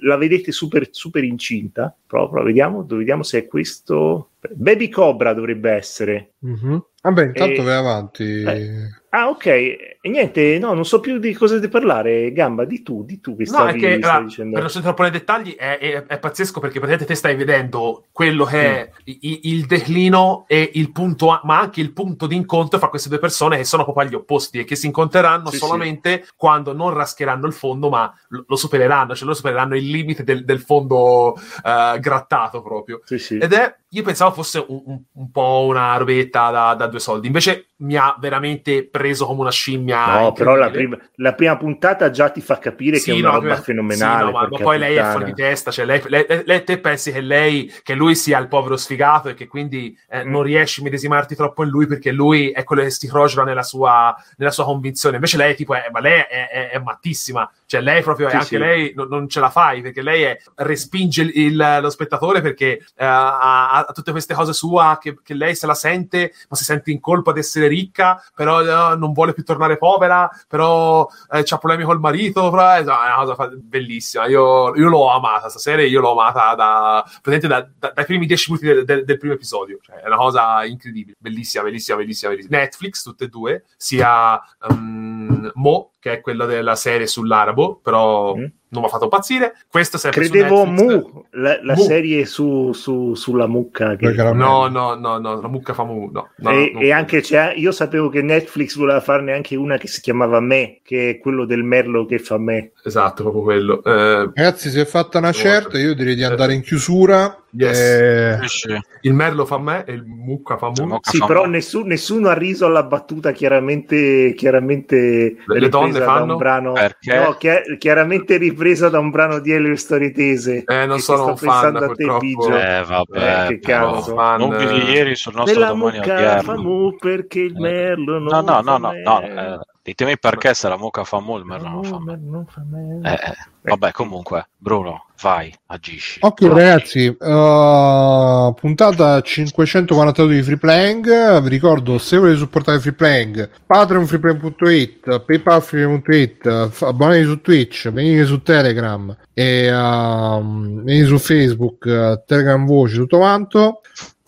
La 0.04 0.16
vedete 0.16 0.52
super, 0.52 0.88
super 0.92 1.24
incinta? 1.24 1.94
Proprio, 2.06 2.44
vediamo, 2.44 2.86
vediamo 2.88 3.24
se 3.24 3.40
è 3.40 3.48
questo. 3.48 4.34
Baby 4.52 4.90
Cobra 4.90 5.34
dovrebbe 5.34 5.72
essere. 5.72 6.34
Mm-hmm. 6.46 6.78
Vabbè, 7.02 7.26
intanto 7.26 7.62
e... 7.62 7.64
vai 7.64 7.76
avanti. 7.76 8.24
Eh. 8.44 9.01
Ah, 9.14 9.28
ok. 9.28 9.46
E 9.46 10.10
niente, 10.10 10.58
no, 10.58 10.74
non 10.74 10.86
so 10.86 11.02
più 11.02 11.20
di 11.20 11.34
cosa 11.34 11.60
di 11.60 11.68
parlare. 11.68 12.32
Gamba, 12.32 12.64
di 12.64 12.82
tu, 12.82 13.04
di 13.04 13.20
tu 13.20 13.36
che 13.36 13.46
stavi, 13.46 13.64
no, 13.64 13.70
è 13.70 13.74
che, 13.74 13.98
stavi 13.98 14.04
allora, 14.04 14.24
dicendo. 14.24 14.52
Per 14.54 14.62
non 14.62 14.70
sentire 14.70 14.94
troppo 14.94 15.10
nei 15.10 15.20
dettagli, 15.20 15.56
è, 15.56 15.78
è, 15.80 16.06
è, 16.06 16.18
pazzesco 16.18 16.60
perché 16.62 16.80
praticamente 16.80 17.14
te 17.14 17.16
stai 17.16 17.36
vedendo 17.36 18.06
quello 18.14 18.46
che 18.46 18.58
mm. 18.58 18.74
è 18.74 18.92
il, 19.04 19.40
il, 19.44 19.66
declino 19.66 20.46
e 20.48 20.72
il 20.76 20.94
punto, 20.94 21.42
ma 21.44 21.60
anche 21.60 21.82
il 21.82 21.92
punto 21.92 22.26
di 22.26 22.38
incontro 22.38 22.80
fra 22.80 22.88
queste 22.88 23.10
due 23.10 23.20
persone 23.20 23.58
che 23.58 23.66
sono 23.66 23.84
proprio 23.84 24.08
agli 24.08 24.16
opposti 24.16 24.60
e 24.60 24.64
che 24.64 24.78
si 24.78 24.86
incontreranno 24.86 25.50
sì, 25.50 25.58
solamente 25.58 26.24
sì. 26.24 26.32
quando 26.38 26.74
non 26.74 26.94
rascheranno 26.94 27.48
il 27.48 27.54
fondo, 27.54 27.90
ma 27.90 28.14
lo, 28.30 28.46
lo 28.48 28.56
supereranno, 28.56 29.14
cioè 29.14 29.26
loro 29.26 29.36
supereranno 29.36 29.76
il 29.76 29.90
limite 29.90 30.24
del, 30.24 30.46
del 30.46 30.62
fondo 30.62 31.34
uh, 31.34 32.00
grattato 32.00 32.62
proprio. 32.62 33.02
Sì, 33.04 33.38
Ed 33.38 33.52
è, 33.52 33.76
io 33.90 34.04
pensavo 34.04 34.32
fosse 34.32 34.66
un, 34.66 34.82
un, 34.86 35.02
un 35.12 35.32
po' 35.32 35.66
una 35.68 35.98
robetta 35.98 36.50
da, 36.50 36.76
da 36.76 36.88
due 36.88 37.00
soldi, 37.02 37.28
invece 37.28 37.66
mi 37.82 37.96
ha 37.98 38.16
veramente 38.20 38.86
preso 39.02 39.26
come 39.26 39.42
una 39.42 39.52
scimmia. 39.52 40.20
No, 40.20 40.32
però 40.32 40.56
la 40.56 40.70
prima, 40.70 40.98
la 41.16 41.34
prima, 41.34 41.58
puntata 41.58 42.12
già 42.12 42.30
ti 42.30 42.40
fa 42.40 42.60
capire 42.60 42.98
sì, 42.98 43.12
che 43.12 43.18
è 43.18 43.20
una 43.20 43.30
no, 43.30 43.34
roba 43.36 43.48
prima, 43.48 43.62
fenomenale. 43.62 44.26
Sì, 44.28 44.32
no, 44.32 44.32
ma, 44.32 44.48
ma, 44.48 44.58
poi 44.58 44.78
lei 44.78 44.96
è 44.96 45.04
fuori 45.04 45.26
di 45.26 45.34
testa, 45.34 45.72
cioè 45.72 45.86
lei, 45.86 46.02
lei, 46.06 46.26
lei, 46.46 46.64
te 46.64 46.80
pensi 46.80 47.12
che 47.12 47.22
lei, 47.22 47.74
che 47.82 47.96
lui 47.96 48.16
sia 48.16 48.38
il 48.38 48.48
povero 48.48 48.78
sfigato 48.78 49.30
e 49.30 49.34
che 49.34 49.48
quindi 49.48 49.98
eh, 50.10 50.24
mm. 50.24 50.30
non 50.30 50.44
riesci 50.44 50.82
a 50.82 50.84
medesimarti 50.84 51.36
troppo 51.36 51.64
in 51.64 51.70
lui 51.70 51.88
perché 51.88 52.12
lui 52.12 52.52
è 52.52 52.64
quello 52.64 52.84
che 52.84 52.92
si 52.92 53.08
crogia 53.08 53.44
nella 53.44 53.64
sua, 53.64 54.16
nella 54.38 54.52
sua 54.52 54.66
convinzione. 54.66 55.16
Invece 55.16 55.38
lei, 55.38 55.56
tipo, 55.56 55.74
è, 55.74 55.90
ma 55.92 56.00
lei 56.00 56.20
è, 56.20 56.48
è, 56.50 56.70
è 56.70 56.80
mattissima, 56.80 57.50
cioè 57.66 57.82
lei 57.82 58.04
proprio, 58.04 58.30
sì, 58.30 58.36
anche 58.36 58.48
sì. 58.48 58.58
lei 58.58 58.92
non, 58.96 59.08
non, 59.08 59.28
ce 59.28 59.40
la 59.40 59.50
fai 59.50 59.82
perché 59.82 60.02
lei 60.02 60.24
è, 60.24 60.38
respinge 60.56 61.24
il, 61.24 61.32
il, 61.34 61.78
lo 61.82 61.90
spettatore 61.90 62.42
perché 62.42 62.80
uh, 62.82 63.04
ha, 63.04 63.72
ha, 63.72 63.92
tutte 63.94 64.12
queste 64.12 64.34
cose 64.34 64.54
sue 64.54 64.98
che, 65.00 65.18
che 65.24 65.34
lei 65.34 65.56
se 65.56 65.66
la 65.66 65.74
sente, 65.74 66.34
ma 66.50 66.56
si 66.56 66.64
sente 66.64 66.92
in 66.92 67.00
colpa 67.00 67.32
di 67.32 67.40
essere 67.40 67.68
ricca, 67.68 68.22
però 68.36 68.62
uh, 68.62 68.91
non 68.96 69.14
vuole 69.14 69.34
più 69.34 69.44
tornare 69.44 69.78
povera, 69.78 70.30
però 70.48 71.02
uh, 71.02 71.08
ha 71.28 71.58
problemi 71.58 71.84
col 71.84 72.00
marito, 72.00 72.50
però, 72.50 72.72
è 72.72 72.82
una 72.82 73.26
cosa 73.26 73.50
bellissima. 73.54 74.26
Io, 74.28 74.76
io 74.76 74.90
l'ho 74.90 75.10
amata 75.10 75.50
stasera, 75.50 75.82
io 75.82 76.00
l'ho 76.00 76.12
amata 76.12 76.56
da, 76.56 77.06
da, 77.22 77.68
da, 77.78 77.92
dai 77.94 78.06
primi 78.06 78.26
dieci 78.26 78.52
minuti 78.52 78.68
del, 78.68 78.86
del, 78.86 79.06
del, 79.06 79.18
primo 79.18 79.34
episodio. 79.34 79.80
Cioè, 79.82 79.98
è 79.98 80.08
una 80.08 80.18
cosa 80.18 80.66
incredibile, 80.66 81.16
bellissima, 81.20 81.64
bellissima, 81.64 81.98
bellissima, 81.98 82.32
bellissima. 82.32 82.58
Netflix, 82.58 83.04
tutte 83.04 83.26
e 83.26 83.28
due, 83.28 83.64
sia 83.78 84.42
um, 84.70 85.52
Mo, 85.56 85.92
che 86.00 86.14
è 86.14 86.22
quella 86.22 86.46
della 86.46 86.76
serie 86.76 87.08
sull'arabo, 87.08 87.80
però... 87.82 88.36
Mm 88.36 88.46
non 88.72 88.82
mi 88.82 88.88
ha 88.88 88.90
fatto 88.90 89.06
impazzire. 89.06 89.56
Questo 89.70 89.98
sempre 89.98 90.28
Credevo 90.28 90.66
Mu, 90.66 91.26
la, 91.32 91.60
la 91.62 91.74
Mu. 91.76 91.84
serie 91.84 92.26
su, 92.26 92.72
su, 92.74 93.14
sulla 93.16 93.48
mucca. 93.48 93.96
Che... 93.96 94.12
No, 94.12 94.68
no, 94.68 94.96
no, 94.96 95.18
no, 95.18 95.42
la 95.42 95.48
mucca 95.48 95.74
fa 95.74 95.84
Mu. 95.84 96.10
No, 96.12 96.30
no, 96.38 96.52
e, 96.52 96.74
e 96.80 96.92
anche 96.92 97.22
c'è, 97.22 97.54
io 97.56 97.72
sapevo 97.72 98.10
che 98.10 98.22
Netflix 98.22 98.78
voleva 98.78 99.02
farne 99.02 99.34
anche 99.34 99.56
una 99.56 99.78
che 99.78 99.88
si 99.88 100.02
chiamava 100.02 100.40
Me, 100.40 100.80
che 100.84 101.10
è 101.10 101.18
quello 101.20 101.46
del 101.46 101.64
merlo 101.64 102.06
che 102.06 102.20
fa 102.20 102.38
me. 102.38 102.72
Esatto, 102.84 103.24
proprio 103.24 103.44
quello. 103.44 103.84
Eh, 103.84 104.32
Ragazzi, 104.34 104.70
si 104.70 104.80
è 104.80 104.86
fatta 104.86 105.18
una 105.18 105.34
certa, 105.34 105.78
io 105.78 105.94
direi 105.94 106.16
di 106.16 106.24
andare 106.24 106.54
in 106.54 106.62
chiusura. 106.62 107.36
Yes. 107.54 108.64
Eh... 108.66 108.80
Il 109.02 109.14
merlo 109.14 109.46
fa 109.46 109.60
me 109.60 109.84
e 109.86 109.92
il 109.92 110.06
mucca 110.06 110.56
fa 110.58 110.68
mu. 110.68 111.00
Sì, 111.02 111.18
fa 111.18 111.26
però 111.26 111.46
nessuno, 111.46 111.88
nessuno, 111.88 112.30
ha 112.30 112.34
riso 112.34 112.66
alla 112.66 112.84
battuta 112.84 113.32
chiaramente, 113.34 114.34
chiaramente 114.36 115.36
le, 115.46 115.60
le 115.60 115.68
donne 115.68 116.00
fanno 116.00 116.34
un 116.34 116.38
brano, 116.38 116.72
Perché? 116.72 117.14
No, 117.14 117.34
chi- 117.34 117.78
chiaramente 117.78 118.38
ripresa 118.62 118.90
da 118.90 119.00
un 119.00 119.10
brano 119.10 119.40
di 119.40 119.52
Elio 119.52 119.76
Storitese. 119.76 120.64
Eh, 120.66 120.86
non 120.86 121.00
sono 121.00 121.28
un 121.28 121.38
fan, 121.38 121.76
a 121.76 121.88
te, 121.90 122.18
Bigio. 122.20 122.56
Eh, 122.56 122.84
vabbè, 122.86 123.44
eh, 123.44 123.48
che 123.48 123.60
cazzo. 123.60 124.14
Non 124.14 124.56
vi 124.56 124.92
ieri 124.92 125.16
sul 125.16 125.34
nostro 125.34 125.54
Della 125.54 125.70
domani 125.70 125.98
mucca 125.98 126.42
fa 126.42 126.56
mu 126.56 126.96
perché 126.96 127.40
il 127.40 127.60
merlo 127.60 128.20
non 128.20 128.28
No, 128.28 128.42
no, 128.42 128.62
no, 128.62 128.78
no, 128.78 128.92
no 129.04 129.22
eh, 129.22 129.60
ditemi 129.84 130.18
perché 130.20 130.54
se 130.54 130.68
la 130.68 130.78
mucca 130.78 131.04
fa 131.04 131.20
merlo 131.22 131.68
non 131.68 131.84
fa 131.84 132.00
me. 132.00 132.20
Non 132.22 132.46
fa 132.46 132.64
me. 132.70 133.00
Eh, 133.04 133.14
eh. 133.14 133.50
Vabbè, 133.64 133.92
comunque, 133.92 134.50
Bruno, 134.58 135.06
vai, 135.22 135.54
agisci. 135.68 136.20
Ok, 136.22 136.48
vai. 136.48 136.60
ragazzi, 136.60 137.08
uh, 137.08 138.54
puntata 138.54 139.22
542 139.22 140.36
di 140.36 140.42
Free 140.42 140.58
Playing. 140.58 141.42
Vi 141.42 141.50
ricordo, 141.50 141.98
se 142.00 142.18
volete 142.18 142.38
supportare 142.38 142.80
Free 142.80 142.94
Playing, 142.94 143.50
patreonfreeplaying.it, 143.66 145.24
paypalfreeplaying.it, 145.26 146.46
abbonatevi 146.82 147.26
su 147.26 147.42
Twitch, 147.42 147.90
venite 147.92 148.26
su 148.26 148.42
Telegram 148.42 149.16
e 149.34 149.72
uh, 149.72 150.84
venite 150.84 151.06
su 151.06 151.20
Facebook, 151.20 151.86
uh, 151.86 152.24
Telegram 152.26 152.66
Voci, 152.66 152.96
tutto 152.96 153.18
quanto. 153.18 153.82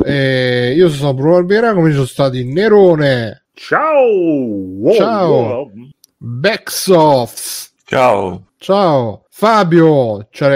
E 0.06 0.74
io 0.76 0.90
sono 0.90 1.14
Bruno 1.14 1.38
Albera, 1.38 1.74
come 1.74 1.90
ci 1.90 1.96
sono 1.96 2.06
stati 2.06 2.44
Nerone. 2.44 3.43
Ciao! 3.54 4.06
Wow, 4.06 4.96
Ciao! 4.96 5.30
Wow. 5.30 5.72
Backsofts. 6.18 7.74
Ciao! 7.86 8.46
Ciao! 8.58 9.26
Fabio, 9.30 10.28
ciao 10.32 10.50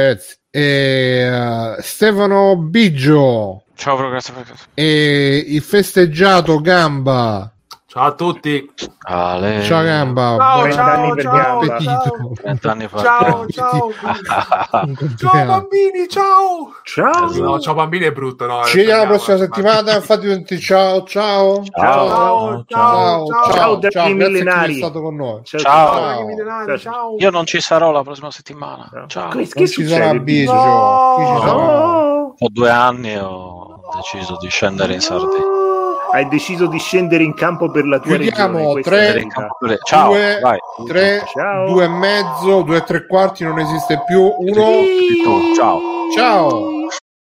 e 0.50 1.30
uh, 1.30 1.82
Stefano 1.82 2.56
Biggio. 2.58 3.64
Ciao, 3.76 3.96
progresso. 3.96 4.34
E 4.74 5.44
il 5.48 5.62
festeggiato 5.62 6.60
Gamba. 6.62 7.52
Ciao 7.98 8.06
a 8.06 8.12
tutti. 8.12 8.72
Ale. 9.06 9.64
Ciao 9.64 9.82
Gamba. 9.82 10.36
Ciao, 10.38 10.72
ciao, 10.72 11.16
ciao, 11.16 11.66
ciao. 11.66 12.32
30 12.36 12.72
anni 12.72 12.88
fa. 12.88 13.02
Ciao, 13.02 13.48
ciao. 13.48 13.92
ciao 15.18 15.46
bambini, 15.46 16.08
ciao. 16.08 16.74
Ciao. 16.84 17.36
No, 17.42 17.60
ciao 17.60 17.74
bambini 17.74 18.06
è 18.06 18.12
brutto, 18.12 18.46
no. 18.46 18.64
Ci 18.66 18.78
vediamo 18.78 19.02
la 19.02 19.08
prossima 19.08 19.38
settimana. 19.38 19.98
Fate 20.02 20.46
ciao, 20.60 21.04
ciao. 21.06 21.64
Ciao, 21.64 22.08
ciao, 22.08 22.66
ciao. 22.68 23.26
Ciao, 23.26 23.80
ciao, 23.80 23.90
ciao. 23.90 24.10
millenari. 24.10 24.76
stato 24.76 25.02
con 25.02 25.16
noi. 25.16 25.42
Ciao. 25.44 25.60
Ciao. 25.60 26.78
ciao. 26.78 27.16
Io 27.18 27.32
non 27.32 27.48
ci 27.48 27.60
sarò 27.60 27.90
la 27.90 28.04
prossima 28.04 28.30
settimana. 28.30 28.92
Ciao. 29.08 29.30
Che, 29.30 29.48
che 29.48 29.68
ci 29.68 29.88
sarà 29.88 30.14
Biggio? 30.14 30.54
No. 30.54 32.36
Ho 32.38 32.50
due 32.52 32.70
anni 32.70 33.14
e 33.14 33.20
ho 33.20 33.82
deciso 33.96 34.38
di 34.40 34.50
scendere 34.50 34.94
in 34.94 35.00
Sardegna 35.02 35.57
hai 36.18 36.28
deciso 36.28 36.66
di 36.66 36.80
scendere 36.80 37.24
in 37.24 37.34
campo 37.36 37.70
per 37.70 37.86
la 37.86 38.00
tua 38.00 38.18
Chiudiamo 38.18 38.74
regione. 38.74 39.28
3, 39.60 39.78
ciao, 39.84 40.14
2, 40.14 40.40
3, 40.88 41.24
2 41.68 41.84
e 41.84 41.88
mezzo, 41.88 42.62
2 42.64 42.78
e 42.78 42.84
tre 42.84 43.06
quarti 43.06 43.44
non 43.44 43.60
esiste 43.60 44.02
più. 44.06 44.22
Uno, 44.22 44.82
ciao. 45.56 45.80
Ciao. 46.16 46.77